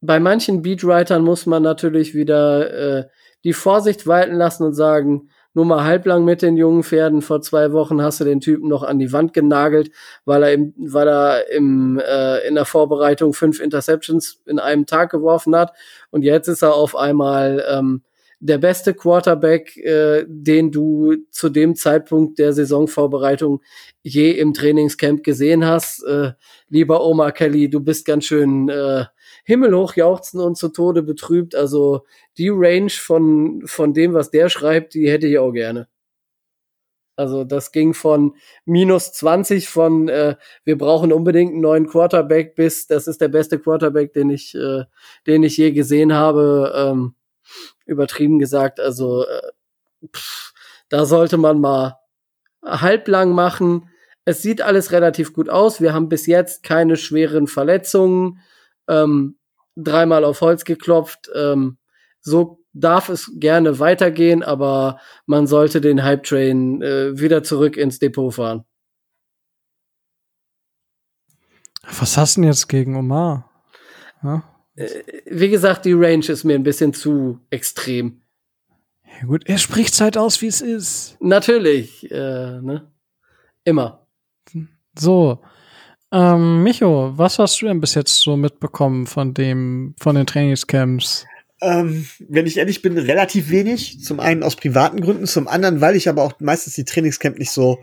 bei 0.07 0.21
manchen 0.21 0.61
Beatwritern 0.61 1.23
muss 1.23 1.47
man 1.47 1.63
natürlich 1.63 2.15
wieder 2.15 2.99
äh, 2.99 3.05
die 3.45 3.53
Vorsicht 3.53 4.07
walten 4.07 4.35
lassen 4.35 4.65
und 4.65 4.75
sagen, 4.75 5.29
nur 5.55 5.65
mal 5.65 5.85
halblang 5.85 6.25
mit 6.25 6.43
den 6.43 6.57
jungen 6.57 6.83
Pferden. 6.83 7.23
Vor 7.23 7.41
zwei 7.41 7.73
Wochen 7.73 8.03
hast 8.03 8.21
du 8.21 8.25
den 8.25 8.41
Typen 8.41 8.69
noch 8.69 8.83
an 8.83 8.99
die 8.99 9.13
Wand 9.13 9.33
genagelt, 9.33 9.91
weil 10.25 10.43
er 10.43 10.53
im, 10.53 10.75
weil 10.77 11.09
er 11.09 11.51
im, 11.53 12.01
äh, 12.05 12.47
in 12.47 12.57
der 12.57 12.65
Vorbereitung 12.65 13.33
fünf 13.35 13.61
Interceptions 13.61 14.41
in 14.47 14.59
einem 14.59 14.85
Tag 14.85 15.11
geworfen 15.11 15.55
hat. 15.55 15.73
Und 16.11 16.23
jetzt 16.23 16.49
ist 16.49 16.63
er 16.63 16.75
auf 16.75 16.97
einmal 16.97 17.65
ähm, 17.71 18.03
der 18.41 18.59
beste 18.59 18.95
Quarterback, 18.95 19.77
äh, 19.77 20.25
den 20.27 20.73
du 20.73 21.15
zu 21.31 21.49
dem 21.49 21.77
Zeitpunkt 21.77 22.39
der 22.41 22.53
Saisonvorbereitung 22.53 23.63
je 24.03 24.33
im 24.33 24.55
Trainingscamp 24.55 25.23
gesehen 25.23 25.65
hast. 25.65 26.03
Äh, 26.03 26.33
lieber 26.69 27.05
Omar 27.05 27.31
Kelly, 27.31 27.71
du 27.71 27.81
bist 27.81 28.07
ganz 28.07 28.25
schön 28.25 28.69
äh, 28.69 29.05
himmelhoch 29.45 29.95
jauchzen 29.95 30.41
und 30.41 30.57
zu 30.57 30.69
Tode 30.71 31.03
betrübt. 31.03 31.55
Also 31.55 32.05
die 32.37 32.49
Range 32.51 32.91
von, 32.91 33.63
von 33.67 33.95
dem, 33.95 34.15
was 34.15 34.31
der 34.31 34.49
schreibt, 34.49 34.95
die 34.95 35.11
hätte 35.11 35.27
ich 35.27 35.39
auch 35.39 35.53
gerne. 35.53 35.89
Also 37.17 37.45
das 37.45 37.71
ging 37.71 37.95
von 37.95 38.35
minus 38.65 39.13
20 39.13 39.69
von 39.69 40.09
äh, 40.09 40.35
wir 40.65 40.77
brauchen 40.77 41.13
unbedingt 41.13 41.53
einen 41.53 41.61
neuen 41.61 41.87
Quarterback 41.87 42.57
bis 42.57 42.89
das 42.89 43.07
ist 43.07 43.21
der 43.21 43.29
beste 43.29 43.61
Quarterback, 43.61 44.13
den 44.13 44.31
ich 44.31 44.55
äh, 44.57 44.85
den 45.27 45.45
ich 45.45 45.57
je 45.57 45.71
gesehen 45.71 46.13
habe. 46.13 46.73
Ähm, 46.75 47.15
übertrieben 47.87 48.39
gesagt, 48.41 48.81
also 48.81 49.25
äh, 49.27 49.53
pff, 50.13 50.55
da 50.89 51.07
sollte 51.07 51.37
man 51.37 51.61
mal 51.61 51.99
halblang 52.65 53.33
machen. 53.33 53.91
Es 54.25 54.43
sieht 54.43 54.63
alles 54.63 54.91
relativ 54.91 55.35
gut 55.35 55.49
aus. 55.51 55.81
Wir 55.81 55.93
haben 55.93 56.09
bis 56.09 56.27
jetzt 56.27 56.63
keine 56.63 56.97
schweren 56.97 57.47
Verletzungen 57.47 58.41
ähm, 58.89 59.37
dreimal 59.77 60.25
auf 60.25 60.41
Holz 60.41 60.65
geklopft. 60.65 61.31
Ähm, 61.35 61.79
so 62.21 62.65
darf 62.73 63.09
es 63.09 63.31
gerne 63.37 63.79
weitergehen, 63.79 64.43
aber 64.43 64.99
man 65.27 65.47
sollte 65.47 65.81
den 65.81 66.03
Hype 66.03 66.25
Train 66.25 66.83
äh, 66.83 67.19
wieder 67.19 67.43
zurück 67.43 67.77
ins 67.77 67.99
Depot 67.99 68.35
fahren. 68.35 68.65
Was 71.99 72.17
hast 72.17 72.37
du 72.37 72.41
denn 72.41 72.51
jetzt 72.51 72.69
gegen 72.69 72.97
Omar? 72.97 73.51
Ja? 74.23 74.43
Äh, 74.75 75.03
wie 75.27 75.49
gesagt, 75.49 75.85
die 75.85 75.93
Range 75.93 76.27
ist 76.27 76.45
mir 76.45 76.55
ein 76.55 76.63
bisschen 76.63 76.93
zu 76.93 77.41
extrem. 77.51 78.23
Ja, 79.21 79.27
gut, 79.27 79.47
er 79.47 79.59
spricht 79.59 80.01
halt 80.01 80.17
aus, 80.17 80.43
wie 80.43 80.49
es 80.49 80.61
ist. 80.61 81.17
Natürlich, 81.21 82.11
äh, 82.11 82.61
ne? 82.61 82.91
Immer. 83.65 84.07
So, 84.99 85.41
ähm, 86.15 86.63
Micho, 86.63 87.13
was 87.17 87.41
hast 87.41 87.61
du 87.61 87.67
denn 87.67 87.81
bis 87.81 87.97
jetzt 87.97 88.21
so 88.21 88.37
mitbekommen 88.37 89.09
von 89.09 89.35
dem, 89.35 89.97
von 89.99 90.15
den 90.15 90.27
Trainingscamps? 90.27 91.27
Ähm, 91.61 92.07
wenn 92.21 92.47
ich 92.47 92.57
ehrlich 92.57 92.83
bin, 92.83 92.97
relativ 92.97 93.51
wenig. 93.51 94.01
Zum 94.05 94.21
einen 94.21 94.45
aus 94.45 94.55
privaten 94.55 95.01
Gründen, 95.01 95.27
zum 95.27 95.49
anderen, 95.49 95.81
weil 95.81 95.97
ich 95.97 96.09
aber 96.09 96.23
auch 96.23 96.35
meistens 96.39 96.75
die 96.75 96.85
Trainingscamp 96.85 97.39
nicht 97.39 97.51
so 97.51 97.81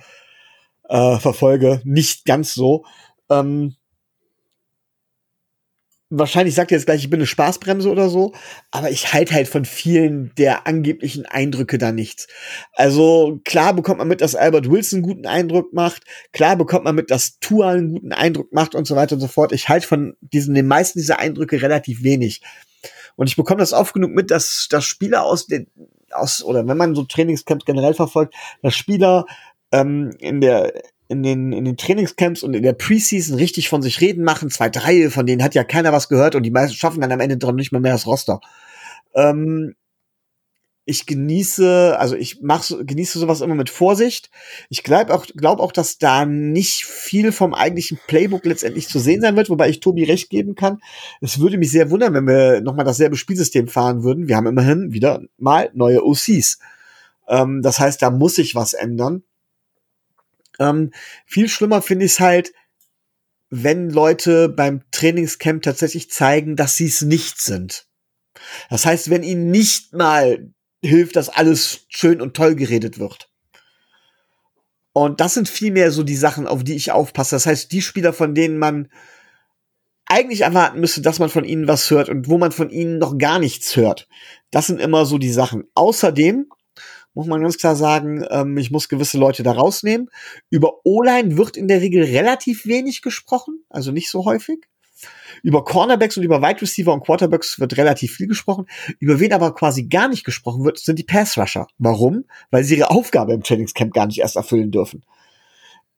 äh, 0.87 1.17
verfolge. 1.19 1.81
Nicht 1.83 2.23
ganz 2.23 2.53
so. 2.53 2.85
Ähm, 3.29 3.75
wahrscheinlich 6.11 6.53
sagt 6.53 6.71
er 6.71 6.77
jetzt 6.77 6.85
gleich, 6.85 7.01
ich 7.01 7.09
bin 7.09 7.19
eine 7.19 7.25
Spaßbremse 7.25 7.89
oder 7.89 8.09
so, 8.09 8.33
aber 8.69 8.91
ich 8.91 9.13
halte 9.13 9.33
halt 9.33 9.47
von 9.47 9.65
vielen 9.65 10.31
der 10.37 10.67
angeblichen 10.67 11.25
Eindrücke 11.25 11.77
da 11.77 11.91
nichts. 11.91 12.27
Also 12.73 13.39
klar 13.45 13.73
bekommt 13.73 13.99
man 13.99 14.09
mit, 14.09 14.21
dass 14.21 14.35
Albert 14.35 14.69
Wilson 14.69 14.97
einen 14.97 15.03
guten 15.03 15.25
Eindruck 15.25 15.73
macht, 15.73 16.03
klar 16.33 16.57
bekommt 16.57 16.83
man 16.83 16.95
mit, 16.95 17.09
dass 17.09 17.39
Tua 17.39 17.71
einen 17.71 17.93
guten 17.93 18.11
Eindruck 18.11 18.51
macht 18.53 18.75
und 18.75 18.85
so 18.85 18.95
weiter 18.95 19.15
und 19.15 19.21
so 19.21 19.27
fort. 19.27 19.53
Ich 19.53 19.69
halte 19.69 19.87
von 19.87 20.15
diesen, 20.19 20.53
den 20.53 20.67
meisten 20.67 20.99
dieser 20.99 21.19
Eindrücke 21.19 21.61
relativ 21.61 22.03
wenig. 22.03 22.41
Und 23.15 23.27
ich 23.27 23.37
bekomme 23.37 23.59
das 23.59 23.73
oft 23.73 23.93
genug 23.93 24.11
mit, 24.11 24.31
dass, 24.31 24.67
dass 24.69 24.83
Spieler 24.83 25.23
aus 25.23 25.47
den, 25.47 25.67
aus, 26.11 26.43
oder 26.43 26.67
wenn 26.67 26.77
man 26.77 26.93
so 26.93 27.03
Trainingscamps 27.03 27.65
generell 27.65 27.93
verfolgt, 27.93 28.35
dass 28.61 28.75
Spieler 28.75 29.25
ähm, 29.71 30.11
in 30.19 30.41
der 30.41 30.73
in 31.11 31.23
den, 31.23 31.51
in 31.51 31.65
den 31.65 31.75
Trainingscamps 31.75 32.41
und 32.41 32.53
in 32.53 32.63
der 32.63 32.71
Preseason 32.71 33.35
richtig 33.35 33.67
von 33.67 33.81
sich 33.81 33.99
reden 33.99 34.23
machen. 34.23 34.49
Zwei, 34.49 34.69
drei, 34.69 35.09
von 35.09 35.25
denen 35.25 35.43
hat 35.43 35.53
ja 35.53 35.65
keiner 35.65 35.91
was 35.91 36.07
gehört 36.07 36.35
und 36.35 36.43
die 36.43 36.51
meisten 36.51 36.77
schaffen 36.77 37.01
dann 37.01 37.11
am 37.11 37.19
Ende 37.19 37.37
dran 37.37 37.55
nicht 37.55 37.73
mal 37.73 37.81
mehr 37.81 37.91
das 37.91 38.07
Roster. 38.07 38.39
Ähm, 39.13 39.75
ich 40.85 41.05
genieße, 41.05 41.97
also 41.99 42.15
ich 42.15 42.39
mach, 42.41 42.65
genieße 42.67 43.19
sowas 43.19 43.41
immer 43.41 43.55
mit 43.55 43.69
Vorsicht. 43.69 44.31
Ich 44.69 44.83
glaube 44.83 45.13
auch, 45.13 45.27
glaub 45.35 45.59
auch, 45.59 45.73
dass 45.73 45.97
da 45.97 46.25
nicht 46.25 46.85
viel 46.85 47.33
vom 47.33 47.53
eigentlichen 47.53 47.99
Playbook 48.07 48.45
letztendlich 48.45 48.87
zu 48.87 48.99
sehen 48.99 49.21
sein 49.21 49.35
wird, 49.35 49.49
wobei 49.49 49.69
ich 49.69 49.81
Tobi 49.81 50.05
recht 50.05 50.29
geben 50.29 50.55
kann. 50.55 50.81
Es 51.19 51.39
würde 51.39 51.57
mich 51.57 51.71
sehr 51.71 51.91
wundern, 51.91 52.13
wenn 52.13 52.25
wir 52.25 52.61
nochmal 52.61 52.85
dasselbe 52.85 53.17
Spielsystem 53.17 53.67
fahren 53.67 54.03
würden. 54.03 54.29
Wir 54.29 54.37
haben 54.37 54.47
immerhin 54.47 54.93
wieder 54.93 55.21
mal 55.37 55.69
neue 55.73 56.05
OCs. 56.05 56.57
Ähm, 57.27 57.61
das 57.61 57.79
heißt, 57.79 58.01
da 58.01 58.09
muss 58.09 58.35
sich 58.35 58.55
was 58.55 58.73
ändern. 58.73 59.23
Ähm, 60.61 60.91
viel 61.25 61.49
schlimmer 61.49 61.81
finde 61.81 62.05
ich 62.05 62.13
es 62.13 62.19
halt, 62.19 62.53
wenn 63.49 63.89
Leute 63.89 64.47
beim 64.47 64.83
Trainingscamp 64.91 65.63
tatsächlich 65.63 66.09
zeigen, 66.11 66.55
dass 66.55 66.77
sie 66.77 66.85
es 66.85 67.01
nicht 67.01 67.41
sind. 67.41 67.87
Das 68.69 68.85
heißt, 68.85 69.09
wenn 69.09 69.23
ihnen 69.23 69.51
nicht 69.51 69.93
mal 69.93 70.53
hilft, 70.83 71.15
dass 71.15 71.29
alles 71.29 71.85
schön 71.89 72.21
und 72.21 72.35
toll 72.35 72.55
geredet 72.55 72.99
wird. 72.99 73.29
Und 74.93 75.19
das 75.19 75.33
sind 75.33 75.49
vielmehr 75.49 75.91
so 75.91 76.03
die 76.03 76.15
Sachen, 76.15 76.47
auf 76.47 76.63
die 76.63 76.75
ich 76.75 76.91
aufpasse. 76.91 77.35
Das 77.35 77.45
heißt, 77.45 77.71
die 77.71 77.81
Spieler, 77.81 78.13
von 78.13 78.35
denen 78.35 78.57
man 78.57 78.89
eigentlich 80.05 80.41
erwarten 80.41 80.79
müsste, 80.79 81.01
dass 81.01 81.19
man 81.19 81.29
von 81.29 81.45
ihnen 81.45 81.67
was 81.67 81.89
hört 81.89 82.09
und 82.09 82.27
wo 82.27 82.37
man 82.37 82.51
von 82.51 82.69
ihnen 82.69 82.99
noch 82.99 83.17
gar 83.17 83.39
nichts 83.39 83.75
hört. 83.75 84.07
Das 84.51 84.67
sind 84.67 84.79
immer 84.79 85.05
so 85.05 85.17
die 85.17 85.31
Sachen. 85.31 85.63
Außerdem 85.73 86.47
muss 87.13 87.27
man 87.27 87.41
ganz 87.41 87.57
klar 87.57 87.75
sagen, 87.75 88.25
ähm, 88.29 88.57
ich 88.57 88.71
muss 88.71 88.89
gewisse 88.89 89.17
Leute 89.17 89.43
da 89.43 89.51
rausnehmen. 89.51 90.09
Über 90.49 90.85
O-Line 90.85 91.37
wird 91.37 91.57
in 91.57 91.67
der 91.67 91.81
Regel 91.81 92.03
relativ 92.03 92.65
wenig 92.65 93.01
gesprochen, 93.01 93.63
also 93.69 93.91
nicht 93.91 94.09
so 94.09 94.25
häufig. 94.25 94.67
Über 95.43 95.63
Cornerbacks 95.63 96.17
und 96.17 96.23
über 96.23 96.41
Wide 96.41 96.61
Receiver 96.61 96.93
und 96.93 97.03
Quarterbacks 97.03 97.59
wird 97.59 97.77
relativ 97.77 98.15
viel 98.15 98.27
gesprochen. 98.27 98.67
Über 98.99 99.19
wen 99.19 99.33
aber 99.33 99.53
quasi 99.55 99.87
gar 99.87 100.07
nicht 100.07 100.23
gesprochen 100.23 100.63
wird, 100.63 100.77
sind 100.77 100.99
die 100.99 101.03
Pass 101.03 101.37
Rusher. 101.37 101.67
Warum? 101.79 102.25
Weil 102.51 102.63
sie 102.63 102.77
ihre 102.77 102.91
Aufgabe 102.91 103.33
im 103.33 103.43
Trainingscamp 103.43 103.93
gar 103.93 104.05
nicht 104.05 104.19
erst 104.19 104.35
erfüllen 104.35 104.71
dürfen. 104.71 105.03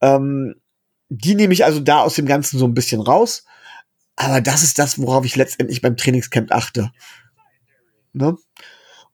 Ähm, 0.02 0.56
die 1.10 1.35
nehme 1.35 1.53
ich 1.53 1.65
also 1.65 1.80
da 1.80 2.02
aus 2.02 2.15
dem 2.15 2.26
Ganzen 2.26 2.57
so 2.57 2.65
ein 2.65 2.73
bisschen 2.73 3.02
raus. 3.02 3.45
Aber 4.15 4.41
das 4.41 4.64
ist 4.64 4.80
das, 4.80 4.99
worauf 4.99 5.26
ich 5.26 5.35
letztendlich 5.35 5.81
beim 5.81 5.98
Trainingscamp 5.98 6.52
achte. 6.52 6.91
Ne? 8.14 8.38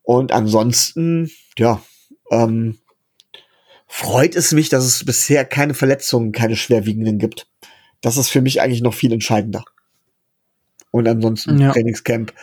Und 0.04 0.32
ansonsten, 0.32 1.32
ja, 1.58 1.82
ähm, 2.32 2.78
freut 3.88 4.36
es 4.36 4.52
mich, 4.52 4.70
dass 4.70 4.86
es 4.86 5.04
bisher 5.04 5.46
keine 5.46 5.74
Verletzungen, 5.74 6.32
keine 6.32 6.56
schwerwiegenden 6.56 7.18
gibt. 7.18 7.48
Das 8.02 8.18
ist 8.18 8.30
für 8.30 8.42
mich 8.42 8.62
eigentlich 8.62 8.82
noch 8.82 8.94
viel 8.94 9.12
entscheidender. 9.12 9.64
Und 10.92 11.08
ansonsten 11.08 11.60
ja. 11.60 11.72
Trainingscamp. 11.72 12.34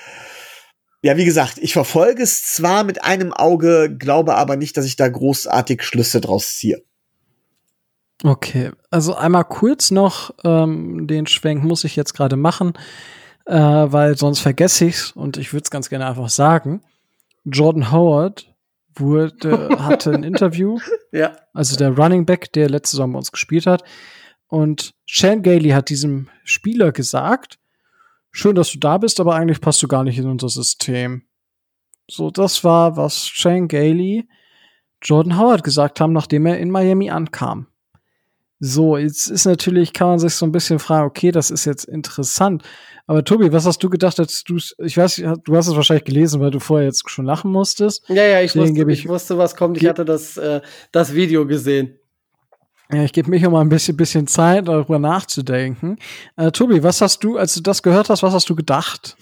Ja, 1.02 1.16
wie 1.16 1.24
gesagt, 1.24 1.58
ich 1.58 1.72
verfolge 1.72 2.22
es 2.22 2.42
zwar 2.44 2.84
mit 2.84 3.04
einem 3.04 3.32
Auge, 3.32 3.94
glaube 3.96 4.34
aber 4.34 4.56
nicht, 4.56 4.76
dass 4.76 4.86
ich 4.86 4.96
da 4.96 5.08
großartig 5.08 5.82
Schlüsse 5.82 6.20
draus 6.20 6.56
ziehe. 6.56 6.82
Okay, 8.24 8.70
also 8.90 9.14
einmal 9.14 9.44
kurz 9.44 9.90
noch, 9.90 10.34
ähm, 10.44 11.06
den 11.06 11.26
Schwenk 11.26 11.62
muss 11.62 11.84
ich 11.84 11.96
jetzt 11.96 12.14
gerade 12.14 12.36
machen, 12.36 12.72
äh, 13.44 13.54
weil 13.54 14.16
sonst 14.16 14.40
vergesse 14.40 14.86
ich's 14.86 15.12
und 15.12 15.36
ich 15.36 15.52
würde 15.52 15.64
es 15.64 15.70
ganz 15.70 15.90
gerne 15.90 16.06
einfach 16.06 16.30
sagen. 16.30 16.82
Jordan 17.44 17.92
Howard 17.92 18.55
wurde, 19.00 19.68
hatte 19.78 20.12
ein 20.12 20.22
Interview. 20.22 20.78
Ja. 21.12 21.34
Also 21.54 21.76
der 21.76 21.96
Running 21.96 22.26
Back, 22.26 22.52
der 22.52 22.68
letzte 22.68 22.96
Saison 22.96 23.12
bei 23.12 23.18
uns 23.18 23.32
gespielt 23.32 23.64
hat. 23.64 23.84
Und 24.48 24.92
Shane 25.06 25.40
Gailey 25.40 25.70
hat 25.70 25.88
diesem 25.88 26.28
Spieler 26.44 26.92
gesagt, 26.92 27.58
schön, 28.32 28.54
dass 28.54 28.70
du 28.70 28.78
da 28.78 28.98
bist, 28.98 29.18
aber 29.18 29.34
eigentlich 29.34 29.62
passt 29.62 29.82
du 29.82 29.88
gar 29.88 30.04
nicht 30.04 30.18
in 30.18 30.28
unser 30.28 30.50
System. 30.50 31.22
So, 32.06 32.30
das 32.30 32.64
war, 32.64 32.98
was 32.98 33.26
Shane 33.26 33.66
Gailey 33.66 34.28
Jordan 35.02 35.38
Howard 35.38 35.62
gesagt 35.62 36.00
haben, 36.00 36.12
nachdem 36.12 36.46
er 36.46 36.58
in 36.58 36.70
Miami 36.70 37.10
ankam. 37.10 37.66
So, 38.58 38.96
jetzt 38.96 39.28
ist 39.28 39.44
natürlich, 39.44 39.92
kann 39.92 40.08
man 40.08 40.18
sich 40.18 40.34
so 40.34 40.46
ein 40.46 40.52
bisschen 40.52 40.78
fragen, 40.78 41.06
okay, 41.06 41.30
das 41.30 41.50
ist 41.50 41.66
jetzt 41.66 41.84
interessant. 41.84 42.62
Aber 43.06 43.22
Tobi, 43.22 43.52
was 43.52 43.66
hast 43.66 43.82
du 43.82 43.90
gedacht, 43.90 44.18
als 44.18 44.44
du 44.44 44.56
ich 44.78 44.96
weiß, 44.96 45.22
du 45.44 45.56
hast 45.56 45.68
es 45.68 45.76
wahrscheinlich 45.76 46.04
gelesen, 46.04 46.40
weil 46.40 46.50
du 46.50 46.58
vorher 46.58 46.86
jetzt 46.86 47.08
schon 47.10 47.26
lachen 47.26 47.52
musstest. 47.52 48.02
Ja, 48.08 48.24
ja, 48.24 48.40
ich, 48.40 48.56
wusste, 48.56 48.82
ich, 48.82 49.00
ich 49.00 49.08
wusste, 49.08 49.36
was 49.36 49.56
kommt. 49.56 49.76
Ich 49.76 49.86
hatte 49.86 50.04
das, 50.04 50.36
äh, 50.38 50.62
das 50.90 51.14
Video 51.14 51.46
gesehen. 51.46 51.98
Ja, 52.90 53.02
ich 53.02 53.12
gebe 53.12 53.30
mich 53.30 53.42
mal 53.48 53.60
ein 53.60 53.68
bisschen, 53.68 53.96
bisschen 53.96 54.26
Zeit, 54.26 54.68
darüber 54.68 54.98
nachzudenken. 54.98 55.98
Äh, 56.36 56.50
Tobi, 56.52 56.82
was 56.82 57.00
hast 57.00 57.22
du, 57.24 57.36
als 57.36 57.54
du 57.54 57.60
das 57.60 57.82
gehört 57.82 58.08
hast, 58.08 58.22
was 58.22 58.32
hast 58.32 58.48
du 58.48 58.54
gedacht? 58.54 59.16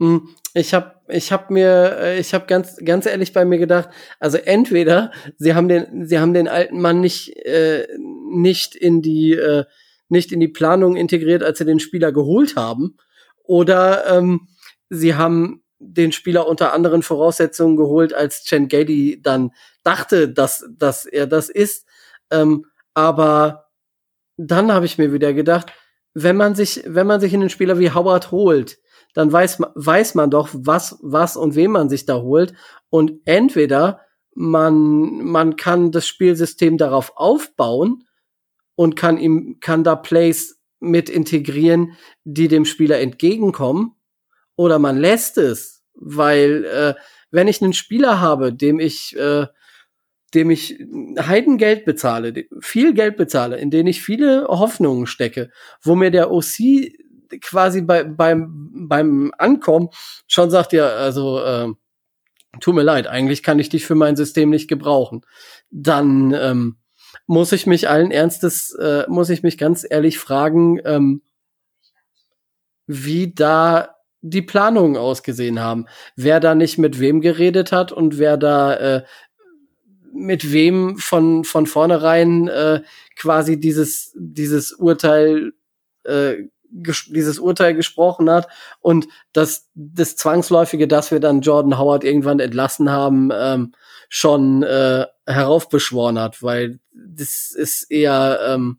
Hm, 0.00 0.28
ich 0.52 0.74
habe 0.74 0.94
ich 1.08 1.30
hab 1.30 1.50
mir, 1.50 1.96
äh, 2.00 2.18
ich 2.18 2.34
habe 2.34 2.46
ganz, 2.46 2.76
ganz 2.84 3.06
ehrlich 3.06 3.32
bei 3.32 3.44
mir 3.44 3.58
gedacht, 3.58 3.88
also 4.18 4.38
entweder 4.38 5.12
sie 5.36 5.54
haben 5.54 5.68
den, 5.68 6.06
sie 6.06 6.18
haben 6.18 6.34
den 6.34 6.48
alten 6.48 6.80
Mann 6.80 7.00
nicht, 7.00 7.36
äh, 7.44 7.86
nicht 8.34 8.74
in 8.74 9.02
die, 9.02 9.32
äh, 9.32 9.64
nicht 10.08 10.32
in 10.32 10.40
die 10.40 10.48
Planung 10.48 10.96
integriert, 10.96 11.42
als 11.42 11.58
sie 11.58 11.64
den 11.64 11.80
Spieler 11.80 12.12
geholt 12.12 12.56
haben, 12.56 12.96
oder 13.42 14.06
ähm, 14.06 14.48
sie 14.88 15.14
haben 15.14 15.62
den 15.78 16.12
Spieler 16.12 16.48
unter 16.48 16.72
anderen 16.72 17.02
Voraussetzungen 17.02 17.76
geholt, 17.76 18.14
als 18.14 18.44
Chen 18.44 18.68
Gady 18.68 19.20
dann 19.22 19.50
dachte, 19.82 20.28
dass, 20.28 20.66
dass 20.76 21.04
er 21.04 21.26
das 21.26 21.50
ist. 21.50 21.86
Ähm, 22.30 22.66
aber 22.94 23.66
dann 24.36 24.72
habe 24.72 24.86
ich 24.86 24.98
mir 24.98 25.12
wieder 25.12 25.34
gedacht, 25.34 25.72
wenn 26.14 26.36
man 26.36 26.54
sich, 26.54 26.82
wenn 26.86 27.06
man 27.06 27.20
sich 27.20 27.34
einen 27.34 27.50
Spieler 27.50 27.78
wie 27.78 27.90
Howard 27.90 28.30
holt, 28.30 28.78
dann 29.14 29.30
weiß, 29.30 29.60
weiß 29.74 30.14
man 30.14 30.30
doch, 30.30 30.48
was, 30.52 30.98
was 31.02 31.36
und 31.36 31.54
wem 31.54 31.72
man 31.72 31.88
sich 31.88 32.06
da 32.06 32.16
holt. 32.16 32.54
Und 32.88 33.20
entweder 33.24 34.00
man, 34.34 35.24
man 35.24 35.56
kann 35.56 35.92
das 35.92 36.06
Spielsystem 36.06 36.78
darauf 36.78 37.12
aufbauen 37.16 38.04
und 38.76 38.96
kann 38.96 39.18
ihm, 39.18 39.58
kann 39.60 39.84
da 39.84 39.96
Plays 39.96 40.60
mit 40.80 41.08
integrieren, 41.08 41.96
die 42.24 42.48
dem 42.48 42.64
Spieler 42.64 43.00
entgegenkommen, 43.00 43.92
oder 44.56 44.78
man 44.78 44.98
lässt 44.98 45.38
es, 45.38 45.82
weil 45.94 46.64
äh, 46.64 46.94
wenn 47.30 47.48
ich 47.48 47.60
einen 47.60 47.72
Spieler 47.72 48.20
habe, 48.20 48.52
dem 48.52 48.78
ich 48.78 49.16
äh, 49.16 49.46
dem 50.34 50.50
ich 50.50 50.78
Heidengeld 51.18 51.84
bezahle, 51.84 52.46
viel 52.60 52.92
Geld 52.92 53.16
bezahle, 53.16 53.56
in 53.56 53.70
den 53.70 53.86
ich 53.86 54.02
viele 54.02 54.46
Hoffnungen 54.48 55.06
stecke, 55.06 55.50
wo 55.80 55.94
mir 55.94 56.10
der 56.10 56.30
OC 56.30 56.90
quasi 57.40 57.82
bei, 57.82 58.04
beim, 58.04 58.70
beim 58.88 59.32
Ankommen 59.38 59.88
schon 60.26 60.50
sagt, 60.50 60.72
ja, 60.72 60.88
also 60.88 61.40
äh, 61.40 61.68
tut 62.60 62.74
mir 62.74 62.82
leid, 62.82 63.06
eigentlich 63.06 63.42
kann 63.42 63.58
ich 63.58 63.68
dich 63.68 63.86
für 63.86 63.94
mein 63.94 64.16
System 64.16 64.50
nicht 64.50 64.68
gebrauchen. 64.68 65.22
Dann 65.70 66.34
ähm, 66.34 66.76
muss 67.26 67.52
ich 67.52 67.66
mich 67.66 67.88
allen 67.88 68.10
Ernstes, 68.10 68.72
äh, 68.74 69.04
muss 69.08 69.30
ich 69.30 69.42
mich 69.42 69.58
ganz 69.58 69.86
ehrlich 69.88 70.18
fragen, 70.18 70.80
ähm, 70.84 71.22
wie 72.86 73.32
da 73.32 73.96
die 74.20 74.42
Planungen 74.42 74.96
ausgesehen 74.96 75.60
haben. 75.60 75.86
Wer 76.16 76.40
da 76.40 76.54
nicht 76.54 76.78
mit 76.78 76.98
wem 76.98 77.20
geredet 77.20 77.72
hat 77.72 77.92
und 77.92 78.18
wer 78.18 78.36
da 78.36 78.74
äh, 78.74 79.04
mit 80.12 80.52
wem 80.52 80.96
von, 80.96 81.44
von 81.44 81.66
vornherein 81.66 82.48
äh, 82.48 82.82
quasi 83.16 83.58
dieses, 83.58 84.12
dieses 84.14 84.72
Urteil 84.72 85.52
äh, 86.04 86.44
dieses 86.74 87.38
Urteil 87.38 87.74
gesprochen 87.74 88.28
hat 88.28 88.48
und 88.80 89.06
das, 89.32 89.70
das 89.74 90.16
Zwangsläufige, 90.16 90.88
dass 90.88 91.12
wir 91.12 91.20
dann 91.20 91.40
Jordan 91.40 91.78
Howard 91.78 92.02
irgendwann 92.02 92.40
entlassen 92.40 92.90
haben, 92.90 93.30
ähm, 93.32 93.74
schon 94.08 94.64
äh, 94.64 95.06
heraufbeschworen 95.24 96.18
hat, 96.18 96.42
weil 96.42 96.80
das 96.94 97.50
ist 97.50 97.90
eher 97.90 98.40
ähm, 98.46 98.78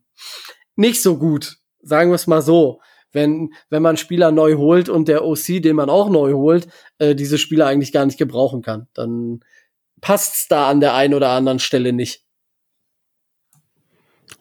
nicht 0.75 1.01
so 1.01 1.17
gut, 1.17 1.57
sagen 1.81 2.11
wir 2.11 2.15
es 2.15 2.27
mal 2.27 2.41
so. 2.41 2.81
Wenn, 3.11 3.53
wenn 3.69 3.81
man 3.81 3.95
Spieler 3.95 4.31
neu 4.31 4.55
holt 4.55 4.89
und 4.89 5.07
der 5.07 5.23
OC, 5.23 5.61
den 5.61 5.77
man 5.77 5.89
auch 5.89 6.09
neu 6.09 6.33
holt, 6.33 6.67
äh, 6.97 7.15
diese 7.15 7.37
Spieler 7.37 7.65
eigentlich 7.65 7.93
gar 7.93 8.05
nicht 8.05 8.17
gebrauchen 8.17 8.61
kann, 8.61 8.87
dann 8.93 9.39
passt's 10.01 10.47
da 10.49 10.67
an 10.69 10.81
der 10.81 10.95
einen 10.95 11.13
oder 11.13 11.29
anderen 11.29 11.59
Stelle 11.59 11.93
nicht. 11.93 12.25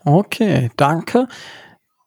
Okay, 0.05 0.71
danke. 0.77 1.29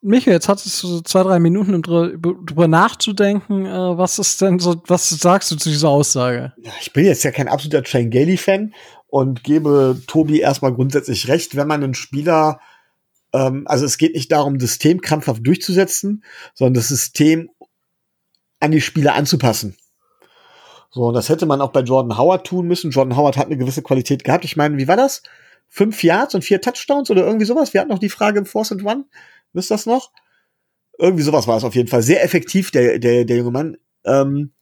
Michael, 0.00 0.34
jetzt 0.34 0.48
hattest 0.48 0.82
du 0.82 0.86
so 0.86 1.00
zwei, 1.00 1.24
drei 1.24 1.40
Minuten, 1.40 1.74
um 1.74 1.82
drüber 1.82 2.68
nachzudenken. 2.68 3.66
Äh, 3.66 3.98
was 3.98 4.18
ist 4.18 4.40
denn 4.40 4.60
so, 4.60 4.80
was 4.86 5.08
sagst 5.08 5.50
du 5.50 5.56
zu 5.56 5.70
dieser 5.70 5.88
Aussage? 5.88 6.52
Ich 6.80 6.92
bin 6.92 7.04
jetzt 7.04 7.24
ja 7.24 7.32
kein 7.32 7.48
absoluter 7.48 7.82
Train 7.82 8.10
Gailey-Fan 8.10 8.74
und 9.08 9.42
gebe 9.42 10.00
Tobi 10.06 10.40
erstmal 10.40 10.72
grundsätzlich 10.72 11.28
recht, 11.28 11.56
wenn 11.56 11.66
man 11.66 11.82
einen 11.82 11.94
Spieler, 11.94 12.60
ähm, 13.32 13.64
also 13.66 13.84
es 13.84 13.98
geht 13.98 14.14
nicht 14.14 14.30
darum, 14.30 14.58
das 14.58 14.70
System 14.70 15.00
krampfhaft 15.00 15.46
durchzusetzen, 15.46 16.24
sondern 16.54 16.74
das 16.74 16.88
System 16.88 17.50
an 18.60 18.70
die 18.70 18.80
Spieler 18.80 19.14
anzupassen. 19.14 19.76
So, 20.90 21.08
und 21.08 21.14
das 21.14 21.28
hätte 21.28 21.46
man 21.46 21.60
auch 21.60 21.72
bei 21.72 21.80
Jordan 21.80 22.16
Howard 22.18 22.46
tun 22.46 22.66
müssen. 22.66 22.90
Jordan 22.90 23.16
Howard 23.16 23.36
hat 23.36 23.46
eine 23.46 23.58
gewisse 23.58 23.82
Qualität 23.82 24.24
gehabt. 24.24 24.44
Ich 24.44 24.56
meine, 24.56 24.78
wie 24.78 24.88
war 24.88 24.96
das? 24.96 25.22
Fünf 25.68 26.02
Yards 26.02 26.34
und 26.34 26.42
vier 26.42 26.60
Touchdowns 26.60 27.10
oder 27.10 27.26
irgendwie 27.26 27.44
sowas? 27.44 27.74
Wir 27.74 27.80
hatten 27.80 27.90
noch 27.90 27.98
die 27.98 28.08
Frage 28.08 28.38
im 28.38 28.46
Force 28.46 28.72
and 28.72 28.84
One. 28.84 29.04
Wisst 29.52 29.70
das 29.70 29.86
noch? 29.86 30.12
Irgendwie 30.98 31.22
sowas 31.22 31.46
war 31.46 31.58
es 31.58 31.64
auf 31.64 31.74
jeden 31.74 31.88
Fall. 31.88 32.02
Sehr 32.02 32.24
effektiv, 32.24 32.70
der, 32.70 32.98
der, 32.98 33.24
der 33.24 33.36
junge 33.36 33.50
Mann. 33.50 33.76
Ähm, 34.04 34.52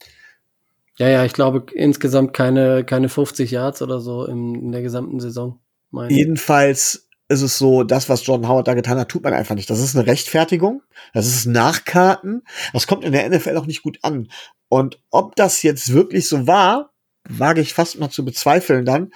ja, 0.99 1.09
ja, 1.09 1.25
ich 1.25 1.33
glaube 1.33 1.67
insgesamt 1.75 2.33
keine, 2.33 2.85
keine 2.85 3.09
50 3.09 3.51
Yards 3.51 3.83
oder 3.83 4.01
so 4.01 4.25
in, 4.25 4.55
in 4.55 4.73
der 4.73 4.83
gesamten 4.83 5.21
Saison. 5.21 5.61
Meine. 5.91 6.13
Jedenfalls 6.13 7.09
ist 7.29 7.43
es 7.43 7.59
so, 7.59 7.83
das, 7.83 8.09
was 8.09 8.25
Jordan 8.25 8.49
Howard 8.49 8.69
da 8.69 8.75
getan 8.75 8.99
hat, 8.99 9.09
tut 9.09 9.25
man 9.25 9.35
einfach 9.35 9.55
nicht. 9.57 9.69
Das 9.69 9.81
ist 9.81 9.97
eine 9.97 10.07
Rechtfertigung. 10.07 10.83
Das 11.13 11.27
ist 11.27 11.47
Nachkarten. 11.47 12.43
Das 12.73 12.87
kommt 12.87 13.05
in 13.05 13.13
der 13.13 13.29
NFL 13.29 13.57
auch 13.57 13.67
nicht 13.67 13.83
gut 13.83 13.99
an. 14.03 14.29
Und 14.69 15.01
ob 15.11 15.37
das 15.37 15.63
jetzt 15.63 15.93
wirklich 15.93 16.29
so 16.29 16.47
war, 16.47 16.93
wage 17.29 17.61
ich 17.61 17.75
fast 17.75 17.99
mal 17.99 18.11
zu 18.11 18.25
bezweifeln 18.25 18.85
dann. 18.85 19.13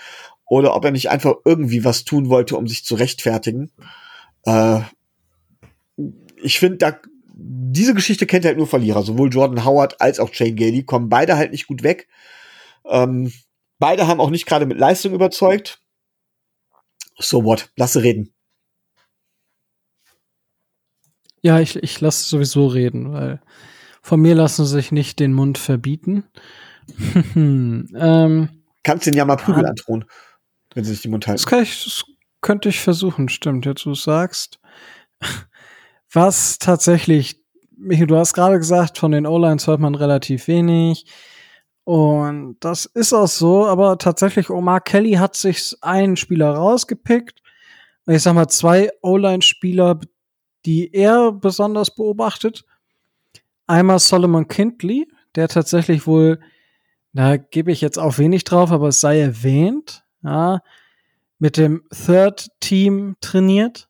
Oder 0.46 0.74
ob 0.74 0.84
er 0.84 0.90
nicht 0.90 1.10
einfach 1.10 1.34
irgendwie 1.44 1.84
was 1.84 2.04
tun 2.04 2.28
wollte, 2.28 2.56
um 2.56 2.66
sich 2.66 2.84
zu 2.84 2.96
rechtfertigen. 2.96 3.70
Äh, 4.44 4.80
ich 6.42 6.58
finde, 6.58 6.78
da 6.78 6.98
diese 7.42 7.94
Geschichte 7.94 8.26
kennt 8.26 8.44
halt 8.44 8.56
nur 8.58 8.66
Verlierer. 8.66 9.02
Sowohl 9.02 9.32
Jordan 9.32 9.64
Howard 9.64 10.00
als 10.00 10.20
auch 10.20 10.32
Shane 10.32 10.56
Gailey 10.56 10.84
kommen 10.84 11.08
beide 11.08 11.36
halt 11.36 11.52
nicht 11.52 11.66
gut 11.66 11.82
weg. 11.82 12.08
Ähm, 12.84 13.32
beide 13.78 14.06
haben 14.06 14.20
auch 14.20 14.30
nicht 14.30 14.46
gerade 14.46 14.66
mit 14.66 14.78
Leistung 14.78 15.14
überzeugt. 15.14 15.80
So 17.18 17.44
what? 17.44 17.70
Lasse 17.76 18.02
reden. 18.02 18.34
Ja, 21.42 21.58
ich, 21.60 21.76
ich 21.76 22.00
lasse 22.00 22.28
sowieso 22.28 22.66
reden, 22.66 23.12
weil 23.12 23.40
von 24.02 24.20
mir 24.20 24.34
lassen 24.34 24.64
sie 24.66 24.72
sich 24.72 24.92
nicht 24.92 25.18
den 25.20 25.32
Mund 25.32 25.56
verbieten. 25.56 26.24
ähm, 27.34 28.48
Kannst 28.82 29.06
den 29.06 29.14
ja 29.14 29.24
mal 29.24 29.36
Prügel 29.36 29.64
ah, 29.64 29.70
androhen, 29.70 30.04
wenn 30.74 30.84
sie 30.84 30.92
sich 30.92 31.02
den 31.02 31.12
Mund 31.12 31.26
halten. 31.26 31.42
Das, 31.42 31.60
ich, 31.62 31.84
das 31.84 32.04
könnte 32.40 32.68
ich 32.68 32.80
versuchen, 32.80 33.28
stimmt, 33.28 33.64
jetzt 33.64 33.84
du 33.84 33.94
sagst. 33.94 34.60
Was 36.12 36.58
tatsächlich, 36.58 37.40
Michael, 37.76 38.08
du 38.08 38.16
hast 38.16 38.34
gerade 38.34 38.58
gesagt, 38.58 38.98
von 38.98 39.12
den 39.12 39.26
O-Lines 39.26 39.66
hört 39.66 39.80
man 39.80 39.94
relativ 39.94 40.48
wenig. 40.48 41.06
Und 41.84 42.56
das 42.60 42.86
ist 42.86 43.12
auch 43.12 43.28
so, 43.28 43.66
aber 43.66 43.98
tatsächlich, 43.98 44.50
Omar 44.50 44.80
Kelly 44.80 45.12
hat 45.12 45.36
sich 45.36 45.76
einen 45.80 46.16
Spieler 46.16 46.54
rausgepickt. 46.54 47.40
Ich 48.06 48.22
sag 48.22 48.34
mal, 48.34 48.48
zwei 48.48 48.90
O-Line-Spieler, 49.02 50.00
die 50.66 50.92
er 50.92 51.32
besonders 51.32 51.94
beobachtet. 51.94 52.64
Einmal 53.66 53.98
Solomon 53.98 54.48
Kindley, 54.48 55.08
der 55.36 55.48
tatsächlich 55.48 56.06
wohl, 56.06 56.40
da 57.12 57.36
gebe 57.36 57.70
ich 57.70 57.80
jetzt 57.80 57.98
auch 57.98 58.18
wenig 58.18 58.44
drauf, 58.44 58.72
aber 58.72 58.88
es 58.88 59.00
sei 59.00 59.20
erwähnt, 59.20 60.04
ja, 60.22 60.60
mit 61.38 61.56
dem 61.56 61.82
Third 61.90 62.48
Team 62.60 63.16
trainiert. 63.20 63.89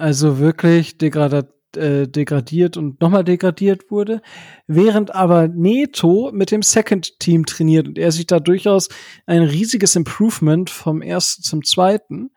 Also 0.00 0.38
wirklich 0.38 0.96
degradat, 0.96 1.50
äh, 1.76 2.08
degradiert 2.08 2.78
und 2.78 3.02
nochmal 3.02 3.22
degradiert 3.22 3.90
wurde, 3.90 4.22
während 4.66 5.14
aber 5.14 5.46
Neto 5.46 6.30
mit 6.32 6.50
dem 6.50 6.62
Second 6.62 7.20
Team 7.20 7.44
trainiert 7.44 7.86
und 7.86 7.98
er 7.98 8.10
sieht 8.10 8.30
da 8.30 8.40
durchaus 8.40 8.88
ein 9.26 9.42
riesiges 9.42 9.96
Improvement 9.96 10.70
vom 10.70 11.02
ersten 11.02 11.42
zum 11.42 11.64
zweiten. 11.64 12.30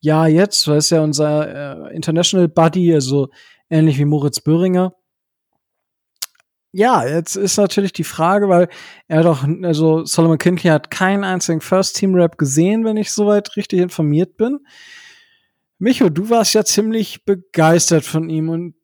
Ja, 0.00 0.26
jetzt, 0.26 0.68
weil 0.68 0.76
es 0.76 0.90
ja 0.90 1.02
unser 1.02 1.88
äh, 1.88 1.96
International 1.96 2.48
Buddy, 2.48 2.92
also 2.92 3.30
ähnlich 3.70 3.98
wie 3.98 4.04
Moritz 4.04 4.40
Böhringer. 4.40 4.92
Ja, 6.72 7.06
jetzt 7.06 7.36
ist 7.36 7.56
natürlich 7.56 7.94
die 7.94 8.04
Frage, 8.04 8.50
weil 8.50 8.68
er 9.08 9.22
doch, 9.22 9.42
also 9.62 10.04
Solomon 10.04 10.36
Kindley 10.36 10.70
hat 10.70 10.90
keinen 10.90 11.24
einzigen 11.24 11.62
First 11.62 11.96
Team 11.96 12.14
Rap 12.14 12.36
gesehen, 12.36 12.84
wenn 12.84 12.98
ich 12.98 13.10
soweit 13.10 13.56
richtig 13.56 13.80
informiert 13.80 14.36
bin. 14.36 14.58
Micho, 15.78 16.08
du 16.08 16.30
warst 16.30 16.54
ja 16.54 16.64
ziemlich 16.64 17.24
begeistert 17.24 18.04
von 18.04 18.30
ihm 18.30 18.48
und 18.48 18.74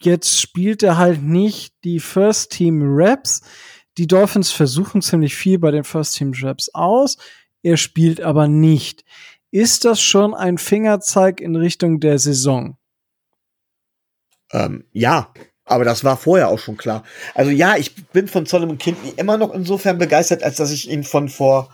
jetzt 0.00 0.40
spielt 0.40 0.82
er 0.82 0.96
halt 0.96 1.22
nicht 1.22 1.74
die 1.84 2.00
First 2.00 2.52
Team 2.52 2.80
Raps. 2.82 3.42
Die 3.98 4.06
Dolphins 4.06 4.50
versuchen 4.50 5.02
ziemlich 5.02 5.36
viel 5.36 5.58
bei 5.58 5.70
den 5.70 5.84
First 5.84 6.16
Team 6.16 6.32
Raps 6.42 6.70
aus. 6.72 7.18
Er 7.62 7.76
spielt 7.76 8.20
aber 8.20 8.48
nicht. 8.48 9.04
Ist 9.50 9.84
das 9.84 10.00
schon 10.00 10.34
ein 10.34 10.58
Fingerzeig 10.58 11.40
in 11.40 11.56
Richtung 11.56 12.00
der 12.00 12.18
Saison? 12.18 12.78
Ähm, 14.52 14.84
ja, 14.92 15.32
aber 15.64 15.84
das 15.84 16.04
war 16.04 16.16
vorher 16.16 16.48
auch 16.48 16.58
schon 16.58 16.76
klar. 16.76 17.04
Also 17.34 17.50
ja, 17.50 17.76
ich 17.76 17.94
bin 18.06 18.28
von 18.28 18.46
Solomon 18.46 18.78
Kindley 18.78 19.14
immer 19.16 19.36
noch 19.36 19.52
insofern 19.52 19.98
begeistert, 19.98 20.42
als 20.42 20.56
dass 20.56 20.70
ich 20.70 20.88
ihn 20.88 21.04
von 21.04 21.28
vor 21.28 21.70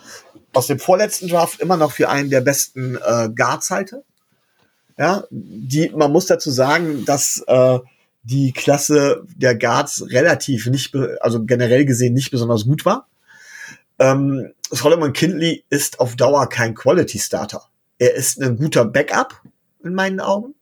aus 0.53 0.67
dem 0.67 0.79
vorletzten 0.79 1.29
Draft 1.29 1.61
immer 1.61 1.77
noch 1.77 1.93
für 1.93 2.09
einen 2.09 2.31
der 2.31 2.41
besten 2.41 2.97
äh, 2.97 3.29
Guards 3.35 3.71
halte. 3.71 4.05
Ja, 4.99 5.25
die, 5.31 5.91
man 5.91 6.13
muss 6.13 6.27
dazu 6.27 6.51
sagen, 6.51 7.05
dass 7.05 7.43
äh, 7.47 7.79
die 8.23 8.53
Klasse 8.53 9.25
der 9.35 9.57
Guards 9.57 10.05
relativ 10.11 10.67
nicht, 10.67 10.95
also 11.21 11.45
generell 11.45 11.85
gesehen 11.85 12.15
nicht 12.15 12.31
besonders 12.31 12.65
gut 12.65 12.85
war. 12.85 13.09
Ähm, 13.99 14.53
Solomon 14.71 15.13
Kindley 15.13 15.65
ist 15.71 16.01
auf 16.01 16.17
Dauer 16.17 16.49
kein 16.49 16.75
Quality 16.75 17.19
Starter. 17.19 17.63
Er 17.99 18.15
ist 18.15 18.41
ein 18.41 18.57
guter 18.57 18.85
Backup 18.85 19.43
in 19.83 19.95
meinen 19.95 20.21
Augen. 20.21 20.55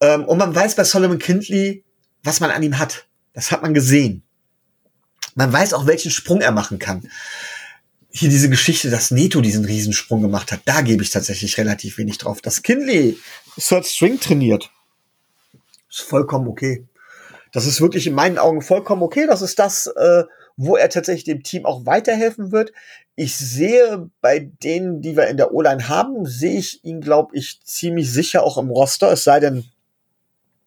Ähm, 0.00 0.24
und 0.24 0.38
man 0.38 0.54
weiß 0.54 0.74
bei 0.76 0.84
Solomon 0.84 1.18
Kindley, 1.18 1.84
was 2.22 2.40
man 2.40 2.50
an 2.50 2.62
ihm 2.62 2.78
hat. 2.78 3.06
Das 3.32 3.50
hat 3.50 3.62
man 3.62 3.74
gesehen. 3.74 4.22
Man 5.34 5.52
weiß 5.52 5.74
auch, 5.74 5.86
welchen 5.86 6.10
Sprung 6.10 6.40
er 6.40 6.52
machen 6.52 6.78
kann 6.78 7.08
hier 8.12 8.28
diese 8.28 8.50
Geschichte, 8.50 8.90
dass 8.90 9.10
Neto 9.10 9.40
diesen 9.40 9.64
Riesensprung 9.64 10.20
gemacht 10.20 10.50
hat, 10.50 10.60
da 10.64 10.80
gebe 10.80 11.02
ich 11.02 11.10
tatsächlich 11.10 11.56
relativ 11.58 11.96
wenig 11.98 12.18
drauf. 12.18 12.40
Dass 12.40 12.62
Kinley 12.62 13.18
Third 13.60 13.86
String 13.86 14.18
trainiert, 14.18 14.70
ist 15.88 16.00
vollkommen 16.00 16.48
okay. 16.48 16.86
Das 17.52 17.66
ist 17.66 17.80
wirklich 17.80 18.06
in 18.06 18.14
meinen 18.14 18.38
Augen 18.38 18.62
vollkommen 18.62 19.02
okay. 19.02 19.26
Das 19.26 19.42
ist 19.42 19.58
das, 19.58 19.86
äh, 19.88 20.24
wo 20.56 20.76
er 20.76 20.88
tatsächlich 20.88 21.24
dem 21.24 21.42
Team 21.42 21.66
auch 21.66 21.84
weiterhelfen 21.86 22.52
wird. 22.52 22.72
Ich 23.16 23.36
sehe 23.36 24.08
bei 24.20 24.38
denen, 24.38 25.02
die 25.02 25.16
wir 25.16 25.26
in 25.26 25.36
der 25.36 25.52
O-Line 25.52 25.88
haben, 25.88 26.26
sehe 26.26 26.58
ich 26.58 26.84
ihn, 26.84 27.00
glaube 27.00 27.36
ich, 27.36 27.60
ziemlich 27.64 28.10
sicher 28.10 28.44
auch 28.44 28.56
im 28.56 28.70
Roster. 28.70 29.10
Es 29.12 29.24
sei 29.24 29.40
denn, 29.40 29.64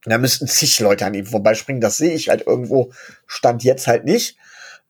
da 0.04 0.18
müssten 0.18 0.48
zig 0.48 0.80
Leute 0.80 1.06
an 1.06 1.14
ihm 1.14 1.26
vorbeispringen. 1.26 1.82
Das 1.82 1.98
sehe 1.98 2.14
ich 2.14 2.30
halt 2.30 2.46
irgendwo, 2.46 2.92
stand 3.26 3.64
jetzt 3.64 3.88
halt 3.88 4.04
nicht. 4.04 4.38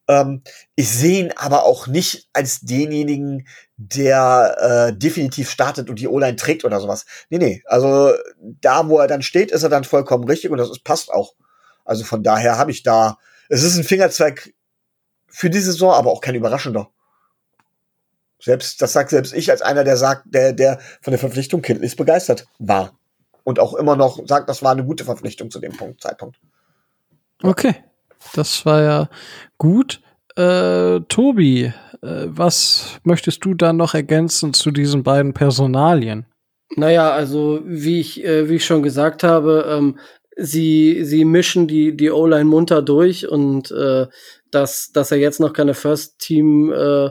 Ähm, 0.08 0.42
ich 0.76 0.90
sehe 0.90 1.26
ihn 1.26 1.34
aber 1.36 1.64
auch 1.66 1.88
nicht 1.88 2.28
als 2.34 2.62
denjenigen, 2.62 3.48
der 3.90 4.58
äh, 4.60 4.98
definitiv 4.98 5.50
startet 5.50 5.90
und 5.90 6.00
die 6.00 6.08
O-Line 6.08 6.36
trägt 6.36 6.64
oder 6.64 6.80
sowas. 6.80 7.06
Nee, 7.30 7.38
nee. 7.38 7.64
Also 7.66 8.14
da, 8.40 8.88
wo 8.88 9.00
er 9.00 9.08
dann 9.08 9.22
steht, 9.22 9.52
ist 9.52 9.64
er 9.64 9.70
dann 9.70 9.84
vollkommen 9.84 10.24
richtig 10.26 10.52
und 10.52 10.58
das 10.58 10.70
ist, 10.70 10.84
passt 10.84 11.12
auch. 11.12 11.34
Also 11.84 12.04
von 12.04 12.24
daher 12.24 12.58
habe 12.58 12.72
ich 12.72 12.84
da, 12.84 13.18
es 13.50 13.64
ist 13.64 13.78
ein 13.78 13.84
Fingerzweig 13.84 14.54
für 15.28 15.50
die 15.50 15.60
Saison, 15.60 15.94
aber 15.94 16.12
auch 16.12 16.22
kein 16.22 16.36
überraschender. 16.36 16.90
Selbst, 18.40 18.82
das 18.82 18.94
sagt 18.94 19.10
selbst 19.10 19.34
ich 19.34 19.52
als 19.52 19.62
einer, 19.62 19.84
der 19.84 19.98
sagt, 19.98 20.26
der, 20.26 20.54
der 20.54 20.80
von 21.02 21.12
der 21.12 21.20
Verpflichtung 21.20 21.62
kindlich 21.62 21.96
begeistert 21.96 22.46
war. 22.60 22.98
Und 23.44 23.60
auch 23.60 23.74
immer 23.74 23.96
noch 23.96 24.26
sagt, 24.28 24.48
das 24.48 24.64
war 24.64 24.72
eine 24.72 24.86
gute 24.86 25.04
Verpflichtung 25.04 25.52
zu 25.52 25.60
dem 25.60 25.76
Punkt, 25.76 26.02
Zeitpunkt. 26.02 26.40
Okay. 27.42 27.76
Das 28.34 28.66
war 28.66 28.82
ja 28.82 29.10
gut. 29.58 30.02
Äh, 30.36 31.02
Tobi, 31.10 31.74
was 32.06 33.00
möchtest 33.04 33.46
du 33.46 33.54
da 33.54 33.74
noch 33.74 33.94
ergänzen 33.94 34.54
zu 34.54 34.72
diesen 34.72 35.04
beiden 35.04 35.34
Personalien? 35.34 36.26
Naja, 36.76 37.12
also 37.12 37.62
wie 37.66 38.00
ich, 38.00 38.24
äh, 38.24 38.50
wie 38.50 38.56
ich 38.56 38.66
schon 38.66 38.84
gesagt 38.84 39.24
habe, 39.24 39.66
ähm, 39.70 40.00
sie, 40.36 41.04
sie 41.04 41.26
mischen 41.26 41.68
die, 41.68 41.96
die 41.96 42.12
O-Line 42.12 42.46
munter 42.46 42.82
durch 42.82 43.28
und 43.28 43.72
äh, 43.72 44.08
dass, 44.52 44.92
dass 44.92 45.12
er 45.12 45.18
jetzt 45.18 45.40
noch 45.40 45.54
keine 45.54 45.74
First 45.74 46.20
Team 46.20 46.72
äh, 46.72 47.10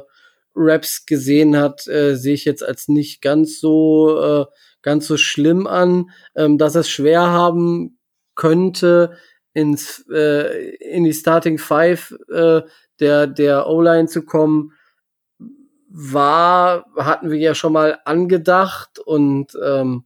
gesehen 1.07 1.57
hat, 1.57 1.87
äh, 1.87 2.15
sehe 2.17 2.35
ich 2.35 2.45
jetzt 2.45 2.63
als 2.63 2.89
nicht 2.89 3.23
ganz 3.23 3.61
so 3.61 4.21
äh, 4.21 4.45
ganz 4.83 5.07
so 5.07 5.17
schlimm 5.17 5.67
an, 5.67 6.11
ähm, 6.37 6.59
dass 6.59 6.75
es 6.75 6.91
schwer 6.91 7.23
haben 7.23 7.99
könnte, 8.35 9.17
ins 9.55 10.05
äh, 10.13 10.75
in 10.77 11.05
die 11.05 11.13
Starting 11.13 11.59
Five 11.59 12.15
äh, 12.31 12.63
der 13.01 13.27
der 13.27 13.67
O-Line 13.67 14.09
zu 14.09 14.23
kommen, 14.23 14.73
war 15.95 16.87
hatten 16.97 17.31
wir 17.31 17.39
ja 17.39 17.55
schon 17.55 17.75
mal 17.75 17.99
angedacht 18.05 18.99
und 18.99 19.53
ähm, 19.63 20.05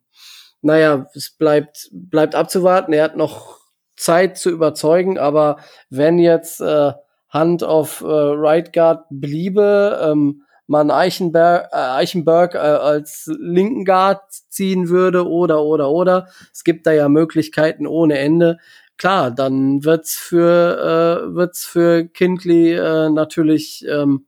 naja, 0.60 1.06
es 1.14 1.30
bleibt, 1.30 1.88
bleibt 1.92 2.34
abzuwarten. 2.34 2.92
Er 2.92 3.04
hat 3.04 3.16
noch 3.16 3.58
Zeit 3.96 4.36
zu 4.36 4.50
überzeugen, 4.50 5.16
aber 5.16 5.58
wenn 5.88 6.18
jetzt 6.18 6.60
äh, 6.60 6.92
Hand 7.28 7.62
auf 7.62 8.00
äh, 8.00 8.06
Right 8.06 8.72
Guard 8.72 9.04
bliebe, 9.10 10.00
ähm, 10.02 10.42
man 10.66 10.90
Eichenberg, 10.90 11.68
äh, 11.72 11.76
Eichenberg 11.76 12.54
äh, 12.54 12.58
als 12.58 13.30
linken 13.38 13.84
Guard 13.84 14.22
ziehen 14.48 14.88
würde 14.88 15.28
oder 15.28 15.62
oder 15.62 15.90
oder. 15.90 16.28
Es 16.52 16.64
gibt 16.64 16.86
da 16.86 16.92
ja 16.92 17.08
Möglichkeiten 17.08 17.86
ohne 17.86 18.18
Ende. 18.18 18.58
Klar, 18.98 19.30
dann 19.30 19.84
wird's 19.84 20.16
für 20.16 21.22
äh, 21.30 21.34
wird's 21.34 21.64
für 21.64 22.06
Kindley 22.06 22.72
äh, 22.72 23.10
natürlich 23.10 23.86
ähm, 23.88 24.26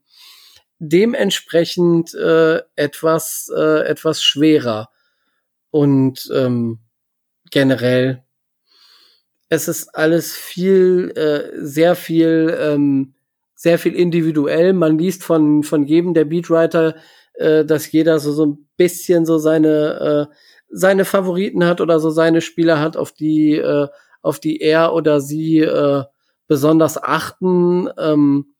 dementsprechend 0.79 2.13
äh, 2.15 2.61
etwas 2.75 3.51
äh, 3.55 3.85
etwas 3.87 4.23
schwerer 4.23 4.89
und 5.71 6.29
ähm, 6.33 6.79
generell 7.51 8.23
es 9.49 9.67
ist 9.67 9.95
alles 9.95 10.35
viel 10.35 11.11
äh, 11.15 11.65
sehr 11.65 11.95
viel 11.95 12.57
ähm, 12.59 13.13
sehr 13.59 13.77
viel 13.77 13.93
individuell. 13.93 14.71
Man 14.71 14.97
liest 14.97 15.21
von, 15.21 15.63
von 15.63 15.83
jedem 15.83 16.13
der 16.13 16.23
Beatwriter, 16.23 16.95
äh, 17.33 17.65
dass 17.65 17.91
jeder 17.91 18.19
so, 18.19 18.31
so 18.31 18.45
ein 18.45 18.69
bisschen 18.77 19.25
so 19.25 19.37
seine, 19.37 20.29
äh, 20.31 20.35
seine 20.69 21.03
Favoriten 21.03 21.65
hat 21.65 21.81
oder 21.81 21.99
so 21.99 22.09
seine 22.09 22.39
Spieler 22.39 22.79
hat, 22.79 22.95
auf 22.95 23.11
die, 23.11 23.57
äh, 23.57 23.89
auf 24.21 24.39
die 24.39 24.61
er 24.61 24.93
oder 24.93 25.19
sie 25.19 25.59
äh, 25.59 26.03
besonders 26.47 27.03
achten. 27.03 27.89
Ähm, 27.97 28.53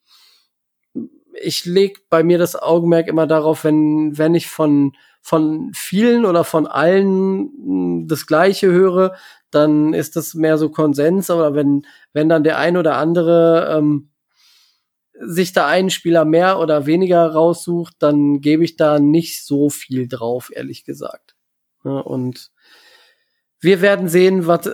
ich 1.41 1.65
leg 1.65 2.09
bei 2.09 2.23
mir 2.23 2.37
das 2.37 2.55
Augenmerk 2.55 3.07
immer 3.07 3.27
darauf, 3.27 3.63
wenn, 3.63 4.17
wenn 4.17 4.35
ich 4.35 4.47
von, 4.47 4.93
von 5.21 5.71
vielen 5.73 6.25
oder 6.25 6.43
von 6.43 6.67
allen 6.67 8.07
das 8.07 8.25
Gleiche 8.25 8.71
höre, 8.71 9.15
dann 9.51 9.93
ist 9.93 10.15
das 10.15 10.33
mehr 10.33 10.57
so 10.57 10.69
Konsens, 10.69 11.29
aber 11.29 11.55
wenn, 11.55 11.85
wenn 12.13 12.29
dann 12.29 12.43
der 12.43 12.57
ein 12.57 12.77
oder 12.77 12.97
andere 12.97 13.75
ähm, 13.77 14.09
sich 15.21 15.51
da 15.51 15.67
einen 15.67 15.89
Spieler 15.89 16.23
mehr 16.23 16.59
oder 16.59 16.85
weniger 16.85 17.25
raussucht, 17.25 17.95
dann 17.99 18.41
gebe 18.41 18.63
ich 18.63 18.77
da 18.77 18.99
nicht 18.99 19.45
so 19.45 19.69
viel 19.69 20.07
drauf, 20.07 20.51
ehrlich 20.53 20.85
gesagt. 20.85 21.35
Ja, 21.83 21.99
und 21.99 22.51
wir 23.59 23.81
werden 23.81 24.07
sehen, 24.07 24.47
was 24.47 24.67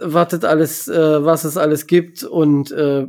alles, 0.44 0.88
äh, 0.88 1.26
was 1.26 1.44
es 1.44 1.58
alles 1.58 1.88
gibt 1.88 2.24
und 2.24 2.72
äh, 2.72 3.08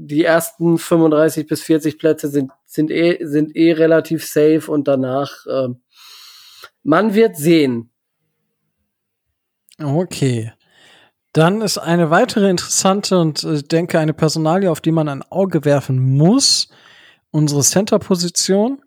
die 0.00 0.24
ersten 0.24 0.78
35 0.78 1.46
bis 1.46 1.62
40 1.62 1.98
Plätze 1.98 2.28
sind 2.28 2.52
sind 2.64 2.90
eh 2.90 3.18
sind 3.24 3.56
eh 3.56 3.72
relativ 3.72 4.24
safe 4.24 4.64
und 4.68 4.86
danach 4.86 5.44
äh, 5.46 5.68
man 6.84 7.14
wird 7.14 7.36
sehen. 7.36 7.90
Okay. 9.82 10.52
Dann 11.32 11.60
ist 11.60 11.78
eine 11.78 12.10
weitere 12.10 12.48
interessante 12.48 13.18
und 13.18 13.42
äh, 13.42 13.62
denke 13.62 13.98
eine 13.98 14.14
Personalie, 14.14 14.70
auf 14.70 14.80
die 14.80 14.92
man 14.92 15.08
ein 15.08 15.22
Auge 15.22 15.64
werfen 15.64 16.16
muss, 16.16 16.68
unsere 17.30 17.62
Center-Position. 17.62 18.80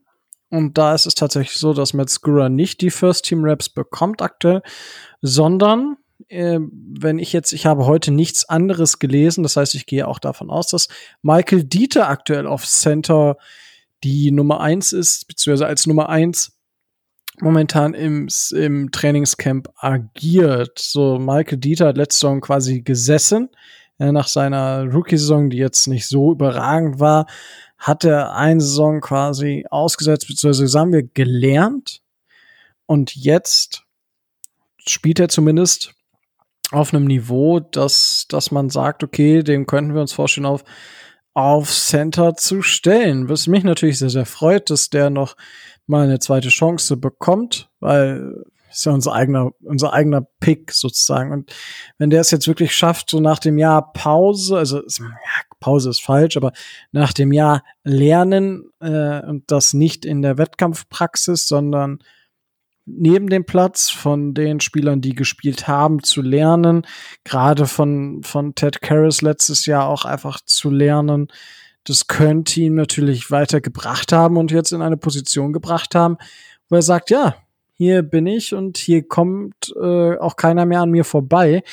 Und 0.50 0.78
da 0.78 0.94
ist 0.94 1.06
es 1.06 1.16
tatsächlich 1.16 1.58
so, 1.58 1.74
dass 1.74 1.94
Matt 1.94 2.12
nicht 2.50 2.82
die 2.82 2.90
First-Team-Raps 2.90 3.70
bekommt 3.70 4.22
aktuell, 4.22 4.62
sondern 5.22 5.98
äh, 6.32 6.60
wenn 6.62 7.20
ich 7.20 7.34
jetzt, 7.34 7.52
ich 7.52 7.66
habe 7.66 7.86
heute 7.86 8.12
nichts 8.12 8.48
anderes 8.48 9.00
gelesen, 9.00 9.44
das 9.44 9.58
heißt, 9.58 9.76
ich 9.76 9.86
gehe 9.86 10.08
auch 10.08 10.20
davon 10.20 10.50
aus, 10.50 10.68
dass 10.68 10.88
Michael 11.22 11.66
Dieter 11.66 12.10
aktuell 12.10 12.48
auf 12.48 12.66
Center 12.66 13.38
die 14.04 14.32
Nummer 14.32 14.62
eins 14.62 14.94
ist, 14.94 15.28
beziehungsweise 15.28 15.68
als 15.68 15.86
Nummer 15.86 16.10
eins 16.10 16.58
momentan 17.40 17.94
im, 17.94 18.28
im 18.54 18.92
Trainingscamp 18.92 19.70
agiert. 19.76 20.80
So, 20.80 21.20
Michael 21.20 21.58
Dieter 21.58 21.88
hat 21.88 21.98
letzte 21.98 22.22
Saison 22.22 22.42
quasi 22.42 22.82
gesessen. 22.82 23.50
Nach 23.98 24.28
seiner 24.28 24.92
Rookie-Saison, 24.92 25.52
die 25.52 25.58
jetzt 25.58 25.86
nicht 25.86 26.08
so 26.08 26.32
überragend 26.32 27.00
war, 27.00 27.28
hat 27.78 28.04
er 28.04 28.36
eine 28.36 28.60
Saison 28.60 29.00
quasi 29.00 29.66
ausgesetzt, 29.70 30.28
beziehungsweise 30.28 30.68
sagen 30.68 30.92
wir 30.92 31.04
gelernt. 31.04 32.02
Und 32.88 33.16
jetzt 33.16 33.84
spielt 34.80 35.20
er 35.20 35.30
zumindest 35.30 35.94
auf 36.72 36.94
einem 36.94 37.06
Niveau, 37.06 37.60
dass, 37.60 38.26
dass 38.30 38.52
man 38.52 38.70
sagt, 38.70 39.04
okay, 39.04 39.44
dem 39.44 39.66
könnten 39.66 39.94
wir 39.94 40.02
uns 40.02 40.14
vorstellen, 40.14 40.46
auf, 40.46 40.64
auf 41.34 41.70
Center 41.72 42.36
zu 42.36 42.62
stellen. 42.62 43.30
Was 43.30 43.48
mich 43.48 43.64
natürlich 43.64 44.00
sehr, 44.00 44.10
sehr 44.10 44.26
freut, 44.26 44.70
dass 44.70 44.90
der 44.90 45.10
noch 45.10 45.36
mal 45.86 46.04
eine 46.04 46.20
zweite 46.20 46.50
Chance 46.50 46.98
bekommt, 46.98 47.70
weil 47.80 48.44
ist 48.72 48.86
ja 48.86 48.94
unser 48.94 49.14
eigener, 49.14 49.52
unser 49.62 49.94
eigener 49.94 50.22
Pick 50.40 50.72
sozusagen. 50.72 51.32
Und 51.32 51.54
wenn 51.98 52.10
der 52.10 52.22
es 52.22 52.32
jetzt 52.32 52.48
wirklich 52.48 52.76
schafft, 52.76 53.10
so 53.10 53.20
nach 53.20 53.40
dem 53.40 53.58
Jahr 53.58 53.92
Pause, 53.94 54.58
also 54.58 54.78
ja, 54.80 55.06
Pause 55.60 55.90
ist 55.90 56.02
falsch, 56.02 56.38
aber 56.38 56.54
nach 56.92 57.14
dem 57.14 57.32
Jahr 57.32 57.64
Lernen 57.84 58.72
äh, 58.80 59.22
und 59.26 59.52
das 59.52 59.74
nicht 59.74 60.06
in 60.06 60.22
der 60.22 60.38
Wettkampfpraxis, 60.38 61.48
sondern 61.48 62.00
neben 62.98 63.28
dem 63.28 63.46
Platz 63.46 63.90
von 63.90 64.34
den 64.34 64.60
Spielern, 64.60 65.02
die 65.02 65.16
gespielt 65.16 65.68
haben, 65.68 66.04
zu 66.04 66.22
lernen, 66.22 66.86
gerade 67.24 67.66
von, 67.66 68.24
von 68.24 68.56
Ted 68.56 68.82
Karras 68.82 69.22
letztes 69.22 69.66
Jahr 69.66 69.88
auch 69.88 70.06
einfach 70.06 70.40
zu 70.46 70.70
lernen, 70.70 71.28
das 71.84 72.08
könnte 72.08 72.62
ihn 72.62 72.76
natürlich 72.76 73.32
weitergebracht 73.32 74.12
haben 74.12 74.38
und 74.38 74.52
jetzt 74.52 74.72
in 74.72 74.82
eine 74.82 74.98
Position 74.98 75.52
gebracht 75.52 75.96
haben, 75.96 76.18
wo 76.70 76.76
er 76.76 76.82
sagt, 76.82 77.10
ja, 77.10 77.36
hier 77.74 78.04
bin 78.04 78.28
ich 78.28 78.54
und 78.54 78.78
hier 78.78 79.08
kommt 79.08 79.74
äh, 79.82 80.18
auch 80.18 80.36
keiner 80.36 80.66
mehr 80.66 80.82
an 80.82 80.92
mir 80.92 81.04
vorbei. 81.04 81.64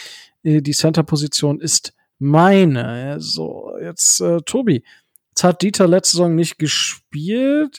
Äh, 0.43 0.63
die 0.63 0.73
Center-Position 0.73 1.61
ist 1.61 1.93
meine. 2.19 3.21
So, 3.21 3.73
jetzt 3.83 4.21
äh, 4.23 4.39
Tobi. 4.47 4.83
Jetzt 5.29 5.45
hat 5.45 5.61
Dieter 5.63 5.87
letzte 5.87 6.17
Saison 6.17 6.35
nicht 6.35 6.59
gespielt. 6.59 7.79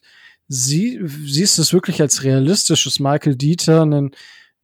Sie, 0.50 1.00
siehst 1.26 1.58
du 1.58 1.62
es 1.62 1.72
wirklich 1.74 2.02
als 2.02 2.24
realistisches 2.24 3.00
Michael 3.00 3.36
Dieter 3.36 3.86
ein, 3.86 4.12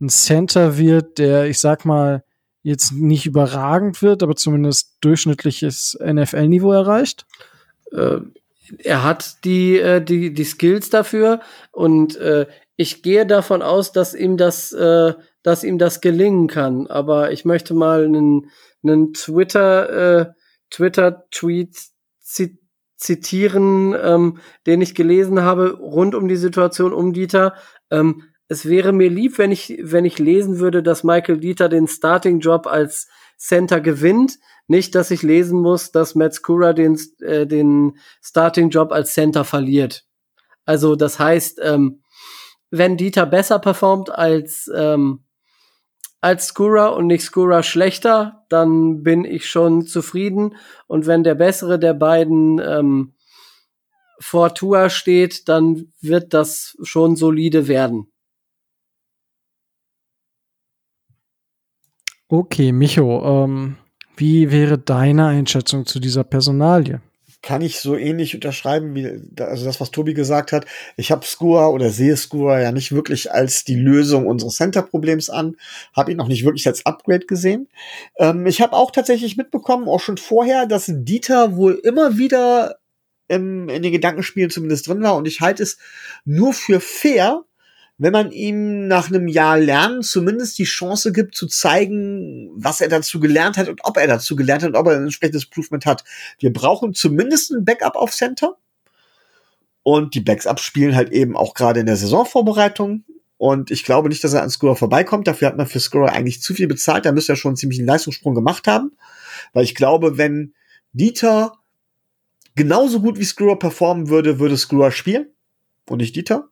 ein 0.02 0.10
Center 0.10 0.78
wird, 0.78 1.20
der, 1.20 1.46
ich 1.46 1.60
sag 1.60 1.86
mal, 1.86 2.24
jetzt 2.64 2.92
nicht 2.92 3.26
überragend 3.26 4.02
wird, 4.02 4.24
aber 4.24 4.36
zumindest 4.36 4.98
durchschnittliches 5.02 5.98
NFL-Niveau 6.04 6.72
erreicht? 6.72 7.26
äh, 7.96 8.20
er 8.80 9.04
hat 9.04 9.44
die, 9.46 9.78
äh, 9.78 10.04
die, 10.04 10.34
die 10.34 10.44
Skills 10.44 10.90
dafür 10.90 11.42
und 11.72 12.18
äh, 12.18 12.48
ich 12.78 13.04
gehe 13.04 13.26
davon 13.26 13.62
aus, 13.62 13.92
dass 13.92 14.14
ihm 14.14 14.38
das, 14.38 14.72
äh, 14.72 15.14
dass 15.44 15.64
ihm 15.64 15.78
das 15.78 16.02
gelingen 16.02 16.48
kann. 16.48 16.88
Aber 16.88 17.32
ich 17.32 17.46
möchte 17.46 17.74
mal 17.74 18.04
einen, 18.04 18.50
einen 18.84 19.14
Twitter, 19.14 20.20
äh, 20.20 20.26
Twitter-Tweet 20.72 21.78
zitieren, 22.20 22.65
ähm, 24.02 24.40
den 24.66 24.82
ich 24.82 24.96
gelesen 24.96 25.42
habe 25.42 25.74
rund 25.74 26.16
um 26.16 26.28
die 26.28 26.36
Situation 26.36 26.94
um 26.94 27.14
Dieter. 27.14 27.56
Ähm, 27.92 28.24
es 28.48 28.68
wäre 28.68 28.94
mir 28.94 29.10
lieb, 29.10 29.38
wenn 29.38 29.52
ich, 29.52 29.78
wenn 29.82 30.06
ich 30.06 30.20
lesen 30.20 30.60
würde, 30.60 30.84
dass 30.84 31.04
Michael 31.04 31.40
Dieter 31.40 31.68
den 31.68 31.88
Starting-Job 31.88 32.68
als 32.68 33.08
Center 33.38 33.82
gewinnt. 33.82 34.38
Nicht, 34.68 34.96
dass 34.96 35.12
ich 35.12 35.24
lesen 35.24 35.62
muss, 35.62 35.92
dass 35.92 36.16
Matt 36.16 36.34
Skura 36.34 36.74
den, 36.74 37.00
äh, 37.22 37.46
den 37.46 37.98
Starting-Job 38.24 38.92
als 38.92 39.14
Center 39.14 39.44
verliert. 39.44 40.06
Also 40.66 40.96
das 40.96 41.20
heißt, 41.20 41.60
ähm, 41.64 42.02
wenn 42.72 42.98
Dieter 42.98 43.26
besser 43.26 43.60
performt 43.60 44.10
als, 44.10 44.70
ähm, 44.76 45.25
als 46.26 46.48
Skura 46.48 46.88
und 46.88 47.06
nicht 47.06 47.24
Skura 47.24 47.62
schlechter, 47.62 48.44
dann 48.50 49.04
bin 49.04 49.26
ich 49.26 49.48
schon 49.48 49.86
zufrieden. 49.86 50.56
Und 50.88 51.06
wenn 51.06 51.24
der 51.24 51.36
bessere 51.36 51.78
der 51.78 51.94
beiden 51.94 52.60
ähm, 52.60 53.14
vor 54.20 54.56
Tua 54.56 54.90
steht, 54.90 55.48
dann 55.48 55.94
wird 56.02 56.34
das 56.34 56.76
schon 56.82 57.16
solide 57.16 57.68
werden. 57.68 58.12
Okay, 62.28 62.72
Micho, 62.72 63.22
ähm, 63.24 63.78
wie 64.18 64.52
wäre 64.52 64.80
deine 64.80 65.28
Einschätzung 65.28 65.86
zu 65.86 66.00
dieser 66.00 66.24
Personalie? 66.24 67.02
Kann 67.46 67.62
ich 67.62 67.80
so 67.80 67.96
ähnlich 67.96 68.34
unterschreiben 68.34 68.96
wie 68.96 69.06
also 69.40 69.66
das, 69.66 69.80
was 69.80 69.92
Tobi 69.92 70.16
gesagt 70.16 70.52
hat. 70.52 70.66
Ich 70.98 71.12
habe 71.12 71.24
Skua 71.24 71.68
oder 71.68 71.92
sehe 71.92 72.18
Skua 72.18 72.60
ja 72.60 72.72
nicht 72.72 72.92
wirklich 72.92 73.32
als 73.32 73.64
die 73.64 73.76
Lösung 73.76 74.26
unseres 74.26 74.56
Center-Problems 74.56 75.30
an, 75.30 75.56
habe 75.96 76.10
ihn 76.10 76.18
noch 76.18 76.28
nicht 76.28 76.44
wirklich 76.44 76.66
als 76.66 76.88
Upgrade 76.88 77.28
gesehen. 77.28 77.70
Ähm, 78.18 78.48
ich 78.48 78.62
habe 78.62 78.74
auch 78.74 78.90
tatsächlich 78.90 79.38
mitbekommen, 79.38 79.88
auch 79.88 80.00
schon 80.00 80.18
vorher, 80.18 80.66
dass 80.66 80.92
Dieter 80.92 81.56
wohl 81.56 81.80
immer 81.84 82.18
wieder 82.18 82.80
im, 83.28 83.70
in 83.70 83.84
den 83.84 83.92
Gedankenspielen 83.92 84.50
zumindest 84.50 84.88
drin 84.88 85.04
war 85.04 85.16
und 85.16 85.28
ich 85.28 85.42
halte 85.42 85.62
es 85.62 85.78
nur 86.26 86.52
für 86.52 86.80
fair, 86.80 87.44
wenn 87.98 88.12
man 88.12 88.32
ihm 88.32 88.88
nach 88.88 89.08
einem 89.08 89.28
Jahr 89.28 89.58
Lernen 89.58 90.04
zumindest 90.04 90.58
die 90.60 90.66
Chance 90.66 91.14
gibt 91.14 91.36
zu 91.36 91.48
zeigen, 91.48 92.50
was 92.56 92.82
er 92.82 92.90
dazu 92.90 93.20
gelernt 93.20 93.58
hat 93.58 93.70
und 93.70 93.82
ob 93.84 93.98
er 93.98 94.08
dazu 94.08 94.36
gelernt 94.36 94.64
hat 94.64 94.70
und 94.70 94.76
ob 94.76 94.88
er 94.88 94.98
ein 94.98 95.04
entsprechendes 95.04 95.46
Proofment 95.46 95.86
hat. 95.86 96.04
Wir 96.40 96.52
brauchen 96.52 96.94
zumindest 96.94 97.52
ein 97.52 97.64
Backup 97.64 97.96
auf 97.96 98.12
Center. 98.12 98.58
Und 99.84 100.16
die 100.16 100.20
Backups 100.20 100.64
spielen 100.64 100.96
halt 100.96 101.12
eben 101.12 101.38
auch 101.38 101.54
gerade 101.54 101.80
in 101.80 101.86
der 101.86 101.96
Saisonvorbereitung 101.96 103.06
Und 103.38 103.72
ich 103.72 103.84
glaube 103.84 104.10
nicht, 104.10 104.24
dass 104.24 104.34
er 104.34 104.44
an 104.44 104.50
Scorer 104.50 104.76
vorbeikommt. 104.76 105.28
Dafür 105.28 105.48
hat 105.48 105.58
man 105.58 105.68
für 105.68 105.80
Scorer 105.80 106.12
eigentlich 106.12 106.42
zu 106.42 106.54
viel 106.54 106.68
bezahlt. 106.68 107.06
Da 107.06 107.12
müsste 107.12 107.34
er 107.34 107.36
schon 107.36 107.50
einen 107.50 107.58
ziemlichen 107.58 107.86
Leistungssprung 107.86 108.34
gemacht 108.36 108.68
haben. 108.68 108.92
Weil 109.54 109.64
ich 109.64 109.76
glaube, 109.76 110.18
wenn 110.18 110.54
Dieter 110.94 111.54
genauso 112.56 113.00
gut 113.00 113.20
wie 113.20 113.26
Scorer 113.26 113.60
performen 113.60 114.10
würde, 114.10 114.40
würde 114.40 114.58
Scorer 114.58 114.92
spielen 114.92 115.28
und 115.88 116.00
nicht 116.00 116.16
Dieter. 116.16 116.50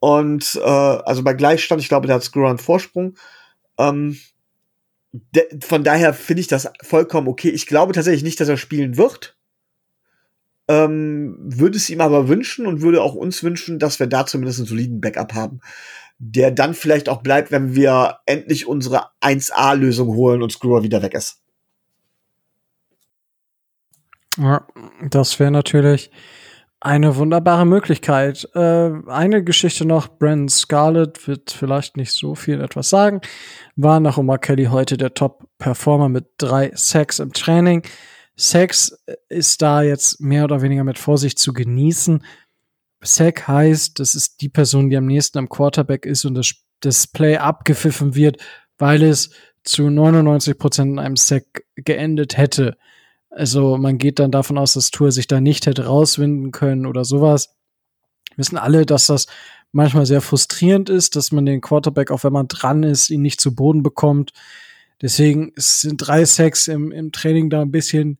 Und 0.00 0.58
äh, 0.62 0.68
also 0.68 1.22
bei 1.22 1.34
Gleichstand, 1.34 1.80
ich 1.80 1.88
glaube, 1.88 2.06
der 2.06 2.16
hat 2.16 2.22
Scorer 2.22 2.50
einen 2.50 2.58
Vorsprung. 2.58 3.16
Ähm, 3.78 4.18
von 5.60 5.84
daher 5.84 6.12
finde 6.14 6.40
ich 6.40 6.48
das 6.48 6.70
vollkommen 6.82 7.28
okay. 7.28 7.48
Ich 7.50 7.66
glaube 7.66 7.92
tatsächlich 7.92 8.22
nicht, 8.22 8.40
dass 8.40 8.48
er 8.48 8.56
spielen 8.56 8.96
wird. 8.96 9.36
Ähm, 10.68 11.36
würde 11.38 11.78
es 11.78 11.88
ihm 11.88 12.02
aber 12.02 12.28
wünschen 12.28 12.66
und 12.66 12.82
würde 12.82 13.02
auch 13.02 13.14
uns 13.14 13.42
wünschen, 13.42 13.78
dass 13.78 13.98
wir 14.00 14.06
da 14.06 14.26
zumindest 14.26 14.60
einen 14.60 14.68
soliden 14.68 15.00
Backup 15.00 15.32
haben, 15.32 15.60
der 16.18 16.50
dann 16.50 16.74
vielleicht 16.74 17.08
auch 17.08 17.22
bleibt, 17.22 17.50
wenn 17.50 17.74
wir 17.74 18.18
endlich 18.26 18.66
unsere 18.66 19.06
1A-Lösung 19.22 20.08
holen 20.08 20.42
und 20.42 20.52
Screwer 20.52 20.82
wieder 20.82 21.00
weg 21.00 21.14
ist. 21.14 21.40
Ja, 24.36 24.66
das 25.08 25.40
wäre 25.40 25.50
natürlich 25.50 26.10
eine 26.80 27.16
wunderbare 27.16 27.66
Möglichkeit. 27.66 28.48
Äh, 28.54 28.90
eine 29.06 29.42
Geschichte 29.42 29.84
noch, 29.84 30.08
Brandon 30.18 30.48
Scarlett 30.48 31.26
wird 31.26 31.50
vielleicht 31.50 31.96
nicht 31.96 32.12
so 32.12 32.34
viel 32.34 32.60
etwas 32.60 32.88
sagen, 32.88 33.20
war 33.76 34.00
nach 34.00 34.18
Omar 34.18 34.38
Kelly 34.38 34.66
heute 34.66 34.96
der 34.96 35.14
Top-Performer 35.14 36.08
mit 36.08 36.26
drei 36.38 36.70
Sacks 36.74 37.18
im 37.18 37.32
Training. 37.32 37.82
Sex 38.36 38.96
ist 39.28 39.60
da 39.62 39.82
jetzt 39.82 40.20
mehr 40.20 40.44
oder 40.44 40.62
weniger 40.62 40.84
mit 40.84 40.98
Vorsicht 40.98 41.40
zu 41.40 41.52
genießen. 41.52 42.22
Sack 43.00 43.48
heißt, 43.48 43.98
das 43.98 44.14
ist 44.14 44.40
die 44.40 44.48
Person, 44.48 44.90
die 44.90 44.96
am 44.96 45.06
nächsten 45.06 45.38
am 45.38 45.48
Quarterback 45.48 46.06
ist 46.06 46.24
und 46.24 46.34
das, 46.34 46.54
das 46.80 47.08
Play 47.08 47.36
abgepfiffen 47.36 48.14
wird, 48.14 48.38
weil 48.76 49.02
es 49.02 49.30
zu 49.64 49.90
99 49.90 50.56
Prozent 50.56 50.92
in 50.92 50.98
einem 51.00 51.16
Sack 51.16 51.64
geendet 51.74 52.36
hätte. 52.36 52.76
Also 53.38 53.76
man 53.76 53.98
geht 53.98 54.18
dann 54.18 54.30
davon 54.30 54.58
aus, 54.58 54.74
dass 54.74 54.90
Tour 54.90 55.12
sich 55.12 55.26
da 55.26 55.40
nicht 55.40 55.66
hätte 55.66 55.86
rauswinden 55.86 56.50
können 56.50 56.86
oder 56.86 57.04
sowas. 57.04 57.54
Wir 58.30 58.38
wissen 58.38 58.58
alle, 58.58 58.84
dass 58.84 59.06
das 59.06 59.26
manchmal 59.72 60.06
sehr 60.06 60.20
frustrierend 60.20 60.90
ist, 60.90 61.16
dass 61.16 61.32
man 61.32 61.46
den 61.46 61.60
Quarterback, 61.60 62.10
auch 62.10 62.24
wenn 62.24 62.32
man 62.32 62.48
dran 62.48 62.82
ist, 62.82 63.10
ihn 63.10 63.22
nicht 63.22 63.40
zu 63.40 63.54
Boden 63.54 63.82
bekommt. 63.82 64.32
Deswegen 65.00 65.52
sind 65.56 65.98
drei 65.98 66.24
Sacks 66.24 66.68
im, 66.68 66.90
im 66.90 67.12
Training 67.12 67.50
da 67.50 67.62
ein 67.62 67.70
bisschen 67.70 68.18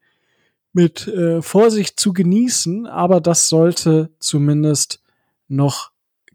mit 0.73 1.09
äh, 1.09 1.43
Vorsicht 1.43 1.99
zu 1.99 2.13
genießen, 2.13 2.87
aber 2.87 3.21
das 3.21 3.49
sollte 3.49 4.11
zumindest 4.21 5.03
noch 5.49 5.91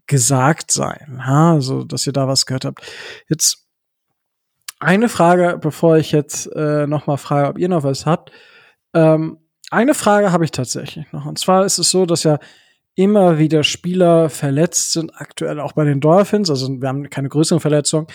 gesagt 0.06 0.70
sein. 0.70 1.24
Ha, 1.26 1.54
also, 1.54 1.84
dass 1.84 2.06
ihr 2.06 2.12
da 2.12 2.28
was 2.28 2.44
gehört 2.44 2.66
habt. 2.66 2.82
Jetzt 3.28 3.66
eine 4.80 5.08
Frage, 5.08 5.58
bevor 5.58 5.96
ich 5.96 6.12
jetzt 6.12 6.46
äh, 6.54 6.86
noch 6.86 7.06
mal 7.06 7.16
frage, 7.16 7.48
ob 7.48 7.58
ihr 7.58 7.68
noch 7.68 7.84
was 7.84 8.04
habt. 8.04 8.32
Ähm, 8.94 9.38
eine 9.70 9.94
Frage 9.94 10.32
habe 10.32 10.44
ich 10.44 10.50
tatsächlich 10.50 11.10
noch. 11.12 11.26
Und 11.26 11.38
zwar 11.38 11.64
ist 11.64 11.78
es 11.78 11.90
so, 11.90 12.06
dass 12.06 12.22
ja 12.22 12.38
immer 12.96 13.38
wieder 13.38 13.64
Spieler 13.64 14.30
verletzt 14.30 14.92
sind, 14.92 15.10
aktuell 15.16 15.58
auch 15.58 15.72
bei 15.72 15.84
den 15.84 16.00
Dolphins. 16.00 16.48
Also 16.48 16.68
wir 16.80 16.88
haben 16.88 17.10
keine 17.10 17.28
größeren 17.28 17.60
Verletzungen, 17.60 18.06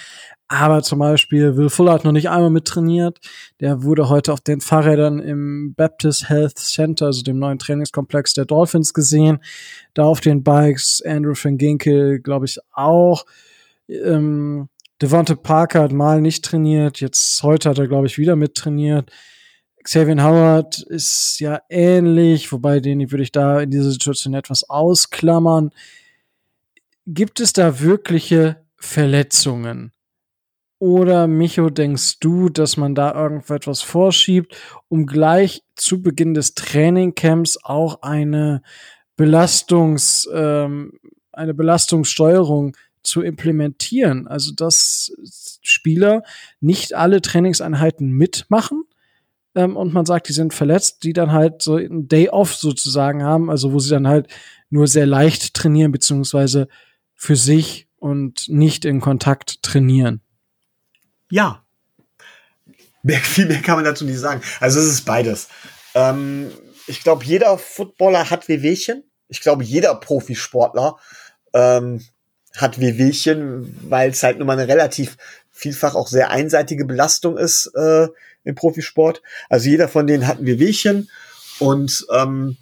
aber 0.47 0.83
zum 0.83 0.99
Beispiel 0.99 1.57
Will 1.57 1.69
Fuller 1.69 1.93
hat 1.93 2.05
noch 2.05 2.13
nicht 2.13 2.29
einmal 2.29 2.49
mittrainiert. 2.49 3.19
Der 3.59 3.83
wurde 3.83 4.07
heute 4.07 4.31
auf 4.31 4.39
den 4.39 4.61
Fahrrädern 4.61 5.19
im 5.19 5.73
Baptist 5.75 6.29
Health 6.29 6.57
Center, 6.57 7.07
also 7.07 7.23
dem 7.23 7.39
neuen 7.39 7.59
Trainingskomplex 7.59 8.33
der 8.33 8.45
Dolphins 8.45 8.93
gesehen. 8.93 9.39
Da 9.93 10.03
auf 10.03 10.21
den 10.21 10.43
Bikes 10.43 11.03
Andrew 11.05 11.33
van 11.35 11.57
Ginkel, 11.57 12.19
glaube 12.21 12.45
ich, 12.45 12.57
auch. 12.71 13.25
Ähm, 13.89 14.69
Devonte 15.01 15.35
Parker 15.35 15.83
hat 15.83 15.91
mal 15.91 16.21
nicht 16.21 16.45
trainiert. 16.45 17.01
Jetzt 17.01 17.43
heute 17.43 17.69
hat 17.69 17.79
er, 17.79 17.87
glaube 17.87 18.07
ich, 18.07 18.17
wieder 18.17 18.35
mittrainiert. 18.35 19.11
Xavier 19.89 20.23
Howard 20.23 20.83
ist 20.83 21.39
ja 21.39 21.63
ähnlich, 21.67 22.51
wobei 22.51 22.79
den 22.79 23.09
würde 23.09 23.23
ich 23.23 23.31
da 23.31 23.59
in 23.59 23.71
dieser 23.71 23.89
Situation 23.89 24.35
etwas 24.35 24.69
ausklammern. 24.69 25.71
Gibt 27.07 27.39
es 27.39 27.53
da 27.53 27.79
wirkliche 27.79 28.63
Verletzungen? 28.75 29.91
Oder 30.77 31.25
Micho, 31.25 31.71
denkst 31.71 32.19
du, 32.19 32.49
dass 32.49 32.77
man 32.77 32.93
da 32.93 33.15
irgendetwas 33.15 33.81
vorschiebt, 33.81 34.55
um 34.89 35.07
gleich 35.07 35.63
zu 35.75 36.03
Beginn 36.03 36.35
des 36.35 36.53
Trainingcamps 36.53 37.57
auch 37.63 38.03
eine 38.03 38.61
Belastungs, 39.15 40.29
ähm, 40.31 40.99
eine 41.31 41.55
Belastungssteuerung 41.55 42.77
zu 43.01 43.23
implementieren? 43.23 44.27
Also, 44.27 44.51
dass 44.53 45.11
Spieler 45.63 46.21
nicht 46.59 46.93
alle 46.93 47.21
Trainingseinheiten 47.21 48.11
mitmachen 48.11 48.83
ähm, 49.59 49.75
und 49.75 49.93
man 49.93 50.05
sagt, 50.05 50.29
die 50.29 50.33
sind 50.33 50.53
verletzt, 50.53 51.03
die 51.03 51.11
dann 51.11 51.33
halt 51.33 51.61
so 51.61 51.75
ein 51.75 52.07
Day 52.07 52.29
off 52.29 52.55
sozusagen 52.55 53.23
haben, 53.23 53.49
also 53.49 53.73
wo 53.73 53.79
sie 53.79 53.89
dann 53.89 54.07
halt 54.07 54.27
nur 54.69 54.87
sehr 54.87 55.05
leicht 55.05 55.53
trainieren, 55.53 55.91
beziehungsweise 55.91 56.69
für 57.15 57.35
sich 57.35 57.87
und 57.97 58.47
nicht 58.47 58.85
in 58.85 59.01
Kontakt 59.01 59.61
trainieren. 59.61 60.21
Ja. 61.29 61.63
Mehr, 63.03 63.19
viel 63.19 63.47
mehr 63.47 63.61
kann 63.61 63.75
man 63.75 63.83
dazu 63.83 64.05
nicht 64.05 64.19
sagen. 64.19 64.41
Also 64.61 64.79
es 64.79 64.87
ist 64.87 65.05
beides. 65.05 65.49
Ähm, 65.93 66.51
ich 66.87 67.03
glaube, 67.03 67.25
jeder 67.25 67.57
Footballer 67.57 68.29
hat 68.29 68.47
Wehwehchen. 68.47 69.03
Ich 69.27 69.41
glaube, 69.41 69.63
jeder 69.63 69.93
Profisportler 69.95 70.97
ähm, 71.53 72.01
hat 72.55 72.79
Wehwehchen, 72.79 73.77
weil 73.89 74.11
es 74.11 74.23
halt 74.23 74.37
nun 74.37 74.47
mal 74.47 74.57
eine 74.57 74.67
relativ 74.69 75.17
vielfach 75.51 75.95
auch 75.95 76.07
sehr 76.07 76.31
einseitige 76.31 76.85
Belastung 76.85 77.37
ist 77.37 77.69
äh, 77.75 78.07
im 78.43 78.55
Profisport. 78.55 79.21
Also 79.49 79.69
jeder 79.69 79.87
von 79.87 80.07
denen 80.07 80.27
hat 80.27 80.39
ein 80.39 80.45
Wehwehchen 80.45 81.09
und 81.59 82.05
ähm, 82.13 82.57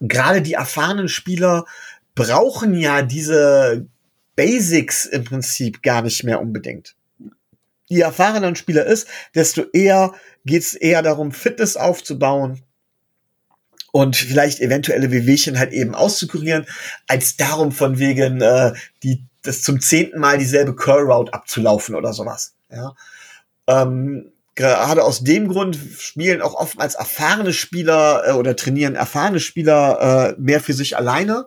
gerade 0.00 0.42
die 0.42 0.54
erfahrenen 0.54 1.08
Spieler 1.08 1.64
brauchen 2.14 2.74
ja 2.74 3.02
diese 3.02 3.86
Basics 4.36 5.06
im 5.06 5.24
Prinzip 5.24 5.82
gar 5.82 6.02
nicht 6.02 6.24
mehr 6.24 6.40
unbedingt 6.40 6.94
je 7.88 8.00
erfahrener 8.00 8.46
ein 8.48 8.56
Spieler 8.56 8.86
ist, 8.86 9.08
desto 9.34 9.64
eher 9.72 10.14
geht 10.44 10.62
es 10.62 10.74
eher 10.74 11.02
darum, 11.02 11.32
Fitness 11.32 11.76
aufzubauen 11.76 12.62
und 13.92 14.16
vielleicht 14.16 14.60
eventuelle 14.60 15.10
Wehwehchen 15.10 15.58
halt 15.58 15.72
eben 15.72 15.94
auszukurieren, 15.94 16.66
als 17.06 17.36
darum 17.36 17.72
von 17.72 17.98
wegen 17.98 18.40
äh, 18.40 18.74
die 19.02 19.24
das 19.42 19.62
zum 19.62 19.80
zehnten 19.80 20.20
Mal 20.20 20.38
dieselbe 20.38 20.74
Curl 20.74 21.10
Route 21.10 21.32
abzulaufen 21.32 21.94
oder 21.94 22.12
sowas. 22.12 22.54
Ja. 22.70 22.94
Ähm, 23.66 24.32
gerade 24.58 25.04
aus 25.04 25.22
dem 25.22 25.46
Grund 25.46 25.78
spielen 25.98 26.42
auch 26.42 26.54
oftmals 26.54 26.96
erfahrene 26.96 27.52
Spieler 27.52 28.24
äh, 28.26 28.32
oder 28.32 28.56
trainieren 28.56 28.96
erfahrene 28.96 29.38
Spieler 29.38 30.34
äh, 30.36 30.40
mehr 30.40 30.60
für 30.60 30.72
sich 30.72 30.96
alleine. 30.96 31.46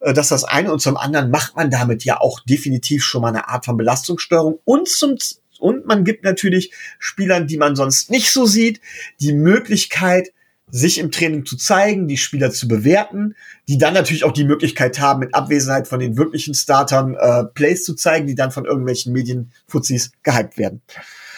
Äh, 0.00 0.14
das 0.14 0.26
ist 0.26 0.32
das 0.32 0.44
eine. 0.44 0.72
Und 0.72 0.80
zum 0.80 0.96
anderen 0.96 1.30
macht 1.30 1.54
man 1.54 1.70
damit 1.70 2.02
ja 2.02 2.18
auch 2.18 2.40
definitiv 2.40 3.04
schon 3.04 3.20
mal 3.20 3.28
eine 3.28 3.48
Art 3.48 3.66
von 3.66 3.76
Belastungssteuerung. 3.76 4.58
Und 4.64 4.88
zum 4.88 5.16
und 5.58 5.84
man 5.84 6.04
gibt 6.04 6.24
natürlich 6.24 6.72
Spielern, 6.98 7.46
die 7.46 7.58
man 7.58 7.76
sonst 7.76 8.10
nicht 8.10 8.32
so 8.32 8.46
sieht, 8.46 8.80
die 9.20 9.34
Möglichkeit, 9.34 10.32
sich 10.70 10.96
im 10.96 11.10
Training 11.10 11.44
zu 11.44 11.58
zeigen, 11.58 12.08
die 12.08 12.16
Spieler 12.16 12.50
zu 12.50 12.66
bewerten, 12.66 13.34
die 13.68 13.76
dann 13.76 13.92
natürlich 13.92 14.24
auch 14.24 14.32
die 14.32 14.44
Möglichkeit 14.44 14.98
haben, 14.98 15.20
mit 15.20 15.34
Abwesenheit 15.34 15.86
von 15.88 16.00
den 16.00 16.16
wirklichen 16.16 16.54
Startern 16.54 17.14
äh, 17.14 17.44
Plays 17.44 17.84
zu 17.84 17.94
zeigen, 17.94 18.26
die 18.26 18.34
dann 18.34 18.52
von 18.52 18.64
irgendwelchen 18.64 19.12
Medienfuzis 19.12 20.12
gehypt 20.22 20.56
werden. 20.56 20.80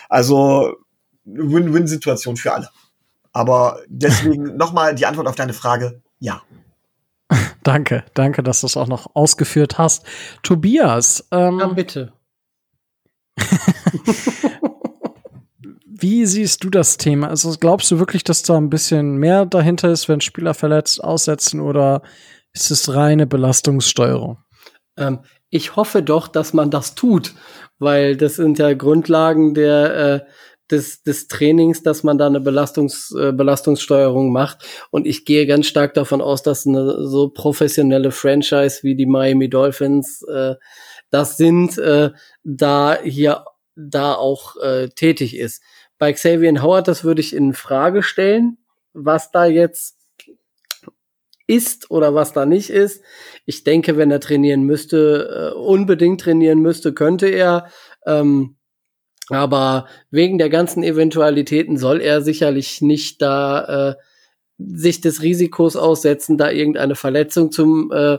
Also 0.08 0.76
Win-Win-Situation 1.24 2.36
für 2.36 2.52
alle. 2.52 2.68
Aber 3.32 3.80
deswegen 3.88 4.56
nochmal 4.56 4.94
die 4.94 5.06
Antwort 5.06 5.28
auf 5.28 5.36
deine 5.36 5.52
Frage, 5.52 6.02
ja. 6.18 6.42
Danke, 7.62 8.04
danke, 8.14 8.42
dass 8.42 8.60
du 8.60 8.66
es 8.66 8.76
auch 8.76 8.88
noch 8.88 9.14
ausgeführt 9.14 9.78
hast. 9.78 10.04
Tobias. 10.42 11.26
Ähm, 11.30 11.60
ja, 11.60 11.68
bitte. 11.68 12.12
Wie 15.86 16.26
siehst 16.26 16.64
du 16.64 16.70
das 16.70 16.96
Thema? 16.96 17.28
Also 17.28 17.54
glaubst 17.58 17.88
du 17.92 18.00
wirklich, 18.00 18.24
dass 18.24 18.42
da 18.42 18.56
ein 18.56 18.70
bisschen 18.70 19.16
mehr 19.16 19.46
dahinter 19.46 19.90
ist, 19.90 20.08
wenn 20.08 20.20
Spieler 20.20 20.52
verletzt 20.52 21.02
aussetzen 21.02 21.60
oder 21.60 22.02
ist 22.52 22.72
es 22.72 22.92
reine 22.92 23.28
Belastungssteuerung? 23.28 24.38
Ähm, 24.96 25.20
ich 25.48 25.76
hoffe 25.76 26.02
doch, 26.02 26.28
dass 26.28 26.52
man 26.52 26.70
das 26.70 26.96
tut, 26.96 27.34
weil 27.78 28.16
das 28.16 28.34
sind 28.36 28.58
ja 28.58 28.74
Grundlagen 28.74 29.54
der 29.54 29.96
äh, 29.96 30.20
des, 30.70 31.02
des 31.02 31.28
Trainings, 31.28 31.82
dass 31.82 32.02
man 32.02 32.18
da 32.18 32.26
eine 32.26 32.40
Belastungs, 32.40 33.14
äh, 33.18 33.32
Belastungssteuerung 33.32 34.32
macht. 34.32 34.64
Und 34.90 35.06
ich 35.06 35.24
gehe 35.24 35.46
ganz 35.46 35.66
stark 35.66 35.94
davon 35.94 36.20
aus, 36.20 36.42
dass 36.42 36.66
eine 36.66 37.06
so 37.06 37.28
professionelle 37.28 38.10
Franchise 38.10 38.82
wie 38.82 38.94
die 38.94 39.06
Miami 39.06 39.48
Dolphins 39.48 40.22
äh, 40.22 40.54
das 41.10 41.36
sind, 41.36 41.78
äh, 41.78 42.10
da 42.42 42.98
hier 43.02 43.44
da 43.76 44.14
auch 44.14 44.56
äh, 44.56 44.88
tätig 44.88 45.36
ist. 45.36 45.62
Bei 45.98 46.12
Xavier 46.12 46.62
Howard, 46.62 46.88
das 46.88 47.04
würde 47.04 47.20
ich 47.20 47.34
in 47.34 47.54
Frage 47.54 48.02
stellen, 48.02 48.58
was 48.92 49.30
da 49.30 49.46
jetzt 49.46 49.96
ist 51.46 51.90
oder 51.90 52.14
was 52.14 52.32
da 52.32 52.46
nicht 52.46 52.70
ist. 52.70 53.02
Ich 53.44 53.64
denke, 53.64 53.96
wenn 53.96 54.10
er 54.10 54.20
trainieren 54.20 54.62
müsste, 54.62 55.52
äh, 55.54 55.58
unbedingt 55.58 56.20
trainieren 56.20 56.60
müsste, 56.60 56.92
könnte 56.92 57.28
er. 57.28 57.68
Ähm, 58.06 58.56
aber 59.28 59.86
wegen 60.10 60.38
der 60.38 60.50
ganzen 60.50 60.82
Eventualitäten 60.82 61.76
soll 61.76 62.00
er 62.00 62.22
sicherlich 62.22 62.82
nicht 62.82 63.22
da 63.22 63.90
äh, 63.90 63.94
sich 64.58 65.00
des 65.00 65.22
Risikos 65.22 65.76
aussetzen, 65.76 66.38
da 66.38 66.50
irgendeine 66.50 66.94
Verletzung 66.94 67.50
zum 67.50 67.90
äh, 67.92 68.18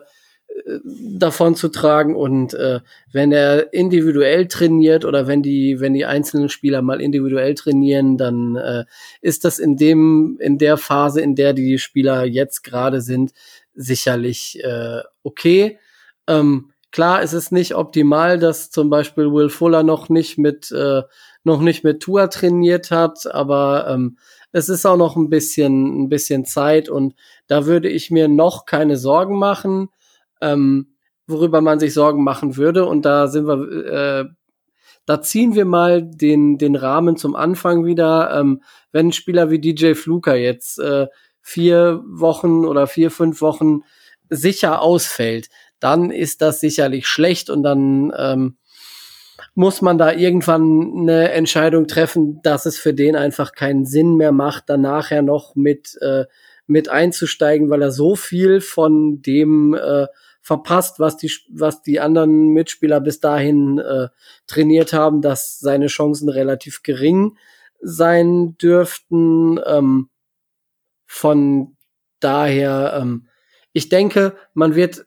davon 0.85 1.55
zu 1.55 1.69
tragen 1.69 2.15
und 2.15 2.53
äh, 2.53 2.79
wenn 3.11 3.31
er 3.31 3.73
individuell 3.73 4.47
trainiert 4.47 5.03
oder 5.03 5.27
wenn 5.27 5.41
die 5.41 5.79
wenn 5.79 5.93
die 5.93 6.05
einzelnen 6.05 6.49
Spieler 6.49 6.81
mal 6.81 7.01
individuell 7.01 7.55
trainieren, 7.55 8.17
dann 8.17 8.55
äh, 8.55 8.85
ist 9.21 9.45
das 9.45 9.59
in 9.59 9.77
dem 9.77 10.37
in 10.39 10.57
der 10.57 10.77
Phase, 10.77 11.21
in 11.21 11.35
der 11.35 11.53
die 11.53 11.79
Spieler 11.79 12.25
jetzt 12.25 12.63
gerade 12.63 13.01
sind, 13.01 13.33
sicherlich 13.73 14.63
äh, 14.63 15.01
okay. 15.23 15.79
Ähm, 16.27 16.72
klar, 16.93 17.21
ist 17.21 17.33
es 17.33 17.51
nicht 17.51 17.75
optimal, 17.75 18.39
dass 18.39 18.71
zum 18.71 18.89
Beispiel 18.89 19.33
Will 19.33 19.49
Fuller 19.49 19.83
noch 19.83 20.07
nicht 20.07 20.37
mit 20.37 20.71
äh, 20.71 21.01
noch 21.43 21.59
nicht 21.59 21.83
mit 21.83 21.99
Tour 21.99 22.29
trainiert 22.29 22.89
hat, 22.91 23.27
aber 23.29 23.87
ähm, 23.89 24.17
es 24.53 24.69
ist 24.69 24.85
auch 24.85 24.95
noch 24.95 25.17
ein 25.17 25.29
bisschen 25.29 26.03
ein 26.03 26.07
bisschen 26.07 26.45
Zeit 26.45 26.87
und 26.87 27.15
da 27.47 27.65
würde 27.65 27.89
ich 27.89 28.11
mir 28.11 28.29
noch 28.29 28.65
keine 28.65 28.95
Sorgen 28.95 29.37
machen 29.37 29.89
ähm, 30.43 30.87
worüber 31.25 31.61
man 31.61 31.79
sich 31.79 31.93
Sorgen 31.93 32.23
machen 32.23 32.57
würde. 32.57 32.85
Und 32.85 33.05
da 33.05 33.27
sind 33.27 33.47
wir, 33.47 33.85
äh, 33.85 34.25
da 35.05 35.21
ziehen 35.21 35.55
wir 35.55 35.65
mal 35.65 36.03
den, 36.03 36.57
den 36.57 36.75
Rahmen 36.75 37.17
zum 37.17 37.35
Anfang 37.35 37.85
wieder. 37.85 38.37
Ähm, 38.37 38.61
wenn 38.91 39.07
ein 39.07 39.13
Spieler 39.13 39.49
wie 39.49 39.59
DJ 39.59 39.93
Fluker 39.93 40.35
jetzt 40.35 40.79
äh, 40.79 41.07
vier 41.41 42.03
Wochen 42.05 42.65
oder 42.65 42.87
vier, 42.87 43.09
fünf 43.09 43.41
Wochen 43.41 43.81
sicher 44.29 44.81
ausfällt, 44.81 45.49
dann 45.83 46.11
ist 46.11 46.41
das 46.41 46.61
sicherlich 46.61 47.07
schlecht 47.07 47.49
und 47.49 47.63
dann 47.63 48.13
ähm, 48.17 48.57
muss 49.53 49.81
man 49.81 49.97
da 49.97 50.13
irgendwann 50.13 50.93
eine 50.97 51.31
Entscheidung 51.31 51.87
treffen, 51.87 52.41
dass 52.41 52.65
es 52.65 52.77
für 52.77 52.93
den 52.93 53.15
einfach 53.15 53.51
keinen 53.51 53.85
Sinn 53.85 54.15
mehr 54.15 54.31
macht, 54.31 54.69
dann 54.69 54.81
nachher 54.81 55.21
noch 55.21 55.55
mit, 55.55 55.97
äh, 56.01 56.25
mit 56.67 56.87
einzusteigen, 56.87 57.69
weil 57.69 57.81
er 57.81 57.91
so 57.91 58.15
viel 58.15 58.61
von 58.61 59.21
dem 59.21 59.73
äh, 59.73 60.07
verpasst, 60.41 60.99
was 60.99 61.17
die, 61.17 61.31
was 61.49 61.81
die 61.81 61.99
anderen 61.99 62.49
Mitspieler 62.49 63.01
bis 63.01 63.19
dahin 63.19 63.77
äh, 63.79 64.07
trainiert 64.47 64.93
haben, 64.93 65.21
dass 65.21 65.59
seine 65.59 65.87
Chancen 65.87 66.29
relativ 66.29 66.81
gering 66.81 67.37
sein 67.81 68.57
dürften. 68.57 69.59
Ähm, 69.65 70.09
von 71.05 71.75
daher, 72.19 72.97
ähm, 73.01 73.27
ich 73.73 73.89
denke, 73.89 74.35
man 74.53 74.75
wird 74.75 75.05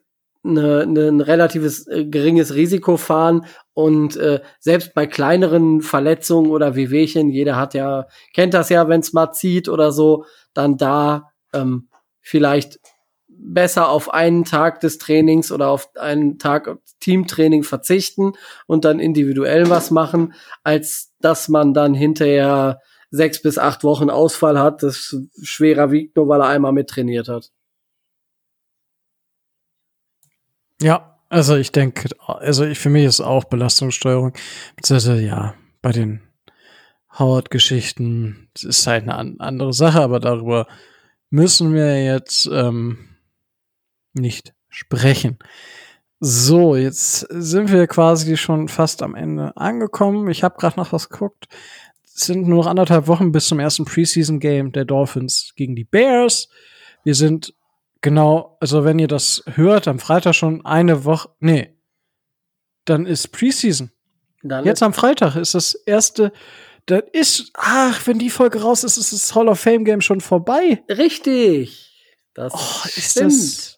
eine, 0.49 0.85
ne, 0.87 1.07
ein 1.07 1.21
relatives 1.21 1.87
äh, 1.87 2.05
geringes 2.05 2.55
Risiko 2.55 2.97
fahren 2.97 3.45
und 3.73 4.15
äh, 4.17 4.41
selbst 4.59 4.93
bei 4.93 5.07
kleineren 5.07 5.81
Verletzungen 5.81 6.51
oder 6.51 6.75
Wehwehchen, 6.75 7.29
jeder 7.29 7.55
hat 7.55 7.73
ja, 7.73 8.07
kennt 8.33 8.53
das 8.53 8.69
ja, 8.69 8.87
wenn 8.87 9.01
es 9.01 9.13
mal 9.13 9.31
zieht 9.31 9.69
oder 9.69 9.91
so, 9.91 10.25
dann 10.53 10.77
da 10.77 11.29
ähm, 11.53 11.89
vielleicht 12.21 12.79
besser 13.27 13.89
auf 13.89 14.13
einen 14.13 14.45
Tag 14.45 14.79
des 14.79 14.97
Trainings 14.97 15.51
oder 15.51 15.69
auf 15.69 15.89
einen 15.95 16.39
Tag 16.39 16.77
Teamtraining 16.99 17.63
verzichten 17.63 18.33
und 18.65 18.83
dann 18.83 18.99
individuell 18.99 19.69
was 19.69 19.91
machen, 19.91 20.33
als 20.63 21.13
dass 21.19 21.47
man 21.47 21.73
dann 21.73 21.93
hinterher 21.93 22.81
sechs 23.09 23.41
bis 23.41 23.57
acht 23.57 23.83
Wochen 23.83 24.09
Ausfall 24.09 24.59
hat, 24.59 24.83
das 24.83 25.15
schwerer 25.41 25.91
wiegt, 25.91 26.15
nur 26.15 26.27
weil 26.27 26.41
er 26.41 26.47
einmal 26.47 26.73
mittrainiert 26.73 27.29
hat. 27.29 27.51
Ja, 30.81 31.19
also 31.29 31.55
ich 31.55 31.71
denke, 31.71 32.09
also 32.25 32.65
ich, 32.65 32.79
für 32.79 32.89
mich 32.89 33.05
ist 33.05 33.19
auch 33.19 33.45
Belastungssteuerung, 33.45 34.33
beziehungsweise 34.75 35.21
ja, 35.21 35.55
bei 35.81 35.91
den 35.91 36.21
Howard-Geschichten 37.17 38.49
ist 38.61 38.85
halt 38.85 39.09
eine 39.09 39.39
andere 39.39 39.73
Sache, 39.73 40.01
aber 40.01 40.19
darüber 40.19 40.67
müssen 41.29 41.73
wir 41.73 42.03
jetzt 42.03 42.47
ähm, 42.51 43.09
nicht 44.13 44.53
sprechen. 44.69 45.39
So, 46.19 46.75
jetzt 46.75 47.19
sind 47.29 47.71
wir 47.71 47.87
quasi 47.87 48.37
schon 48.37 48.67
fast 48.67 49.03
am 49.03 49.15
Ende 49.15 49.55
angekommen. 49.55 50.29
Ich 50.29 50.43
habe 50.43 50.57
gerade 50.57 50.79
noch 50.79 50.93
was 50.93 51.09
geguckt. 51.09 51.47
Es 52.03 52.25
sind 52.25 52.47
nur 52.47 52.63
noch 52.63 52.67
anderthalb 52.67 53.07
Wochen 53.07 53.31
bis 53.31 53.47
zum 53.47 53.59
ersten 53.59 53.85
Preseason-Game 53.85 54.71
der 54.71 54.85
Dolphins 54.85 55.53
gegen 55.55 55.75
die 55.75 55.83
Bears. 55.83 56.49
Wir 57.03 57.13
sind 57.13 57.53
genau, 58.01 58.57
also 58.59 58.83
wenn 58.85 58.99
ihr 58.99 59.07
das 59.07 59.43
hört, 59.45 59.87
am 59.87 59.99
Freitag 59.99 60.35
schon 60.35 60.65
eine 60.65 61.05
Woche, 61.05 61.29
nee, 61.39 61.77
dann 62.85 63.05
ist 63.05 63.29
Preseason. 63.29 63.91
Dann 64.43 64.65
Jetzt 64.65 64.83
am 64.83 64.93
Freitag 64.93 65.35
ist 65.35 65.55
das 65.55 65.73
erste, 65.73 66.31
dann 66.85 67.01
ist, 67.11 67.51
ach, 67.53 68.05
wenn 68.05 68.19
die 68.19 68.29
Folge 68.29 68.61
raus 68.61 68.83
ist, 68.83 68.97
ist 68.97 69.11
das 69.11 69.35
Hall 69.35 69.49
of 69.49 69.59
Fame 69.59 69.83
Game 69.83 70.01
schon 70.01 70.21
vorbei. 70.21 70.83
Richtig. 70.89 71.83
Das 72.33 72.53
oh, 72.53 72.87
ist 72.87 73.11
stimmt. 73.11 73.31
das 73.31 73.77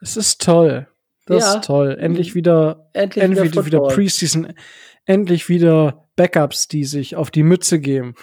es 0.00 0.16
ist 0.16 0.42
toll. 0.42 0.86
Das 1.26 1.44
ja. 1.44 1.54
ist 1.54 1.64
toll. 1.64 1.96
Endlich 1.98 2.34
wieder, 2.34 2.88
endlich, 2.92 3.24
endlich 3.24 3.52
wieder, 3.52 3.66
wieder 3.66 3.80
Preseason. 3.80 4.54
Endlich 5.04 5.48
wieder 5.48 6.08
Backups, 6.16 6.68
die 6.68 6.84
sich 6.84 7.16
auf 7.16 7.30
die 7.30 7.42
Mütze 7.42 7.80
geben. 7.80 8.14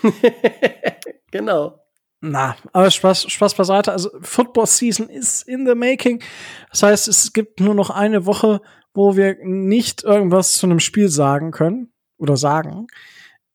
genau. 1.31 1.79
Na, 2.21 2.55
aber 2.73 2.89
Spaß, 2.89 3.31
Spaß 3.31 3.55
beiseite. 3.55 3.91
Also 3.91 4.09
Football 4.21 4.65
Season 4.65 5.09
ist 5.09 5.47
in 5.47 5.65
the 5.67 5.75
making. 5.75 6.23
Das 6.71 6.83
heißt, 6.83 7.07
es 7.07 7.33
gibt 7.33 7.59
nur 7.59 7.75
noch 7.75 7.89
eine 7.89 8.25
Woche, 8.25 8.61
wo 8.93 9.15
wir 9.15 9.37
nicht 9.43 10.03
irgendwas 10.03 10.53
zu 10.53 10.65
einem 10.65 10.79
Spiel 10.79 11.09
sagen 11.09 11.51
können 11.51 11.93
oder 12.17 12.37
sagen. 12.37 12.87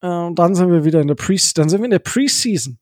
Und 0.01 0.39
dann 0.39 0.55
sind 0.55 0.71
wir 0.71 0.85
wieder 0.85 1.01
in 1.01 1.09
der 1.09 1.15
Pre, 1.15 1.37
dann 1.55 1.69
sind 1.69 1.81
wir 1.81 1.85
in 1.87 1.91
der 1.91 1.99
Preseason. 1.99 2.79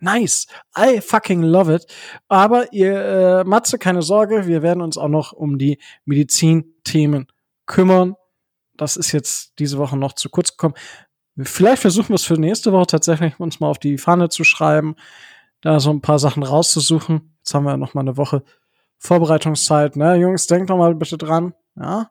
Nice. 0.00 0.48
I 0.76 1.00
fucking 1.00 1.42
love 1.42 1.72
it. 1.72 1.86
Aber 2.28 2.72
ihr, 2.72 2.92
äh, 2.92 3.44
Matze, 3.44 3.78
keine 3.78 4.02
Sorge, 4.02 4.48
wir 4.48 4.60
werden 4.60 4.82
uns 4.82 4.98
auch 4.98 5.08
noch 5.08 5.32
um 5.32 5.58
die 5.58 5.78
Medizinthemen 6.04 7.28
kümmern. 7.66 8.16
Das 8.76 8.96
ist 8.96 9.12
jetzt 9.12 9.52
diese 9.60 9.78
Woche 9.78 9.96
noch 9.96 10.14
zu 10.14 10.28
kurz 10.28 10.50
gekommen. 10.50 10.74
Vielleicht 11.40 11.82
versuchen 11.82 12.10
wir 12.10 12.16
es 12.16 12.24
für 12.24 12.34
nächste 12.34 12.72
Woche 12.72 12.86
tatsächlich 12.86 13.40
uns 13.40 13.60
mal 13.60 13.68
auf 13.68 13.78
die 13.78 13.96
Fahne 13.98 14.28
zu 14.28 14.44
schreiben, 14.44 14.96
da 15.62 15.80
so 15.80 15.90
ein 15.90 16.02
paar 16.02 16.18
Sachen 16.18 16.42
rauszusuchen. 16.42 17.34
Jetzt 17.38 17.54
haben 17.54 17.64
wir 17.64 17.76
noch 17.76 17.94
mal 17.94 18.02
eine 18.02 18.16
Woche 18.16 18.42
Vorbereitungszeit. 18.98 19.96
Ne, 19.96 20.16
Jungs, 20.16 20.46
denkt 20.46 20.68
noch 20.68 20.76
mal 20.76 20.94
bitte 20.94 21.16
dran. 21.16 21.54
Ja. 21.76 22.10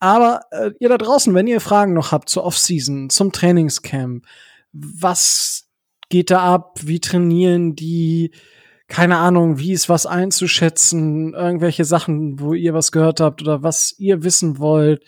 Aber 0.00 0.42
äh, 0.50 0.70
ihr 0.78 0.88
da 0.88 0.96
draußen, 0.96 1.34
wenn 1.34 1.46
ihr 1.46 1.60
Fragen 1.60 1.92
noch 1.92 2.12
habt 2.12 2.28
zur 2.28 2.44
Offseason, 2.44 3.10
zum 3.10 3.32
Trainingscamp, 3.32 4.24
was 4.72 5.68
geht 6.08 6.30
da 6.30 6.54
ab? 6.54 6.78
Wie 6.82 7.00
trainieren 7.00 7.74
die? 7.74 8.32
Keine 8.86 9.18
Ahnung, 9.18 9.58
wie 9.58 9.72
ist 9.72 9.88
was 9.88 10.06
einzuschätzen? 10.06 11.34
Irgendwelche 11.34 11.84
Sachen, 11.84 12.40
wo 12.40 12.54
ihr 12.54 12.72
was 12.72 12.92
gehört 12.92 13.20
habt 13.20 13.42
oder 13.42 13.62
was 13.62 13.94
ihr 13.98 14.24
wissen 14.24 14.58
wollt. 14.58 15.04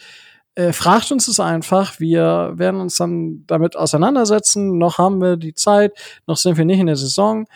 Äh, 0.60 0.74
fragt 0.74 1.10
uns 1.10 1.26
es 1.26 1.40
einfach. 1.40 2.00
Wir 2.00 2.52
werden 2.56 2.80
uns 2.80 2.96
dann 2.96 3.44
damit 3.46 3.76
auseinandersetzen. 3.76 4.76
Noch 4.76 4.98
haben 4.98 5.22
wir 5.22 5.38
die 5.38 5.54
Zeit, 5.54 5.92
noch 6.26 6.36
sind 6.36 6.58
wir 6.58 6.66
nicht 6.66 6.80
in 6.80 6.86
der 6.86 6.96
Saison. 6.96 7.46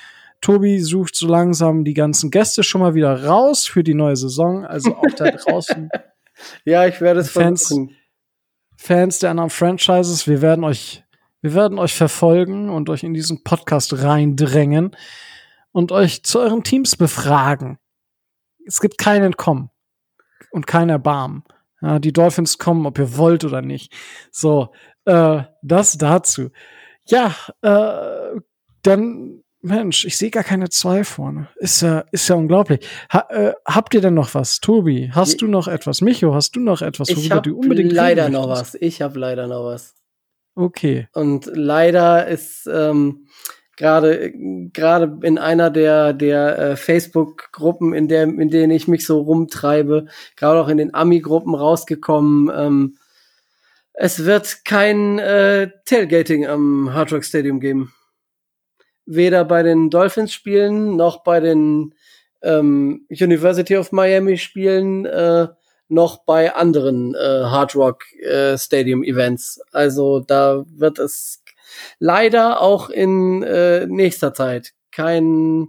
Tobi 0.40 0.80
sucht 0.80 1.14
so 1.14 1.26
langsam 1.26 1.84
die 1.84 1.92
ganzen 1.92 2.30
Gäste 2.30 2.62
schon 2.62 2.80
mal 2.80 2.94
wieder 2.94 3.24
raus 3.24 3.66
für 3.66 3.84
die 3.84 3.92
neue 3.92 4.16
Saison. 4.16 4.64
Also 4.64 4.96
auch 4.96 5.10
da 5.16 5.30
draußen. 5.30 5.90
ja, 6.64 6.86
ich 6.86 7.02
werde 7.02 7.20
es 7.20 7.30
Fans, 7.30 7.66
versuchen. 7.66 7.94
Fans 8.78 9.18
der 9.18 9.30
anderen 9.32 9.50
Franchises, 9.50 10.26
wir 10.26 10.40
werden 10.40 10.64
euch 10.64 11.02
wir 11.42 11.52
werden 11.52 11.78
euch 11.78 11.92
verfolgen 11.92 12.70
und 12.70 12.88
euch 12.88 13.02
in 13.02 13.12
diesen 13.12 13.44
Podcast 13.44 14.02
reindrängen 14.02 14.96
und 15.72 15.92
euch 15.92 16.22
zu 16.22 16.40
euren 16.40 16.62
Teams 16.62 16.96
befragen. 16.96 17.76
Es 18.66 18.80
gibt 18.80 18.96
kein 18.96 19.22
Entkommen 19.22 19.68
und 20.52 20.66
kein 20.66 20.88
Erbarmen. 20.88 21.44
Ja, 21.84 21.98
die 21.98 22.14
Dolphins 22.14 22.56
kommen, 22.56 22.86
ob 22.86 22.98
ihr 22.98 23.18
wollt 23.18 23.44
oder 23.44 23.60
nicht. 23.60 23.92
So, 24.30 24.70
äh, 25.04 25.42
das 25.60 25.98
dazu. 25.98 26.48
Ja, 27.06 27.34
äh, 27.60 28.40
dann, 28.82 29.42
Mensch, 29.60 30.06
ich 30.06 30.16
sehe 30.16 30.30
gar 30.30 30.44
keine 30.44 30.70
zwei 30.70 31.04
vorne. 31.04 31.48
Ist 31.56 31.82
ja, 31.82 32.04
ist 32.10 32.26
ja 32.28 32.36
unglaublich. 32.36 32.88
Ha, 33.12 33.26
äh, 33.28 33.52
habt 33.66 33.92
ihr 33.92 34.00
denn 34.00 34.14
noch 34.14 34.34
was? 34.34 34.60
Tobi, 34.60 35.10
hast 35.12 35.42
du 35.42 35.46
noch 35.46 35.68
etwas? 35.68 36.00
Micho, 36.00 36.34
hast 36.34 36.56
du 36.56 36.60
noch 36.60 36.80
etwas, 36.80 37.14
worüber 37.14 37.42
du 37.42 37.58
unbedingt 37.58 37.92
leider 37.92 38.30
noch 38.30 38.48
was. 38.48 38.74
Ich 38.76 39.02
habe 39.02 39.18
leider 39.18 39.46
noch 39.46 39.66
was. 39.66 39.94
Okay. 40.54 41.08
Und 41.12 41.50
leider 41.52 42.26
ist 42.26 42.66
ähm, 42.66 43.26
gerade 43.76 44.32
gerade 44.72 45.18
in 45.22 45.38
einer 45.38 45.70
der 45.70 46.12
der 46.12 46.58
äh, 46.58 46.76
Facebook 46.76 47.52
Gruppen, 47.52 47.94
in 47.94 48.08
der 48.08 48.24
in 48.24 48.50
denen 48.50 48.72
ich 48.72 48.88
mich 48.88 49.06
so 49.06 49.20
rumtreibe, 49.20 50.06
gerade 50.36 50.60
auch 50.60 50.68
in 50.68 50.78
den 50.78 50.94
Ami 50.94 51.20
Gruppen 51.20 51.54
rausgekommen. 51.54 52.50
Ähm, 52.54 52.96
es 53.94 54.24
wird 54.24 54.64
kein 54.64 55.18
äh, 55.20 55.70
Tailgating 55.84 56.46
am 56.46 56.92
Hard 56.92 57.12
Rock 57.12 57.24
Stadium 57.24 57.60
geben. 57.60 57.92
Weder 59.06 59.44
bei 59.44 59.62
den 59.62 59.90
Dolphins 59.90 60.32
Spielen 60.32 60.96
noch 60.96 61.22
bei 61.22 61.40
den 61.40 61.94
ähm, 62.42 63.06
University 63.08 63.76
of 63.76 63.92
Miami 63.92 64.36
spielen, 64.36 65.06
äh, 65.06 65.48
noch 65.88 66.24
bei 66.24 66.54
anderen 66.54 67.14
äh, 67.14 67.18
Hard 67.44 67.76
Rock 67.76 68.04
äh, 68.20 68.58
Stadium 68.58 69.04
Events. 69.04 69.60
Also 69.72 70.20
da 70.20 70.64
wird 70.68 70.98
es 70.98 71.43
leider 71.98 72.60
auch 72.60 72.90
in 72.90 73.42
äh, 73.42 73.86
nächster 73.86 74.34
Zeit 74.34 74.72
kein 74.90 75.68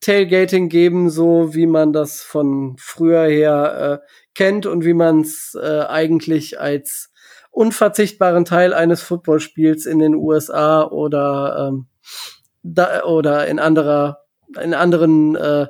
Tailgating 0.00 0.68
geben, 0.68 1.10
so 1.10 1.54
wie 1.54 1.66
man 1.66 1.92
das 1.92 2.22
von 2.22 2.76
früher 2.78 3.24
her 3.24 4.00
äh, 4.02 4.06
kennt 4.34 4.66
und 4.66 4.84
wie 4.84 4.94
man 4.94 5.20
es 5.20 5.56
äh, 5.60 5.82
eigentlich 5.82 6.60
als 6.60 7.10
unverzichtbaren 7.50 8.44
Teil 8.44 8.74
eines 8.74 9.02
Footballspiels 9.02 9.86
in 9.86 9.98
den 9.98 10.14
USA 10.14 10.84
oder 10.84 11.68
ähm, 11.68 11.86
da, 12.62 13.04
oder 13.04 13.46
in 13.46 13.58
anderer 13.58 14.22
in 14.60 14.74
anderen 14.74 15.36
äh, 15.36 15.66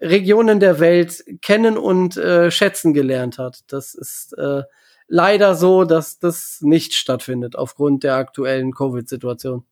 Regionen 0.00 0.60
der 0.60 0.80
Welt 0.80 1.24
kennen 1.42 1.76
und 1.76 2.16
äh, 2.16 2.50
schätzen 2.50 2.94
gelernt 2.94 3.38
hat. 3.38 3.60
Das 3.68 3.94
ist 3.94 4.36
äh, 4.38 4.62
leider 5.08 5.54
so, 5.54 5.84
dass 5.84 6.18
das 6.18 6.58
nicht 6.60 6.94
stattfindet 6.94 7.56
aufgrund 7.56 8.04
der 8.04 8.14
aktuellen 8.16 8.72
Covid-Situation. 8.72 9.64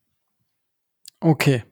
Okay. 1.19 1.63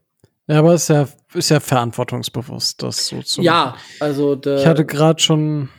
Ja, 0.47 0.59
aber 0.59 0.75
ist 0.75 0.89
ja, 0.89 1.07
ist 1.33 1.49
ja 1.49 1.59
verantwortungsbewusst, 1.59 2.81
das 2.83 3.07
so 3.07 3.21
zu 3.23 3.41
Ja, 3.41 3.65
machen. 3.65 3.79
also 3.99 4.35
der, 4.35 4.57
Ich 4.59 4.67
hatte 4.67 4.85
gerade 4.85 5.19
schon 5.21 5.69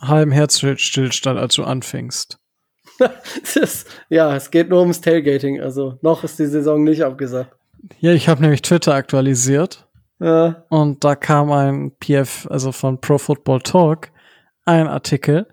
halben 0.00 0.32
Herzstillstand, 0.32 1.38
als 1.38 1.54
du 1.54 1.64
anfingst. 1.64 2.38
ist, 3.54 3.86
ja, 4.08 4.34
es 4.34 4.50
geht 4.50 4.68
nur 4.70 4.80
ums 4.80 5.00
Tailgating. 5.00 5.60
Also 5.60 5.98
noch 6.02 6.24
ist 6.24 6.38
die 6.38 6.46
Saison 6.46 6.82
nicht 6.84 7.02
abgesagt. 7.04 7.54
Ja, 7.98 8.12
ich 8.12 8.28
habe 8.28 8.40
nämlich 8.40 8.62
Twitter 8.62 8.94
aktualisiert 8.94 9.88
Ja, 10.20 10.64
und 10.68 11.02
da 11.04 11.14
kam 11.16 11.50
ein 11.52 11.92
PF, 12.00 12.46
also 12.48 12.72
von 12.72 13.00
Pro 13.00 13.18
Football 13.18 13.60
Talk, 13.62 14.10
ein 14.64 14.86
Artikel 14.86 15.48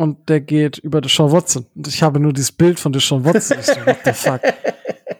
und 0.00 0.30
der 0.30 0.40
geht 0.40 0.78
über 0.78 1.02
Deshaun 1.02 1.30
Watson. 1.30 1.66
Und 1.74 1.86
ich 1.86 2.02
habe 2.02 2.18
nur 2.18 2.32
dieses 2.32 2.52
Bild 2.52 2.80
von 2.80 2.90
Deshaun 2.90 3.22
Watson. 3.22 3.58
Ich 3.60 3.66
so, 3.66 3.74
what 3.84 3.98
the 4.02 4.12
fuck? 4.14 4.40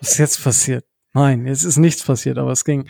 Was 0.01 0.12
ist 0.12 0.19
jetzt 0.19 0.43
passiert? 0.43 0.86
Nein, 1.12 1.47
jetzt 1.47 1.65
ist 1.65 1.77
nichts 1.77 2.02
passiert, 2.02 2.39
aber 2.39 2.52
es 2.52 2.65
ging 2.65 2.89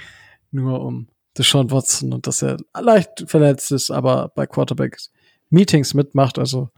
nur 0.53 0.83
um 0.83 1.09
Deshaun 1.37 1.73
Watson 1.73 2.13
und 2.13 2.29
dass 2.29 2.43
er 2.43 2.59
leicht 2.81 3.25
verletzt 3.27 3.73
ist, 3.73 3.91
aber 3.91 4.31
bei 4.37 4.47
Quarterback 4.47 4.99
Meetings 5.49 5.93
mitmacht. 5.93 6.39
Also 6.39 6.69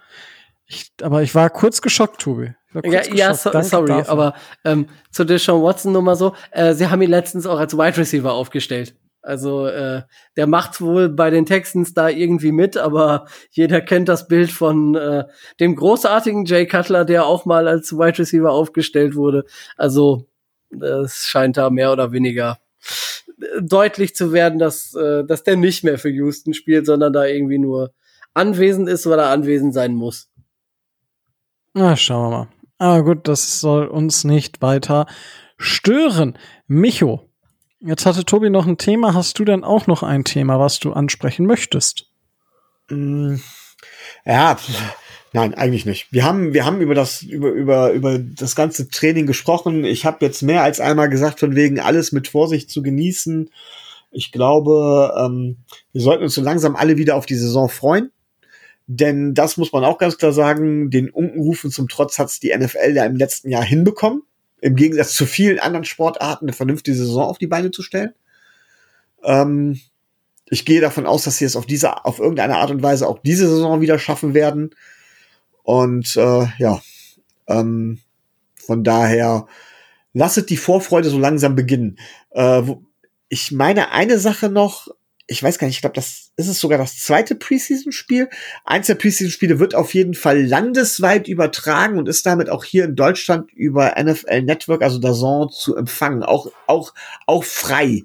ich, 0.64 0.90
aber 1.02 1.22
ich 1.22 1.34
war 1.34 1.50
kurz 1.50 1.82
geschockt, 1.82 2.22
Tobi. 2.22 2.54
Ja, 2.82 3.02
ja 3.12 3.34
so, 3.34 3.50
sorry, 3.60 3.88
dafür. 3.88 4.08
aber 4.08 4.34
ähm, 4.64 4.88
zu 5.10 5.24
Deshaun 5.24 5.62
Watson 5.62 5.92
nur 5.92 6.00
mal 6.00 6.16
so, 6.16 6.34
äh, 6.52 6.72
sie 6.72 6.88
haben 6.88 7.02
ihn 7.02 7.10
letztens 7.10 7.44
auch 7.44 7.58
als 7.58 7.76
Wide 7.76 7.98
Receiver 7.98 8.32
aufgestellt. 8.32 8.96
Also 9.22 9.66
äh, 9.66 10.02
der 10.36 10.46
macht 10.48 10.80
wohl 10.80 11.08
bei 11.08 11.30
den 11.30 11.46
Texans 11.46 11.94
da 11.94 12.08
irgendwie 12.08 12.50
mit, 12.50 12.76
aber 12.76 13.26
jeder 13.50 13.80
kennt 13.80 14.08
das 14.08 14.26
Bild 14.26 14.50
von 14.50 14.96
äh, 14.96 15.24
dem 15.60 15.76
großartigen 15.76 16.44
Jay 16.44 16.66
Cutler, 16.66 17.04
der 17.04 17.24
auch 17.24 17.44
mal 17.44 17.68
als 17.68 17.92
Wide 17.92 18.18
Receiver 18.18 18.50
aufgestellt 18.50 19.14
wurde. 19.14 19.44
Also 19.76 20.26
es 20.70 21.26
scheint 21.26 21.56
da 21.56 21.70
mehr 21.70 21.92
oder 21.92 22.10
weniger 22.10 22.58
äh, 23.40 23.62
deutlich 23.62 24.16
zu 24.16 24.32
werden, 24.32 24.58
dass, 24.58 24.94
äh, 24.94 25.24
dass 25.24 25.44
der 25.44 25.56
nicht 25.56 25.84
mehr 25.84 25.98
für 25.98 26.10
Houston 26.10 26.52
spielt, 26.52 26.86
sondern 26.86 27.12
da 27.12 27.24
irgendwie 27.24 27.58
nur 27.58 27.92
anwesend 28.34 28.88
ist, 28.88 29.06
weil 29.06 29.20
er 29.20 29.30
anwesend 29.30 29.72
sein 29.72 29.94
muss. 29.94 30.30
Na, 31.74 31.96
schauen 31.96 32.30
wir 32.30 32.38
mal. 32.38 32.48
Aber 32.78 33.04
gut, 33.04 33.28
das 33.28 33.60
soll 33.60 33.86
uns 33.86 34.24
nicht 34.24 34.60
weiter 34.60 35.06
stören. 35.56 36.36
Micho, 36.66 37.31
jetzt 37.84 38.06
hatte 38.06 38.24
Tobi 38.24 38.50
noch 38.50 38.66
ein 38.66 38.78
Thema. 38.78 39.14
Hast 39.14 39.38
du 39.38 39.44
denn 39.44 39.64
auch 39.64 39.86
noch 39.86 40.02
ein 40.02 40.24
Thema, 40.24 40.58
was 40.58 40.78
du 40.78 40.92
ansprechen 40.92 41.46
möchtest? 41.46 42.06
Mm, 42.88 43.36
Ja, 44.24 44.56
nein, 45.32 45.54
eigentlich 45.54 45.86
nicht. 45.86 46.12
Wir 46.12 46.24
haben, 46.24 46.52
wir 46.54 46.64
haben 46.64 46.80
über 46.80 46.94
das, 46.94 47.22
über, 47.22 47.50
über, 47.50 47.92
über 47.92 48.18
das 48.18 48.54
ganze 48.54 48.88
Training 48.88 49.26
gesprochen. 49.26 49.84
Ich 49.84 50.04
habe 50.04 50.24
jetzt 50.24 50.42
mehr 50.42 50.62
als 50.62 50.80
einmal 50.80 51.08
gesagt, 51.08 51.40
von 51.40 51.54
wegen 51.56 51.80
alles 51.80 52.12
mit 52.12 52.28
Vorsicht 52.28 52.70
zu 52.70 52.82
genießen. 52.82 53.50
Ich 54.10 54.30
glaube, 54.30 55.14
ähm, 55.18 55.58
wir 55.92 56.02
sollten 56.02 56.22
uns 56.22 56.34
so 56.34 56.42
langsam 56.42 56.76
alle 56.76 56.96
wieder 56.96 57.16
auf 57.16 57.26
die 57.26 57.34
Saison 57.34 57.68
freuen. 57.68 58.10
Denn 58.86 59.32
das 59.32 59.56
muss 59.56 59.72
man 59.72 59.84
auch 59.84 59.96
ganz 59.96 60.18
klar 60.18 60.32
sagen, 60.32 60.90
den 60.90 61.08
Unkenrufen 61.08 61.70
zum 61.70 61.88
Trotz 61.88 62.18
hat's 62.18 62.40
die 62.40 62.54
NFL 62.54 62.94
ja 62.94 63.04
im 63.06 63.16
letzten 63.16 63.48
Jahr 63.48 63.62
hinbekommen. 63.64 64.22
Im 64.62 64.76
Gegensatz 64.76 65.14
zu 65.14 65.26
vielen 65.26 65.58
anderen 65.58 65.84
Sportarten 65.84 66.46
eine 66.46 66.52
vernünftige 66.52 66.96
Saison 66.96 67.24
auf 67.24 67.38
die 67.38 67.48
Beine 67.48 67.72
zu 67.72 67.82
stellen. 67.82 68.14
Ähm, 69.24 69.80
ich 70.46 70.64
gehe 70.64 70.80
davon 70.80 71.04
aus, 71.04 71.24
dass 71.24 71.38
sie 71.38 71.44
es 71.44 71.56
auf 71.56 71.66
diese, 71.66 72.04
auf 72.04 72.20
irgendeine 72.20 72.56
Art 72.56 72.70
und 72.70 72.82
Weise 72.82 73.08
auch 73.08 73.18
diese 73.18 73.48
Saison 73.48 73.80
wieder 73.80 73.98
schaffen 73.98 74.34
werden. 74.34 74.70
Und 75.64 76.16
äh, 76.16 76.46
ja, 76.58 76.80
ähm, 77.48 77.98
von 78.54 78.84
daher 78.84 79.48
lasset 80.12 80.48
die 80.48 80.56
Vorfreude 80.56 81.10
so 81.10 81.18
langsam 81.18 81.56
beginnen. 81.56 81.98
Äh, 82.30 82.62
ich 83.28 83.50
meine 83.50 83.90
eine 83.90 84.20
Sache 84.20 84.48
noch, 84.48 84.88
ich 85.26 85.42
weiß 85.42 85.58
gar 85.58 85.66
nicht, 85.66 85.76
ich 85.76 85.80
glaube, 85.80 85.94
das 85.94 86.30
ist 86.36 86.48
es 86.48 86.60
sogar 86.60 86.78
das 86.78 86.98
zweite 86.98 87.34
Preseason-Spiel. 87.34 88.28
Eins 88.64 88.88
der 88.88 88.96
Preseason-Spiele 88.96 89.58
wird 89.58 89.74
auf 89.74 89.94
jeden 89.94 90.14
Fall 90.14 90.42
landesweit 90.42 91.28
übertragen 91.28 91.98
und 91.98 92.08
ist 92.08 92.26
damit 92.26 92.50
auch 92.50 92.64
hier 92.64 92.84
in 92.84 92.96
Deutschland 92.96 93.52
über 93.52 93.94
NFL 94.02 94.42
Network, 94.42 94.82
also 94.82 94.98
DAZN, 94.98 95.50
zu 95.50 95.76
empfangen, 95.76 96.22
auch 96.22 96.48
auch 96.66 96.92
auch 97.26 97.44
frei 97.44 98.02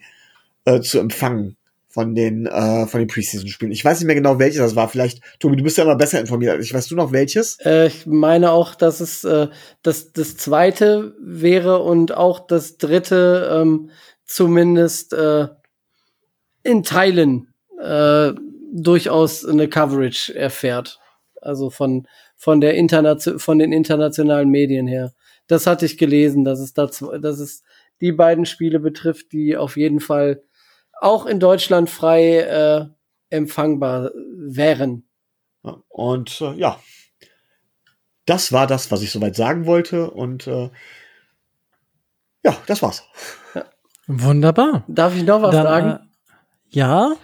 äh, 0.65 0.81
zu 0.81 0.99
empfangen 0.99 1.57
von 1.98 2.14
den 2.14 2.45
äh, 2.45 2.85
von 2.85 2.99
den 2.99 3.07
Preseason-Spielen. 3.07 3.72
Ich 3.72 3.84
weiß 3.84 3.99
nicht 3.99 4.06
mehr 4.06 4.15
genau, 4.15 4.38
welches 4.38 4.60
das 4.60 4.76
war. 4.76 4.88
Vielleicht, 4.88 5.22
Tobi, 5.39 5.56
du 5.56 5.64
bist 5.64 5.77
ja 5.80 5.84
immer 5.84 5.95
besser 5.95 6.19
informiert 6.19 6.61
ich. 6.61 6.73
Weißt 6.73 6.91
du 6.91 6.95
noch 6.95 7.11
welches? 7.11 7.57
Äh, 7.65 7.88
ich 7.88 8.06
meine 8.06 8.52
auch, 8.52 8.76
dass 8.76 8.99
es 8.99 9.23
äh, 9.23 9.48
das, 9.81 10.14
das 10.14 10.38
zweite 10.38 11.15
wäre 11.19 11.80
und 11.80 12.15
auch 12.15 12.45
das 12.45 12.77
dritte 12.77 13.49
ähm, 13.52 13.89
zumindest 14.26 15.14
äh, 15.14 15.48
in 16.68 16.84
Teilen 16.84 17.53
äh, 17.81 18.34
durchaus 18.73 19.45
eine 19.45 19.69
Coverage 19.69 20.35
erfährt. 20.35 20.99
Also 21.41 21.69
von, 21.69 22.07
von, 22.35 22.60
der 22.61 22.76
Internation, 22.76 23.39
von 23.39 23.60
den 23.60 23.72
internationalen 23.72 24.49
Medien 24.49 24.88
her. 24.88 25.14
Das 25.48 25.65
hatte 25.65 25.85
ich 25.85 25.98
gelesen, 25.98 26.44
dass 26.44 26.60
es, 26.60 26.73
da, 26.73 26.85
zw- 26.85 27.19
dass 27.19 27.39
es 27.39 27.64
die 28.02 28.11
beiden 28.11 28.45
Spiele 28.45 28.80
betrifft, 28.80 29.31
die 29.31 29.56
auf 29.56 29.77
jeden 29.77 30.02
Fall 30.02 30.44
auch 30.99 31.26
in 31.26 31.39
Deutschland 31.39 31.89
frei 31.89 32.39
äh, 32.39 32.85
empfangbar 33.30 34.11
wären. 34.35 35.07
Ja, 35.64 35.77
Und 35.88 36.41
äh, 36.41 36.53
ja, 36.56 36.80
das 38.26 38.52
war 38.52 38.68
das, 38.68 38.91
was 38.91 39.02
ich 39.02 39.11
soweit 39.11 39.35
sagen 39.35 39.65
wollte. 39.65 40.11
Und 40.11 40.48
äh, 40.48 40.69
ja, 42.44 42.57
das 42.68 42.81
war's. 42.81 43.03
Wunderbar. 44.07 44.84
Darf 44.88 45.15
ich 45.15 45.23
noch 45.23 45.41
was 45.41 45.52
Dann, 45.52 45.64
sagen? 45.64 46.06
Äh, 46.72 46.77
ja, 46.77 47.15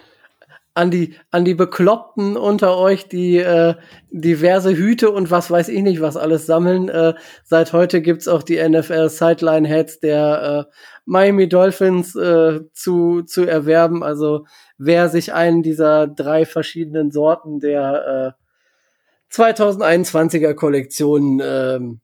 an 0.74 0.90
die 0.90 1.14
an 1.30 1.44
die 1.44 1.54
Bekloppten 1.54 2.36
unter 2.36 2.76
euch, 2.76 3.08
die 3.08 3.38
äh, 3.38 3.74
diverse 4.10 4.76
Hüte 4.76 5.10
und 5.10 5.30
was 5.30 5.50
weiß 5.50 5.68
ich 5.68 5.82
nicht 5.82 6.00
was 6.00 6.16
alles 6.16 6.46
sammeln. 6.46 6.88
Äh, 6.88 7.14
seit 7.44 7.72
heute 7.72 8.02
gibt's 8.02 8.26
auch 8.26 8.42
die 8.42 8.60
NFL 8.60 9.08
Sideline 9.08 9.68
Heads 9.68 10.00
der 10.00 10.66
äh, 10.68 10.74
Miami 11.04 11.48
Dolphins 11.48 12.16
äh, 12.16 12.60
zu 12.72 13.22
zu 13.22 13.44
erwerben. 13.44 14.02
Also 14.02 14.46
wer 14.76 15.08
sich 15.08 15.32
einen 15.32 15.62
dieser 15.62 16.08
drei 16.08 16.44
verschiedenen 16.44 17.12
Sorten 17.12 17.60
der 17.60 18.36
äh, 18.36 18.44
2021er 19.32 20.54
Kollektion 20.54 21.40
ähm, 21.42 22.00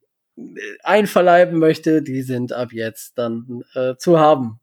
einverleiben 0.82 1.58
möchte, 1.58 2.02
die 2.02 2.22
sind 2.22 2.52
ab 2.52 2.72
jetzt 2.72 3.18
dann 3.18 3.62
äh, 3.74 3.96
zu 3.96 4.18
haben. 4.18 4.60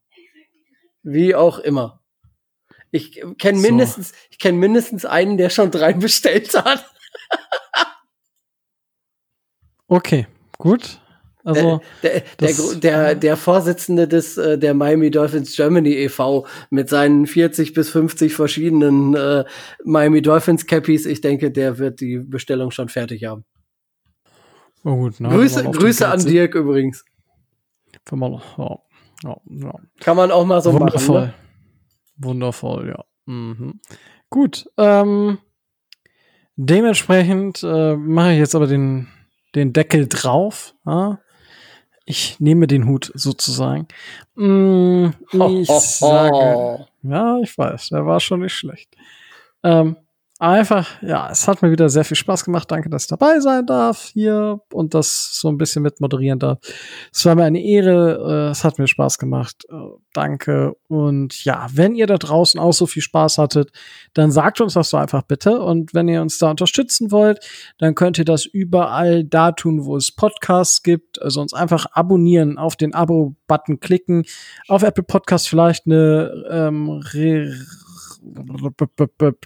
Wie 1.04 1.36
auch 1.36 1.60
immer. 1.60 1.97
Ich 2.92 3.22
kenne 3.38 3.60
So. 3.60 3.68
mindestens, 3.68 4.14
ich 4.30 4.40
kenne 4.40 4.58
mindestens 4.58 5.06
einen, 5.06 5.38
der 5.38 5.50
schon 5.50 5.72
drei 5.72 5.94
bestellt 5.94 6.54
hat. 6.56 6.86
okay, 9.88 10.28
gut. 10.58 11.00
Also, 11.44 11.80
der, 12.04 12.12
der, 12.12 12.24
das- 12.50 12.80
der, 12.82 13.16
der 13.16 13.38
Vorsitzende 13.38 14.06
des 14.08 14.38
äh, 14.38 14.58
der 14.58 14.74
Miami 14.74 15.10
Dolphins 15.12 15.56
Germany 15.56 15.94
e.V. 15.94 16.46
mit 16.70 16.90
seinen 16.90 17.26
40 17.26 17.74
bis 17.74 17.90
50 17.90 18.34
verschiedenen 18.34 19.16
äh, 19.16 19.46
Miami 19.86 20.22
Dolphins 20.22 20.66
Cappies, 20.66 21.06
ich 21.06 21.22
denke, 21.22 21.50
der 21.50 21.78
wird 21.78 22.02
die 22.02 22.18
Bestellung 22.20 22.72
schon 22.72 22.90
fertig 22.90 23.24
haben. 23.24 23.46
oh 24.84 24.96
gut, 24.98 25.22
ne, 25.22 25.30
Grüße, 25.30 25.64
Grüße 25.72 26.06
an 26.10 26.20
Dirk 26.26 26.54
übrigens. 26.54 27.06
man, 28.12 28.42
ja, 28.58 28.80
ja, 29.24 29.38
ja. 29.50 29.74
Kann 30.02 30.18
man 30.18 30.32
auch 30.32 30.46
mal 30.46 30.62
so 30.62 30.74
Wundervoll. 30.74 31.22
machen. 31.22 31.34
Ne? 31.40 31.47
Wundervoll, 32.18 32.90
ja. 32.90 33.06
Mhm. 33.26 33.80
Gut, 34.30 34.70
ähm, 34.78 35.38
dementsprechend 36.56 37.64
äh, 37.64 37.96
mache 37.96 38.34
ich 38.34 38.40
jetzt 38.40 38.56
aber 38.56 38.68
den, 38.68 39.08
den 39.56 39.74
Deckel 39.74 40.08
drauf. 40.08 40.74
Ja? 40.86 41.20
ich 42.08 42.40
nehme 42.40 42.68
den 42.68 42.88
Hut 42.88 43.12
sozusagen. 43.14 43.88
Mm, 44.36 45.10
ich 45.34 45.68
sage, 45.68 46.88
ja, 47.04 47.40
ich 47.40 47.58
weiß, 47.58 47.90
der 47.90 48.06
war 48.06 48.22
schon 48.22 48.40
nicht 48.40 48.54
schlecht. 48.54 48.96
Ähm, 49.62 49.98
einfach, 50.40 51.02
ja, 51.02 51.30
es 51.32 51.48
hat 51.48 51.62
mir 51.62 51.72
wieder 51.72 51.90
sehr 51.90 52.06
viel 52.06 52.18
Spaß 52.18 52.46
gemacht. 52.46 52.70
Danke, 52.70 52.90
dass 52.90 53.04
ich 53.04 53.10
dabei 53.10 53.40
sein 53.40 53.66
darf 53.66 54.10
hier 54.14 54.62
und 54.72 54.94
das 54.94 55.40
so 55.40 55.48
ein 55.50 55.58
bisschen 55.58 55.82
mit 55.84 56.00
moderieren 56.00 56.40
darf. 56.40 56.60
Es 57.14 57.26
war 57.26 57.36
mir 57.36 57.46
eine 57.46 57.64
Ehre. 57.64 58.48
Äh, 58.48 58.52
es 58.52 58.64
hat 58.64 58.78
mir 58.78 58.88
Spaß 58.88 59.18
gemacht. 59.18 59.66
Äh, 59.70 59.76
danke. 60.14 60.76
Und 60.88 61.44
ja, 61.44 61.68
wenn 61.74 61.96
ihr 61.96 62.08
da 62.08 62.18
draußen 62.18 62.60
auch 62.60 62.74
so 62.74 62.86
viel 62.86 63.02
Spaß 63.02 63.38
hattet, 63.38 63.72
dann 64.14 64.32
sagt 64.32 64.62
uns 64.62 64.74
das 64.74 64.90
so 64.90 64.98
einfach 64.98 65.24
bitte. 65.24 65.62
Und 65.62 65.94
wenn 65.94 66.08
ihr 66.08 66.22
uns 66.22 66.38
da 66.38 66.52
unterstützen 66.52 67.12
wollt, 67.12 67.40
dann 67.80 67.96
könnt 67.96 68.18
ihr 68.18 68.26
das 68.26 68.46
überall 68.46 69.24
da 69.24 69.52
tun, 69.52 69.86
wo 69.86 69.98
es 69.98 70.12
Podcasts 70.12 70.84
gibt. 70.84 71.22
Also 71.22 71.42
uns 71.42 71.54
einfach 71.54 71.88
abonnieren, 71.94 72.58
auf 72.58 72.76
den 72.76 72.94
Abo-Button 72.94 73.80
klicken, 73.80 74.24
auf 74.68 74.84
Apple 74.84 75.04
Podcast 75.04 75.50
vielleicht 75.50 75.86
eine 75.88 76.46
ähm, 76.50 77.02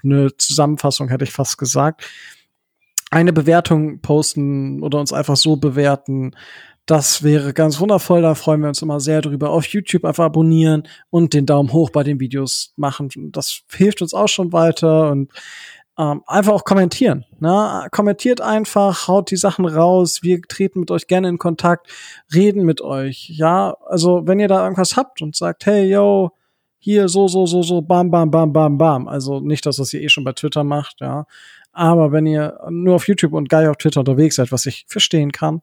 eine 0.04 0.36
Zusammenfassung, 0.38 1.10
hätte 1.10 1.24
ich 1.24 1.32
fast 1.32 1.58
gesagt. 1.58 2.04
Eine 3.10 3.34
Bewertung 3.34 4.02
posten 4.02 4.82
oder 4.82 5.00
uns 5.00 5.12
einfach 5.12 5.36
so 5.36 5.58
bewerten. 5.58 6.36
Das 6.86 7.24
wäre 7.24 7.54
ganz 7.54 7.80
wundervoll, 7.80 8.22
da 8.22 8.36
freuen 8.36 8.62
wir 8.62 8.70
uns 8.70 8.82
immer 8.82 9.00
sehr 9.00 9.22
drüber. 9.22 9.52
Auf 9.52 9.66
YouTube 9.68 10.06
einfach 10.06 10.26
abonnieren 10.26 10.88
und 11.10 11.34
den 11.34 11.46
Daumen 11.46 11.72
hoch 11.74 11.90
bei 11.90 12.04
den 12.04 12.20
Videos 12.20 12.74
machen. 12.76 13.10
Das 13.32 13.62
hilft 13.72 14.02
uns 14.02 14.14
auch 14.14 14.28
schon 14.28 14.52
weiter 14.52 15.12
und 15.12 15.32
ähm, 15.98 16.24
einfach 16.26 16.54
auch 16.54 16.64
kommentieren. 16.64 17.26
Ne? 17.40 17.88
Kommentiert 17.92 18.42
einfach, 18.42 19.08
haut 19.08 19.30
die 19.30 19.38
Sachen 19.38 19.66
raus. 19.66 20.24
Wir 20.24 20.42
treten 20.42 20.80
mit 20.80 20.90
euch 20.92 21.08
gerne 21.08 21.30
in 21.30 21.38
Kontakt, 21.38 21.88
reden 22.34 22.64
mit 22.64 22.82
euch. 22.82 23.30
Ja, 23.30 23.76
also 23.86 24.26
wenn 24.26 24.40
ihr 24.40 24.48
da 24.48 24.64
irgendwas 24.64 24.96
habt 24.96 25.22
und 25.22 25.36
sagt, 25.36 25.66
hey, 25.66 25.90
yo, 25.90 26.32
hier 26.84 27.08
so, 27.08 27.28
so, 27.28 27.46
so, 27.46 27.62
so, 27.62 27.82
bam, 27.82 28.10
bam, 28.10 28.32
bam, 28.32 28.52
bam, 28.52 28.78
bam. 28.78 29.08
Also 29.08 29.40
nicht, 29.40 29.68
dass 29.68 29.76
das 29.76 29.94
ihr 29.94 30.02
eh 30.02 30.10
schon 30.10 30.24
bei 30.24 30.34
Twitter 30.34 30.64
macht, 30.64 31.00
ja. 31.00 31.28
Aber 31.72 32.12
wenn 32.12 32.26
ihr 32.26 32.60
nur 32.70 32.96
auf 32.96 33.08
YouTube 33.08 33.34
und 33.34 33.50
geil 33.50 33.70
auf 33.70 33.78
Twitter 33.78 34.00
unterwegs 34.02 34.36
seid, 34.36 34.52
was 34.52 34.66
ich 34.66 34.86
verstehen 34.88 35.32
kann, 35.32 35.62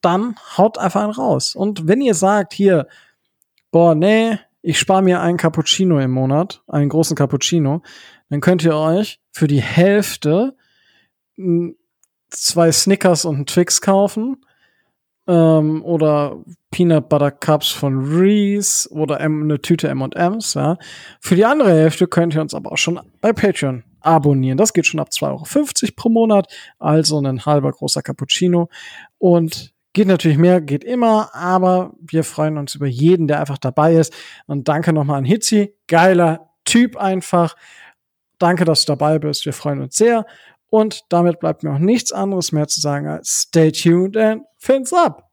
dann 0.00 0.36
haut 0.56 0.78
einfach 0.78 1.02
einen 1.02 1.12
raus. 1.12 1.56
Und 1.56 1.88
wenn 1.88 2.00
ihr 2.00 2.14
sagt, 2.14 2.54
hier, 2.54 2.86
boah, 3.72 3.96
nee, 3.96 4.38
ich 4.62 4.78
spare 4.78 5.02
mir 5.02 5.20
einen 5.20 5.38
Cappuccino 5.38 5.98
im 5.98 6.12
Monat, 6.12 6.62
einen 6.68 6.88
großen 6.88 7.16
Cappuccino, 7.16 7.82
dann 8.30 8.40
könnt 8.40 8.62
ihr 8.62 8.76
euch 8.76 9.20
für 9.32 9.48
die 9.48 9.60
Hälfte 9.60 10.56
zwei 12.30 12.70
Snickers 12.70 13.24
und 13.24 13.34
einen 13.34 13.46
Twix 13.46 13.80
kaufen 13.80 14.44
ähm, 15.26 15.84
oder 15.84 16.36
Peanut 16.70 17.08
Butter 17.08 17.30
Cups 17.30 17.70
von 17.70 17.98
Reese 18.04 18.90
oder 18.90 19.18
eine 19.18 19.60
Tüte 19.60 19.88
M&M's. 19.88 20.54
Ja. 20.54 20.76
Für 21.20 21.34
die 21.34 21.44
andere 21.44 21.70
Hälfte 21.70 22.06
könnt 22.06 22.34
ihr 22.34 22.40
uns 22.40 22.54
aber 22.54 22.72
auch 22.72 22.78
schon 22.78 23.00
bei 23.20 23.32
Patreon 23.32 23.84
abonnieren. 24.00 24.58
Das 24.58 24.72
geht 24.72 24.86
schon 24.86 25.00
ab 25.00 25.08
2,50 25.10 25.82
Euro 25.82 25.92
pro 25.96 26.08
Monat, 26.08 26.52
also 26.78 27.18
ein 27.20 27.44
halber 27.44 27.72
großer 27.72 28.02
Cappuccino. 28.02 28.68
Und 29.18 29.72
geht 29.92 30.08
natürlich 30.08 30.38
mehr, 30.38 30.60
geht 30.60 30.84
immer, 30.84 31.34
aber 31.34 31.94
wir 32.00 32.22
freuen 32.22 32.58
uns 32.58 32.74
über 32.74 32.86
jeden, 32.86 33.26
der 33.26 33.40
einfach 33.40 33.58
dabei 33.58 33.94
ist. 33.94 34.12
Und 34.46 34.68
danke 34.68 34.92
nochmal 34.92 35.18
an 35.18 35.24
Hitzi, 35.24 35.74
geiler 35.86 36.50
Typ 36.64 36.96
einfach. 36.96 37.56
Danke, 38.38 38.64
dass 38.64 38.84
du 38.84 38.92
dabei 38.92 39.18
bist. 39.18 39.46
Wir 39.46 39.52
freuen 39.52 39.80
uns 39.80 39.96
sehr. 39.96 40.26
Und 40.70 41.04
damit 41.08 41.40
bleibt 41.40 41.62
mir 41.62 41.72
auch 41.72 41.78
nichts 41.78 42.12
anderes 42.12 42.52
mehr 42.52 42.68
zu 42.68 42.80
sagen 42.80 43.06
als 43.06 43.42
stay 43.48 43.72
tuned 43.72 44.16
and 44.16 44.42
fins 44.58 44.92
up. 44.92 45.27